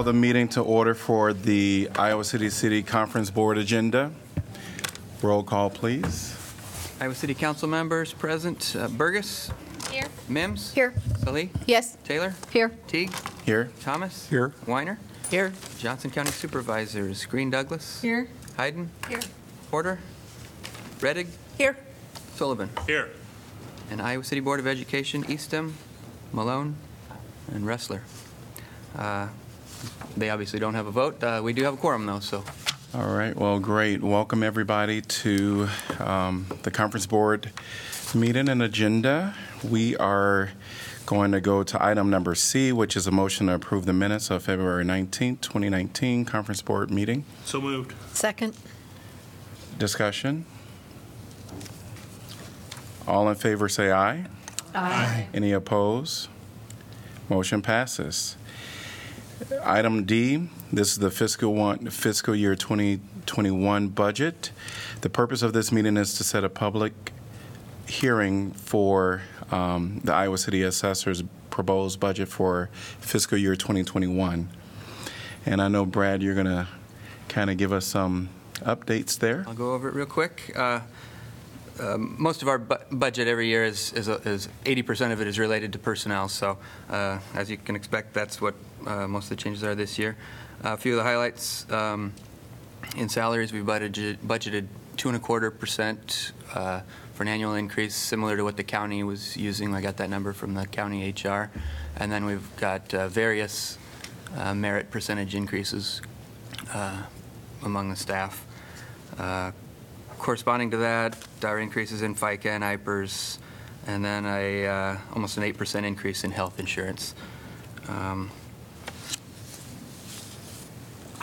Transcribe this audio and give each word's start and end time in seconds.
going 0.00 0.04
to 0.06 0.12
call 0.12 0.12
the 0.14 0.18
meeting 0.18 0.48
to 0.48 0.60
order 0.62 0.94
for 0.94 1.32
the 1.34 1.88
Iowa 1.96 2.24
City 2.24 2.48
City 2.50 2.82
Conference 2.82 3.30
Board 3.30 3.58
agenda. 3.58 4.10
Roll 5.22 5.42
call, 5.42 5.68
please. 5.70 6.34
Iowa 7.00 7.14
City 7.14 7.34
Council 7.34 7.68
members 7.68 8.12
present, 8.14 8.74
uh, 8.78 8.88
Bergus, 8.88 9.50
Here. 9.90 10.06
Mims. 10.28 10.72
Here. 10.72 10.94
Salih, 11.18 11.50
Yes. 11.66 11.96
Taylor, 12.04 12.34
Here. 12.50 12.70
Teague, 12.86 13.12
Here. 13.44 13.70
Thomas. 13.80 14.28
Here. 14.30 14.52
Weiner, 14.66 14.98
Here. 15.30 15.52
Johnson 15.78 16.10
County 16.10 16.30
Supervisors, 16.30 17.26
Green 17.26 17.50
Douglass. 17.50 18.00
Here. 18.00 18.28
Heiden, 18.56 18.88
Here. 19.08 19.20
Porter, 19.70 19.98
Rettig, 21.00 21.26
Here. 21.58 21.76
Sullivan. 22.36 22.70
Here. 22.86 23.10
And 23.90 24.00
Iowa 24.00 24.24
City 24.24 24.40
Board 24.40 24.60
of 24.60 24.66
Education, 24.66 25.24
Eastham, 25.28 25.74
Malone, 26.32 26.76
and 27.52 27.66
Wrestler. 27.66 28.02
Uh, 28.96 29.28
They 30.16 30.30
obviously 30.30 30.58
don't 30.58 30.74
have 30.74 30.86
a 30.86 30.90
vote. 30.90 31.22
Uh, 31.22 31.40
We 31.42 31.52
do 31.52 31.62
have 31.64 31.74
a 31.74 31.76
quorum, 31.76 32.06
though, 32.06 32.20
so 32.20 32.44
All 32.94 33.06
right, 33.14 33.34
well, 33.36 33.58
great. 33.58 34.02
Welcome, 34.02 34.42
everybody, 34.42 35.00
to 35.00 35.68
um, 35.98 36.46
the 36.62 36.70
Conference 36.70 37.06
Board 37.06 37.52
meeting 38.14 38.48
and 38.48 38.60
agenda. 38.62 39.34
We 39.62 39.96
are 39.96 40.50
going 41.06 41.32
to 41.32 41.40
go 41.40 41.62
to 41.62 41.82
item 41.84 42.10
number 42.10 42.34
C, 42.34 42.72
which 42.72 42.96
is 42.96 43.06
a 43.06 43.10
motion 43.10 43.46
to 43.46 43.54
approve 43.54 43.86
the 43.86 43.92
minutes 43.92 44.30
of 44.30 44.42
February 44.42 44.84
19th, 44.84 45.40
2019 45.40 46.24
Conference 46.24 46.62
Board 46.62 46.90
meeting. 46.90 47.24
So 47.44 47.60
moved. 47.60 47.94
Second. 48.12 48.56
Discussion? 49.78 50.44
All 53.06 53.28
in 53.28 53.34
favor, 53.34 53.68
say 53.68 53.90
aye. 53.92 54.26
Aye. 54.74 55.28
Any 55.34 55.52
opposed? 55.52 56.28
Motion 57.28 57.62
passes. 57.62 58.36
Item 59.64 60.04
D, 60.04 60.48
this 60.72 60.92
is 60.92 60.98
the 60.98 61.10
fiscal 61.10 61.54
one, 61.54 61.90
fiscal 61.90 62.34
year 62.34 62.54
2021 62.54 63.88
budget. 63.88 64.50
The 65.00 65.10
purpose 65.10 65.42
of 65.42 65.52
this 65.52 65.72
meeting 65.72 65.96
is 65.96 66.14
to 66.18 66.24
set 66.24 66.44
a 66.44 66.48
public 66.48 67.12
hearing 67.86 68.52
for 68.52 69.22
um, 69.50 70.00
the 70.04 70.12
Iowa 70.12 70.38
City 70.38 70.62
Assessor's 70.62 71.22
proposed 71.50 72.00
budget 72.00 72.28
for 72.28 72.70
fiscal 73.00 73.38
year 73.38 73.56
2021. 73.56 74.48
And 75.46 75.62
I 75.62 75.68
know, 75.68 75.84
Brad, 75.84 76.22
you're 76.22 76.34
going 76.34 76.46
to 76.46 76.68
kind 77.28 77.50
of 77.50 77.56
give 77.56 77.72
us 77.72 77.86
some 77.86 78.28
updates 78.60 79.18
there. 79.18 79.44
I'll 79.46 79.54
go 79.54 79.72
over 79.72 79.88
it 79.88 79.94
real 79.94 80.06
quick. 80.06 80.52
Uh, 80.54 80.80
um, 81.80 82.14
Most 82.18 82.42
of 82.42 82.48
our 82.48 82.58
bu- 82.58 82.76
budget 82.92 83.26
every 83.28 83.48
year 83.48 83.64
is, 83.64 83.92
is 83.92 84.08
a- 84.08 84.20
is 84.28 84.48
80% 84.64 85.12
of 85.12 85.20
it 85.20 85.26
is 85.26 85.38
related 85.38 85.72
to 85.72 85.78
personnel, 85.78 86.28
so 86.28 86.58
uh, 86.88 87.18
as 87.34 87.50
you 87.50 87.56
can 87.56 87.74
expect, 87.76 88.12
that's 88.14 88.40
what 88.40 88.54
uh, 88.86 89.08
most 89.08 89.24
of 89.24 89.30
the 89.30 89.36
changes 89.36 89.64
are 89.64 89.74
this 89.74 89.98
year. 89.98 90.16
A 90.62 90.76
few 90.76 90.92
of 90.92 90.98
the 90.98 91.04
highlights, 91.04 91.70
um, 91.70 92.12
in 92.96 93.08
salaries, 93.08 93.52
we 93.52 93.60
budgeted, 93.60 94.18
budgeted 94.18 94.66
two 94.96 95.08
and 95.08 95.16
a 95.16 95.20
quarter 95.20 95.50
percent 95.50 96.32
uh, 96.54 96.80
for 97.14 97.22
an 97.22 97.28
annual 97.28 97.54
increase, 97.54 97.94
similar 97.94 98.36
to 98.36 98.42
what 98.44 98.56
the 98.56 98.64
county 98.64 99.02
was 99.02 99.36
using. 99.36 99.74
I 99.74 99.80
got 99.80 99.96
that 99.98 100.10
number 100.10 100.32
from 100.32 100.54
the 100.54 100.66
county 100.66 101.10
HR. 101.10 101.50
And 101.96 102.10
then 102.10 102.24
we've 102.24 102.56
got 102.56 102.92
uh, 102.94 103.08
various 103.08 103.78
uh, 104.36 104.54
merit 104.54 104.90
percentage 104.90 105.34
increases 105.34 106.00
uh, 106.72 107.02
among 107.62 107.90
the 107.90 107.96
staff. 107.96 108.46
Uh, 109.18 109.52
Corresponding 110.20 110.70
to 110.70 110.76
that, 110.76 111.16
our 111.44 111.58
increases 111.58 112.02
in 112.02 112.14
FICA 112.14 112.50
and 112.50 112.62
IPERS, 112.62 113.38
and 113.86 114.04
then 114.04 114.26
a, 114.26 114.66
uh, 114.66 114.96
almost 115.14 115.38
an 115.38 115.42
8% 115.42 115.84
increase 115.84 116.24
in 116.24 116.30
health 116.30 116.60
insurance. 116.60 117.14
Um, 117.88 118.30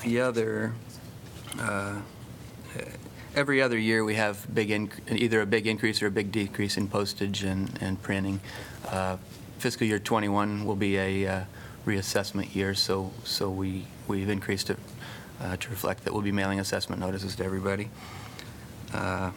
The 0.03 0.21
other, 0.21 0.73
uh, 1.59 1.95
every 3.35 3.61
other 3.61 3.77
year, 3.77 4.03
we 4.03 4.15
have 4.15 4.47
big, 4.53 4.69
inc- 4.69 5.11
either 5.11 5.41
a 5.41 5.45
big 5.45 5.67
increase 5.67 6.01
or 6.01 6.07
a 6.07 6.11
big 6.11 6.31
decrease 6.31 6.77
in 6.77 6.87
postage 6.87 7.43
and 7.43 7.77
and 7.81 8.01
printing. 8.01 8.39
Uh, 8.89 9.17
Fiscal 9.59 9.85
year 9.85 9.99
'21 9.99 10.65
will 10.65 10.75
be 10.75 10.97
a 10.97 11.27
uh, 11.27 11.43
reassessment 11.85 12.55
year, 12.55 12.73
so, 12.73 13.11
so 13.23 13.49
we, 13.49 13.85
we've 14.07 14.29
increased 14.29 14.69
it 14.69 14.77
uh, 15.41 15.57
to 15.57 15.69
reflect 15.69 16.03
that 16.03 16.13
we'll 16.13 16.21
be 16.21 16.31
mailing 16.31 16.59
assessment 16.59 17.01
notices 17.01 17.35
to 17.35 17.43
everybody. 17.43 17.89
Uh, 18.93 19.31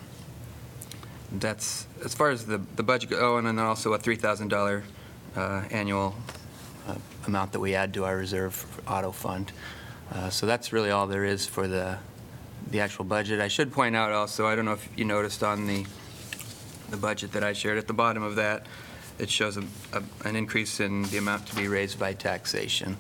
That's, 1.33 1.87
as 2.05 2.13
far 2.15 2.31
as 2.31 2.45
the, 2.45 2.59
the 2.77 2.83
budget, 2.83 3.11
go- 3.11 3.19
oh, 3.35 3.37
and 3.37 3.47
then 3.47 3.59
also 3.59 3.93
a 3.95 3.99
$3,000 3.99 4.83
uh, 5.37 5.63
annual 5.71 6.15
uh, 6.89 6.95
amount 7.27 7.53
that 7.53 7.61
we 7.61 7.75
add 7.77 7.95
to 7.95 8.05
our 8.05 8.17
reserve 8.17 8.65
auto 8.89 9.13
fund. 9.13 9.53
Uh, 10.13 10.29
So 10.29 10.47
that's 10.47 10.73
really 10.73 10.91
all 10.91 11.07
there 11.07 11.25
is 11.25 11.47
for 11.47 11.69
the, 11.69 11.99
the 12.73 12.81
actual 12.81 13.05
budget. 13.05 13.41
I 13.41 13.47
should 13.49 13.73
point 13.73 13.95
out 13.95 14.11
also, 14.13 14.47
I 14.49 14.57
don't 14.57 14.65
know 14.65 14.73
if 14.73 14.89
you 14.97 15.05
noticed 15.05 15.43
on 15.45 15.67
the, 15.69 15.87
the 16.91 16.97
budget 16.97 17.31
that 17.33 17.45
I 17.45 17.53
shared, 17.53 17.79
at 17.79 17.87
the 17.87 17.93
bottom 17.95 18.25
of 18.25 18.35
that, 18.37 18.67
it 19.21 19.31
shows 19.31 19.57
a, 19.57 19.63
a- 19.93 20.03
an 20.29 20.35
increase 20.35 20.81
in 20.81 21.05
the 21.05 21.19
amount 21.19 21.47
to 21.47 21.55
be 21.55 21.69
raised 21.69 21.99
by 21.99 22.13
taxation. 22.15 22.97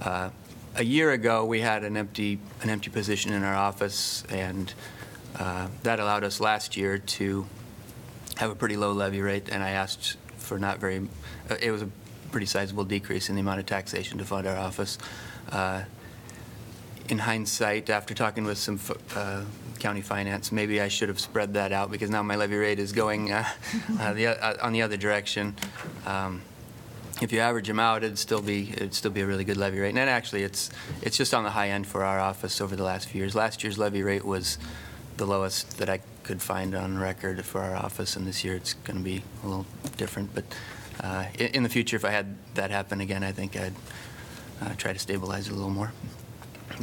Uh, 0.00 0.30
A 0.76 0.84
year 0.84 1.10
ago, 1.12 1.44
we 1.44 1.60
had 1.60 1.82
an 1.84 1.96
empty, 1.96 2.38
an 2.62 2.70
empty 2.70 2.90
position 2.90 3.32
in 3.34 3.42
our 3.42 3.54
office, 3.56 4.24
and 4.30 4.72
uh, 5.38 5.68
that 5.82 6.00
allowed 6.00 6.24
us 6.24 6.40
last 6.40 6.76
year 6.76 6.98
to 6.98 7.46
have 8.36 8.50
a 8.50 8.54
pretty 8.54 8.76
low 8.76 8.92
levy 8.92 9.20
rate, 9.20 9.48
and 9.50 9.62
I 9.62 9.70
asked 9.70 10.16
for 10.36 10.58
not 10.58 10.78
very, 10.78 11.08
uh, 11.50 11.56
it 11.60 11.70
was 11.70 11.82
a 11.82 11.88
pretty 12.30 12.46
sizable 12.46 12.84
decrease 12.84 13.28
in 13.28 13.34
the 13.34 13.40
amount 13.40 13.60
of 13.60 13.66
taxation 13.66 14.18
to 14.18 14.24
fund 14.24 14.46
our 14.46 14.56
office. 14.56 14.98
Uh, 15.50 15.84
In 17.08 17.18
hindsight, 17.18 17.90
after 17.90 18.14
talking 18.14 18.44
with 18.46 18.58
some 18.58 18.78
fo- 18.78 18.96
uh, 19.16 19.44
county 19.80 20.00
finance, 20.02 20.52
maybe 20.52 20.80
I 20.80 20.88
should 20.88 21.08
have 21.08 21.18
spread 21.20 21.54
that 21.54 21.72
out, 21.72 21.90
because 21.90 22.10
now 22.10 22.22
my 22.22 22.36
levy 22.36 22.56
rate 22.56 22.78
is 22.78 22.92
going 22.92 23.32
uh, 23.32 23.44
uh, 24.00 24.14
the 24.14 24.28
uh, 24.28 24.66
on 24.66 24.72
the 24.72 24.82
other 24.82 24.96
direction. 24.96 25.54
Um, 26.06 26.42
If 27.20 27.30
you 27.32 27.40
average 27.40 27.68
them 27.68 27.78
out, 27.78 28.02
it'd 28.02 28.18
still 28.18 28.42
be, 28.42 28.70
it'd 28.72 28.94
still 28.94 29.12
be 29.12 29.20
a 29.20 29.26
really 29.26 29.44
good 29.44 29.56
levy 29.56 29.78
rate. 29.78 29.96
And 29.96 30.10
actually, 30.10 30.42
it's, 30.42 30.70
it's 31.02 31.16
just 31.16 31.34
on 31.34 31.44
the 31.44 31.50
high 31.50 31.70
end 31.70 31.86
for 31.86 32.02
our 32.02 32.18
office 32.18 32.60
over 32.64 32.74
the 32.76 32.82
last 32.82 33.08
few 33.08 33.20
years. 33.20 33.34
Last 33.34 33.62
year's 33.62 33.78
levy 33.78 34.02
rate 34.02 34.24
was 34.24 34.58
the 35.16 35.26
lowest 35.26 35.78
that 35.78 35.88
I 35.88 36.00
could 36.22 36.40
find 36.42 36.74
on 36.74 36.98
record 36.98 37.44
for 37.44 37.60
our 37.60 37.74
office, 37.76 38.16
and 38.16 38.26
this 38.26 38.44
year 38.44 38.54
it's 38.56 38.74
going 38.74 38.98
to 38.98 39.04
be 39.04 39.22
a 39.42 39.46
little 39.46 39.66
different. 39.96 40.34
But 40.34 40.44
uh, 41.02 41.24
in 41.38 41.46
in 41.56 41.62
the 41.62 41.68
future, 41.68 41.96
if 41.96 42.04
I 42.04 42.10
had 42.10 42.36
that 42.54 42.70
happen 42.70 43.00
again, 43.00 43.22
I 43.22 43.32
think 43.32 43.56
I'd 43.56 43.74
uh, 44.62 44.74
try 44.76 44.92
to 44.92 44.98
stabilize 44.98 45.48
it 45.48 45.52
a 45.52 45.54
little 45.54 45.70
more. 45.70 45.92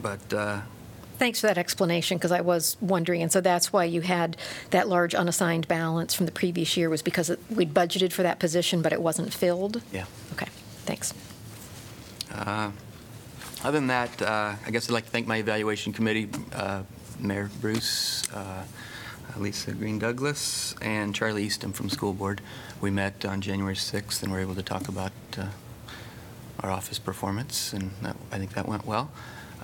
But 0.01 0.33
uh, 0.33 0.61
Thanks 1.17 1.41
for 1.41 1.47
that 1.47 1.57
explanation, 1.57 2.17
because 2.17 2.31
I 2.31 2.39
was 2.39 2.77
wondering, 2.79 3.21
and 3.21 3.29
so 3.29 3.41
that's 3.41 3.73
why 3.73 3.83
you 3.83 3.99
had 4.01 4.37
that 4.69 4.87
large 4.87 5.13
unassigned 5.13 5.67
balance 5.67 6.13
from 6.13 6.25
the 6.25 6.31
previous 6.31 6.77
year, 6.77 6.89
was 6.89 7.01
because 7.01 7.29
it- 7.29 7.39
we'd 7.49 7.73
budgeted 7.73 8.13
for 8.13 8.23
that 8.23 8.39
position, 8.39 8.81
but 8.81 8.93
it 8.93 9.01
wasn't 9.01 9.33
filled? 9.33 9.81
yeah. 9.91 10.05
Okay, 10.31 10.47
thanks. 10.85 11.13
Uh, 12.33 12.71
Other 13.65 13.77
than 13.79 13.87
that, 13.87 14.21
uh, 14.21 14.55
I 14.65 14.71
guess 14.71 14.87
I'd 14.89 14.93
like 14.93 15.03
to 15.05 15.11
thank 15.11 15.27
my 15.27 15.37
evaluation 15.37 15.91
committee, 15.91 16.29
uh, 16.53 16.83
Mayor 17.19 17.49
Bruce, 17.61 18.27
uh, 18.33 18.63
Lisa 19.37 19.71
Green 19.71 19.99
Douglass, 19.99 20.75
and 20.81 21.13
Charlie 21.13 21.43
Eastham 21.43 21.71
from 21.73 21.89
School 21.89 22.13
Board. 22.13 22.41
We 22.81 22.89
met 22.91 23.25
on 23.25 23.41
January 23.41 23.75
6th 23.75 24.23
and 24.23 24.31
were 24.31 24.39
able 24.39 24.55
to 24.55 24.63
talk 24.63 24.87
about 24.87 25.11
uh, 25.37 25.45
our 26.61 26.71
office 26.71 26.99
performance, 26.99 27.73
and 27.73 27.91
that- 28.01 28.15
I 28.31 28.37
think 28.37 28.53
that 28.53 28.67
went 28.67 28.85
well. 28.85 29.11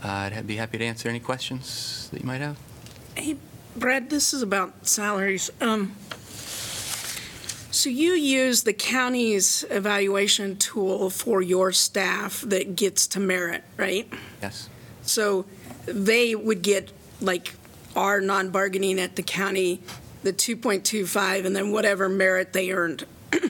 Uh, 0.03 0.29
I'd 0.33 0.47
be 0.47 0.57
happy 0.57 0.77
to 0.77 0.85
answer 0.85 1.09
any 1.09 1.19
questions 1.19 2.09
that 2.11 2.19
you 2.21 2.27
might 2.27 2.41
have. 2.41 2.57
Hey, 3.15 3.37
Brad, 3.75 4.09
this 4.09 4.33
is 4.33 4.41
about 4.41 4.87
salaries. 4.87 5.49
Um, 5.61 5.95
So 7.71 7.89
you 7.89 8.13
use 8.13 8.63
the 8.63 8.71
county's 8.71 9.65
evaluation 9.69 10.55
tool 10.55 11.09
for 11.09 11.41
your 11.41 11.73
staff 11.73 12.39
that 12.47 12.77
gets 12.77 13.05
to 13.07 13.19
merit, 13.19 13.65
right? 13.75 14.07
Yes. 14.41 14.69
So 15.01 15.45
they 15.85 16.35
would 16.35 16.61
get, 16.61 16.93
like, 17.21 17.53
our 17.95 18.19
non-bargaining 18.19 18.99
at 18.99 19.15
the 19.15 19.23
county, 19.23 19.81
the 20.23 20.33
2.25, 20.33 21.45
and 21.45 21.55
then 21.55 21.71
whatever 21.71 22.09
merit 22.09 22.53
they 22.53 22.71
earned. 22.71 23.05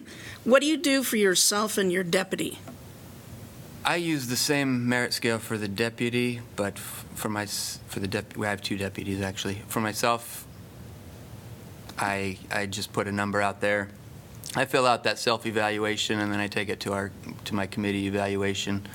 What 0.46 0.62
do 0.62 0.68
you 0.68 0.78
do 0.78 1.02
for 1.02 1.18
yourself 1.18 1.80
and 1.80 1.92
your 1.92 2.04
deputy? 2.04 2.60
I 3.84 3.96
use 3.96 4.28
the 4.28 4.36
same 4.36 4.88
merit 4.88 5.12
scale 5.12 5.40
for 5.40 5.58
the 5.58 5.68
deputy, 5.68 6.40
but 6.56 6.78
for 6.78 7.30
my, 7.30 7.48
for 7.48 8.00
the 8.00 8.08
dep, 8.08 8.38
we 8.38 8.46
have 8.46 8.62
two 8.62 8.78
deputies, 8.78 9.22
actually. 9.22 9.64
For 9.68 9.82
myself, 9.82 10.46
I, 11.98 12.38
I 12.52 12.68
just 12.68 12.94
put 12.94 13.08
a 13.08 13.12
number 13.12 13.42
out 13.42 13.60
there. 13.60 13.90
I 14.56 14.66
fill 14.66 14.86
out 14.86 15.04
that 15.06 15.18
self-evaluation, 15.18 16.20
and 16.20 16.32
then 16.32 16.40
I 16.40 16.48
take 16.48 16.70
it 16.70 16.80
to 16.82 16.94
our, 16.94 17.12
to 17.46 17.56
my 17.56 17.66
committee 17.66 18.06
evaluation, 18.06 18.86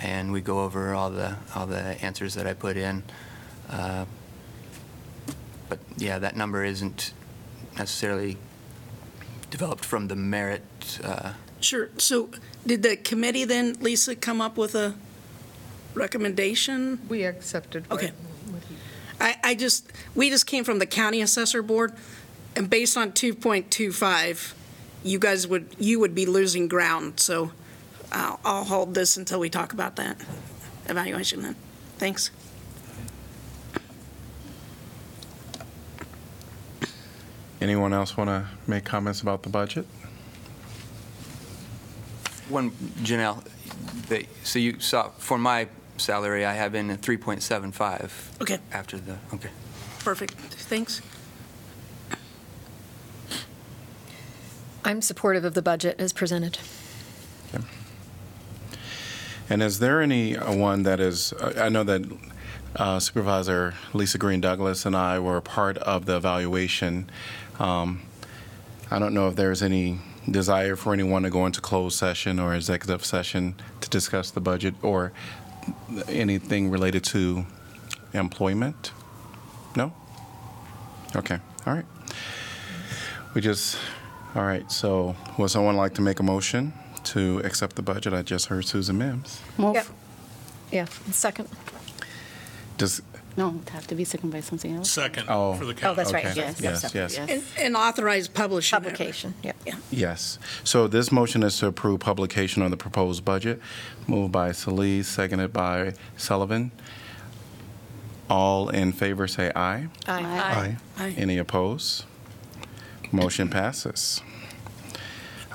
and 0.00 0.32
we 0.32 0.40
go 0.40 0.64
over 0.64 0.94
all 0.94 1.10
the, 1.10 1.36
all 1.54 1.66
the 1.66 1.80
answers 2.04 2.34
that 2.34 2.48
I 2.48 2.54
put 2.54 2.76
in. 2.76 3.04
Uh, 3.70 4.04
But, 5.68 5.78
yeah, 5.98 6.18
that 6.18 6.34
number 6.34 6.64
isn't 6.64 7.12
necessarily 7.76 8.38
developed 9.50 9.84
from 9.84 10.08
the 10.08 10.16
merit 10.16 10.62
uh, 11.04 11.32
Sure, 11.60 11.90
so 11.98 12.30
did 12.66 12.82
the 12.82 12.96
committee 12.96 13.44
then, 13.44 13.76
Lisa, 13.80 14.14
come 14.14 14.40
up 14.40 14.56
with 14.56 14.74
a, 14.74 14.94
recommendation? 15.94 17.00
We 17.08 17.24
accepted. 17.24 17.88
what- 17.90 18.02
Okay. 18.04 18.12
I, 19.20 19.36
I 19.42 19.54
just, 19.56 19.90
we 20.14 20.30
just 20.30 20.46
came 20.46 20.62
from 20.62 20.78
the 20.78 20.86
county 20.86 21.20
assessor 21.20 21.60
board, 21.60 21.92
and 22.54 22.70
based 22.70 22.96
on 22.96 23.10
2.25, 23.10 24.54
you 25.02 25.18
guys 25.18 25.46
would, 25.48 25.74
you 25.78 25.98
would 25.98 26.14
be 26.14 26.24
losing 26.24 26.68
ground, 26.68 27.18
so 27.18 27.50
I'll, 28.12 28.38
I'll 28.44 28.64
hold 28.64 28.94
this 28.94 29.16
until 29.16 29.40
we 29.40 29.50
talk 29.50 29.72
about 29.72 29.96
that 29.96 30.16
evaluation 30.86 31.42
then. 31.42 31.56
Thanks. 31.98 32.30
Anyone 37.60 37.92
else 37.92 38.16
want 38.16 38.28
to 38.28 38.46
make 38.66 38.84
comments 38.84 39.20
about 39.20 39.42
the 39.42 39.48
budget? 39.48 39.84
One, 42.48 42.70
Janelle, 43.02 43.44
the- 44.08 44.26
so 44.44 44.58
you 44.58 44.78
saw, 44.80 45.10
for 45.18 45.38
my 45.38 45.68
salary, 45.96 46.44
I 46.46 46.54
have 46.54 46.74
in 46.74 46.90
a 46.90 46.96
3.75 46.96 48.40
Okay, 48.40 48.58
after 48.72 48.96
the, 48.98 49.18
okay. 49.34 49.50
perfect, 49.98 50.32
thanks. 50.34 51.02
I'm 54.84 55.02
supportive 55.02 55.44
of 55.44 55.54
the 55.54 55.62
budget 55.62 55.96
as 55.98 56.12
presented. 56.12 56.58
And 59.50 59.62
is 59.62 59.78
there 59.78 60.02
any 60.02 60.36
uh, 60.36 60.54
one 60.54 60.82
that 60.82 61.00
is, 61.00 61.32
uh, 61.32 61.54
I 61.58 61.70
know 61.70 61.82
that 61.82 62.02
uh, 62.76 62.98
Supervisor 63.00 63.74
Lisa 63.94 64.18
Green 64.18 64.42
Douglass 64.42 64.84
and 64.84 64.94
I 64.94 65.18
were 65.18 65.40
part 65.40 65.78
of 65.78 66.04
the 66.04 66.16
evaluation. 66.16 67.08
Um, 67.58 68.02
I 68.90 68.98
don't 68.98 69.14
know 69.14 69.28
if 69.28 69.36
there's 69.36 69.62
any 69.62 69.98
desire 70.30 70.76
for 70.76 70.92
anyone 70.92 71.22
to 71.22 71.30
go 71.30 71.46
into 71.46 71.60
closed 71.60 71.98
session 71.98 72.38
or 72.38 72.54
executive 72.54 73.04
session 73.04 73.54
to 73.80 73.88
discuss 73.88 74.30
the 74.30 74.40
budget 74.40 74.74
or 74.82 75.12
anything 76.08 76.70
related 76.70 77.04
to 77.04 77.46
employment? 78.14 78.92
No? 79.76 79.92
Okay, 81.16 81.38
all 81.66 81.74
right. 81.74 81.84
We 83.34 83.40
just, 83.40 83.78
all 84.34 84.44
right, 84.44 84.70
so 84.70 85.16
would 85.36 85.50
someone 85.50 85.76
like 85.76 85.94
to 85.94 86.02
make 86.02 86.20
a 86.20 86.22
motion 86.22 86.72
to 87.04 87.40
accept 87.40 87.76
the 87.76 87.82
budget? 87.82 88.12
I 88.12 88.22
just 88.22 88.46
heard 88.46 88.64
Susan 88.66 88.98
Mims. 88.98 89.40
Yep. 89.58 89.74
Move. 89.74 89.90
Yeah, 90.72 90.84
second. 91.10 91.48
Does, 92.76 93.02
No, 93.38 93.54
it 93.62 93.68
have 93.70 93.86
to 93.86 93.94
be 93.94 94.04
second 94.04 94.30
by 94.30 94.40
something 94.40 94.74
else. 94.74 94.90
Second 94.90 95.26
Oh. 95.28 95.54
for 95.54 95.64
the 95.64 95.74
Oh, 95.88 95.94
that's 95.94 96.12
right. 96.12 96.26
Okay. 96.26 96.34
Yes, 96.34 96.60
Yes, 96.60 96.82
yes, 96.82 96.94
yes. 96.94 97.16
yes. 97.16 97.30
And, 97.30 97.42
and 97.66 97.76
authorized 97.76 98.34
publishing. 98.34 98.76
it. 98.78 98.82
Publication, 98.82 99.34
yeah. 99.44 99.52
yes. 99.92 100.38
So 100.64 100.88
this 100.88 101.12
motion 101.12 101.44
is 101.44 101.56
to 101.60 101.68
approve 101.68 102.00
publication 102.00 102.62
of 102.62 102.72
the 102.72 102.76
proposed 102.76 103.24
budget, 103.24 103.60
moved 104.08 104.32
by 104.32 104.50
Solis, 104.52 105.06
seconded 105.06 105.52
by 105.52 105.94
Sullivan. 106.16 106.72
All 108.28 108.68
in 108.70 108.90
favor, 108.92 109.28
say 109.28 109.52
aye. 109.54 109.86
Aye. 110.08 110.22
Aye. 110.24 110.76
Aye. 110.98 111.14
Any 111.16 111.38
opposed? 111.38 112.04
Motion 113.12 113.48
passes. 113.48 114.20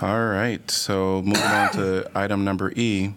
All 0.01 0.25
right, 0.25 0.71
so 0.71 1.21
moving 1.21 1.43
on 1.43 1.71
to 1.73 2.09
item 2.15 2.43
number 2.45 2.71
E. 2.75 3.13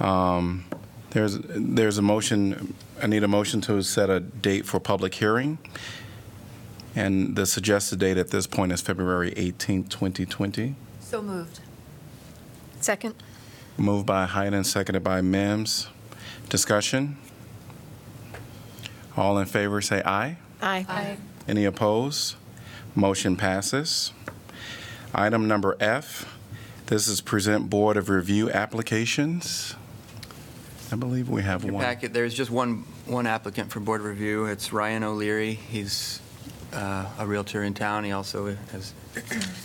Um, 0.00 0.64
There's, 1.10 1.38
there's 1.38 1.96
a 1.98 2.02
motion, 2.02 2.74
I 3.02 3.06
need 3.06 3.24
a 3.24 3.28
motion 3.28 3.60
to 3.62 3.82
set 3.82 4.08
a 4.08 4.20
date 4.20 4.64
for 4.66 4.80
public 4.80 5.14
hearing. 5.14 5.58
And 6.96 7.34
the 7.34 7.44
suggested 7.44 7.98
date 7.98 8.16
at 8.16 8.28
this 8.30 8.46
point 8.46 8.72
is 8.72 8.80
February 8.80 9.32
18th, 9.32 9.88
2020. 9.88 10.76
So 11.00 11.20
moved. 11.22 11.60
Second? 12.80 13.14
Moved 13.76 14.06
by 14.06 14.26
Heiden, 14.26 14.64
seconded 14.64 15.02
by 15.02 15.20
Mims. 15.20 15.88
Discussion? 16.48 17.16
All 19.16 19.38
in 19.38 19.46
favor, 19.46 19.80
say 19.80 20.02
aye. 20.04 20.38
aye. 20.62 20.86
Aye. 20.88 21.16
Any 21.48 21.64
opposed? 21.64 22.36
Motion 22.94 23.36
passes. 23.36 24.12
Item 25.12 25.48
number 25.48 25.76
F, 25.80 26.32
this 26.86 27.08
is 27.08 27.20
present 27.20 27.70
Board 27.70 27.96
of 27.96 28.08
Review 28.08 28.50
applications. 28.50 29.74
I 30.92 30.96
believe 30.96 31.28
we 31.28 31.42
have 31.42 31.64
Your 31.64 31.74
one. 31.74 31.84
packet, 31.84 32.12
there's 32.12 32.34
just 32.34 32.50
one, 32.50 32.84
one 33.06 33.26
applicant 33.26 33.70
for 33.72 33.80
board 33.80 34.02
review. 34.02 34.46
It's 34.46 34.72
Ryan 34.72 35.02
O'Leary. 35.02 35.54
He's 35.54 36.20
uh, 36.72 37.06
a 37.18 37.26
Realtor 37.26 37.62
in 37.64 37.74
town. 37.74 38.04
He 38.04 38.12
also 38.12 38.54
has, 38.72 38.92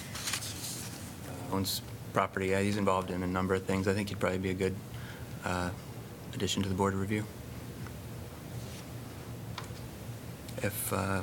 owns 1.52 1.82
property. 2.14 2.48
Yeah, 2.48 2.62
He's 2.62 2.78
involved 2.78 3.12
in 3.12 3.22
a 3.24 3.28
number 3.28 3.54
of 3.54 3.64
things. 3.66 3.88
I 3.88 3.94
think 3.94 4.10
he'd 4.10 4.20
probably 4.20 4.40
be 4.40 4.50
a 4.52 4.54
good 4.56 4.76
uh, 5.44 5.70
addition 6.34 6.64
to 6.64 6.70
the 6.70 6.76
board 6.76 6.94
of 6.94 7.02
review. 7.02 7.26
If, 10.62 10.92
uh, 10.94 11.22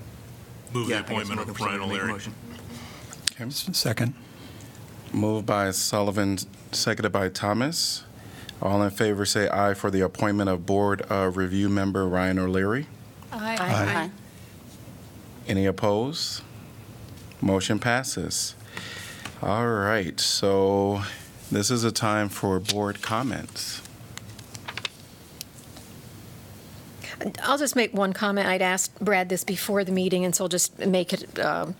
Move 0.72 0.88
the 0.88 0.94
yeah, 0.94 0.99
I 0.99 1.02
guess 1.02 1.10
appointment 1.10 1.40
I'm 1.40 1.49
of 1.49 1.49
looking 1.49 1.54
for 1.54 1.64
Brian 1.64 1.81
someone 1.81 1.88
to 1.88 1.94
make 1.94 2.00
a 2.00 2.04
O'Leary. 2.04 2.12
motion. 2.12 3.75
Second. 3.75 4.14
Moved 5.12 5.46
by 5.46 5.70
Sullivan, 5.70 6.38
seconded 6.72 7.12
by 7.12 7.28
Thomas. 7.28 8.02
All 8.62 8.82
in 8.82 8.90
favor, 8.90 9.24
say 9.26 9.48
aye 9.48 9.74
for 9.74 9.90
the 9.90 10.00
appointment 10.00 10.48
of 10.48 10.64
Board 10.66 11.02
of 11.02 11.36
Review 11.36 11.68
member 11.68 12.08
Ryan 12.08 12.38
O'Leary. 12.38 12.86
Aye. 13.32 13.56
Aye. 13.60 14.10
Any 15.46 15.66
opposed? 15.66 16.42
Motion 17.40 17.78
passes. 17.78 18.54
All 19.42 19.66
right, 19.66 20.18
so 20.18 21.02
this 21.52 21.70
is 21.70 21.84
a 21.84 21.92
time 21.92 22.28
for 22.28 22.58
board 22.58 23.02
comments. 23.02 23.82
I'll 27.42 27.58
just 27.58 27.76
make 27.76 27.92
one 27.92 28.12
comment. 28.12 28.46
I'd 28.46 28.62
asked 28.62 28.98
Brad 29.00 29.28
this 29.28 29.44
before 29.44 29.84
the 29.84 29.92
meeting, 29.92 30.25
and 30.25 30.34
so 30.34 30.44
I'll 30.44 30.48
just 30.48 30.78
make 30.78 31.12
it, 31.12 31.38
um, 31.38 31.75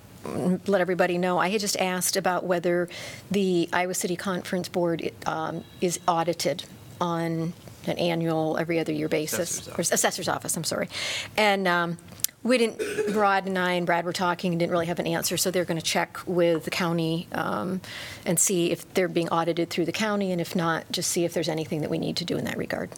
let 0.67 0.81
everybody 0.81 1.19
know. 1.19 1.39
I 1.39 1.49
had 1.49 1.61
just 1.61 1.77
asked 1.79 2.17
about 2.17 2.45
whether 2.45 2.89
the 3.31 3.69
Iowa 3.73 3.95
City 3.95 4.17
Conference 4.17 4.69
Board 4.69 5.11
um, 5.27 5.65
is 5.81 6.01
audited 6.07 6.65
on 7.01 7.53
an 7.87 7.99
annual, 7.99 8.57
every 8.59 8.79
other 8.81 8.93
year 8.93 9.09
basis. 9.09 9.61
Assessor's 9.61 9.79
Or 9.91 9.95
Assessor's 9.95 10.29
Office, 10.29 10.57
I'm 10.57 10.65
sorry. 10.65 10.89
And 11.37 11.69
um, 11.69 11.99
we 12.43 12.59
didn't, 12.59 13.15
Rod 13.15 13.47
and 13.47 13.59
I 13.59 13.73
and 13.73 13.87
Brad 13.87 14.05
were 14.05 14.13
talking 14.13 14.53
and 14.53 14.59
didn't 14.59 14.73
really 14.73 14.87
have 14.87 14.99
an 14.99 15.07
answer, 15.07 15.37
so 15.37 15.51
they're 15.51 15.65
going 15.65 15.79
to 15.81 15.85
check 15.85 16.19
with 16.27 16.65
the 16.65 16.71
county 16.71 17.29
um, 17.33 17.81
and 18.25 18.39
see 18.41 18.71
if 18.73 18.93
they're 18.95 19.09
being 19.09 19.29
audited 19.29 19.71
through 19.71 19.85
the 19.85 19.93
county, 19.93 20.33
and 20.33 20.41
if 20.41 20.57
not, 20.57 20.91
just 20.91 21.11
see 21.11 21.25
if 21.25 21.33
there's 21.33 21.49
anything 21.49 21.81
that 21.83 21.91
we 21.91 21.99
need 21.99 22.17
to 22.17 22.25
do 22.25 22.37
in 22.37 22.45
that 22.45 22.57
regard. 22.57 22.91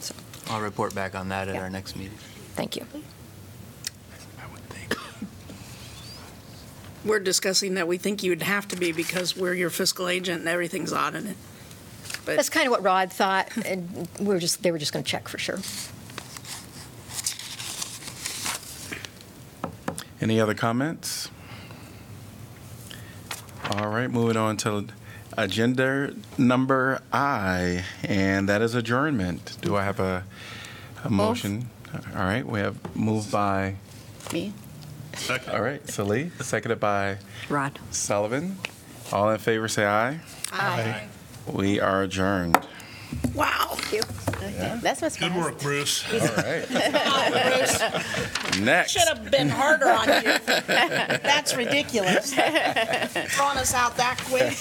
So, 0.00 0.14
I'll 0.48 0.60
report 0.60 0.94
back 0.94 1.14
on 1.14 1.28
that 1.30 1.48
at 1.48 1.54
Yeah. 1.54 1.62
our 1.62 1.70
next 1.70 1.96
meeting. 1.96 2.18
Thank 2.54 2.76
you. 2.76 2.86
I 4.40 4.46
would 4.52 4.62
think. 4.70 4.96
We're 7.08 7.20
discussing 7.20 7.74
that 7.74 7.88
we 7.88 7.96
think 7.96 8.22
you'd 8.22 8.42
have 8.42 8.68
to 8.68 8.76
be 8.76 8.92
because 8.92 9.34
we're 9.34 9.54
your 9.54 9.70
fiscal 9.70 10.08
agent 10.08 10.40
and 10.40 10.48
everything's 10.48 10.92
on 10.92 11.16
audited. 11.16 11.36
That's 12.26 12.50
kind 12.50 12.66
of 12.66 12.70
what 12.70 12.82
Rod 12.82 13.10
thought, 13.10 13.48
and 13.64 14.06
we 14.20 14.26
were 14.26 14.38
just, 14.38 14.62
they 14.62 14.70
were 14.70 14.78
just 14.78 14.92
going 14.92 15.02
to 15.02 15.10
check 15.10 15.26
for 15.26 15.38
sure. 15.38 15.58
Any 20.20 20.38
other 20.38 20.52
comments? 20.52 21.30
All 23.70 23.88
right, 23.88 24.10
moving 24.10 24.36
on 24.36 24.58
to 24.58 24.88
agenda 25.38 26.14
number 26.36 27.00
I, 27.10 27.86
and 28.04 28.50
that 28.50 28.60
is 28.60 28.74
adjournment. 28.74 29.56
Do 29.62 29.76
I 29.76 29.84
have 29.84 29.98
a, 29.98 30.24
a 31.04 31.08
motion? 31.08 31.70
All 32.14 32.22
right, 32.24 32.44
we 32.44 32.58
have 32.60 32.94
moved 32.94 33.32
by, 33.32 33.76
Me? 34.30 34.52
Second. 35.18 35.52
all 35.54 35.62
right, 35.62 35.86
Salih, 35.88 36.30
seconded 36.40 36.80
by 36.80 37.18
Rod. 37.48 37.78
Sullivan. 37.90 38.56
All 39.12 39.30
in 39.30 39.38
favor, 39.38 39.68
say 39.68 39.86
aye. 39.86 40.20
Aye. 40.52 41.06
We 41.52 41.80
are 41.80 42.02
adjourned. 42.02 42.66
Wow. 43.34 43.76
That's 44.56 45.02
what's 45.02 45.16
Good 45.16 45.34
work, 45.34 45.58
Bruce. 45.60 46.04
All 46.12 46.18
right. 46.36 46.66
Bruce. 46.68 48.60
Next. 48.60 48.92
Should 48.92 49.08
have 49.08 49.30
been 49.30 49.48
harder 49.48 49.88
on 49.90 50.08
you. 50.08 50.38
That's 50.46 51.56
ridiculous. 51.56 52.32
Throwing 52.34 53.58
us 53.58 53.74
out 53.74 53.96
that 53.96 54.18
quick. 54.28 54.60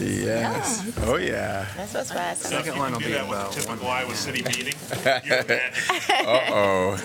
Yes. 0.00 0.92
Oh, 1.02 1.16
yeah. 1.16 1.66
That's 1.76 1.94
what's 1.94 2.12
fast. 2.12 2.42
Second 2.42 2.78
one 2.78 2.92
will 2.92 2.98
Do 3.00 3.06
be 3.06 3.12
that 3.12 3.28
with 3.28 3.38
about 3.38 3.52
the 3.52 3.58
one. 3.68 3.78
typical 3.78 3.88
Iowa 3.88 4.14
City 4.14 4.42
meeting. 4.42 4.74
You're 5.24 5.44
magic. 5.44 5.72
Uh-oh. 6.10 6.98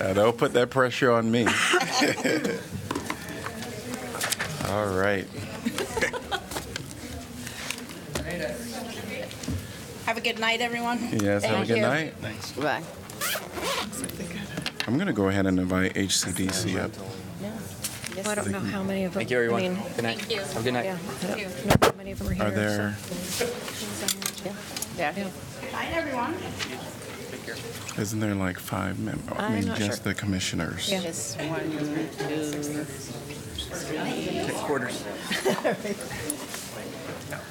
Now, 0.00 0.12
Don't 0.12 0.36
put 0.36 0.52
that 0.54 0.70
pressure 0.70 1.12
on 1.12 1.30
me. 1.30 1.46
All 4.68 4.86
right. 4.96 5.26
Have 10.14 10.22
a 10.24 10.28
good 10.30 10.38
night, 10.38 10.60
everyone. 10.60 11.00
Yes, 11.10 11.42
have 11.42 11.54
a 11.54 11.56
Thank 11.56 11.66
good 11.66 11.76
you. 11.78 11.82
night. 11.82 12.14
Bye. 12.56 12.84
I'm 14.86 14.94
going 14.94 15.08
to 15.08 15.12
go 15.12 15.26
ahead 15.26 15.44
and 15.46 15.58
invite 15.58 15.94
HCDC 15.94 16.78
up. 16.78 16.92
Well, 18.14 18.28
I 18.28 18.34
don't 18.36 18.52
know 18.52 18.60
how 18.60 18.84
many 18.84 19.02
of 19.06 19.12
them. 19.12 19.18
Thank 19.22 19.32
you, 19.32 19.38
everyone. 19.38 19.60
I 19.64 19.68
mean, 19.70 19.76
Good 19.96 20.04
night. 20.04 20.20
Have 20.30 20.56
a 20.56 20.62
good 20.62 20.72
night. 20.74 20.84
yeah, 20.84 20.98
I 21.24 21.26
don't 21.26 21.66
know 21.66 21.88
how 21.88 21.96
many 21.96 22.12
of 22.12 22.18
them 22.20 22.28
are 22.28 22.32
here. 22.32 22.44
Are 22.44 22.50
so- 22.52 22.54
there, 22.54 22.96
Yeah. 24.96 25.10
There. 25.10 25.32
Isn't 28.00 28.20
there 28.20 28.36
like 28.36 28.60
five 28.60 29.00
members? 29.00 29.36
I 29.36 29.46
I'm 29.46 29.54
mean, 29.56 29.66
not 29.66 29.78
just 29.78 30.04
sure. 30.04 30.12
the 30.12 30.14
commissioners? 30.14 30.92
Yeah. 30.92 31.00
Just 31.00 31.40
one, 31.40 31.72
two, 31.72 32.84
three. 32.84 34.54
Quarters. 34.62 35.02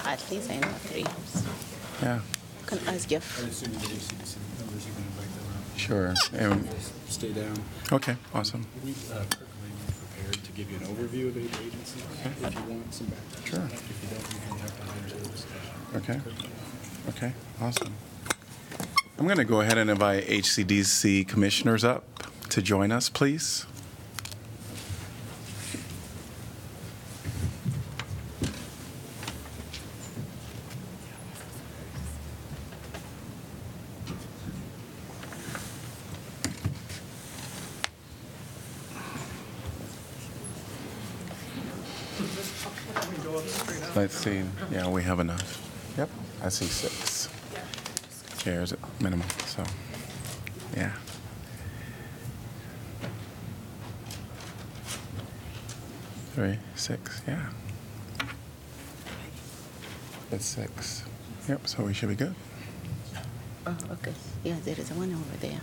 At 0.06 0.32
least 0.32 0.50
I 0.50 0.60
know 0.60 0.68
three. 0.86 1.06
Yeah, 2.02 2.20
Can 2.66 2.80
ask 2.88 3.08
Jeff. 3.08 3.44
assuming 3.44 3.80
the 3.80 3.86
HCDC 3.88 4.38
members, 4.60 4.86
you 4.88 4.94
can 4.94 5.04
invite 5.04 5.32
them 5.36 5.78
sure. 5.78 6.14
And, 6.34 6.68
out. 6.68 6.76
Stay 7.10 7.32
down. 7.34 7.56
okay, 7.92 8.16
awesome. 8.34 8.66
We, 8.84 8.92
uh, 8.92 9.24
Kirk 9.30 9.48
Lehmann 9.62 9.94
prepared 10.00 10.44
to 10.44 10.52
give 10.54 10.72
you 10.72 10.78
an 10.78 10.84
overview 10.96 11.28
of 11.30 11.38
each 11.38 11.54
agency 11.60 12.00
if 12.00 12.56
you 12.56 12.74
want 12.74 12.94
some 12.94 13.08
background. 13.08 13.46
Sure. 13.46 13.66
If 13.66 14.04
you 14.04 14.10
don't, 14.10 14.34
you 14.34 14.40
can 14.48 14.58
have 14.60 14.74
to 14.78 14.84
enter 15.04 15.18
the 15.18 15.30
discussion. 15.30 15.74
Okay. 15.96 16.20
Okay, 17.10 17.34
awesome. 17.62 17.94
I'm 19.20 19.26
going 19.26 19.38
to 19.38 19.46
go 19.46 19.62
ahead 19.62 19.78
and 19.78 19.90
invite 19.90 20.26
HCDC 20.26 21.28
commissioners 21.28 21.84
up 21.84 22.04
to 22.50 22.62
join 22.62 22.92
us, 22.92 23.10
please. 23.10 23.66
Let's 43.96 44.16
see. 44.16 44.42
Yeah, 44.72 44.90
we 44.90 45.04
have 45.04 45.20
enough. 45.20 45.60
Yep, 45.98 46.10
I 46.44 46.50
see 46.50 46.66
six 46.66 47.30
chairs 48.40 48.74
at 48.74 48.80
minimum, 49.00 49.28
so, 49.46 49.64
yeah. 50.76 50.92
Three, 56.34 56.58
six, 56.76 57.22
yeah. 57.28 57.50
That's 60.32 60.46
six. 60.46 61.04
Yep, 61.48 61.68
so 61.68 61.84
we 61.84 61.94
should 61.94 62.10
be 62.10 62.16
good. 62.16 62.34
Oh, 63.68 63.78
okay. 63.92 64.14
Yeah, 64.44 64.56
there 64.66 64.76
is 64.78 64.92
one 64.92 65.14
over 65.14 65.38
there. 65.40 65.62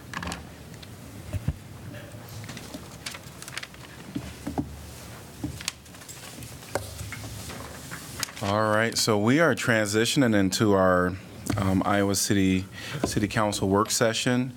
All 8.42 8.70
right, 8.70 8.96
so 8.96 9.18
we 9.18 9.38
are 9.38 9.54
transitioning 9.54 10.34
into 10.34 10.72
our 10.72 11.12
um, 11.58 11.82
Iowa 11.84 12.14
City 12.14 12.64
City 13.04 13.28
Council 13.28 13.68
work 13.68 13.90
session 13.90 14.54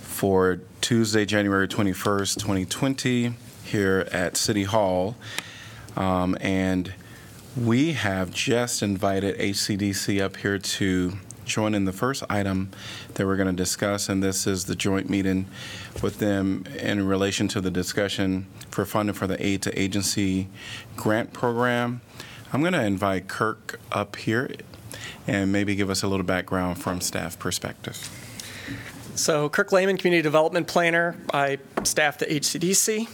for 0.00 0.58
Tuesday, 0.80 1.24
January 1.24 1.68
21st, 1.68 2.40
2020, 2.40 3.34
here 3.62 4.08
at 4.10 4.36
City 4.36 4.64
Hall. 4.64 5.14
Um, 5.96 6.36
And 6.40 6.94
we 7.56 7.92
have 7.92 8.32
just 8.32 8.82
invited 8.82 9.38
HCDC 9.38 10.20
up 10.20 10.38
here 10.38 10.58
to 10.58 11.12
join 11.44 11.76
in 11.76 11.84
the 11.84 11.92
first 11.92 12.24
item 12.28 12.70
that 13.14 13.24
we're 13.24 13.36
going 13.36 13.46
to 13.46 13.52
discuss, 13.52 14.08
and 14.08 14.20
this 14.20 14.48
is 14.48 14.64
the 14.64 14.74
joint 14.74 15.08
meeting 15.08 15.46
with 16.02 16.18
them 16.18 16.64
in 16.76 17.06
relation 17.06 17.46
to 17.48 17.60
the 17.60 17.70
discussion 17.70 18.46
for 18.72 18.84
funding 18.84 19.14
for 19.14 19.28
the 19.28 19.46
aid 19.46 19.62
to 19.62 19.80
agency 19.80 20.48
grant 20.96 21.32
program. 21.32 22.00
I'm 22.52 22.60
going 22.60 22.74
to 22.74 22.84
invite 22.84 23.28
Kirk 23.28 23.80
up 23.90 24.16
here 24.16 24.50
and 25.26 25.50
maybe 25.52 25.74
give 25.74 25.88
us 25.88 26.02
a 26.02 26.08
little 26.08 26.24
background 26.24 26.82
from 26.82 27.00
staff 27.00 27.38
perspective. 27.38 27.96
So 29.14 29.48
Kirk 29.48 29.72
Lehmann, 29.72 29.96
Community 29.96 30.22
Development 30.22 30.66
Planner. 30.66 31.16
I 31.32 31.58
staff 31.84 32.18
the 32.18 32.26
HCDC. 32.26 33.08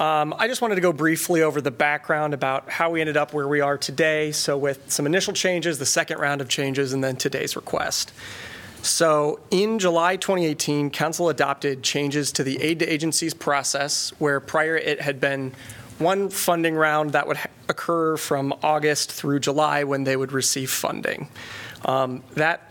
Um, 0.00 0.34
I 0.38 0.48
just 0.48 0.62
wanted 0.62 0.76
to 0.76 0.80
go 0.80 0.92
briefly 0.92 1.42
over 1.42 1.60
the 1.60 1.70
background 1.70 2.32
about 2.32 2.70
how 2.70 2.90
we 2.90 3.00
ended 3.00 3.18
up 3.18 3.34
where 3.34 3.46
we 3.46 3.60
are 3.60 3.76
today. 3.76 4.32
So 4.32 4.56
with 4.56 4.90
some 4.90 5.04
initial 5.04 5.34
changes, 5.34 5.78
the 5.78 5.86
second 5.86 6.18
round 6.18 6.40
of 6.40 6.48
changes, 6.48 6.94
and 6.94 7.04
then 7.04 7.16
today's 7.16 7.56
request. 7.56 8.12
So 8.80 9.38
in 9.50 9.78
July 9.78 10.16
2018, 10.16 10.90
Council 10.90 11.28
adopted 11.28 11.82
changes 11.82 12.32
to 12.32 12.42
the 12.42 12.60
aid 12.62 12.78
to 12.80 12.86
agencies 12.86 13.34
process, 13.34 14.12
where 14.18 14.40
prior 14.40 14.76
it 14.76 15.00
had 15.02 15.20
been 15.20 15.52
one 16.02 16.28
funding 16.30 16.74
round 16.74 17.12
that 17.12 17.26
would 17.26 17.38
occur 17.68 18.16
from 18.16 18.54
August 18.62 19.12
through 19.12 19.40
July 19.40 19.84
when 19.84 20.04
they 20.04 20.16
would 20.16 20.32
receive 20.32 20.70
funding. 20.70 21.28
Um, 21.84 22.22
that 22.34 22.70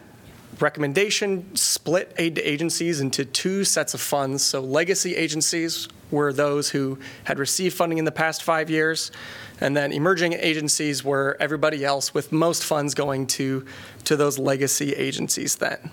recommendation 0.60 1.56
split 1.56 2.14
aid 2.18 2.36
to 2.36 2.42
agencies 2.42 3.00
into 3.00 3.26
two 3.26 3.64
sets 3.64 3.94
of 3.94 4.02
funds. 4.02 4.44
So 4.44 4.62
legacy 4.62 5.16
agencies 5.16 5.88
were 6.12 6.34
those 6.34 6.70
who 6.70 7.00
had 7.24 7.40
received 7.40 7.76
funding 7.76 7.98
in 7.98 8.06
the 8.06 8.12
past 8.12 8.44
five 8.44 8.70
years, 8.70 9.12
and 9.60 9.76
then 9.76 9.92
emerging 9.92 10.34
agencies 10.34 11.04
were 11.04 11.38
everybody 11.40 11.86
else, 11.86 12.14
with 12.14 12.32
most 12.32 12.64
funds 12.66 12.94
going 12.94 13.28
to 13.28 13.66
to 14.04 14.16
those 14.16 14.38
legacy 14.38 14.94
agencies. 14.94 15.56
Then, 15.56 15.92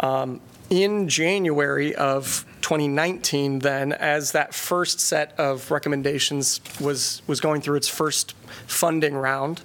um, 0.00 0.40
in 0.70 1.08
January 1.08 1.94
of 1.96 2.46
2019, 2.62 3.58
then 3.58 3.92
as 3.92 4.32
that 4.32 4.54
first 4.54 5.00
set 5.00 5.38
of 5.38 5.70
recommendations 5.70 6.60
was 6.80 7.22
was 7.26 7.40
going 7.40 7.60
through 7.60 7.76
its 7.76 7.88
first 7.88 8.34
funding 8.66 9.14
round. 9.14 9.62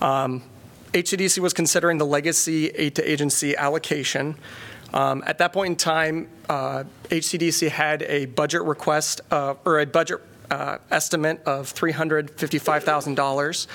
Um, 0.00 0.42
HCDC 0.92 1.38
was 1.38 1.52
considering 1.52 1.98
the 1.98 2.06
legacy 2.06 2.68
aid 2.70 2.96
to 2.96 3.08
agency 3.08 3.56
allocation. 3.56 4.36
Um, 4.92 5.22
at 5.24 5.38
that 5.38 5.52
point 5.52 5.70
in 5.70 5.76
time, 5.76 6.28
uh, 6.48 6.84
HCDC 7.10 7.70
had 7.70 8.02
a 8.02 8.26
budget 8.26 8.62
request 8.62 9.20
uh, 9.30 9.54
or 9.64 9.78
a 9.78 9.86
budget 9.86 10.20
uh, 10.50 10.78
estimate 10.90 11.42
of 11.44 11.72
$355,000, 11.74 13.66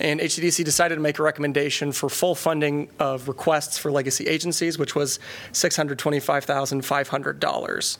and 0.00 0.20
HCDC 0.20 0.64
decided 0.64 0.94
to 0.96 1.00
make 1.00 1.18
a 1.18 1.22
recommendation 1.22 1.92
for 1.92 2.08
full 2.08 2.34
funding 2.34 2.88
of 2.98 3.28
requests 3.28 3.76
for 3.78 3.92
legacy 3.92 4.26
agencies, 4.26 4.78
which 4.78 4.94
was 4.94 5.18
$625,500. 5.52 7.98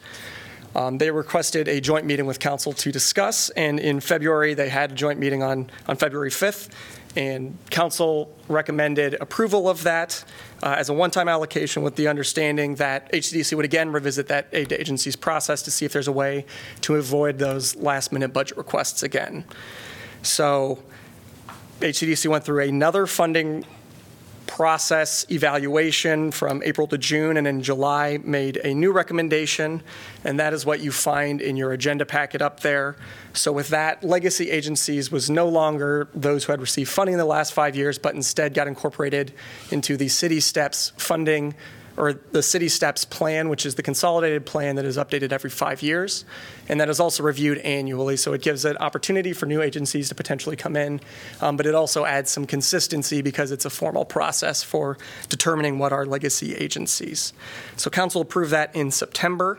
Um, 0.74 0.96
they 0.98 1.10
requested 1.10 1.68
a 1.68 1.82
joint 1.82 2.06
meeting 2.06 2.24
with 2.24 2.40
council 2.40 2.72
to 2.72 2.90
discuss, 2.90 3.50
and 3.50 3.78
in 3.78 4.00
February, 4.00 4.54
they 4.54 4.70
had 4.70 4.92
a 4.92 4.94
joint 4.94 5.18
meeting 5.18 5.42
on, 5.42 5.68
on 5.86 5.96
February 5.96 6.30
5th, 6.30 6.70
and 7.16 7.56
council 7.70 8.34
recommended 8.48 9.14
approval 9.20 9.68
of 9.68 9.82
that 9.82 10.24
uh, 10.62 10.74
as 10.78 10.88
a 10.88 10.92
one-time 10.92 11.28
allocation 11.28 11.82
with 11.82 11.96
the 11.96 12.08
understanding 12.08 12.76
that 12.76 13.10
HCDC 13.12 13.54
would 13.54 13.64
again 13.64 13.92
revisit 13.92 14.28
that 14.28 14.48
aid 14.52 14.70
to 14.70 14.80
agencies 14.80 15.16
process 15.16 15.62
to 15.62 15.70
see 15.70 15.84
if 15.84 15.92
there's 15.92 16.08
a 16.08 16.12
way 16.12 16.46
to 16.80 16.96
avoid 16.96 17.38
those 17.38 17.76
last-minute 17.76 18.32
budget 18.32 18.56
requests 18.56 19.02
again. 19.02 19.44
So 20.22 20.82
HCDC 21.80 22.28
went 22.28 22.44
through 22.44 22.62
another 22.62 23.06
funding 23.06 23.66
process 24.46 25.24
evaluation 25.30 26.30
from 26.30 26.62
April 26.62 26.86
to 26.88 26.98
June, 26.98 27.36
and 27.36 27.46
in 27.46 27.62
July 27.62 28.18
made 28.22 28.58
a 28.58 28.74
new 28.74 28.92
recommendation, 28.92 29.82
and 30.24 30.38
that 30.38 30.52
is 30.52 30.66
what 30.66 30.80
you 30.80 30.92
find 30.92 31.40
in 31.40 31.56
your 31.56 31.72
agenda 31.72 32.04
packet 32.04 32.42
up 32.42 32.60
there. 32.60 32.96
So 33.32 33.52
with 33.52 33.68
that, 33.68 34.04
legacy 34.04 34.50
agencies 34.50 35.10
was 35.10 35.30
no 35.30 35.48
longer 35.48 36.08
those 36.14 36.44
who 36.44 36.52
had 36.52 36.60
received 36.60 36.90
funding 36.90 37.14
in 37.14 37.18
the 37.18 37.24
last 37.24 37.52
five 37.52 37.76
years, 37.76 37.98
but 37.98 38.14
instead 38.14 38.54
got 38.54 38.68
incorporated 38.68 39.32
into 39.70 39.96
the 39.96 40.08
City 40.08 40.40
Steps 40.40 40.92
funding 40.96 41.54
or 41.96 42.12
the 42.12 42.42
City 42.42 42.68
Steps 42.68 43.04
plan, 43.04 43.48
which 43.48 43.66
is 43.66 43.74
the 43.74 43.82
consolidated 43.82 44.46
plan 44.46 44.76
that 44.76 44.84
is 44.84 44.96
updated 44.96 45.32
every 45.32 45.50
five 45.50 45.82
years, 45.82 46.24
and 46.68 46.80
that 46.80 46.88
is 46.88 47.00
also 47.00 47.22
reviewed 47.22 47.58
annually. 47.58 48.16
So 48.16 48.32
it 48.32 48.42
gives 48.42 48.64
an 48.64 48.76
opportunity 48.78 49.32
for 49.32 49.46
new 49.46 49.62
agencies 49.62 50.08
to 50.08 50.14
potentially 50.14 50.56
come 50.56 50.76
in, 50.76 51.00
um, 51.40 51.56
but 51.56 51.66
it 51.66 51.74
also 51.74 52.04
adds 52.04 52.30
some 52.30 52.46
consistency 52.46 53.22
because 53.22 53.50
it's 53.50 53.64
a 53.64 53.70
formal 53.70 54.04
process 54.04 54.62
for 54.62 54.98
determining 55.28 55.78
what 55.78 55.92
are 55.92 56.06
legacy 56.06 56.54
agencies. 56.54 57.32
So 57.76 57.90
Council 57.90 58.22
approved 58.22 58.52
that 58.52 58.74
in 58.74 58.90
September, 58.90 59.58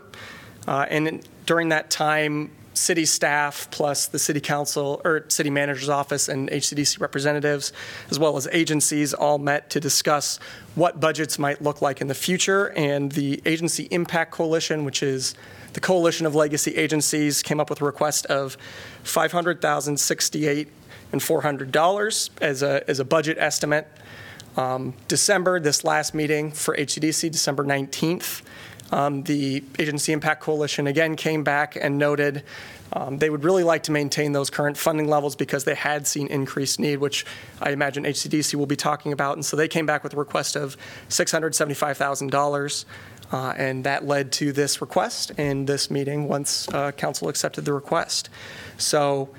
uh, 0.66 0.86
and 0.88 1.08
in- 1.08 1.22
during 1.46 1.68
that 1.68 1.90
time, 1.90 2.50
city 2.74 3.04
staff 3.04 3.68
plus 3.70 4.06
the 4.06 4.18
city 4.18 4.40
council 4.40 5.00
or 5.04 5.24
city 5.28 5.50
manager's 5.50 5.88
office 5.88 6.28
and 6.28 6.50
HCDC 6.50 7.00
representatives, 7.00 7.72
as 8.10 8.18
well 8.18 8.36
as 8.36 8.48
agencies, 8.52 9.14
all 9.14 9.38
met 9.38 9.70
to 9.70 9.80
discuss 9.80 10.38
what 10.74 11.00
budgets 11.00 11.38
might 11.38 11.62
look 11.62 11.80
like 11.80 12.00
in 12.00 12.08
the 12.08 12.14
future. 12.14 12.72
And 12.76 13.12
the 13.12 13.40
Agency 13.46 13.84
Impact 13.90 14.32
Coalition, 14.32 14.84
which 14.84 15.02
is 15.02 15.34
the 15.72 15.80
coalition 15.80 16.26
of 16.26 16.34
legacy 16.34 16.76
agencies, 16.76 17.42
came 17.42 17.60
up 17.60 17.70
with 17.70 17.80
a 17.80 17.84
request 17.84 18.26
of 18.26 18.56
500,068 19.04 20.68
and 21.12 21.20
$400 21.20 22.30
as 22.40 22.62
a 22.62 22.88
as 22.88 22.98
a 22.98 23.04
budget 23.04 23.38
estimate. 23.38 23.86
Um, 24.56 24.94
December, 25.08 25.58
this 25.58 25.84
last 25.84 26.14
meeting 26.14 26.52
for 26.52 26.76
HCDC, 26.76 27.30
December 27.30 27.64
19th, 27.64 28.42
Um, 28.92 29.22
The 29.22 29.64
Agency 29.78 30.12
Impact 30.12 30.42
Coalition 30.42 30.86
again 30.86 31.16
came 31.16 31.42
back 31.42 31.76
and 31.80 31.98
noted 31.98 32.42
um, 32.92 33.18
they 33.18 33.28
would 33.30 33.42
really 33.42 33.64
like 33.64 33.82
to 33.84 33.92
maintain 33.92 34.32
those 34.32 34.50
current 34.50 34.76
funding 34.76 35.08
levels 35.08 35.34
because 35.34 35.64
they 35.64 35.74
had 35.74 36.06
seen 36.06 36.28
increased 36.28 36.78
need, 36.78 36.98
which 36.98 37.26
I 37.60 37.70
imagine 37.70 38.04
HCDC 38.04 38.54
will 38.54 38.66
be 38.66 38.76
talking 38.76 39.12
about. 39.12 39.36
And 39.36 39.44
so 39.44 39.56
they 39.56 39.68
came 39.68 39.86
back 39.86 40.04
with 40.04 40.12
a 40.12 40.16
request 40.16 40.54
of 40.54 40.76
$675,000. 41.08 42.84
Uh, 43.32 43.54
And 43.56 43.84
that 43.84 44.06
led 44.06 44.30
to 44.32 44.52
this 44.52 44.80
request 44.80 45.32
and 45.38 45.66
this 45.66 45.90
meeting 45.90 46.28
once 46.28 46.68
uh, 46.68 46.92
council 46.92 47.28
accepted 47.28 47.64
the 47.64 47.72
request. 47.72 48.28
So 48.76 49.30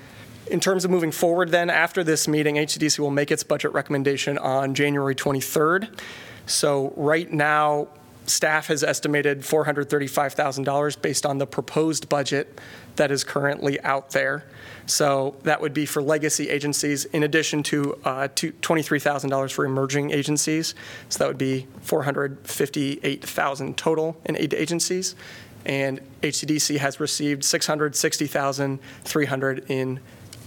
in 0.50 0.60
terms 0.60 0.84
of 0.84 0.90
moving 0.90 1.12
forward 1.12 1.50
then, 1.50 1.70
after 1.70 2.04
this 2.04 2.28
meeting, 2.28 2.56
HCDC 2.56 2.98
will 2.98 3.10
make 3.10 3.30
its 3.30 3.42
budget 3.42 3.72
recommendation 3.72 4.38
on 4.38 4.74
January 4.74 5.14
23rd. 5.14 5.98
So 6.46 6.92
right 6.96 7.32
now, 7.32 7.88
staff 8.26 8.66
has 8.66 8.84
estimated 8.84 9.40
$435,000 9.40 11.02
based 11.02 11.24
on 11.24 11.38
the 11.38 11.46
proposed 11.46 12.08
budget 12.08 12.60
that 12.96 13.10
is 13.10 13.24
currently 13.24 13.80
out 13.82 14.10
there. 14.10 14.44
So 14.86 15.36
that 15.42 15.60
would 15.60 15.74
be 15.74 15.84
for 15.86 16.00
legacy 16.00 16.48
agencies, 16.48 17.04
in 17.06 17.24
addition 17.24 17.64
to 17.64 17.98
uh, 18.04 18.28
$23,000 18.28 19.52
for 19.52 19.64
emerging 19.64 20.12
agencies. 20.12 20.76
So 21.08 21.18
that 21.18 21.26
would 21.28 21.38
be 21.38 21.66
$458,000 21.84 23.76
total 23.76 24.16
in 24.24 24.36
aid 24.36 24.54
agencies. 24.54 25.16
And 25.64 26.00
HCDC 26.22 26.78
has 26.78 27.00
received 27.00 27.42
660,300 27.44 29.70
in 29.70 29.98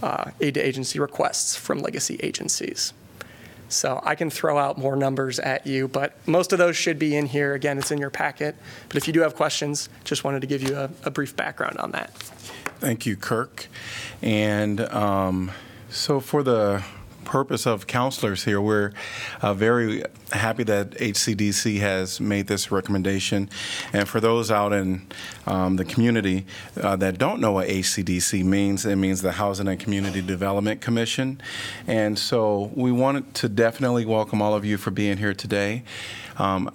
uh, 0.02 0.30
aid 0.40 0.54
to 0.54 0.60
agency 0.60 0.98
requests 0.98 1.54
from 1.56 1.80
legacy 1.80 2.18
agencies. 2.22 2.94
So 3.70 4.00
I 4.02 4.16
can 4.16 4.30
throw 4.30 4.58
out 4.58 4.78
more 4.78 4.96
numbers 4.96 5.38
at 5.38 5.66
you, 5.66 5.88
but 5.88 6.16
most 6.26 6.52
of 6.52 6.58
those 6.58 6.76
should 6.76 6.98
be 6.98 7.16
in 7.16 7.26
here. 7.26 7.54
Again, 7.54 7.78
it's 7.78 7.90
in 7.90 7.98
your 7.98 8.10
packet. 8.10 8.56
But 8.88 8.96
if 8.96 9.06
you 9.06 9.12
do 9.12 9.20
have 9.20 9.36
questions, 9.36 9.88
just 10.04 10.24
wanted 10.24 10.40
to 10.40 10.46
give 10.46 10.62
you 10.62 10.76
a, 10.76 10.90
a 11.04 11.10
brief 11.10 11.36
background 11.36 11.78
on 11.78 11.92
that. 11.92 12.12
Thank 12.80 13.06
you, 13.06 13.16
Kirk. 13.16 13.68
And 14.22 14.80
um, 14.80 15.52
so, 15.88 16.18
for 16.18 16.42
the 16.42 16.82
purpose 17.30 17.64
of 17.64 17.86
counselors 17.86 18.42
here, 18.42 18.60
we're 18.60 18.90
uh, 19.40 19.54
very 19.54 20.02
happy 20.32 20.64
that 20.64 20.90
HCDC 20.90 21.78
has 21.78 22.20
made 22.20 22.48
this 22.48 22.72
recommendation. 22.72 23.48
And 23.92 24.08
for 24.08 24.18
those 24.18 24.50
out 24.50 24.72
in 24.72 25.06
um, 25.46 25.76
the 25.76 25.84
community 25.84 26.44
uh, 26.76 26.96
that 26.96 27.18
don't 27.18 27.40
know 27.40 27.52
what 27.52 27.68
HCDC 27.68 28.44
means, 28.44 28.84
it 28.84 28.96
means 28.96 29.22
the 29.22 29.30
Housing 29.30 29.68
and 29.68 29.78
Community 29.78 30.20
Development 30.20 30.80
Commission. 30.80 31.40
And 31.86 32.18
so, 32.18 32.72
we 32.74 32.90
wanted 32.90 33.32
to 33.34 33.48
definitely 33.48 34.04
welcome 34.04 34.42
all 34.42 34.54
of 34.54 34.64
you 34.64 34.76
for 34.76 34.90
being 34.90 35.18
here 35.18 35.32
today. 35.32 35.84
Um, 36.36 36.74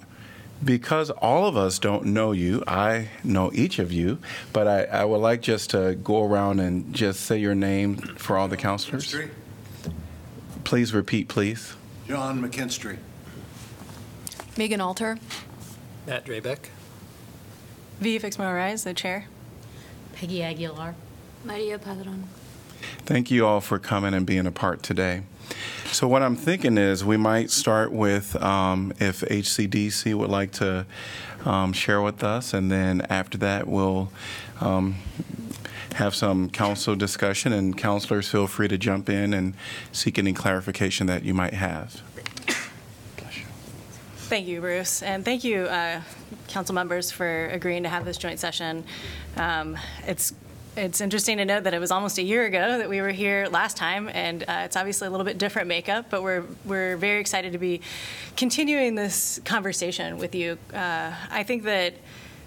because 0.64 1.10
all 1.10 1.44
of 1.44 1.54
us 1.54 1.78
don't 1.78 2.06
know 2.06 2.32
you, 2.32 2.64
I 2.66 3.10
know 3.22 3.50
each 3.52 3.78
of 3.78 3.92
you, 3.92 4.16
but 4.54 4.66
I, 4.66 4.84
I 4.84 5.04
would 5.04 5.18
like 5.18 5.42
just 5.42 5.68
to 5.70 5.96
go 5.96 6.24
around 6.24 6.60
and 6.60 6.94
just 6.94 7.20
say 7.20 7.36
your 7.36 7.54
name 7.54 7.96
for 7.98 8.38
all 8.38 8.48
the 8.48 8.56
counselors. 8.56 9.12
McKinstry. 9.12 9.30
Please 10.66 10.92
repeat, 10.92 11.28
please. 11.28 11.76
John 12.08 12.42
McKinstry. 12.42 12.98
Megan 14.56 14.80
Alter, 14.80 15.16
Matt 16.08 16.26
Drabek. 16.26 16.70
V. 18.00 18.18
Fixmer-Oraiz, 18.18 18.82
the 18.82 18.92
chair. 18.92 19.28
Peggy 20.14 20.42
Aguilar. 20.42 20.96
Maria 21.44 21.78
Padron. 21.78 22.24
Thank 23.04 23.30
you 23.30 23.46
all 23.46 23.60
for 23.60 23.78
coming 23.78 24.12
and 24.12 24.26
being 24.26 24.44
a 24.44 24.50
part 24.50 24.82
today. 24.82 25.22
So, 25.92 26.08
what 26.08 26.24
I'm 26.24 26.34
thinking 26.34 26.78
is 26.78 27.04
we 27.04 27.16
might 27.16 27.52
start 27.52 27.92
with 27.92 28.34
um, 28.42 28.92
if 28.98 29.20
HCDC 29.20 30.14
would 30.16 30.30
like 30.30 30.50
to 30.54 30.84
um, 31.44 31.72
share 31.74 32.02
with 32.02 32.24
us, 32.24 32.52
and 32.52 32.72
then 32.72 33.02
after 33.02 33.38
that, 33.38 33.68
we'll 33.68 34.10
um, 34.60 34.96
have 35.96 36.14
some 36.14 36.50
council 36.50 36.94
discussion, 36.94 37.52
and 37.52 37.76
counselors 37.76 38.28
feel 38.28 38.46
free 38.46 38.68
to 38.68 38.78
jump 38.78 39.08
in 39.08 39.32
and 39.32 39.54
seek 39.92 40.18
any 40.18 40.32
clarification 40.32 41.06
that 41.06 41.24
you 41.24 41.34
might 41.34 41.54
have. 41.54 42.02
Thank 44.28 44.48
you, 44.48 44.60
Bruce, 44.60 45.02
and 45.02 45.24
thank 45.24 45.44
you, 45.44 45.62
uh, 45.66 46.00
council 46.48 46.74
members, 46.74 47.12
for 47.12 47.46
agreeing 47.46 47.84
to 47.84 47.88
have 47.88 48.04
this 48.04 48.18
joint 48.18 48.40
session. 48.40 48.84
Um, 49.36 49.78
It's 50.06 50.34
it's 50.76 51.00
interesting 51.00 51.38
to 51.38 51.46
note 51.46 51.64
that 51.64 51.72
it 51.72 51.78
was 51.78 51.90
almost 51.90 52.18
a 52.18 52.22
year 52.22 52.44
ago 52.44 52.76
that 52.76 52.90
we 52.90 53.00
were 53.00 53.12
here 53.12 53.46
last 53.50 53.78
time, 53.78 54.10
and 54.12 54.42
uh, 54.42 54.66
it's 54.66 54.76
obviously 54.76 55.08
a 55.08 55.10
little 55.10 55.24
bit 55.24 55.38
different 55.38 55.68
makeup, 55.68 56.06
but 56.10 56.22
we're 56.22 56.44
we're 56.66 56.96
very 56.98 57.20
excited 57.20 57.52
to 57.52 57.58
be 57.58 57.80
continuing 58.36 58.94
this 58.96 59.40
conversation 59.44 60.18
with 60.18 60.34
you. 60.34 60.58
Uh, 60.74 61.12
I 61.30 61.44
think 61.44 61.62
that 61.62 61.94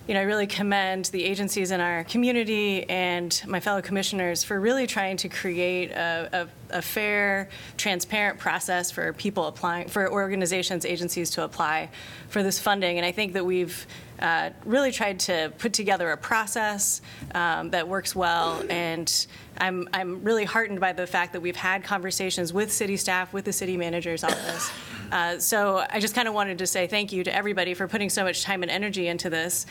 you 0.10 0.15
know, 0.15 0.22
I 0.22 0.24
really 0.24 0.48
commend 0.48 1.06
the 1.06 1.24
agencies 1.24 1.69
in 1.69 1.80
our 1.80 2.04
community 2.04 2.84
and 2.89 3.39
my 3.45 3.60
fellow 3.60 3.80
commissioners 3.80 4.43
for 4.43 4.60
really 4.60 4.88
trying 4.88 5.17
to 5.17 5.30
create 5.30 5.91
a, 5.91 6.50
a, 6.72 6.78
a 6.80 6.82
fair, 6.82 7.48
transparent 7.78 8.39
process 8.39 8.89
for 8.89 9.13
people 9.13 9.45
applying, 9.45 9.88
for 9.88 10.12
organizations, 10.12 10.84
agencies 10.84 11.30
to 11.30 11.43
apply 11.43 11.91
for 12.28 12.41
this 12.41 12.58
funding. 12.58 12.98
And 12.98 13.06
I 13.06 13.12
think 13.12 13.34
that 13.34 13.45
we've 13.45 13.86
uh, 14.19 14.50
really 14.65 14.91
tried 14.91 15.19
to 15.19 15.54
put 15.60 15.74
together 15.74 16.10
a 16.10 16.17
process 16.17 17.04
um, 17.36 17.69
that 17.69 17.88
works 17.88 18.15
well. 18.15 18.63
And 18.67 19.28
I'm, 19.60 19.88
I'm 19.93 20.24
really 20.24 20.45
heartened 20.45 20.80
by 20.80 20.91
the 20.91 21.06
fact 21.06 21.34
that 21.34 21.41
we've 21.41 21.56
had 21.56 21.84
conversations 21.84 22.52
with 22.52 22.72
city 22.72 22.98
staff, 22.98 23.32
with 23.32 23.45
the 23.45 23.54
city 23.54 23.78
manager's 23.78 24.24
office. 24.24 24.72
Uh, 25.12 25.39
so 25.39 25.86
I 25.89 26.00
just 26.00 26.15
kind 26.15 26.28
of 26.28 26.34
wanted 26.34 26.60
to 26.60 26.67
say 26.67 26.88
thank 26.88 27.12
you 27.12 27.24
to 27.24 27.36
everybody 27.36 27.74
for 27.74 27.88
putting 27.88 28.10
so 28.10 28.24
much 28.24 28.43
time 28.43 28.62
and 28.63 28.72
energy 28.72 29.08
into 29.08 29.30
this. 29.30 29.65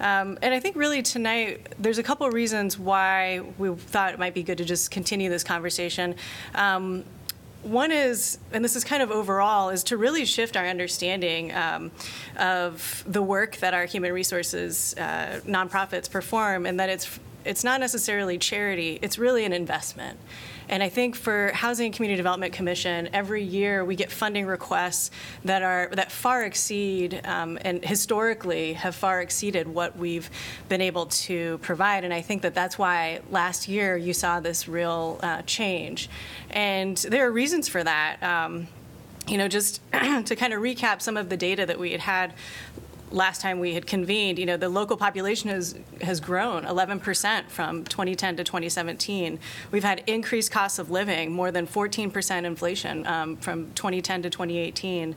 Um, 0.00 0.38
and 0.42 0.54
I 0.54 0.60
think 0.60 0.76
really 0.76 1.02
tonight, 1.02 1.74
there's 1.78 1.98
a 1.98 2.02
couple 2.02 2.28
reasons 2.30 2.78
why 2.78 3.40
we 3.58 3.74
thought 3.74 4.14
it 4.14 4.18
might 4.18 4.34
be 4.34 4.42
good 4.42 4.58
to 4.58 4.64
just 4.64 4.90
continue 4.90 5.30
this 5.30 5.44
conversation. 5.44 6.14
Um, 6.54 7.04
one 7.64 7.90
is, 7.90 8.38
and 8.52 8.62
this 8.62 8.76
is 8.76 8.84
kind 8.84 9.02
of 9.02 9.10
overall, 9.10 9.70
is 9.70 9.84
to 9.84 9.96
really 9.96 10.26
shift 10.26 10.56
our 10.56 10.66
understanding 10.66 11.52
um, 11.54 11.90
of 12.36 13.02
the 13.06 13.22
work 13.22 13.56
that 13.56 13.72
our 13.72 13.86
human 13.86 14.12
resources 14.12 14.94
uh, 14.98 15.40
nonprofits 15.46 16.10
perform, 16.10 16.66
and 16.66 16.78
that 16.78 16.90
it's 16.90 17.18
it's 17.44 17.64
not 17.64 17.80
necessarily 17.80 18.36
charity; 18.36 18.98
it's 19.00 19.18
really 19.18 19.46
an 19.46 19.54
investment. 19.54 20.18
And 20.68 20.82
I 20.82 20.88
think 20.88 21.16
for 21.16 21.50
Housing 21.52 21.86
and 21.86 21.94
Community 21.94 22.16
Development 22.16 22.52
Commission, 22.52 23.08
every 23.12 23.42
year 23.42 23.84
we 23.84 23.96
get 23.96 24.10
funding 24.10 24.46
requests 24.46 25.10
that 25.44 25.62
are 25.62 25.90
that 25.92 26.10
far 26.10 26.44
exceed 26.44 27.20
um, 27.24 27.58
and 27.62 27.84
historically 27.84 28.74
have 28.74 28.94
far 28.94 29.20
exceeded 29.20 29.68
what 29.68 29.96
we've 29.96 30.30
been 30.68 30.80
able 30.80 31.06
to 31.06 31.58
provide. 31.58 32.04
And 32.04 32.12
I 32.12 32.20
think 32.20 32.42
that 32.42 32.54
that's 32.54 32.78
why 32.78 33.20
last 33.30 33.68
year 33.68 33.96
you 33.96 34.12
saw 34.12 34.40
this 34.40 34.68
real 34.68 35.18
uh, 35.22 35.42
change. 35.42 36.08
And 36.50 36.96
there 36.96 37.26
are 37.26 37.32
reasons 37.32 37.68
for 37.68 37.82
that. 37.84 38.22
Um, 38.22 38.68
you 39.26 39.38
know, 39.38 39.48
just 39.48 39.80
to 39.92 40.36
kind 40.36 40.52
of 40.52 40.60
recap 40.60 41.00
some 41.00 41.16
of 41.16 41.28
the 41.28 41.36
data 41.36 41.64
that 41.66 41.78
we 41.78 41.92
had 41.92 42.00
had 42.00 42.34
last 43.14 43.40
time 43.40 43.60
we 43.60 43.74
had 43.74 43.86
convened, 43.86 44.38
you 44.38 44.46
know, 44.46 44.56
the 44.56 44.68
local 44.68 44.96
population 44.96 45.48
has 45.48 45.76
has 46.02 46.20
grown 46.20 46.64
11% 46.64 47.48
from 47.48 47.84
2010 47.84 48.36
to 48.36 48.44
2017. 48.44 49.38
We've 49.70 49.84
had 49.84 50.02
increased 50.06 50.50
costs 50.50 50.78
of 50.78 50.90
living, 50.90 51.32
more 51.32 51.50
than 51.50 51.66
14% 51.66 52.44
inflation 52.44 53.06
um, 53.06 53.36
from 53.36 53.72
2010 53.74 54.22
to 54.22 54.30
2018, 54.30 55.14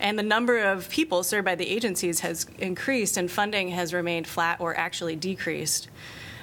and 0.00 0.18
the 0.18 0.22
number 0.22 0.58
of 0.58 0.88
people 0.90 1.22
served 1.22 1.46
by 1.46 1.54
the 1.54 1.68
agencies 1.68 2.20
has 2.20 2.46
increased, 2.58 3.16
and 3.16 3.30
funding 3.30 3.70
has 3.70 3.94
remained 3.94 4.26
flat 4.26 4.60
or 4.60 4.76
actually 4.76 5.16
decreased. 5.16 5.88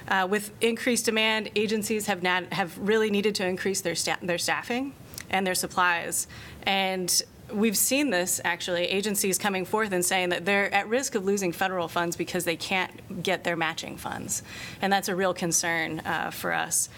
Uh, 0.08 0.26
with 0.28 0.52
increased 0.60 1.04
demand, 1.04 1.50
agencies 1.56 2.06
have 2.06 2.22
not, 2.22 2.52
have 2.52 2.76
really 2.78 3.10
needed 3.10 3.34
to 3.34 3.46
increase 3.46 3.80
their 3.80 3.94
sta- 3.94 4.18
their 4.22 4.38
staffing 4.38 4.94
and 5.30 5.46
their 5.46 5.54
supplies, 5.54 6.26
and 6.64 7.22
we've 7.52 7.76
seen 7.76 8.10
this 8.10 8.40
actually 8.44 8.84
agencies 8.84 9.38
coming 9.38 9.64
forth 9.64 9.92
and 9.92 10.04
saying 10.04 10.30
that 10.30 10.44
they're 10.44 10.72
at 10.74 10.88
risk 10.88 11.14
of 11.14 11.24
losing 11.24 11.52
federal 11.52 11.88
funds 11.88 12.16
because 12.16 12.44
they 12.44 12.56
can't 12.56 13.22
get 13.22 13.44
their 13.44 13.56
matching 13.56 13.96
funds. 13.96 14.42
And 14.82 14.92
that's 14.92 15.08
a 15.08 15.16
real 15.16 15.34
concern 15.34 16.00
uh, 16.00 16.30
for 16.30 16.52
us. 16.52 16.88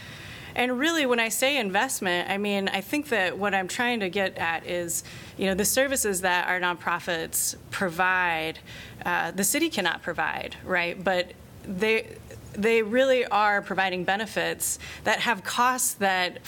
And 0.54 0.76
really 0.76 1.06
when 1.06 1.20
i 1.20 1.28
say 1.28 1.56
investment 1.56 2.28
i 2.28 2.37
mean 2.37 2.68
i 2.68 2.80
think 2.80 3.11
that 3.11 3.38
what 3.38 3.54
i'm 3.54 3.68
trying 3.68 4.00
to 4.00 4.08
get 4.08 4.37
at 4.38 4.66
is 4.66 5.04
you 5.37 5.46
know 5.46 5.54
the 5.54 5.64
services 5.64 6.22
that 6.22 6.48
our 6.48 6.58
nonprofits 6.58 7.54
provide 7.70 8.58
uh, 9.06 9.30
the 9.30 9.44
city 9.44 9.68
cannot 9.68 10.02
provide 10.02 10.56
right? 10.64 11.02
But 11.02 11.32
they 11.64 12.16
they 12.54 12.82
really 12.82 13.24
are 13.26 13.62
providing 13.62 14.04
benefits 14.04 14.78
that 15.04 15.20
have 15.20 15.44
costs 15.44 15.94
that 15.94 16.38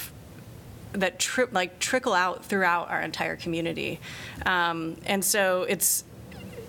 that 0.92 1.18
tri- 1.18 1.46
like 1.52 1.78
trickle 1.78 2.14
out 2.14 2.44
throughout 2.44 2.90
our 2.90 3.00
entire 3.00 3.36
community. 3.36 4.00
Um, 4.46 4.96
and 5.06 5.24
so 5.24 5.64
it's 5.68 6.04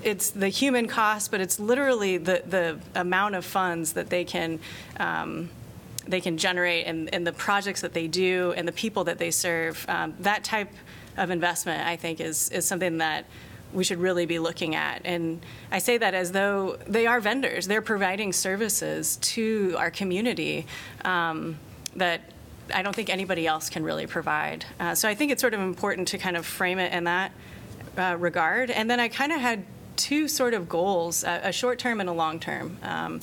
it's 0.03 0.31
the 0.31 0.49
human 0.49 0.87
cost, 0.87 1.31
but 1.31 1.41
it's 1.41 1.59
literally 1.59 2.17
the 2.17 2.43
the 2.47 2.79
amount 2.95 3.35
of 3.35 3.45
funds 3.45 3.93
that 3.93 4.09
they 4.09 4.23
can. 4.23 4.59
Um, 4.99 5.49
they 6.07 6.19
can 6.19 6.37
generate 6.37 6.87
and, 6.87 7.13
and 7.13 7.25
the 7.27 7.31
projects 7.31 7.81
that 7.81 7.93
they 7.93 8.07
do 8.07 8.53
and 8.57 8.67
the 8.67 8.71
people 8.71 9.03
that 9.03 9.19
they 9.19 9.29
serve. 9.29 9.85
Um, 9.87 10.15
that 10.21 10.43
type 10.43 10.71
of 11.15 11.29
investment, 11.29 11.85
I 11.85 11.95
think, 11.95 12.19
is, 12.19 12.49
is 12.49 12.65
something 12.65 12.97
that 12.97 13.25
we 13.73 13.83
should 13.83 13.99
really 13.99 14.25
be 14.25 14.39
looking 14.39 14.75
at. 14.75 15.01
And 15.05 15.41
I 15.71 15.79
say 15.79 15.97
that 15.97 16.13
as 16.13 16.31
though 16.31 16.77
they 16.87 17.07
are 17.07 17.19
vendors. 17.19 17.67
They're 17.67 17.81
providing 17.81 18.33
services 18.33 19.17
to 19.17 19.75
our 19.77 19.91
community 19.91 20.65
um, 21.05 21.57
that 21.95 22.21
I 22.73 22.81
don't 22.81 22.95
think 22.95 23.09
anybody 23.09 23.47
else 23.47 23.69
can 23.69 23.83
really 23.83 24.07
provide. 24.07 24.65
Uh, 24.79 24.95
so 24.95 25.07
I 25.07 25.15
think 25.15 25.31
it's 25.31 25.41
sort 25.41 25.53
of 25.53 25.59
important 25.59 26.07
to 26.09 26.17
kind 26.17 26.37
of 26.37 26.45
frame 26.45 26.79
it 26.79 26.93
in 26.93 27.05
that 27.05 27.31
uh, 27.97 28.15
regard. 28.19 28.71
And 28.71 28.89
then 28.89 28.99
I 28.99 29.07
kind 29.07 29.31
of 29.31 29.39
had 29.39 29.65
two 29.95 30.27
sort 30.27 30.53
of 30.53 30.67
goals 30.67 31.23
a, 31.23 31.41
a 31.43 31.51
short 31.51 31.77
term 31.77 31.99
and 31.99 32.09
a 32.09 32.13
long 32.13 32.39
term. 32.39 32.77
Um, 32.83 33.21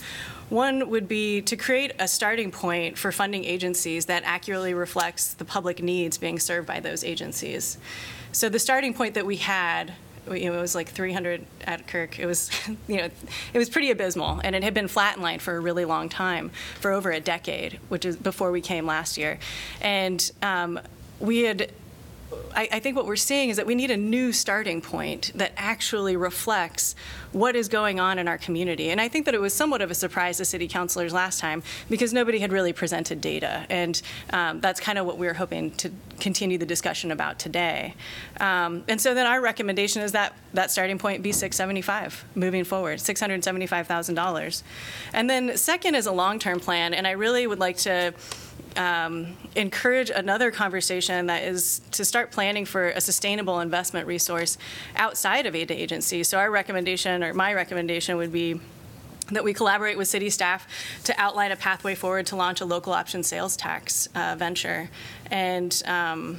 one 0.48 0.88
would 0.88 1.08
be 1.08 1.42
to 1.42 1.56
create 1.56 1.92
a 1.98 2.08
starting 2.08 2.50
point 2.50 2.96
for 2.96 3.12
funding 3.12 3.44
agencies 3.44 4.06
that 4.06 4.22
accurately 4.24 4.72
reflects 4.72 5.34
the 5.34 5.44
public 5.44 5.82
needs 5.82 6.16
being 6.16 6.38
served 6.38 6.66
by 6.66 6.80
those 6.80 7.04
agencies. 7.04 7.78
So 8.32 8.48
the 8.48 8.58
starting 8.58 8.94
point 8.94 9.14
that 9.14 9.26
we 9.26 9.36
had 9.36 9.94
it 10.32 10.50
was 10.50 10.74
like 10.74 10.88
300 10.88 11.44
at 11.64 11.86
Kirk. 11.86 12.18
It 12.18 12.26
was, 12.26 12.50
you 12.88 12.96
know, 12.96 13.08
it 13.52 13.58
was 13.58 13.68
pretty 13.68 13.90
abysmal, 13.90 14.40
and 14.44 14.54
it 14.54 14.62
had 14.62 14.74
been 14.74 14.88
flatlined 14.88 15.40
for 15.40 15.56
a 15.56 15.60
really 15.60 15.84
long 15.84 16.08
time, 16.08 16.50
for 16.80 16.92
over 16.92 17.10
a 17.10 17.20
decade, 17.20 17.80
which 17.88 18.04
is 18.04 18.16
before 18.16 18.50
we 18.50 18.60
came 18.60 18.86
last 18.86 19.16
year, 19.18 19.38
and 19.80 20.30
um, 20.42 20.80
we 21.20 21.42
had. 21.42 21.72
I, 22.54 22.68
I 22.72 22.80
think 22.80 22.96
what 22.96 23.06
we're 23.06 23.16
seeing 23.16 23.50
is 23.50 23.56
that 23.56 23.66
we 23.66 23.74
need 23.74 23.90
a 23.90 23.96
new 23.96 24.32
starting 24.32 24.80
point 24.80 25.32
that 25.34 25.52
actually 25.56 26.16
reflects 26.16 26.94
what 27.32 27.54
is 27.56 27.68
going 27.68 28.00
on 28.00 28.18
in 28.18 28.28
our 28.28 28.38
community. 28.38 28.90
And 28.90 29.00
I 29.00 29.08
think 29.08 29.24
that 29.26 29.34
it 29.34 29.40
was 29.40 29.52
somewhat 29.52 29.82
of 29.82 29.90
a 29.90 29.94
surprise 29.94 30.38
to 30.38 30.44
city 30.44 30.68
councilors 30.68 31.12
last 31.12 31.40
time 31.40 31.62
because 31.90 32.12
nobody 32.12 32.38
had 32.38 32.52
really 32.52 32.72
presented 32.72 33.20
data. 33.20 33.66
And 33.68 34.00
um, 34.32 34.60
that's 34.60 34.80
kind 34.80 34.98
of 34.98 35.06
what 35.06 35.18
we're 35.18 35.34
hoping 35.34 35.70
to 35.72 35.90
continue 36.20 36.58
the 36.58 36.66
discussion 36.66 37.10
about 37.10 37.38
today. 37.38 37.94
Um, 38.40 38.84
and 38.88 39.00
so 39.00 39.14
then 39.14 39.26
our 39.26 39.40
recommendation 39.40 40.02
is 40.02 40.12
that 40.12 40.34
that 40.54 40.70
starting 40.70 40.98
point 40.98 41.22
be 41.22 41.32
675 41.32 42.24
moving 42.34 42.64
forward, 42.64 42.98
$675,000. 42.98 44.62
And 45.12 45.30
then 45.30 45.56
second 45.56 45.94
is 45.94 46.06
a 46.06 46.12
long-term 46.12 46.60
plan. 46.60 46.94
And 46.94 47.06
I 47.06 47.12
really 47.12 47.46
would 47.46 47.58
like 47.58 47.76
to 47.78 48.14
um, 48.78 49.36
encourage 49.56 50.08
another 50.08 50.50
conversation 50.50 51.26
that 51.26 51.42
is 51.42 51.80
to 51.90 52.04
start 52.04 52.30
planning 52.30 52.64
for 52.64 52.88
a 52.90 53.00
sustainable 53.00 53.60
investment 53.60 54.06
resource 54.06 54.56
outside 54.96 55.46
of 55.46 55.54
aid 55.54 55.70
agencies. 55.70 56.28
So 56.28 56.38
our 56.38 56.50
recommendation, 56.50 57.24
or 57.24 57.34
my 57.34 57.52
recommendation, 57.52 58.16
would 58.16 58.32
be 58.32 58.60
that 59.32 59.44
we 59.44 59.52
collaborate 59.52 59.98
with 59.98 60.08
city 60.08 60.30
staff 60.30 60.66
to 61.04 61.14
outline 61.20 61.52
a 61.52 61.56
pathway 61.56 61.94
forward 61.94 62.24
to 62.26 62.36
launch 62.36 62.60
a 62.60 62.64
local 62.64 62.92
option 62.92 63.22
sales 63.22 63.56
tax 63.56 64.08
uh, 64.14 64.36
venture. 64.38 64.88
And 65.30 65.82
um, 65.84 66.38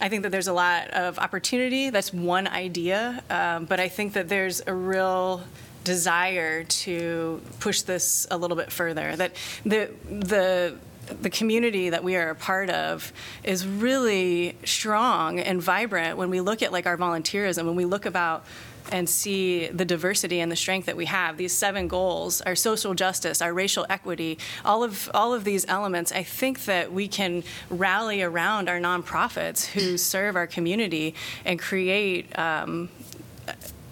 I 0.00 0.08
think 0.08 0.22
that 0.22 0.30
there's 0.30 0.48
a 0.48 0.52
lot 0.52 0.88
of 0.90 1.18
opportunity. 1.18 1.90
That's 1.90 2.12
one 2.12 2.48
idea, 2.48 3.22
um, 3.28 3.66
but 3.66 3.78
I 3.78 3.88
think 3.88 4.14
that 4.14 4.28
there's 4.28 4.62
a 4.66 4.74
real 4.74 5.44
desire 5.84 6.64
to 6.64 7.40
push 7.60 7.82
this 7.82 8.26
a 8.30 8.36
little 8.36 8.56
bit 8.56 8.72
further. 8.72 9.14
That 9.14 9.32
the 9.64 9.90
the 10.08 10.76
the 11.20 11.30
community 11.30 11.90
that 11.90 12.04
we 12.04 12.16
are 12.16 12.30
a 12.30 12.34
part 12.34 12.70
of 12.70 13.12
is 13.44 13.66
really 13.66 14.56
strong 14.64 15.38
and 15.38 15.62
vibrant 15.62 16.16
when 16.16 16.30
we 16.30 16.40
look 16.40 16.62
at 16.62 16.72
like 16.72 16.86
our 16.86 16.96
volunteerism 16.96 17.64
when 17.66 17.76
we 17.76 17.84
look 17.84 18.06
about 18.06 18.44
and 18.90 19.08
see 19.08 19.68
the 19.68 19.84
diversity 19.84 20.40
and 20.40 20.50
the 20.50 20.56
strength 20.56 20.86
that 20.86 20.96
we 20.96 21.04
have. 21.04 21.36
These 21.36 21.52
seven 21.52 21.86
goals 21.86 22.40
our 22.42 22.56
social 22.56 22.94
justice 22.94 23.42
our 23.42 23.52
racial 23.52 23.86
equity 23.88 24.38
all 24.64 24.82
of 24.82 25.10
all 25.14 25.34
of 25.34 25.44
these 25.44 25.66
elements 25.68 26.12
i 26.12 26.22
think 26.22 26.64
that 26.64 26.92
we 26.92 27.06
can 27.06 27.42
rally 27.68 28.22
around 28.22 28.68
our 28.68 28.80
nonprofits 28.80 29.66
who 29.66 29.96
serve 29.96 30.36
our 30.36 30.46
community 30.46 31.14
and 31.44 31.58
create 31.58 32.36
um, 32.38 32.88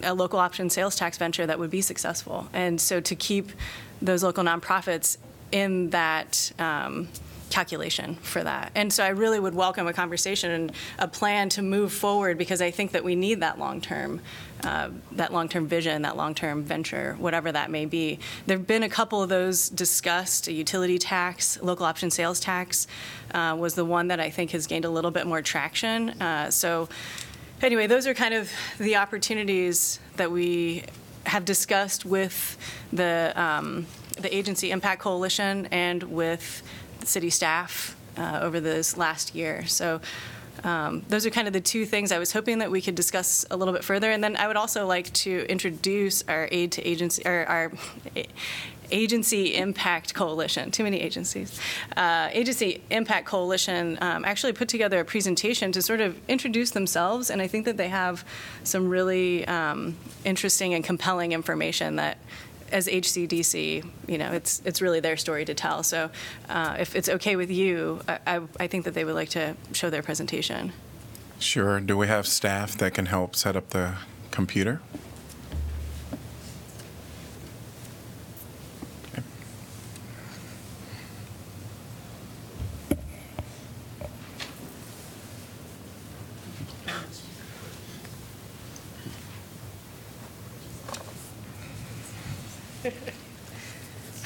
a 0.02 0.14
local 0.14 0.38
option 0.38 0.70
sales 0.70 0.96
tax 0.96 1.18
venture 1.18 1.46
that 1.46 1.58
would 1.58 1.70
be 1.70 1.80
successful. 1.80 2.48
And 2.52 2.80
so 2.80 3.00
to 3.00 3.14
keep 3.14 3.50
those 4.00 4.22
local 4.22 4.44
nonprofits 4.44 5.18
in 5.52 5.90
that 5.90 6.52
um, 6.58 7.08
calculation 7.50 8.16
for 8.16 8.42
that. 8.44 8.70
And 8.74 8.92
so 8.92 9.04
I 9.04 9.08
really 9.08 9.40
would 9.40 9.54
welcome 9.54 9.86
a 9.86 9.92
conversation 9.92 10.50
and 10.50 10.72
a 10.98 11.08
plan 11.08 11.48
to 11.50 11.62
move 11.62 11.92
forward 11.92 12.38
because 12.38 12.60
I 12.60 12.70
think 12.70 12.92
that 12.92 13.04
we 13.04 13.14
need 13.16 13.40
that 13.40 13.58
long 13.58 13.80
term. 13.80 14.20
Uh, 14.64 14.90
that 15.12 15.32
long-term 15.32 15.68
vision, 15.68 16.02
that 16.02 16.16
long-term 16.16 16.64
venture, 16.64 17.14
whatever 17.20 17.52
that 17.52 17.70
may 17.70 17.86
be. 17.86 18.18
There 18.46 18.58
have 18.58 18.66
been 18.66 18.82
a 18.82 18.88
couple 18.88 19.22
of 19.22 19.28
those 19.28 19.68
discussed. 19.68 20.48
A 20.48 20.52
utility 20.52 20.98
tax, 20.98 21.62
local 21.62 21.86
option 21.86 22.10
sales 22.10 22.40
tax, 22.40 22.88
uh, 23.32 23.54
was 23.56 23.74
the 23.74 23.84
one 23.84 24.08
that 24.08 24.18
I 24.18 24.30
think 24.30 24.50
has 24.50 24.66
gained 24.66 24.84
a 24.84 24.90
little 24.90 25.12
bit 25.12 25.28
more 25.28 25.42
traction. 25.42 26.10
Uh, 26.20 26.50
so, 26.50 26.88
anyway, 27.62 27.86
those 27.86 28.08
are 28.08 28.14
kind 28.14 28.34
of 28.34 28.50
the 28.78 28.96
opportunities 28.96 30.00
that 30.16 30.32
we 30.32 30.82
have 31.26 31.44
discussed 31.44 32.04
with 32.04 32.58
the 32.92 33.32
um, 33.36 33.86
the 34.20 34.34
Agency 34.34 34.70
Impact 34.70 35.00
Coalition 35.00 35.66
and 35.70 36.02
with 36.02 36.62
the 37.00 37.06
city 37.06 37.30
staff 37.30 37.96
uh, 38.16 38.40
over 38.42 38.60
this 38.60 38.96
last 38.96 39.34
year. 39.34 39.66
So 39.66 40.00
um, 40.64 41.04
those 41.08 41.24
are 41.24 41.30
kind 41.30 41.46
of 41.46 41.52
the 41.52 41.60
two 41.60 41.86
things 41.86 42.10
I 42.10 42.18
was 42.18 42.32
hoping 42.32 42.58
that 42.58 42.70
we 42.70 42.80
could 42.82 42.94
discuss 42.96 43.46
a 43.50 43.56
little 43.56 43.74
bit 43.74 43.84
further. 43.84 44.10
And 44.10 44.22
then 44.22 44.36
I 44.36 44.46
would 44.48 44.56
also 44.56 44.86
like 44.86 45.12
to 45.12 45.46
introduce 45.48 46.22
our 46.26 46.48
aid 46.50 46.72
to 46.72 46.82
agency, 46.82 47.22
or 47.24 47.44
our 47.46 47.72
Agency 48.90 49.54
Impact 49.54 50.14
Coalition. 50.14 50.70
Too 50.70 50.82
many 50.82 51.00
agencies. 51.00 51.60
Uh, 51.96 52.30
Agency 52.32 52.82
Impact 52.90 53.26
Coalition 53.26 53.98
um, 54.00 54.24
actually 54.24 54.52
put 54.52 54.68
together 54.68 55.00
a 55.00 55.04
presentation 55.04 55.72
to 55.72 55.82
sort 55.82 56.00
of 56.00 56.18
introduce 56.26 56.70
themselves, 56.70 57.30
and 57.30 57.42
I 57.42 57.46
think 57.46 57.66
that 57.66 57.76
they 57.76 57.88
have 57.88 58.24
some 58.64 58.88
really 58.88 59.46
um, 59.46 59.96
interesting 60.24 60.74
and 60.74 60.82
compelling 60.82 61.32
information 61.32 61.96
that 61.96 62.18
as 62.72 62.86
HCDC, 62.86 63.84
you 64.06 64.18
know, 64.18 64.32
it's 64.32 64.62
it's 64.64 64.80
really 64.80 65.00
their 65.00 65.16
story 65.16 65.44
to 65.44 65.54
tell. 65.54 65.82
So, 65.82 66.10
uh, 66.48 66.76
if 66.78 66.94
it's 66.94 67.08
okay 67.08 67.36
with 67.36 67.50
you, 67.50 68.00
I, 68.08 68.18
I, 68.26 68.40
I 68.60 68.66
think 68.66 68.84
that 68.84 68.94
they 68.94 69.04
would 69.04 69.14
like 69.14 69.30
to 69.30 69.56
show 69.72 69.90
their 69.90 70.02
presentation. 70.02 70.72
Sure. 71.38 71.80
Do 71.80 71.96
we 71.96 72.08
have 72.08 72.26
staff 72.26 72.76
that 72.78 72.94
can 72.94 73.06
help 73.06 73.36
set 73.36 73.56
up 73.56 73.70
the 73.70 73.94
computer? 74.30 74.80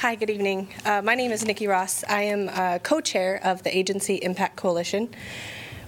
Hi, 0.03 0.15
good 0.15 0.29
evening. 0.29 0.67
Uh, 0.83 1.01
my 1.01 1.15
name 1.15 1.31
is 1.31 1.45
Nikki 1.45 1.65
Ross. 1.65 2.03
I 2.09 2.23
am 2.23 2.49
uh, 2.49 2.79
co 2.79 2.99
chair 2.99 3.39
of 3.41 3.63
the 3.63 3.73
Agency 3.73 4.15
Impact 4.15 4.57
Coalition. 4.57 5.07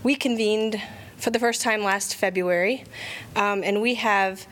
We 0.03 0.15
convened 0.15 0.81
for 1.17 1.31
the 1.31 1.37
first 1.37 1.61
time 1.61 1.83
last 1.83 2.15
February, 2.15 2.85
um, 3.35 3.61
and 3.61 3.81
we 3.81 3.95
have 3.95 4.47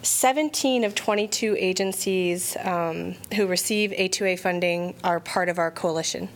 17 0.00 0.82
of 0.84 0.94
22 0.94 1.54
agencies 1.58 2.56
um, 2.64 3.16
who 3.36 3.46
receive 3.46 3.90
A2A 3.90 4.38
funding 4.38 4.94
are 5.04 5.20
part 5.20 5.50
of 5.50 5.58
our 5.58 5.70
coalition. 5.70 6.30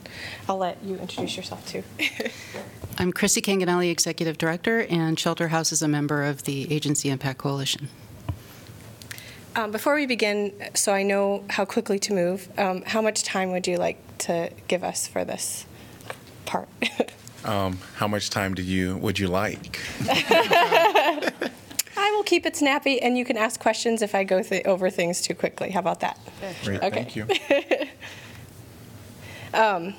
I'll 0.47 0.59
let 0.59 0.77
you 0.85 0.97
introduce 0.97 1.35
yourself 1.35 1.67
too. 1.67 1.83
I'm 2.99 3.11
Crissy 3.11 3.41
Canganelli, 3.41 3.91
Executive 3.91 4.37
Director, 4.37 4.81
and 4.91 5.19
Shelter 5.19 5.49
House 5.49 5.73
is 5.73 5.81
a 5.81 5.89
member 5.89 6.25
of 6.25 6.43
the 6.43 6.71
Agency 6.71 7.09
Impact 7.09 7.39
Coalition. 7.39 7.89
Um, 9.57 9.71
before 9.71 9.95
we 9.95 10.05
begin, 10.05 10.53
so 10.75 10.93
I 10.93 11.03
know 11.03 11.43
how 11.49 11.65
quickly 11.65 11.99
to 12.01 12.13
move, 12.13 12.47
um, 12.59 12.83
how 12.83 13.01
much 13.01 13.23
time 13.23 13.53
would 13.53 13.67
you 13.67 13.79
like 13.79 13.97
to 14.19 14.51
give 14.69 14.85
us 14.85 15.07
for 15.09 15.25
this 15.25 15.65
part? 16.45 16.69
Um, 17.45 17.79
how 17.95 18.09
much 18.09 18.29
time 18.31 18.55
do 18.55 18.63
you 18.63 18.97
would 18.97 19.21
you 19.21 19.29
like? 19.29 19.79
I 20.09 21.31
will 22.17 22.25
keep 22.25 22.45
it 22.45 22.57
snappy, 22.57 23.01
and 23.01 23.17
you 23.17 23.25
can 23.25 23.37
ask 23.37 23.61
questions 23.61 24.03
if 24.03 24.17
I 24.17 24.25
go 24.25 24.43
th- 24.43 24.67
over 24.67 24.91
things 24.91 25.23
too 25.23 25.35
quickly. 25.35 25.71
How 25.71 25.79
about 25.79 26.01
that? 26.01 26.19
Great, 26.65 26.83
Okay. 26.83 27.05
thank 27.05 27.15
you. 27.15 27.27
Um, 29.55 29.95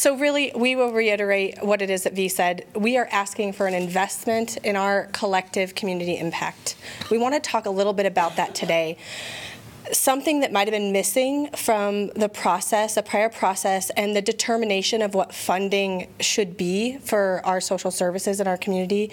so 0.00 0.16
really, 0.16 0.50
we 0.56 0.76
will 0.76 0.94
reiterate 0.94 1.62
what 1.62 1.82
it 1.82 1.90
is 1.90 2.04
that 2.04 2.14
V 2.14 2.28
said. 2.28 2.64
We 2.74 2.96
are 2.96 3.06
asking 3.12 3.52
for 3.52 3.66
an 3.66 3.74
investment 3.74 4.56
in 4.64 4.74
our 4.74 5.08
collective 5.12 5.74
community 5.74 6.16
impact. 6.16 6.76
We 7.10 7.18
want 7.18 7.34
to 7.34 7.40
talk 7.40 7.66
a 7.66 7.70
little 7.70 7.92
bit 7.92 8.06
about 8.06 8.36
that 8.36 8.54
today. 8.54 8.96
Something 9.92 10.40
that 10.40 10.52
might 10.52 10.68
have 10.68 10.72
been 10.72 10.90
missing 10.90 11.50
from 11.54 12.06
the 12.16 12.30
process, 12.30 12.96
a 12.96 13.02
prior 13.02 13.28
process, 13.28 13.90
and 13.90 14.16
the 14.16 14.22
determination 14.22 15.02
of 15.02 15.12
what 15.14 15.34
funding 15.34 16.08
should 16.18 16.56
be 16.56 16.96
for 17.02 17.42
our 17.44 17.60
social 17.60 17.90
services 17.90 18.40
in 18.40 18.46
our 18.46 18.56
community 18.56 19.12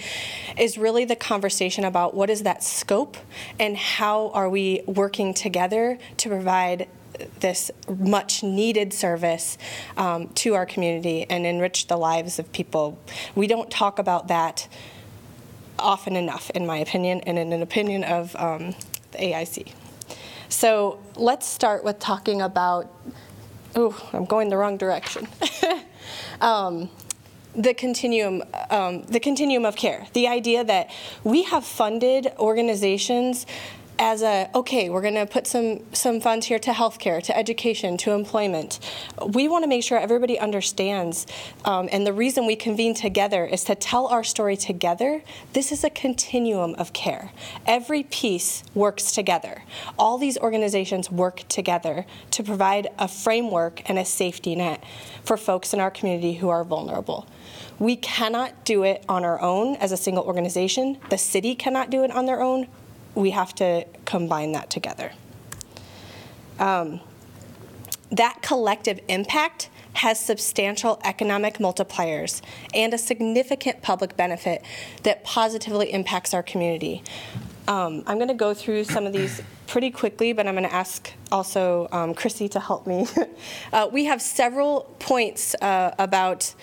is 0.58 0.78
really 0.78 1.04
the 1.04 1.18
conversation 1.18 1.84
about 1.84 2.14
what 2.14 2.30
is 2.30 2.44
that 2.44 2.64
scope 2.64 3.18
and 3.60 3.76
how 3.76 4.30
are 4.30 4.50
we 4.50 4.84
working 4.88 5.34
together 5.34 5.98
to 6.16 6.30
provide 6.30 6.88
this 7.40 7.72
much 8.00 8.44
needed 8.44 8.94
service 8.94 9.58
um, 9.96 10.30
to 10.30 10.54
our 10.54 10.66
community 10.66 11.26
and 11.30 11.46
enrich 11.46 11.88
the 11.88 11.98
lives 11.98 12.40
of 12.40 12.52
people. 12.52 13.00
We 13.36 13.48
don't 13.48 13.70
talk 13.70 14.00
about 14.00 14.28
that 14.28 14.68
often 15.80 16.16
enough, 16.16 16.50
in 16.52 16.66
my 16.66 16.78
opinion, 16.78 17.22
and 17.22 17.38
in 17.38 17.54
an 17.54 17.62
opinion 17.62 18.04
of 18.04 18.36
um, 18.36 18.76
the 19.12 19.20
AIC. 19.20 19.72
So 20.50 21.00
let's 21.16 21.46
start 21.46 21.84
with 21.84 22.00
talking 22.00 22.42
about. 22.42 22.92
Oh, 23.76 24.10
I'm 24.14 24.26
going 24.26 24.50
the 24.50 24.58
wrong 24.58 24.78
direction. 24.78 25.28
um, 26.42 26.90
the 27.56 27.74
continuum, 27.74 28.44
um, 28.70 29.04
the 29.04 29.20
continuum 29.20 29.66
of 29.66 29.76
care. 29.76 30.08
The 30.14 30.28
idea 30.28 30.64
that 30.64 30.90
we 31.24 31.44
have 31.44 31.66
funded 31.66 32.32
organizations 32.38 33.46
as 34.00 34.22
a 34.22 34.50
okay, 34.54 34.90
we're 34.90 35.02
going 35.02 35.16
to 35.16 35.26
put 35.26 35.48
some 35.48 35.82
some 35.94 36.22
funds 36.22 36.46
here 36.46 36.60
to 36.60 36.72
healthcare, 36.72 37.22
to 37.24 37.38
education, 37.38 37.98
to 37.98 38.12
employment. 38.12 38.80
We 39.34 39.48
want 39.48 39.64
to 39.64 39.68
make 39.68 39.84
sure 39.84 39.98
everybody 39.98 40.40
understands, 40.40 41.26
um, 41.66 41.90
and 41.92 42.06
the 42.06 42.14
reason 42.14 42.46
we 42.46 42.56
convene 42.56 42.94
together 42.94 43.46
is 43.46 43.64
to 43.66 43.76
tell 43.76 44.08
our 44.08 44.24
story 44.24 44.58
together. 44.58 45.24
This 45.54 45.72
is 45.72 45.84
a 45.84 45.90
continuum 45.90 46.76
of 46.76 46.94
care. 46.94 47.32
Every 47.66 48.04
piece 48.04 48.64
works 48.74 49.12
together. 49.12 49.64
All 49.98 50.18
these 50.18 50.38
organizations 50.38 51.12
work 51.12 51.48
together 51.48 52.06
to 52.32 52.44
provide 52.44 52.88
a 53.00 53.08
framework 53.08 53.88
and 53.90 53.98
a 53.98 54.06
safety 54.06 54.56
net 54.56 54.84
for 55.24 55.38
folks 55.38 55.74
in 55.74 55.80
our 55.80 55.92
community 55.92 56.34
who 56.34 56.50
are 56.50 56.64
vulnerable. 56.64 57.28
We 57.80 57.96
cannot 57.96 58.66
do 58.66 58.84
it 58.84 59.04
on 59.08 59.24
our 59.24 59.40
own 59.42 59.76
as 59.76 59.92
a 59.92 59.98
single 59.98 60.24
organization. 60.24 60.98
The 61.10 61.18
city 61.18 61.54
cannot 61.54 61.90
do 61.90 62.04
it 62.04 62.12
on 62.12 62.26
their 62.26 62.42
own 62.42 62.68
we 63.18 63.32
have 63.32 63.54
to 63.56 63.84
combine 64.06 64.52
that 64.52 64.70
together. 64.70 65.12
Um, 66.60 67.00
that 68.12 68.42
collective 68.42 69.00
impact 69.08 69.70
has 69.94 70.20
substantial 70.20 71.02
economic 71.04 71.56
multipliers 71.56 72.42
and 72.74 72.94
a 72.94 72.98
significant 72.98 73.82
public 73.82 74.16
benefit 74.16 74.64
that 75.02 75.24
positively 75.24 75.92
impacts 75.92 76.34
our 76.34 76.44
community. 76.44 77.04
Um, 77.68 78.04
I'm 78.06 78.18
going 78.18 78.28
to 78.28 78.36
go 78.36 78.54
through 78.54 78.84
some 78.84 79.08
of 79.08 79.14
these 79.14 79.42
pretty 79.66 79.90
quickly, 79.90 80.32
but 80.32 80.48
I'm 80.48 80.54
going 80.54 80.70
to 80.70 80.74
ask 80.74 81.12
also 81.32 81.90
um, 81.92 82.14
Crissy 82.14 82.50
to 82.52 82.60
help 82.60 82.86
me. 82.86 83.08
uh, 83.74 83.90
we 83.92 84.06
have 84.06 84.22
several 84.22 84.96
points 85.00 85.56
uh, 85.56 85.94
about 85.98 86.54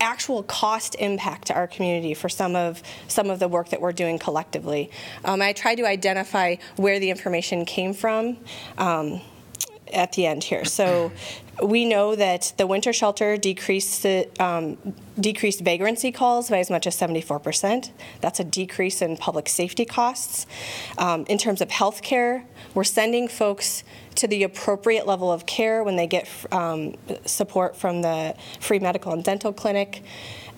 actual 0.00 0.42
cost 0.42 0.96
impact 0.98 1.48
to 1.48 1.54
our 1.54 1.66
community 1.66 2.14
for 2.14 2.28
some 2.28 2.56
of 2.56 2.82
some 3.08 3.30
of 3.30 3.38
the 3.38 3.48
work 3.48 3.70
that 3.70 3.80
we're 3.80 3.92
doing 3.92 4.18
collectively. 4.18 4.90
Um, 5.24 5.42
I 5.42 5.52
tried 5.52 5.76
to 5.76 5.86
identify 5.86 6.56
where 6.76 6.98
the 6.98 7.10
information 7.10 7.64
came 7.64 7.92
from. 7.92 8.38
Um, 8.78 9.20
at 9.92 10.12
the 10.12 10.26
end 10.26 10.44
here. 10.44 10.64
So 10.64 11.12
we 11.62 11.84
know 11.84 12.14
that 12.14 12.52
the 12.56 12.66
winter 12.66 12.92
shelter 12.92 13.36
decreased 13.36 14.04
um, 14.40 14.76
decreased 15.18 15.60
vagrancy 15.60 16.12
calls 16.12 16.50
by 16.50 16.58
as 16.58 16.70
much 16.70 16.86
as 16.86 16.96
74%. 16.96 17.90
That's 18.20 18.40
a 18.40 18.44
decrease 18.44 19.00
in 19.00 19.16
public 19.16 19.48
safety 19.48 19.84
costs. 19.84 20.46
Um, 20.98 21.24
in 21.28 21.38
terms 21.38 21.60
of 21.60 21.70
health 21.70 22.02
care, 22.02 22.44
we're 22.74 22.84
sending 22.84 23.28
folks 23.28 23.84
to 24.16 24.26
the 24.26 24.42
appropriate 24.42 25.06
level 25.06 25.30
of 25.30 25.46
care 25.46 25.84
when 25.84 25.96
they 25.96 26.06
get 26.06 26.28
um, 26.52 26.94
support 27.24 27.76
from 27.76 28.02
the 28.02 28.34
free 28.60 28.78
medical 28.78 29.12
and 29.12 29.22
dental 29.22 29.52
clinic. 29.52 30.02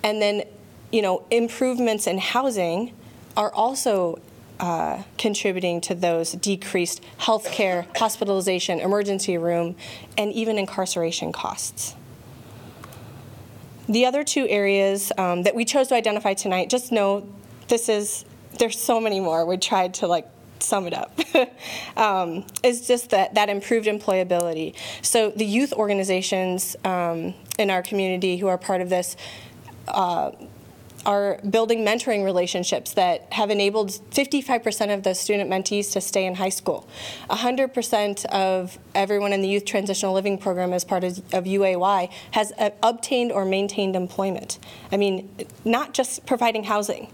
And 0.02 0.22
then, 0.22 0.44
you 0.92 1.02
know, 1.02 1.24
improvements 1.30 2.06
in 2.06 2.18
housing 2.18 2.94
are 3.36 3.52
also 3.52 4.20
uh, 4.60 5.02
contributing 5.16 5.80
to 5.82 5.94
those 5.94 6.32
decreased 6.32 7.02
healthcare, 7.20 7.86
hospitalization, 7.96 8.80
emergency 8.80 9.38
room, 9.38 9.76
and 10.16 10.32
even 10.32 10.58
incarceration 10.58 11.32
costs. 11.32 11.94
The 13.88 14.04
other 14.04 14.24
two 14.24 14.46
areas 14.48 15.12
um, 15.16 15.44
that 15.44 15.54
we 15.54 15.64
chose 15.64 15.88
to 15.88 15.94
identify 15.94 16.34
tonight, 16.34 16.68
just 16.68 16.92
know 16.92 17.26
this 17.68 17.88
is, 17.88 18.24
there's 18.58 18.78
so 18.78 19.00
many 19.00 19.20
more. 19.20 19.46
We 19.46 19.56
tried 19.56 19.94
to 19.94 20.06
like 20.06 20.26
sum 20.62 20.86
it 20.86 20.94
up, 20.94 21.18
um, 21.96 22.44
is 22.62 22.86
just 22.86 23.10
that, 23.10 23.34
that 23.34 23.48
improved 23.48 23.86
employability. 23.86 24.74
So 25.02 25.30
the 25.30 25.44
youth 25.44 25.72
organizations 25.72 26.76
um, 26.84 27.34
in 27.58 27.70
our 27.70 27.82
community 27.82 28.36
who 28.36 28.48
are 28.48 28.58
part 28.58 28.80
of 28.80 28.88
this 28.88 29.16
uh, 29.88 30.32
are 31.06 31.40
building 31.48 31.84
mentoring 31.84 32.24
relationships 32.24 32.92
that 32.94 33.32
have 33.32 33.50
enabled 33.50 33.90
55% 34.10 34.92
of 34.92 35.02
the 35.04 35.14
student 35.14 35.50
mentees 35.50 35.92
to 35.92 36.00
stay 36.00 36.26
in 36.26 36.34
high 36.34 36.48
school. 36.48 36.86
100% 37.30 38.26
of 38.26 38.78
everyone 38.94 39.32
in 39.32 39.40
the 39.40 39.48
Youth 39.48 39.64
Transitional 39.64 40.12
Living 40.12 40.38
Program 40.38 40.72
as 40.72 40.84
part 40.84 41.04
of, 41.04 41.18
of 41.32 41.44
UAY 41.44 42.10
has 42.32 42.52
uh, 42.58 42.70
obtained 42.82 43.32
or 43.32 43.44
maintained 43.44 43.96
employment. 43.96 44.58
I 44.92 44.96
mean, 44.96 45.34
not 45.64 45.94
just 45.94 46.26
providing 46.26 46.64
housing, 46.64 47.10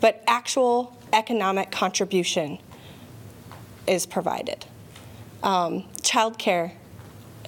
but 0.00 0.22
actual 0.26 0.96
economic 1.12 1.70
contribution 1.70 2.58
is 3.88 4.06
provided. 4.06 4.66
Um, 5.42 5.84
childcare, 6.02 6.72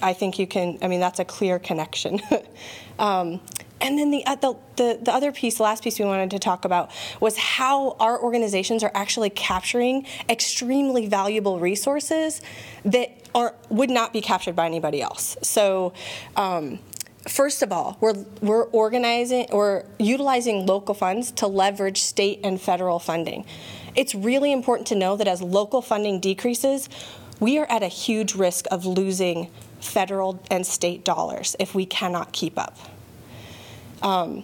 I 0.01 0.13
think 0.13 0.39
you 0.39 0.47
can, 0.47 0.77
I 0.81 0.87
mean, 0.87 0.99
that's 0.99 1.19
a 1.19 1.25
clear 1.25 1.59
connection. 1.59 2.21
um, 2.99 3.39
and 3.81 3.97
then 3.97 4.11
the, 4.11 4.25
uh, 4.25 4.35
the, 4.35 4.55
the, 4.75 4.99
the, 5.01 5.11
other 5.11 5.31
piece, 5.31 5.57
the 5.57 5.63
last 5.63 5.83
piece 5.83 5.97
we 5.97 6.05
wanted 6.05 6.31
to 6.31 6.39
talk 6.39 6.65
about 6.65 6.91
was 7.19 7.37
how 7.37 7.95
our 7.99 8.21
organizations 8.21 8.83
are 8.83 8.91
actually 8.93 9.31
capturing 9.31 10.05
extremely 10.29 11.07
valuable 11.07 11.59
resources 11.59 12.41
that 12.85 13.09
are, 13.33 13.55
would 13.69 13.89
not 13.89 14.13
be 14.13 14.21
captured 14.21 14.55
by 14.55 14.65
anybody 14.65 15.01
else. 15.01 15.35
So, 15.41 15.93
um, 16.35 16.79
first 17.27 17.63
of 17.63 17.71
all, 17.71 17.97
we're, 18.01 18.25
we're 18.41 18.65
organizing 18.65 19.47
or 19.51 19.85
utilizing 19.99 20.65
local 20.65 20.93
funds 20.93 21.31
to 21.31 21.47
leverage 21.47 22.01
state 22.01 22.39
and 22.43 22.61
federal 22.61 22.99
funding. 22.99 23.45
It's 23.95 24.15
really 24.15 24.51
important 24.51 24.87
to 24.87 24.95
know 24.95 25.15
that 25.17 25.27
as 25.27 25.41
local 25.41 25.81
funding 25.81 26.19
decreases, 26.19 26.89
we 27.39 27.57
are 27.57 27.69
at 27.69 27.83
a 27.83 27.87
huge 27.87 28.35
risk 28.35 28.65
of 28.71 28.85
losing 28.85 29.49
federal 29.79 30.39
and 30.49 30.65
state 30.65 31.03
dollars 31.03 31.55
if 31.59 31.73
we 31.73 31.85
cannot 31.85 32.31
keep 32.31 32.57
up. 32.57 32.77
Um, 34.01 34.43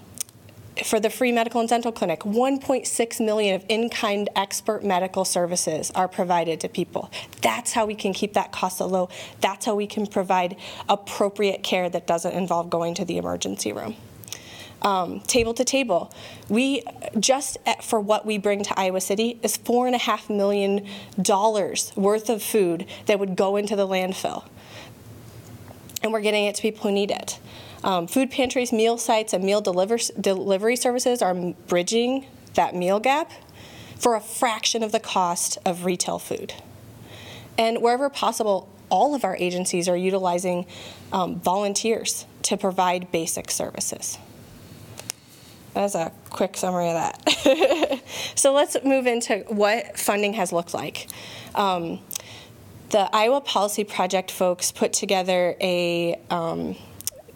for 0.86 1.00
the 1.00 1.10
free 1.10 1.32
medical 1.32 1.60
and 1.60 1.70
dental 1.70 1.92
clinic, 1.92 2.20
1.6 2.22 3.26
million 3.26 3.56
of 3.56 3.66
in-kind 3.68 4.30
expert 4.36 4.84
medical 4.84 5.26
services 5.26 5.92
are 5.96 6.08
provided 6.08 6.60
to 6.62 6.70
people. 6.70 7.12
That's 7.42 7.74
how 7.74 7.86
we 7.86 7.96
can 7.96 8.14
keep 8.14 8.34
that 8.34 8.52
cost 8.52 8.78
so 8.78 8.86
low. 8.86 9.10
That's 9.42 9.66
how 9.66 9.76
we 9.76 9.88
can 9.88 10.06
provide 10.06 10.56
appropriate 10.88 11.64
care 11.64 11.90
that 11.90 12.06
doesn't 12.06 12.34
involve 12.34 12.70
going 12.70 12.94
to 12.96 13.06
the 13.06 13.18
emergency 13.18 13.72
room. 13.72 13.96
Um, 14.88 15.20
table 15.20 15.54
to 15.56 15.66
table, 15.66 16.14
we 16.48 16.82
just 17.20 17.58
at, 17.66 17.84
for 17.84 18.00
what 18.00 18.26
we 18.26 18.38
bring 18.38 18.64
to 18.64 18.80
Iowa 18.80 19.02
City 19.02 19.38
is 19.44 19.58
four 19.58 19.86
and 19.86 19.94
a 19.94 20.00
half 20.00 20.30
million 20.30 20.88
dollars 21.22 21.92
worth 21.98 22.30
of 22.30 22.42
food 22.42 22.86
that 23.08 23.20
would 23.20 23.36
go 23.36 23.58
into 23.58 23.76
the 23.76 23.86
landfill, 23.86 24.48
and 26.02 26.14
we're 26.14 26.22
getting 26.22 26.46
it 26.46 26.56
to 26.56 26.62
people 26.62 26.84
who 26.84 26.94
need 26.94 27.12
it. 27.12 27.38
Um, 27.84 28.08
food 28.08 28.32
pantries, 28.32 28.72
meal 28.72 28.98
sites, 28.98 29.34
and 29.34 29.44
meal 29.44 29.60
deliver, 29.60 29.98
delivery 30.22 30.78
services 30.78 31.22
are 31.22 31.36
bridging 31.68 32.26
that 32.54 32.74
meal 32.74 33.02
gap 33.02 33.30
for 34.00 34.16
a 34.16 34.22
fraction 34.22 34.84
of 34.84 34.94
the 34.94 35.02
cost 35.02 35.58
of 35.66 35.84
retail 35.84 36.18
food. 36.18 36.54
And 37.58 37.82
wherever 37.82 38.10
possible, 38.10 38.70
all 38.90 39.14
of 39.16 39.26
our 39.26 39.36
agencies 39.36 39.90
are 39.90 39.98
utilizing 39.98 40.66
um, 41.12 41.42
volunteers 41.42 42.26
to 42.44 42.56
provide 42.56 43.12
basic 43.12 43.52
services. 43.52 44.18
That's 45.78 45.94
a 45.94 46.12
quick 46.32 46.58
summary 46.58 46.90
of 46.90 46.96
that. 46.96 48.04
so 48.36 48.52
let's 48.52 48.76
move 48.84 49.06
into 49.06 49.46
what 49.48 49.96
funding 49.96 50.34
has 50.34 50.52
looked 50.52 50.74
like. 50.74 51.08
Um, 51.54 52.00
the 52.90 53.08
Iowa 53.16 53.42
Policy 53.42 53.84
Project 53.84 54.32
folks 54.32 54.72
put 54.72 54.92
together 54.92 55.56
a 55.62 56.20
um, 56.32 56.76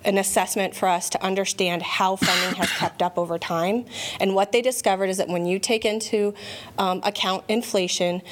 an 0.04 0.18
assessment 0.18 0.74
for 0.74 0.88
us 0.88 1.08
to 1.12 1.24
understand 1.24 1.84
how 1.84 2.16
funding 2.16 2.56
has 2.56 2.72
kept 2.80 3.04
up 3.04 3.20
over 3.20 3.38
time. 3.38 3.86
And 4.20 4.34
what 4.34 4.52
they 4.52 4.64
discovered 4.64 5.12
is 5.12 5.18
that 5.18 5.28
when 5.28 5.46
you 5.46 5.60
take 5.60 5.86
into 5.86 6.34
um, 6.80 7.00
account 7.04 7.44
inflation, 7.48 8.24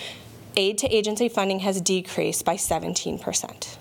aid 0.56 0.80
to 0.80 0.88
agency 0.88 1.30
funding 1.30 1.60
has 1.60 1.82
decreased 1.82 2.43
by 2.45 2.56
17%. 2.56 3.78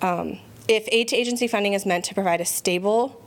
Um, 0.00 0.38
if 0.68 0.88
aid 0.90 1.08
to 1.08 1.16
agency 1.16 1.46
funding 1.46 1.72
is 1.72 1.86
meant 1.86 2.04
to 2.06 2.14
provide 2.14 2.40
a 2.40 2.44
stable 2.44 3.20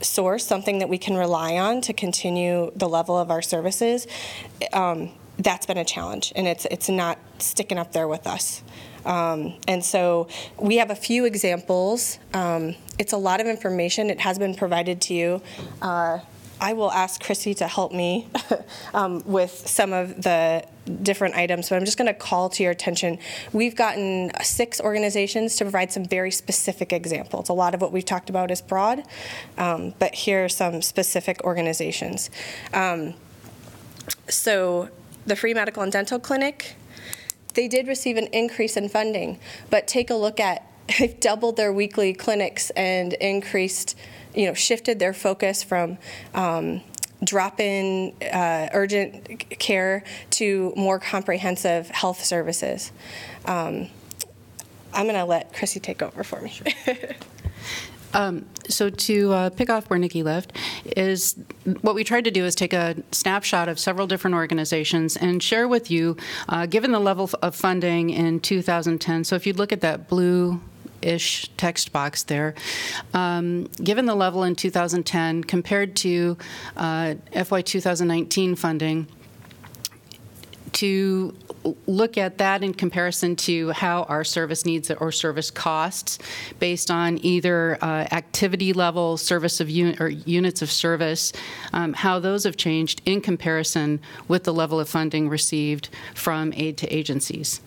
source, 0.00 0.46
something 0.46 0.78
that 0.78 0.88
we 0.88 0.98
can 0.98 1.16
rely 1.16 1.56
on 1.56 1.80
to 1.82 1.92
continue 1.92 2.72
the 2.74 2.88
level 2.88 3.18
of 3.18 3.30
our 3.30 3.42
services, 3.42 4.06
um, 4.72 5.10
that's 5.38 5.66
been 5.66 5.78
a 5.78 5.84
challenge, 5.84 6.32
and 6.36 6.46
it's 6.46 6.66
it's 6.66 6.88
not 6.88 7.18
sticking 7.38 7.78
up 7.78 7.92
there 7.92 8.08
with 8.08 8.26
us. 8.26 8.62
Um, 9.04 9.54
and 9.66 9.82
so 9.82 10.28
we 10.58 10.76
have 10.76 10.90
a 10.90 10.94
few 10.94 11.24
examples. 11.24 12.18
Um, 12.34 12.74
it's 12.98 13.14
a 13.14 13.16
lot 13.16 13.40
of 13.40 13.46
information. 13.46 14.10
It 14.10 14.20
has 14.20 14.38
been 14.38 14.54
provided 14.54 15.00
to 15.02 15.14
you. 15.14 15.42
Uh, 15.80 16.18
I 16.60 16.74
will 16.74 16.92
ask 16.92 17.22
Crissy 17.22 17.56
to 17.56 17.66
help 17.66 17.92
me 17.92 18.28
um, 18.94 19.22
with 19.24 19.66
some 19.66 19.92
of 19.92 20.22
the 20.22 20.66
different 21.02 21.34
items, 21.34 21.68
but 21.68 21.76
I'm 21.76 21.84
just 21.84 21.96
going 21.96 22.08
to 22.08 22.14
call 22.14 22.48
to 22.50 22.62
your 22.62 22.72
attention. 22.72 23.18
We've 23.52 23.74
gotten 23.74 24.30
six 24.42 24.80
organizations 24.80 25.56
to 25.56 25.64
provide 25.64 25.92
some 25.92 26.04
very 26.04 26.30
specific 26.30 26.92
examples. 26.92 27.48
A 27.48 27.52
lot 27.52 27.74
of 27.74 27.80
what 27.80 27.92
we've 27.92 28.04
talked 28.04 28.28
about 28.28 28.50
is 28.50 28.60
broad, 28.60 29.02
um, 29.56 29.94
but 29.98 30.14
here 30.14 30.44
are 30.44 30.48
some 30.48 30.82
specific 30.82 31.42
organizations. 31.44 32.30
Um, 32.74 33.14
so, 34.28 34.88
the 35.26 35.36
Free 35.36 35.54
Medical 35.54 35.82
and 35.82 35.92
Dental 35.92 36.18
Clinic, 36.18 36.76
they 37.54 37.68
did 37.68 37.86
receive 37.86 38.16
an 38.16 38.26
increase 38.28 38.76
in 38.76 38.88
funding, 38.88 39.38
but 39.70 39.86
take 39.86 40.10
a 40.10 40.14
look 40.14 40.40
at 40.40 40.66
they've 40.98 41.18
doubled 41.20 41.56
their 41.56 41.72
weekly 41.72 42.12
clinics 42.12 42.70
and 42.70 43.12
increased, 43.14 43.96
you 44.34 44.46
know, 44.46 44.54
shifted 44.54 44.98
their 44.98 45.12
focus 45.12 45.62
from 45.62 45.98
um, 46.34 46.82
drop-in 47.22 48.14
uh, 48.32 48.68
urgent 48.72 49.48
care 49.58 50.02
to 50.30 50.72
more 50.76 50.98
comprehensive 50.98 51.88
health 51.88 52.24
services. 52.24 52.92
Um, 53.44 53.88
I'm 54.92 55.04
going 55.04 55.14
to 55.14 55.24
let 55.24 55.52
Crissy 55.52 55.80
take 55.80 56.02
over 56.02 56.24
for 56.24 56.40
me. 56.40 56.52
Um, 58.12 58.46
so 58.68 58.90
to 58.90 59.32
uh, 59.32 59.50
pick 59.50 59.70
off 59.70 59.88
where 59.88 59.98
Nikki 59.98 60.22
left 60.22 60.52
is 60.96 61.36
what 61.80 61.94
we 61.94 62.04
tried 62.04 62.24
to 62.24 62.30
do 62.30 62.44
is 62.44 62.54
take 62.54 62.72
a 62.72 62.96
snapshot 63.12 63.68
of 63.68 63.78
several 63.78 64.06
different 64.06 64.34
organizations 64.34 65.16
and 65.16 65.42
share 65.42 65.68
with 65.68 65.90
you, 65.90 66.16
uh, 66.48 66.66
given 66.66 66.92
the 66.92 66.98
level 66.98 67.30
of 67.42 67.54
funding 67.54 68.10
in 68.10 68.40
2010. 68.40 69.24
So 69.24 69.36
if 69.36 69.46
you 69.46 69.52
look 69.52 69.72
at 69.72 69.80
that 69.82 70.08
blue 70.08 70.60
ish 71.02 71.50
text 71.56 71.92
box 71.92 72.22
there. 72.24 72.54
Um, 73.14 73.64
given 73.82 74.06
the 74.06 74.14
level 74.14 74.44
in 74.44 74.54
2010 74.54 75.44
compared 75.44 75.96
to 75.96 76.36
uh, 76.76 77.14
FY 77.32 77.62
2019 77.62 78.56
funding, 78.56 79.06
to 80.72 81.34
look 81.86 82.16
at 82.16 82.38
that 82.38 82.62
in 82.62 82.72
comparison 82.72 83.36
to 83.36 83.70
how 83.70 84.04
our 84.04 84.24
service 84.24 84.64
needs 84.64 84.90
or 84.90 85.12
service 85.12 85.50
costs 85.50 86.18
based 86.58 86.90
on 86.90 87.18
either 87.24 87.76
uh, 87.82 88.06
activity 88.12 88.72
level, 88.72 89.16
service 89.16 89.60
of 89.60 89.68
un- 89.68 89.96
or 90.00 90.08
units 90.08 90.62
of 90.62 90.70
service, 90.70 91.32
um, 91.72 91.92
how 91.92 92.18
those 92.18 92.44
have 92.44 92.56
changed 92.56 93.02
in 93.04 93.20
comparison 93.20 94.00
with 94.28 94.44
the 94.44 94.52
level 94.52 94.80
of 94.80 94.88
funding 94.88 95.28
received 95.28 95.90
from 96.14 96.52
aid 96.54 96.76
to 96.78 96.86
agencies. 96.94 97.60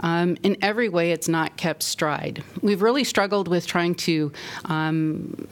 Um, 0.00 0.36
in 0.42 0.56
every 0.62 0.88
way, 0.88 1.12
it's 1.12 1.28
not 1.28 1.56
kept 1.56 1.82
stride. 1.82 2.42
We've 2.62 2.82
really 2.82 3.04
struggled 3.04 3.48
with 3.48 3.66
trying 3.66 3.94
to 3.96 4.32
um, 4.64 5.48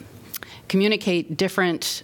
communicate 0.67 1.37
different. 1.37 2.03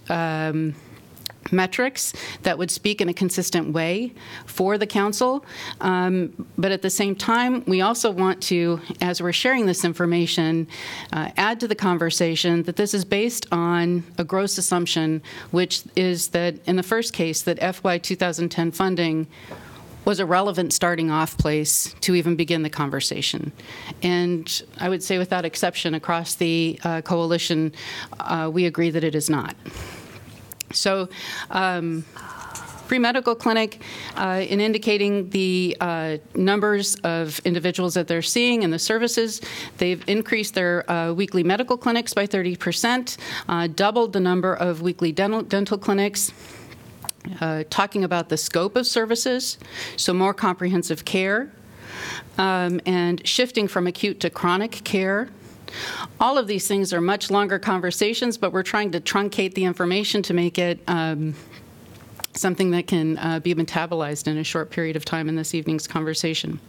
Metrics 1.51 2.13
that 2.43 2.57
would 2.57 2.71
speak 2.71 3.01
in 3.01 3.09
a 3.09 3.13
consistent 3.13 3.73
way 3.73 4.13
for 4.45 4.77
the 4.77 4.87
council. 4.87 5.45
Um, 5.81 6.47
but 6.57 6.71
at 6.71 6.81
the 6.81 6.89
same 6.89 7.15
time, 7.15 7.63
we 7.67 7.81
also 7.81 8.11
want 8.11 8.41
to, 8.43 8.81
as 9.01 9.21
we're 9.21 9.31
sharing 9.31 9.65
this 9.65 9.83
information, 9.83 10.67
uh, 11.13 11.29
add 11.37 11.59
to 11.59 11.67
the 11.67 11.75
conversation 11.75 12.63
that 12.63 12.75
this 12.75 12.93
is 12.93 13.05
based 13.05 13.47
on 13.51 14.03
a 14.17 14.23
gross 14.23 14.57
assumption, 14.57 15.21
which 15.51 15.83
is 15.95 16.29
that 16.29 16.55
in 16.65 16.75
the 16.75 16.83
first 16.83 17.13
case, 17.13 17.41
that 17.43 17.59
FY 17.75 17.97
2010 17.97 18.71
funding 18.71 19.27
was 20.05 20.19
a 20.19 20.25
relevant 20.25 20.73
starting 20.73 21.11
off 21.11 21.37
place 21.37 21.93
to 22.01 22.15
even 22.15 22.35
begin 22.35 22.63
the 22.63 22.69
conversation. 22.69 23.51
And 24.01 24.63
I 24.79 24.89
would 24.89 25.03
say, 25.03 25.17
without 25.17 25.45
exception, 25.45 25.93
across 25.93 26.35
the 26.35 26.79
uh, 26.83 27.01
coalition, 27.01 27.73
uh, 28.19 28.49
we 28.51 28.65
agree 28.65 28.89
that 28.89 29.03
it 29.03 29.15
is 29.15 29.29
not. 29.29 29.55
So, 30.73 31.09
um, 31.49 32.05
Free 32.91 32.99
Medical 32.99 33.35
Clinic, 33.35 33.81
uh, 34.17 34.43
in 34.45 34.59
indicating 34.59 35.29
the 35.29 35.77
uh, 35.79 36.17
numbers 36.35 36.95
of 37.05 37.39
individuals 37.45 37.93
that 37.93 38.09
they're 38.09 38.21
seeing 38.21 38.65
and 38.65 38.73
the 38.73 38.79
services, 38.79 39.39
they've 39.77 40.03
increased 40.09 40.55
their 40.55 40.91
uh, 40.91 41.13
weekly 41.13 41.41
medical 41.41 41.77
clinics 41.77 42.13
by 42.13 42.27
30%, 42.27 43.15
uh, 43.47 43.67
doubled 43.67 44.11
the 44.11 44.19
number 44.19 44.53
of 44.53 44.81
weekly 44.81 45.13
dental, 45.13 45.41
dental 45.41 45.77
clinics. 45.77 46.33
Uh, 47.39 47.63
talking 47.69 48.03
about 48.03 48.27
the 48.27 48.35
scope 48.35 48.75
of 48.75 48.85
services, 48.85 49.57
so 49.95 50.11
more 50.11 50.33
comprehensive 50.33 51.05
care, 51.05 51.49
um, 52.37 52.81
and 52.85 53.25
shifting 53.25 53.69
from 53.69 53.87
acute 53.87 54.19
to 54.19 54.29
chronic 54.29 54.83
care. 54.83 55.29
All 56.19 56.37
of 56.37 56.47
these 56.47 56.67
things 56.67 56.93
are 56.93 57.01
much 57.01 57.31
longer 57.31 57.59
conversations, 57.59 58.37
but 58.37 58.53
we're 58.53 58.63
trying 58.63 58.91
to 58.91 59.01
truncate 59.01 59.53
the 59.53 59.65
information 59.65 60.21
to 60.23 60.33
make 60.33 60.57
it 60.57 60.79
um, 60.87 61.35
something 62.33 62.71
that 62.71 62.87
can 62.87 63.17
uh, 63.17 63.39
be 63.39 63.53
metabolized 63.53 64.27
in 64.27 64.37
a 64.37 64.43
short 64.43 64.69
period 64.69 64.95
of 64.95 65.05
time 65.05 65.27
in 65.27 65.35
this 65.35 65.53
evening's 65.53 65.87
conversation. 65.87 66.59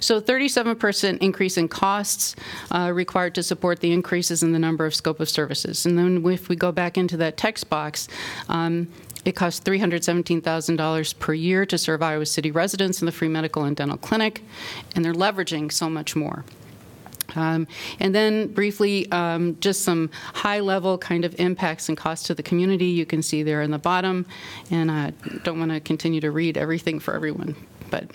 So, 0.00 0.20
37% 0.20 1.18
increase 1.18 1.56
in 1.56 1.68
costs 1.68 2.34
uh, 2.70 2.90
required 2.92 3.34
to 3.36 3.42
support 3.42 3.80
the 3.80 3.92
increases 3.92 4.42
in 4.42 4.52
the 4.52 4.58
number 4.58 4.86
of 4.86 4.94
scope 4.94 5.20
of 5.20 5.28
services. 5.28 5.86
And 5.86 5.98
then, 5.98 6.24
if 6.26 6.48
we 6.48 6.56
go 6.56 6.72
back 6.72 6.98
into 6.98 7.16
that 7.18 7.36
text 7.36 7.68
box, 7.70 8.08
um, 8.48 8.88
it 9.24 9.36
costs 9.36 9.60
$317,000 9.60 11.18
per 11.18 11.32
year 11.32 11.64
to 11.66 11.78
serve 11.78 12.02
Iowa 12.02 12.26
City 12.26 12.50
residents 12.50 13.00
in 13.00 13.06
the 13.06 13.12
free 13.12 13.28
medical 13.28 13.64
and 13.64 13.74
dental 13.74 13.96
clinic, 13.96 14.42
and 14.94 15.04
they're 15.04 15.14
leveraging 15.14 15.72
so 15.72 15.88
much 15.88 16.14
more. 16.14 16.44
Um, 17.36 17.66
and 18.00 18.14
then 18.14 18.48
briefly, 18.48 19.10
um, 19.10 19.58
just 19.60 19.82
some 19.82 20.10
high 20.34 20.60
level 20.60 20.98
kind 20.98 21.24
of 21.24 21.38
impacts 21.38 21.88
and 21.88 21.98
costs 21.98 22.26
to 22.26 22.34
the 22.34 22.42
community 22.42 22.86
you 22.86 23.06
can 23.06 23.22
see 23.22 23.42
there 23.42 23.62
in 23.62 23.70
the 23.70 23.78
bottom. 23.78 24.26
And 24.70 24.90
I 24.90 25.10
don't 25.42 25.58
want 25.58 25.72
to 25.72 25.80
continue 25.80 26.20
to 26.20 26.30
read 26.30 26.56
everything 26.56 27.00
for 27.00 27.14
everyone. 27.14 27.56
But 27.90 28.10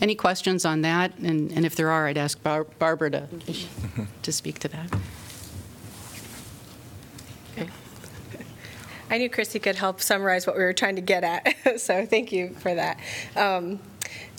any 0.00 0.14
questions 0.14 0.64
on 0.64 0.82
that? 0.82 1.16
And, 1.18 1.50
and 1.52 1.64
if 1.64 1.76
there 1.76 1.90
are, 1.90 2.06
I'd 2.06 2.18
ask 2.18 2.42
Bar- 2.42 2.66
Barbara 2.78 3.10
to, 3.10 3.28
to 4.22 4.32
speak 4.32 4.58
to 4.60 4.68
that. 4.68 4.94
Okay. 7.56 7.70
I 9.10 9.18
knew 9.18 9.30
Crissy 9.30 9.62
could 9.62 9.76
help 9.76 10.00
summarize 10.00 10.46
what 10.46 10.56
we 10.56 10.62
were 10.62 10.72
trying 10.72 10.96
to 10.96 11.02
get 11.02 11.24
at, 11.24 11.80
so 11.80 12.04
thank 12.04 12.32
you 12.32 12.54
for 12.60 12.74
that. 12.74 12.98
Um, 13.36 13.80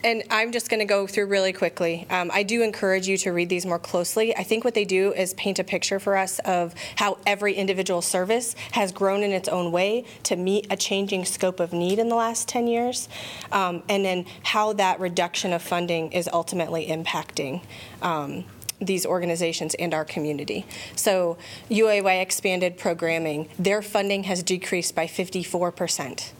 and 0.03 0.23
I'm 0.29 0.51
just 0.51 0.69
going 0.69 0.79
to 0.79 0.85
go 0.85 1.07
through 1.07 1.25
really 1.25 1.53
quickly. 1.53 2.05
Um, 2.09 2.29
I 2.33 2.43
do 2.43 2.61
encourage 2.61 3.07
you 3.07 3.17
to 3.19 3.31
read 3.31 3.49
these 3.49 3.65
more 3.65 3.79
closely. 3.79 4.35
I 4.35 4.43
think 4.43 4.63
what 4.63 4.73
they 4.73 4.85
do 4.85 5.13
is 5.13 5.33
paint 5.33 5.59
a 5.59 5.63
picture 5.63 5.99
for 5.99 6.15
us 6.15 6.39
of 6.39 6.75
how 6.95 7.17
every 7.25 7.53
individual 7.53 8.01
service 8.01 8.55
has 8.71 8.91
grown 8.91 9.23
in 9.23 9.31
its 9.31 9.49
own 9.49 9.71
way 9.71 10.05
to 10.23 10.35
meet 10.35 10.67
a 10.69 10.77
changing 10.77 11.25
scope 11.25 11.59
of 11.59 11.73
need 11.73 11.99
in 11.99 12.09
the 12.09 12.15
last 12.15 12.47
10 12.47 12.67
years, 12.67 13.09
um, 13.51 13.83
and 13.89 14.05
then 14.05 14.25
how 14.43 14.73
that 14.73 14.99
reduction 14.99 15.51
of 15.53 15.61
funding 15.61 16.11
is 16.11 16.29
ultimately 16.31 16.87
impacting. 16.87 17.63
Um, 18.01 18.45
these 18.79 19.07
organizations 19.07 19.73
and 19.75 19.91
our 19.91 20.05
community. 20.05 20.63
So, 20.95 21.37
UAY 21.69 22.21
expanded 22.21 22.77
programming, 22.77 23.49
their 23.57 23.81
funding 23.81 24.25
has 24.25 24.43
decreased 24.43 24.93
by 24.93 25.07
54% 25.07 26.31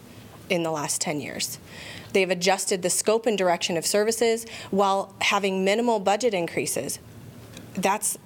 in 0.47 0.61
the 0.61 0.69
last 0.69 1.01
10 1.01 1.19
years. 1.19 1.57
They've 2.13 2.29
adjusted 2.29 2.81
the 2.81 2.89
scope 2.89 3.25
and 3.25 3.37
direction 3.37 3.77
of 3.77 3.85
services 3.85 4.45
while 4.71 5.13
having 5.21 5.63
minimal 5.63 5.99
budget 5.99 6.33
increases. 6.33 6.99
That's 7.75 8.17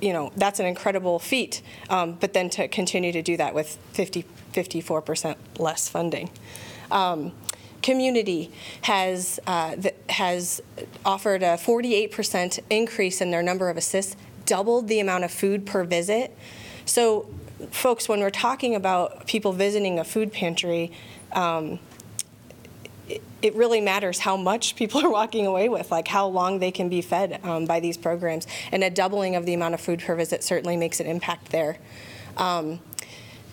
you 0.00 0.12
know 0.12 0.32
that's 0.36 0.60
an 0.60 0.66
incredible 0.66 1.18
feat, 1.18 1.62
um, 1.88 2.14
but 2.20 2.32
then 2.32 2.50
to 2.50 2.68
continue 2.68 3.12
to 3.12 3.22
do 3.22 3.36
that 3.36 3.54
with 3.54 3.78
50, 3.92 4.24
54% 4.52 5.36
less 5.58 5.88
funding. 5.88 6.30
Um, 6.90 7.32
community 7.82 8.50
has 8.82 9.38
uh, 9.46 9.76
has 10.08 10.62
offered 11.04 11.42
a 11.42 11.56
48% 11.56 12.58
increase 12.70 13.20
in 13.20 13.30
their 13.30 13.42
number 13.42 13.68
of 13.68 13.76
assists, 13.76 14.16
doubled 14.46 14.88
the 14.88 15.00
amount 15.00 15.24
of 15.24 15.30
food 15.30 15.66
per 15.66 15.84
visit. 15.84 16.36
So, 16.86 17.28
folks, 17.70 18.08
when 18.08 18.20
we're 18.20 18.30
talking 18.30 18.74
about 18.74 19.26
people 19.26 19.52
visiting 19.52 19.98
a 19.98 20.04
food 20.04 20.32
pantry, 20.32 20.92
um, 21.32 21.78
it, 23.08 23.54
really 23.54 23.80
matters 23.80 24.18
how 24.20 24.36
much 24.36 24.76
people 24.76 25.04
are 25.04 25.10
walking 25.10 25.46
away 25.46 25.68
with, 25.68 25.90
like 25.90 26.08
how 26.08 26.26
long 26.26 26.58
they 26.58 26.70
can 26.70 26.88
be 26.88 27.02
fed 27.02 27.40
um, 27.44 27.66
by 27.66 27.80
these 27.80 27.96
programs. 27.96 28.46
And 28.72 28.82
a 28.82 28.90
doubling 28.90 29.36
of 29.36 29.46
the 29.46 29.54
amount 29.54 29.74
of 29.74 29.80
food 29.80 30.00
per 30.00 30.14
visit 30.14 30.42
certainly 30.42 30.76
makes 30.76 31.00
an 31.00 31.06
impact 31.06 31.50
there. 31.50 31.78
Um, 32.36 32.80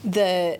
the 0.03 0.59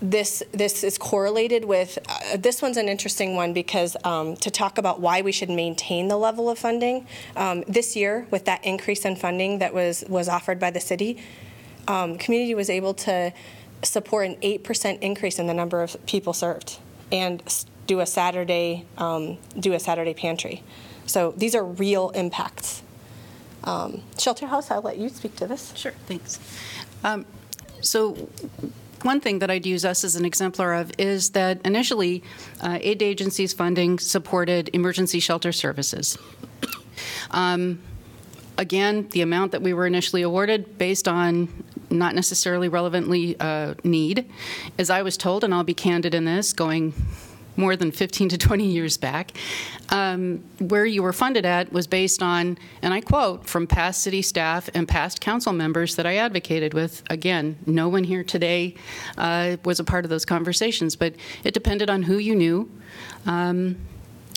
this 0.00 0.44
this 0.52 0.84
is 0.84 0.96
correlated 0.96 1.64
with 1.64 1.98
uh, 2.08 2.36
this 2.36 2.62
one's 2.62 2.76
an 2.76 2.88
interesting 2.88 3.34
one 3.34 3.52
because 3.52 3.96
um, 4.04 4.36
to 4.36 4.50
talk 4.50 4.78
about 4.78 5.00
why 5.00 5.22
we 5.22 5.32
should 5.32 5.50
maintain 5.50 6.06
the 6.06 6.16
level 6.16 6.48
of 6.48 6.56
funding 6.56 7.04
um, 7.34 7.64
this 7.66 7.96
year 7.96 8.26
with 8.30 8.44
that 8.44 8.64
increase 8.64 9.04
in 9.04 9.16
funding 9.16 9.58
that 9.58 9.74
was 9.74 10.04
was 10.08 10.28
offered 10.28 10.60
by 10.60 10.70
the 10.70 10.78
city 10.78 11.20
um, 11.88 12.16
community 12.16 12.54
was 12.54 12.70
able 12.70 12.94
to 12.94 13.32
support 13.82 14.26
an 14.26 14.36
8% 14.36 15.00
increase 15.00 15.38
in 15.38 15.46
the 15.46 15.54
number 15.54 15.82
of 15.82 15.96
people 16.06 16.32
served 16.32 16.78
and 17.12 17.42
do 17.86 18.00
a 18.00 18.06
saturday 18.06 18.84
um, 18.98 19.38
do 19.58 19.72
a 19.72 19.80
saturday 19.80 20.14
pantry. 20.14 20.62
So 21.06 21.32
these 21.36 21.54
are 21.54 21.64
real 21.64 22.10
impacts. 22.10 22.82
Um, 23.64 24.02
shelter 24.18 24.46
house 24.46 24.70
i'll 24.70 24.82
let 24.82 24.98
you 24.98 25.08
speak 25.08 25.36
to 25.36 25.46
this. 25.46 25.72
Sure 25.76 25.92
thanks. 26.06 26.38
Um, 27.04 27.24
so 27.80 28.28
one 29.02 29.20
thing 29.20 29.38
that 29.38 29.50
I'd 29.50 29.64
use 29.64 29.84
us 29.84 30.02
as 30.02 30.16
an 30.16 30.24
exemplar 30.24 30.74
of 30.74 30.90
is 30.98 31.30
that 31.30 31.64
initially, 31.64 32.24
uh, 32.60 32.78
aid 32.80 33.00
agencies 33.00 33.52
funding 33.52 34.00
supported 34.00 34.70
emergency 34.72 35.20
shelter 35.20 35.52
services. 35.52 36.18
Um, 37.30 37.78
Again, 38.58 39.06
the 39.12 39.20
amount 39.20 39.52
that 39.52 39.62
we 39.62 39.72
were 39.72 39.86
initially 39.86 40.22
awarded 40.22 40.78
based 40.78 41.06
on 41.06 41.46
not 41.90 42.14
necessarily 42.14 42.68
relevantly 42.68 43.38
uh, 43.40 43.74
need, 43.84 44.28
as 44.78 44.90
I 44.90 45.02
was 45.02 45.16
told, 45.16 45.44
and 45.44 45.54
I'll 45.54 45.64
be 45.64 45.74
candid 45.74 46.14
in 46.14 46.24
this, 46.24 46.52
going 46.52 46.92
more 47.58 47.74
than 47.74 47.90
15 47.90 48.30
to 48.30 48.38
20 48.38 48.64
years 48.64 48.96
back, 48.96 49.32
um, 49.90 50.44
where 50.60 50.86
you 50.86 51.02
were 51.02 51.12
funded 51.12 51.44
at 51.44 51.72
was 51.72 51.86
based 51.88 52.22
on, 52.22 52.56
and 52.82 52.94
I 52.94 53.00
quote, 53.00 53.46
from 53.46 53.66
past 53.66 54.02
city 54.02 54.22
staff 54.22 54.70
and 54.74 54.86
past 54.86 55.20
council 55.20 55.52
members 55.52 55.96
that 55.96 56.06
I 56.06 56.16
advocated 56.16 56.72
with. 56.72 57.02
Again, 57.10 57.58
no 57.66 57.88
one 57.88 58.04
here 58.04 58.22
today 58.22 58.76
uh, 59.18 59.56
was 59.64 59.80
a 59.80 59.84
part 59.84 60.04
of 60.04 60.08
those 60.08 60.24
conversations, 60.24 60.94
but 60.94 61.14
it 61.42 61.52
depended 61.52 61.90
on 61.90 62.04
who 62.04 62.18
you 62.18 62.36
knew 62.36 62.70
um, 63.26 63.76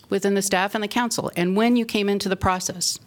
within 0.09 0.33
the 0.33 0.41
staff 0.41 0.73
and 0.73 0.83
the 0.83 0.87
council 0.87 1.31
and 1.35 1.55
when 1.55 1.75
you 1.75 1.85
came 1.85 2.09
into 2.09 2.27
the 2.27 2.35
process. 2.35 2.99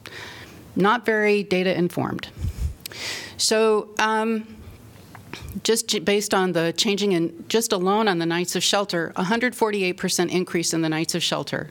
Not 0.77 1.05
very 1.05 1.43
data 1.43 1.77
informed. 1.77 2.29
So, 3.37 3.91
um, 3.99 4.57
just 5.63 6.05
based 6.05 6.35
on 6.35 6.53
the 6.53 6.73
changing 6.77 7.13
in, 7.13 7.45
just 7.49 7.73
alone 7.73 8.09
on 8.09 8.19
the 8.19 8.27
nights 8.27 8.57
of 8.57 8.63
shelter, 8.63 9.13
148% 9.17 10.31
increase 10.31 10.73
in 10.73 10.83
the 10.83 10.89
nights 10.89 11.15
of 11.15 11.23
shelter. 11.23 11.71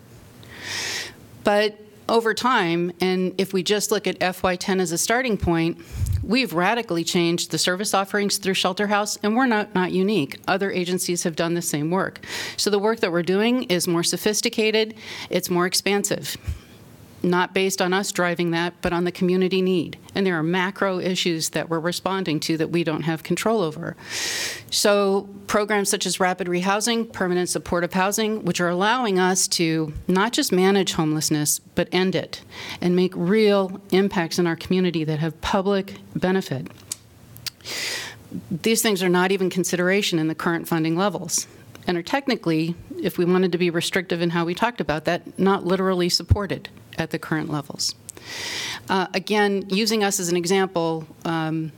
But 1.44 1.78
over 2.10 2.34
time, 2.34 2.92
and 3.00 3.34
if 3.38 3.54
we 3.54 3.64
just 3.64 3.92
look 3.92 4.08
at 4.08 4.20
FY10 4.20 4.80
as 4.80 4.92
a 4.92 4.98
starting 4.98 5.38
point, 5.38 5.78
we've 6.22 6.54
radically 6.54 7.04
changed 7.04 7.52
the 7.52 7.58
service 7.58 7.94
offerings 7.94 8.38
through 8.38 8.54
Shelter 8.54 8.88
House, 8.88 9.18
and 9.24 9.36
we're 9.36 9.46
not, 9.46 9.74
not 9.74 9.92
unique. 9.92 10.40
Other 10.48 10.72
agencies 10.72 11.24
have 11.24 11.36
done 11.36 11.54
the 11.54 11.62
same 11.62 11.92
work. 11.92 12.26
So 12.58 12.70
the 12.70 12.80
work 12.80 13.00
that 13.00 13.12
we're 13.12 13.24
doing 13.24 13.64
is 13.64 13.88
more 13.88 14.04
sophisticated, 14.04 14.96
it's 15.30 15.50
more 15.50 15.66
expansive 15.66 16.38
not 17.24 17.54
based 17.54 17.82
on 17.82 17.94
us 17.94 18.12
driving 18.12 18.52
that, 18.52 18.74
but 18.82 18.94
on 18.94 19.06
the 19.06 19.12
community 19.12 19.62
need. 19.62 19.98
And 20.14 20.26
there 20.26 20.38
are 20.38 20.44
macro 20.44 21.00
issues 21.00 21.50
that 21.50 21.70
we're 21.70 21.80
responding 21.80 22.40
to 22.42 22.58
that 22.58 22.70
we 22.70 22.84
don't 22.84 23.04
have 23.04 23.24
control 23.24 23.62
over. 23.62 23.96
So, 24.70 25.30
programs 25.48 25.90
such 25.90 26.06
as 26.06 26.20
rapid 26.20 26.48
rehousing, 26.48 27.12
permanent 27.12 27.50
supportive 27.50 27.94
housing, 27.94 28.44
which 28.44 28.60
are 28.60 28.70
allowing 28.70 29.20
us 29.20 29.48
to 29.50 29.94
not 30.08 30.34
just 30.34 30.52
manage 30.52 30.94
homelessness, 30.94 31.60
but 31.60 31.88
end 31.92 32.16
it 32.16 32.42
and 32.82 32.96
make 32.96 33.14
real 33.16 33.82
impacts 33.92 34.38
in 34.38 34.46
our 34.46 34.56
community 34.56 35.04
that 35.04 35.20
have 35.20 35.40
public 35.42 35.96
benefit. 36.16 36.68
These 38.50 38.82
things 38.82 39.02
are 39.02 39.10
not 39.10 39.32
even 39.32 39.50
consideration 39.50 40.20
in 40.20 40.28
the 40.28 40.36
current 40.36 40.68
funding 40.68 40.98
levels 40.98 41.48
and 41.88 41.98
are 41.98 42.04
technically, 42.04 42.76
if 43.02 43.18
we 43.18 43.26
wanted 43.26 43.52
to 43.52 43.58
be 43.58 43.70
restrictive 43.70 44.22
in 44.22 44.30
how 44.30 44.46
we 44.46 44.54
talked 44.54 44.82
about 44.82 45.06
that, 45.06 45.38
not 45.40 45.66
literally 45.66 46.10
supported 46.10 46.70
at 46.98 47.12
the 47.12 47.20
current 47.20 47.50
levels. 47.50 47.96
Uh, 48.90 49.08
again, 49.14 49.66
using 49.70 50.04
us 50.04 50.20
as 50.20 50.30
an 50.30 50.38
example, 50.38 51.06
um, 51.26 51.72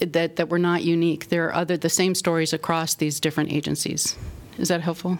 that, 0.00 0.36
that 0.36 0.48
we're 0.48 0.58
not 0.58 0.82
unique. 0.82 1.28
There 1.28 1.46
are 1.48 1.54
other 1.54 1.76
the 1.76 1.88
same 1.88 2.14
stories 2.14 2.52
across 2.52 2.94
these 2.94 3.20
different 3.20 3.52
agencies. 3.52 4.16
Is 4.58 4.68
that 4.68 4.80
helpful? 4.80 5.18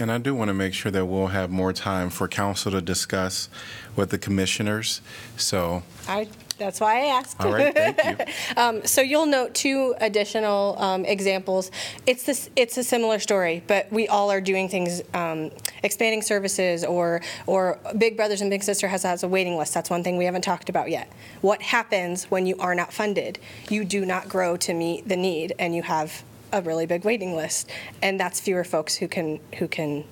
And 0.00 0.10
I 0.10 0.18
do 0.18 0.34
want 0.34 0.48
to 0.48 0.54
make 0.54 0.74
sure 0.74 0.90
that 0.90 1.06
we'll 1.06 1.28
have 1.28 1.50
more 1.50 1.72
time 1.72 2.10
for 2.10 2.26
council 2.26 2.72
to 2.72 2.80
discuss 2.80 3.48
with 3.94 4.10
the 4.10 4.18
commissioners. 4.18 5.00
So, 5.36 5.84
I, 6.08 6.28
that's 6.58 6.80
why 6.80 7.02
I 7.02 7.06
asked. 7.06 7.40
all 7.40 7.52
right, 7.52 7.74
thank 7.74 8.18
you. 8.18 8.26
Um, 8.56 8.86
So 8.86 9.00
you'll 9.00 9.26
note 9.26 9.54
two 9.54 9.94
additional 10.00 10.76
um, 10.78 11.04
examples. 11.04 11.70
It's 12.06 12.24
this, 12.24 12.50
it's 12.56 12.76
a 12.76 12.84
similar 12.84 13.18
story, 13.18 13.62
but 13.66 13.90
we 13.92 14.08
all 14.08 14.30
are 14.30 14.40
doing 14.40 14.68
things, 14.68 15.02
um, 15.12 15.50
expanding 15.82 16.22
services, 16.22 16.84
or, 16.84 17.20
or 17.46 17.78
Big 17.98 18.16
Brothers 18.16 18.40
and 18.40 18.50
Big 18.50 18.62
Sister 18.62 18.88
has, 18.88 19.02
has 19.02 19.22
a 19.22 19.28
waiting 19.28 19.56
list. 19.56 19.74
That's 19.74 19.90
one 19.90 20.02
thing 20.04 20.16
we 20.16 20.24
haven't 20.24 20.42
talked 20.42 20.68
about 20.68 20.90
yet. 20.90 21.12
What 21.40 21.62
happens 21.62 22.30
when 22.30 22.46
you 22.46 22.56
are 22.58 22.74
not 22.74 22.92
funded? 22.92 23.38
You 23.68 23.84
do 23.84 24.04
not 24.04 24.28
grow 24.28 24.56
to 24.58 24.74
meet 24.74 25.08
the 25.08 25.16
need, 25.16 25.54
and 25.58 25.74
you 25.74 25.82
have 25.82 26.22
a 26.52 26.62
really 26.62 26.86
big 26.86 27.04
waiting 27.04 27.34
list, 27.34 27.70
and 28.00 28.18
that's 28.18 28.40
fewer 28.40 28.64
folks 28.64 28.94
who 28.94 29.08
can, 29.08 29.40
who 29.58 29.66
can 29.66 30.04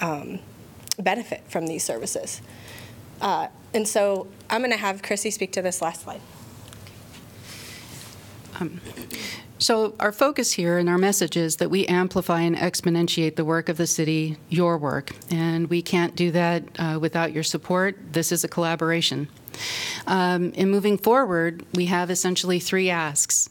um, 0.00 0.40
benefit 0.98 1.42
from 1.48 1.66
these 1.66 1.82
services. 1.82 2.42
Uh, 3.20 3.48
And 3.74 3.86
so 3.86 4.26
I'm 4.48 4.60
going 4.60 4.70
to 4.70 4.78
have 4.78 5.02
Crissy 5.02 5.32
speak 5.32 5.52
to 5.52 5.62
this 5.62 5.82
last 5.82 6.02
slide. 6.02 6.20
So, 9.60 9.94
our 9.98 10.12
focus 10.12 10.52
here 10.52 10.78
and 10.78 10.88
our 10.88 10.98
message 10.98 11.36
is 11.36 11.56
that 11.56 11.68
we 11.68 11.84
amplify 11.86 12.40
and 12.42 12.56
exponentiate 12.56 13.34
the 13.36 13.44
work 13.44 13.68
of 13.68 13.76
the 13.76 13.86
city, 13.86 14.36
your 14.48 14.78
work, 14.78 15.14
and 15.30 15.68
we 15.68 15.82
can't 15.82 16.14
do 16.14 16.30
that 16.30 16.62
uh, 16.78 16.98
without 17.00 17.32
your 17.32 17.42
support. 17.42 17.96
This 18.12 18.30
is 18.30 18.44
a 18.44 18.48
collaboration. 18.48 19.28
Um, 20.06 20.52
in 20.52 20.70
moving 20.70 20.96
forward, 20.96 21.64
we 21.74 21.86
have 21.86 22.10
essentially 22.10 22.60
three 22.60 22.88
asks, 22.88 23.50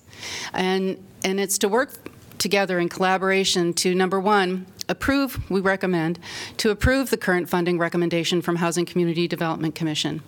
and 0.54 0.98
and 1.26 1.40
it's 1.40 1.58
to 1.60 1.68
work 1.68 1.92
together 2.40 2.80
in 2.80 2.90
collaboration 2.90 3.74
to 3.74 3.96
number 3.96 4.20
one. 4.20 4.66
Approve, 4.90 5.50
we 5.50 5.60
recommend, 5.60 6.20
to 6.58 6.70
approve 6.70 7.10
the 7.10 7.18
current 7.18 7.50
funding 7.50 7.78
recommendation 7.78 8.42
from 8.42 8.58
Housing 8.58 8.86
Community 8.86 9.28
Development 9.28 9.76
Commission. 9.76 10.22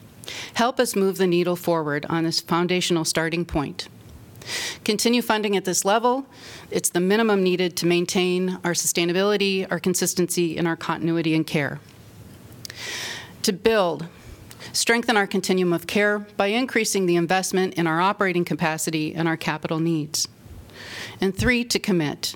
Help 0.56 0.80
us 0.80 0.96
move 0.96 1.18
the 1.18 1.28
needle 1.28 1.56
forward 1.56 2.06
on 2.10 2.24
this 2.24 2.40
foundational 2.40 3.06
starting 3.06 3.46
point. 3.46 3.88
Continue 4.84 5.22
funding 5.22 5.56
at 5.56 5.66
this 5.66 5.86
level. 5.86 6.26
It's 6.72 6.90
the 6.90 7.00
minimum 7.00 7.44
needed 7.44 7.76
to 7.78 7.86
maintain 7.86 8.60
our 8.64 8.72
sustainability, 8.72 9.68
our 9.70 9.80
consistency, 9.80 10.58
and 10.58 10.68
our 10.68 10.76
continuity 10.76 11.36
in 11.36 11.44
care. 11.44 11.80
To 13.44 13.54
build, 13.54 14.08
strengthen 14.74 15.18
our 15.18 15.28
continuum 15.28 15.74
of 15.74 15.88
care 15.88 16.20
by 16.20 16.48
increasing 16.48 17.06
the 17.06 17.16
investment 17.16 17.76
in 17.76 17.88
our 17.88 18.02
operating 18.02 18.46
capacity 18.46 19.14
and 19.14 19.28
our 19.28 19.38
capital 19.38 19.80
needs. 19.80 20.28
And 21.22 21.36
three, 21.36 21.64
to 21.66 21.80
commit. 21.80 22.36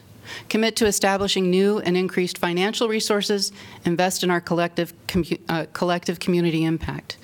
Commit 0.49 0.75
to 0.77 0.85
establishing 0.85 1.49
new 1.49 1.79
and 1.79 1.97
increased 1.97 2.37
financial 2.37 2.87
resources, 2.87 3.51
invest 3.85 4.23
in 4.23 4.31
our 4.31 4.41
collective, 4.41 4.93
commu- 5.07 5.39
uh, 5.49 5.65
collective 5.73 6.19
community 6.19 6.63
impact. 6.63 7.17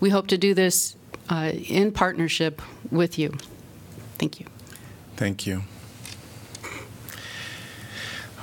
We 0.00 0.10
hope 0.10 0.26
to 0.28 0.38
do 0.38 0.54
this 0.54 0.96
uh, 1.28 1.52
in 1.54 1.92
partnership 1.92 2.62
with 2.90 3.18
you. 3.18 3.34
Thank 4.18 4.40
you. 4.40 4.46
Thank 5.16 5.46
you. 5.46 5.62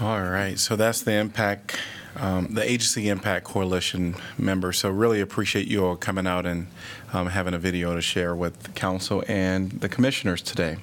All 0.01 0.23
right, 0.23 0.57
so 0.57 0.75
that's 0.75 1.03
the 1.03 1.13
impact, 1.13 1.77
um, 2.15 2.53
the 2.55 2.63
Agency 2.63 3.09
Impact 3.09 3.45
Coalition 3.45 4.15
member. 4.37 4.73
So 4.73 4.89
really 4.89 5.21
appreciate 5.21 5.67
you 5.67 5.85
all 5.85 5.95
coming 5.95 6.25
out 6.27 6.45
and 6.45 6.67
um, 7.13 7.27
having 7.27 7.53
a 7.53 7.59
video 7.59 7.95
to 7.95 8.01
share 8.01 8.35
with 8.35 8.63
the 8.63 8.71
council 8.71 9.23
and 9.27 9.71
the 9.71 9.87
commissioners 9.87 10.41
today. 10.41 10.77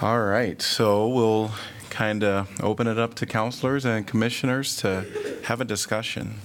All 0.00 0.20
right, 0.20 0.62
so 0.62 1.08
we'll 1.08 1.50
kind 1.90 2.22
of 2.22 2.48
open 2.62 2.86
it 2.86 2.98
up 2.98 3.14
to 3.14 3.26
counselors 3.26 3.84
and 3.84 4.06
commissioners 4.06 4.76
to 4.76 5.04
have 5.42 5.60
a 5.60 5.64
discussion. 5.64 6.36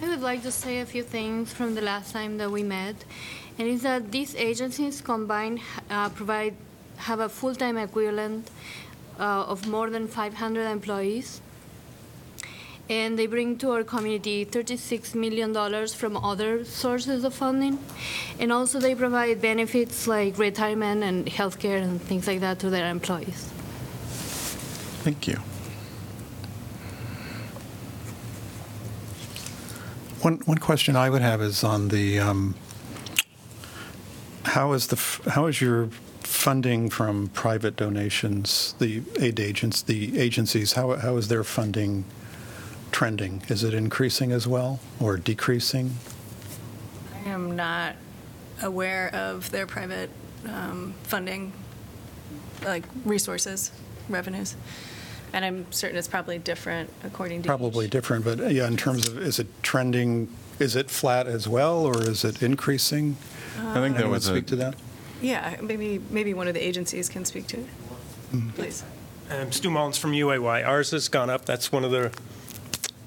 I 0.00 0.08
would 0.08 0.20
like 0.20 0.44
to 0.44 0.52
say 0.52 0.78
a 0.78 0.86
few 0.86 1.02
things 1.02 1.52
from 1.52 1.74
the 1.74 1.80
last 1.80 2.12
time 2.12 2.38
that 2.38 2.52
we 2.52 2.62
met, 2.62 2.94
and 3.58 3.66
is 3.66 3.82
that 3.82 4.12
these 4.12 4.36
agencies 4.36 5.00
combined 5.00 5.58
uh, 5.90 6.10
provide 6.10 6.54
have 6.98 7.18
a 7.18 7.28
full-time 7.28 7.76
equivalent 7.78 8.48
uh, 9.18 9.52
of 9.52 9.66
more 9.66 9.90
than 9.90 10.06
500 10.06 10.70
employees, 10.70 11.40
and 12.88 13.18
they 13.18 13.26
bring 13.26 13.58
to 13.58 13.70
our 13.70 13.84
community 13.84 14.44
36 14.44 15.14
million 15.14 15.52
dollars 15.52 15.92
from 15.94 16.16
other 16.16 16.64
sources 16.64 17.24
of 17.24 17.34
funding, 17.34 17.78
and 18.38 18.52
also 18.52 18.80
they 18.80 18.94
provide 18.94 19.40
benefits 19.40 20.06
like 20.06 20.38
retirement 20.38 21.02
and 21.02 21.26
healthcare 21.26 21.82
and 21.82 22.00
things 22.02 22.26
like 22.26 22.40
that 22.40 22.58
to 22.58 22.70
their 22.70 22.90
employees. 22.90 23.50
Thank 25.04 25.26
you. 25.26 25.38
One, 30.22 30.38
one 30.46 30.58
question 30.58 30.96
I 30.96 31.10
would 31.10 31.22
have 31.22 31.40
is 31.40 31.62
on 31.62 31.88
the, 31.88 32.18
um, 32.18 32.56
how 34.44 34.72
is 34.72 34.88
the, 34.88 34.96
how 35.30 35.46
is 35.46 35.60
your 35.60 35.90
funding 36.22 36.90
from 36.90 37.28
private 37.28 37.76
donations, 37.76 38.74
the 38.80 39.02
aid 39.20 39.38
agents, 39.38 39.82
the 39.82 40.18
agencies, 40.18 40.72
how, 40.72 40.96
how 40.96 41.16
is 41.16 41.28
their 41.28 41.44
funding 41.44 42.04
trending? 42.98 43.40
Is 43.46 43.62
it 43.62 43.74
increasing 43.74 44.32
as 44.32 44.48
well 44.48 44.80
or 44.98 45.16
decreasing? 45.16 45.92
I 47.14 47.28
am 47.28 47.54
not 47.54 47.94
aware 48.60 49.14
of 49.14 49.52
their 49.52 49.68
private 49.68 50.10
um, 50.48 50.94
funding, 51.04 51.52
like 52.64 52.82
resources, 53.04 53.70
revenues. 54.08 54.56
And 55.32 55.44
I'm 55.44 55.70
certain 55.70 55.96
it's 55.96 56.08
probably 56.08 56.38
different 56.38 56.90
according 57.04 57.42
to 57.42 57.46
Probably 57.46 57.86
different, 57.86 58.24
but 58.24 58.40
yeah, 58.52 58.66
in 58.66 58.76
terms 58.76 59.06
of, 59.06 59.16
is 59.16 59.38
it 59.38 59.46
trending, 59.62 60.28
is 60.58 60.74
it 60.74 60.90
flat 60.90 61.28
as 61.28 61.46
well 61.46 61.86
or 61.86 62.02
is 62.02 62.24
it 62.24 62.42
increasing? 62.42 63.16
I 63.60 63.74
think 63.74 63.96
that 63.96 64.06
would 64.06 64.14
was 64.14 64.26
a, 64.26 64.32
speak 64.32 64.46
to 64.46 64.56
that? 64.56 64.74
Yeah, 65.22 65.54
maybe, 65.62 66.00
maybe 66.10 66.34
one 66.34 66.48
of 66.48 66.54
the 66.54 66.66
agencies 66.66 67.08
can 67.08 67.24
speak 67.24 67.46
to 67.46 67.60
it, 67.60 67.66
please. 68.56 68.82
Um, 69.30 69.52
Stu 69.52 69.70
Mullins 69.70 69.98
from 69.98 70.12
UAY. 70.12 70.66
Ours 70.66 70.90
has 70.90 71.08
gone 71.08 71.30
up. 71.30 71.44
That's 71.44 71.70
one 71.70 71.84
of 71.84 71.92
the, 71.92 72.10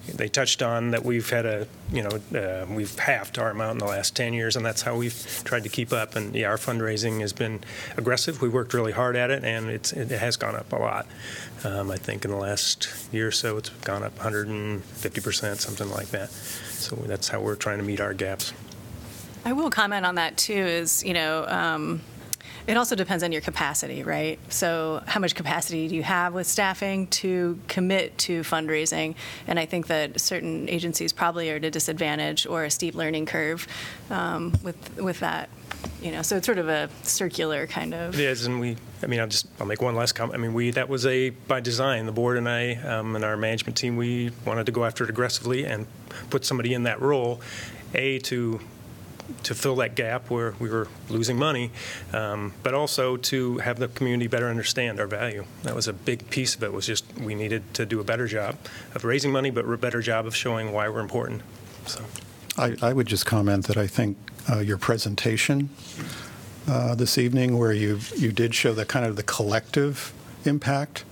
they 0.07 0.27
touched 0.27 0.61
on 0.61 0.91
that 0.91 1.05
we've 1.05 1.29
had 1.29 1.45
a, 1.45 1.67
you 1.91 2.03
know, 2.03 2.39
uh, 2.39 2.65
we've 2.69 2.97
halved 2.97 3.37
our 3.37 3.51
amount 3.51 3.73
in 3.73 3.77
the 3.77 3.85
last 3.85 4.15
10 4.15 4.33
years, 4.33 4.55
and 4.55 4.65
that's 4.65 4.81
how 4.81 4.95
we've 4.95 5.41
tried 5.43 5.63
to 5.63 5.69
keep 5.69 5.93
up. 5.93 6.15
And 6.15 6.35
yeah, 6.35 6.47
our 6.47 6.57
fundraising 6.57 7.21
has 7.21 7.33
been 7.33 7.61
aggressive. 7.97 8.41
We 8.41 8.49
worked 8.49 8.73
really 8.73 8.91
hard 8.91 9.15
at 9.15 9.29
it, 9.29 9.43
and 9.43 9.69
it's, 9.69 9.93
it 9.93 10.09
has 10.09 10.37
gone 10.37 10.55
up 10.55 10.71
a 10.73 10.77
lot. 10.77 11.07
Um, 11.63 11.91
I 11.91 11.97
think 11.97 12.25
in 12.25 12.31
the 12.31 12.37
last 12.37 12.89
year 13.11 13.27
or 13.27 13.31
so, 13.31 13.57
it's 13.57 13.69
gone 13.69 14.03
up 14.03 14.17
150%, 14.17 15.59
something 15.59 15.89
like 15.91 16.07
that. 16.07 16.31
So 16.31 16.95
that's 16.95 17.27
how 17.27 17.41
we're 17.41 17.55
trying 17.55 17.77
to 17.77 17.83
meet 17.83 17.99
our 17.99 18.13
gaps. 18.13 18.53
I 19.45 19.53
will 19.53 19.69
comment 19.69 20.05
on 20.05 20.15
that 20.15 20.37
too, 20.37 20.53
is, 20.53 21.03
you 21.03 21.13
know, 21.13 21.45
um, 21.47 22.01
it 22.68 22.78
also 22.78 22.95
depends 22.95 23.24
on 23.24 23.32
your 23.32 23.41
capacity, 23.41 24.03
right? 24.03 24.39
So 24.49 25.03
how 25.07 25.20
much 25.20 25.36
capacity 25.36 25.88
do 25.88 25.95
you 25.95 26.03
have 26.03 26.34
with 26.34 26.47
staffing 26.47 27.07
to 27.07 27.59
commit 27.68 28.18
to 28.20 28.41
fundraising? 28.41 29.16
And 29.47 29.59
I 29.59 29.66
think 29.66 29.88
that 29.88 30.20
certain 30.20 30.70
agencies 30.70 31.12
probably 31.14 31.51
are 31.51 31.55
at 31.55 31.66
a 31.66 31.72
disadvantage 31.72 32.45
or 32.45 32.64
a 32.64 32.72
steep 32.72 32.95
learning 32.95 33.26
curve 33.26 33.68
um, 34.09 34.53
with, 34.64 34.97
with 34.97 35.20
that, 35.22 35.49
you 36.01 36.12
know, 36.12 36.22
so 36.22 36.38
it's 36.38 36.45
sort 36.45 36.59
of 36.59 36.70
a 36.70 36.89
circular 37.03 37.68
kind 37.68 37.93
of. 37.93 38.14
It 38.14 38.26
is, 38.26 38.45
and 38.45 38.59
we, 38.59 38.78
I 39.01 39.07
mean, 39.07 39.20
I'll 39.20 39.28
just, 39.28 39.47
I'll 39.59 39.66
make 39.66 39.82
one 39.82 39.95
last 39.95 40.14
comment. 40.14 40.38
I 40.38 40.41
mean, 40.41 40.53
we, 40.53 40.72
that 40.72 40.89
was 40.89 41.05
a, 41.05 41.32
by 41.32 41.59
design, 41.59 42.05
the 42.05 42.12
board 42.12 42.38
and 42.38 42.47
I, 42.47 42.76
um, 42.76 43.16
and 43.16 43.26
our 43.26 43.38
management 43.38 43.78
team, 43.78 43.97
we 43.97 44.32
wanted 44.45 44.68
to 44.68 44.72
go 44.72 44.86
after 44.86 45.03
it 45.03 45.09
aggressively 45.09 45.66
and 45.66 45.88
put 46.30 46.45
somebody 46.45 46.74
in 46.74 46.84
that 46.84 47.01
role, 47.01 47.41
A, 47.95 48.20
to, 48.20 48.59
to 49.43 49.55
fill 49.55 49.75
that 49.77 49.95
gap 49.95 50.29
where 50.29 50.53
we 50.59 50.69
were 50.69 50.88
losing 51.09 51.38
money, 51.38 51.71
um, 52.13 52.53
but 52.63 52.73
also 52.73 53.17
to 53.17 53.57
have 53.59 53.79
the 53.79 53.88
community 53.89 54.27
better 54.27 54.47
understand 54.47 54.99
our 54.99 55.07
value. 55.07 55.45
That 55.63 55.75
was 55.75 55.88
a 55.88 55.93
big 55.93 56.29
piece 56.29 56.55
of 56.55 56.63
it, 56.63 56.73
was 56.73 56.86
just, 56.86 57.05
we 57.17 57.36
needed 57.36 57.73
to 57.75 57.86
do 57.86 57.99
a 57.99 58.03
better 58.03 58.27
job 58.27 58.57
of 58.95 59.03
raising 59.03 59.32
money, 59.32 59.49
but 59.49 59.65
a 59.65 59.77
better 59.77 60.01
job 60.01 60.25
of 60.25 60.36
showing 60.36 60.71
why 60.71 60.89
we're 60.89 60.99
important, 60.99 61.41
so. 61.86 62.03
I, 62.57 62.75
I 62.82 62.93
would 62.93 63.07
just 63.07 63.25
comment 63.25 63.67
that 63.67 63.77
I 63.77 63.88
think 63.88 64.17
uh, 64.51 64.59
your 64.59 64.77
presentation 64.77 65.69
uh, 66.67 66.95
this 66.95 67.17
evening, 67.17 67.57
where 67.57 67.71
you, 67.71 67.99
you 68.15 68.32
did 68.32 68.53
show 68.53 68.73
the 68.73 68.86
kind 68.86 69.05
of 69.05 69.15
the 69.15 69.23
collective 69.23 70.13
impact, 70.45 71.05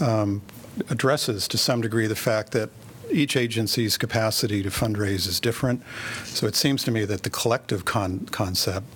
um, 0.00 0.42
addresses 0.90 1.48
to 1.48 1.58
some 1.58 1.80
degree 1.80 2.06
the 2.06 2.14
fact 2.14 2.52
that 2.52 2.70
each 3.10 3.36
agency's 3.36 3.96
capacity 3.96 4.62
to 4.62 4.70
fundraise 4.70 5.26
is 5.26 5.40
different. 5.40 5.82
So 6.24 6.46
it 6.46 6.56
seems 6.56 6.82
to 6.84 6.90
me 6.90 7.04
that 7.04 7.22
the 7.22 7.30
collective 7.30 7.84
con- 7.84 8.26
concept 8.30 8.86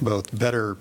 both 0.00 0.36
better 0.36 0.76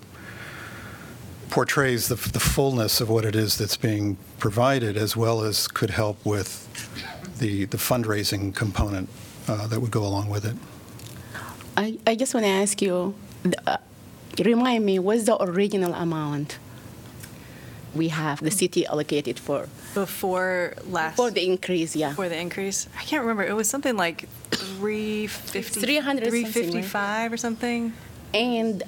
portrays 1.49 2.07
the, 2.07 2.15
the 2.15 2.39
fullness 2.39 3.01
of 3.01 3.09
what 3.09 3.25
it 3.25 3.35
is 3.35 3.57
that's 3.57 3.77
being 3.77 4.17
provided, 4.37 4.95
as 4.95 5.17
well 5.17 5.41
as 5.41 5.67
could 5.67 5.89
help 5.89 6.23
with 6.25 6.67
the, 7.39 7.65
the 7.65 7.77
fundraising 7.77 8.53
component 8.53 9.09
uh, 9.47 9.65
that 9.67 9.79
would 9.79 9.91
go 9.91 10.03
along 10.03 10.29
with 10.29 10.45
it. 10.45 10.55
I, 11.75 11.97
I 12.05 12.15
just 12.15 12.33
want 12.33 12.45
to 12.45 12.51
ask 12.51 12.81
you, 12.81 13.15
uh, 13.65 13.77
remind 14.37 14.85
me, 14.85 14.99
what's 14.99 15.23
the 15.23 15.41
original 15.41 15.93
amount 15.93 16.59
we 17.95 18.09
have, 18.09 18.43
the 18.43 18.51
city 18.51 18.85
allocated 18.85 19.39
for? 19.39 19.67
Before 19.93 20.73
last. 20.87 21.15
For 21.15 21.31
the 21.31 21.45
increase, 21.45 21.95
yeah. 21.95 22.09
Before 22.09 22.27
the 22.29 22.37
increase? 22.37 22.87
I 22.97 23.03
can't 23.03 23.21
remember. 23.21 23.43
It 23.43 23.55
was 23.55 23.69
something 23.69 23.95
like 23.97 24.27
350. 24.51 25.79
300 25.81 26.29
355 26.29 27.33
or 27.33 27.37
something. 27.37 27.93
And 28.33 28.83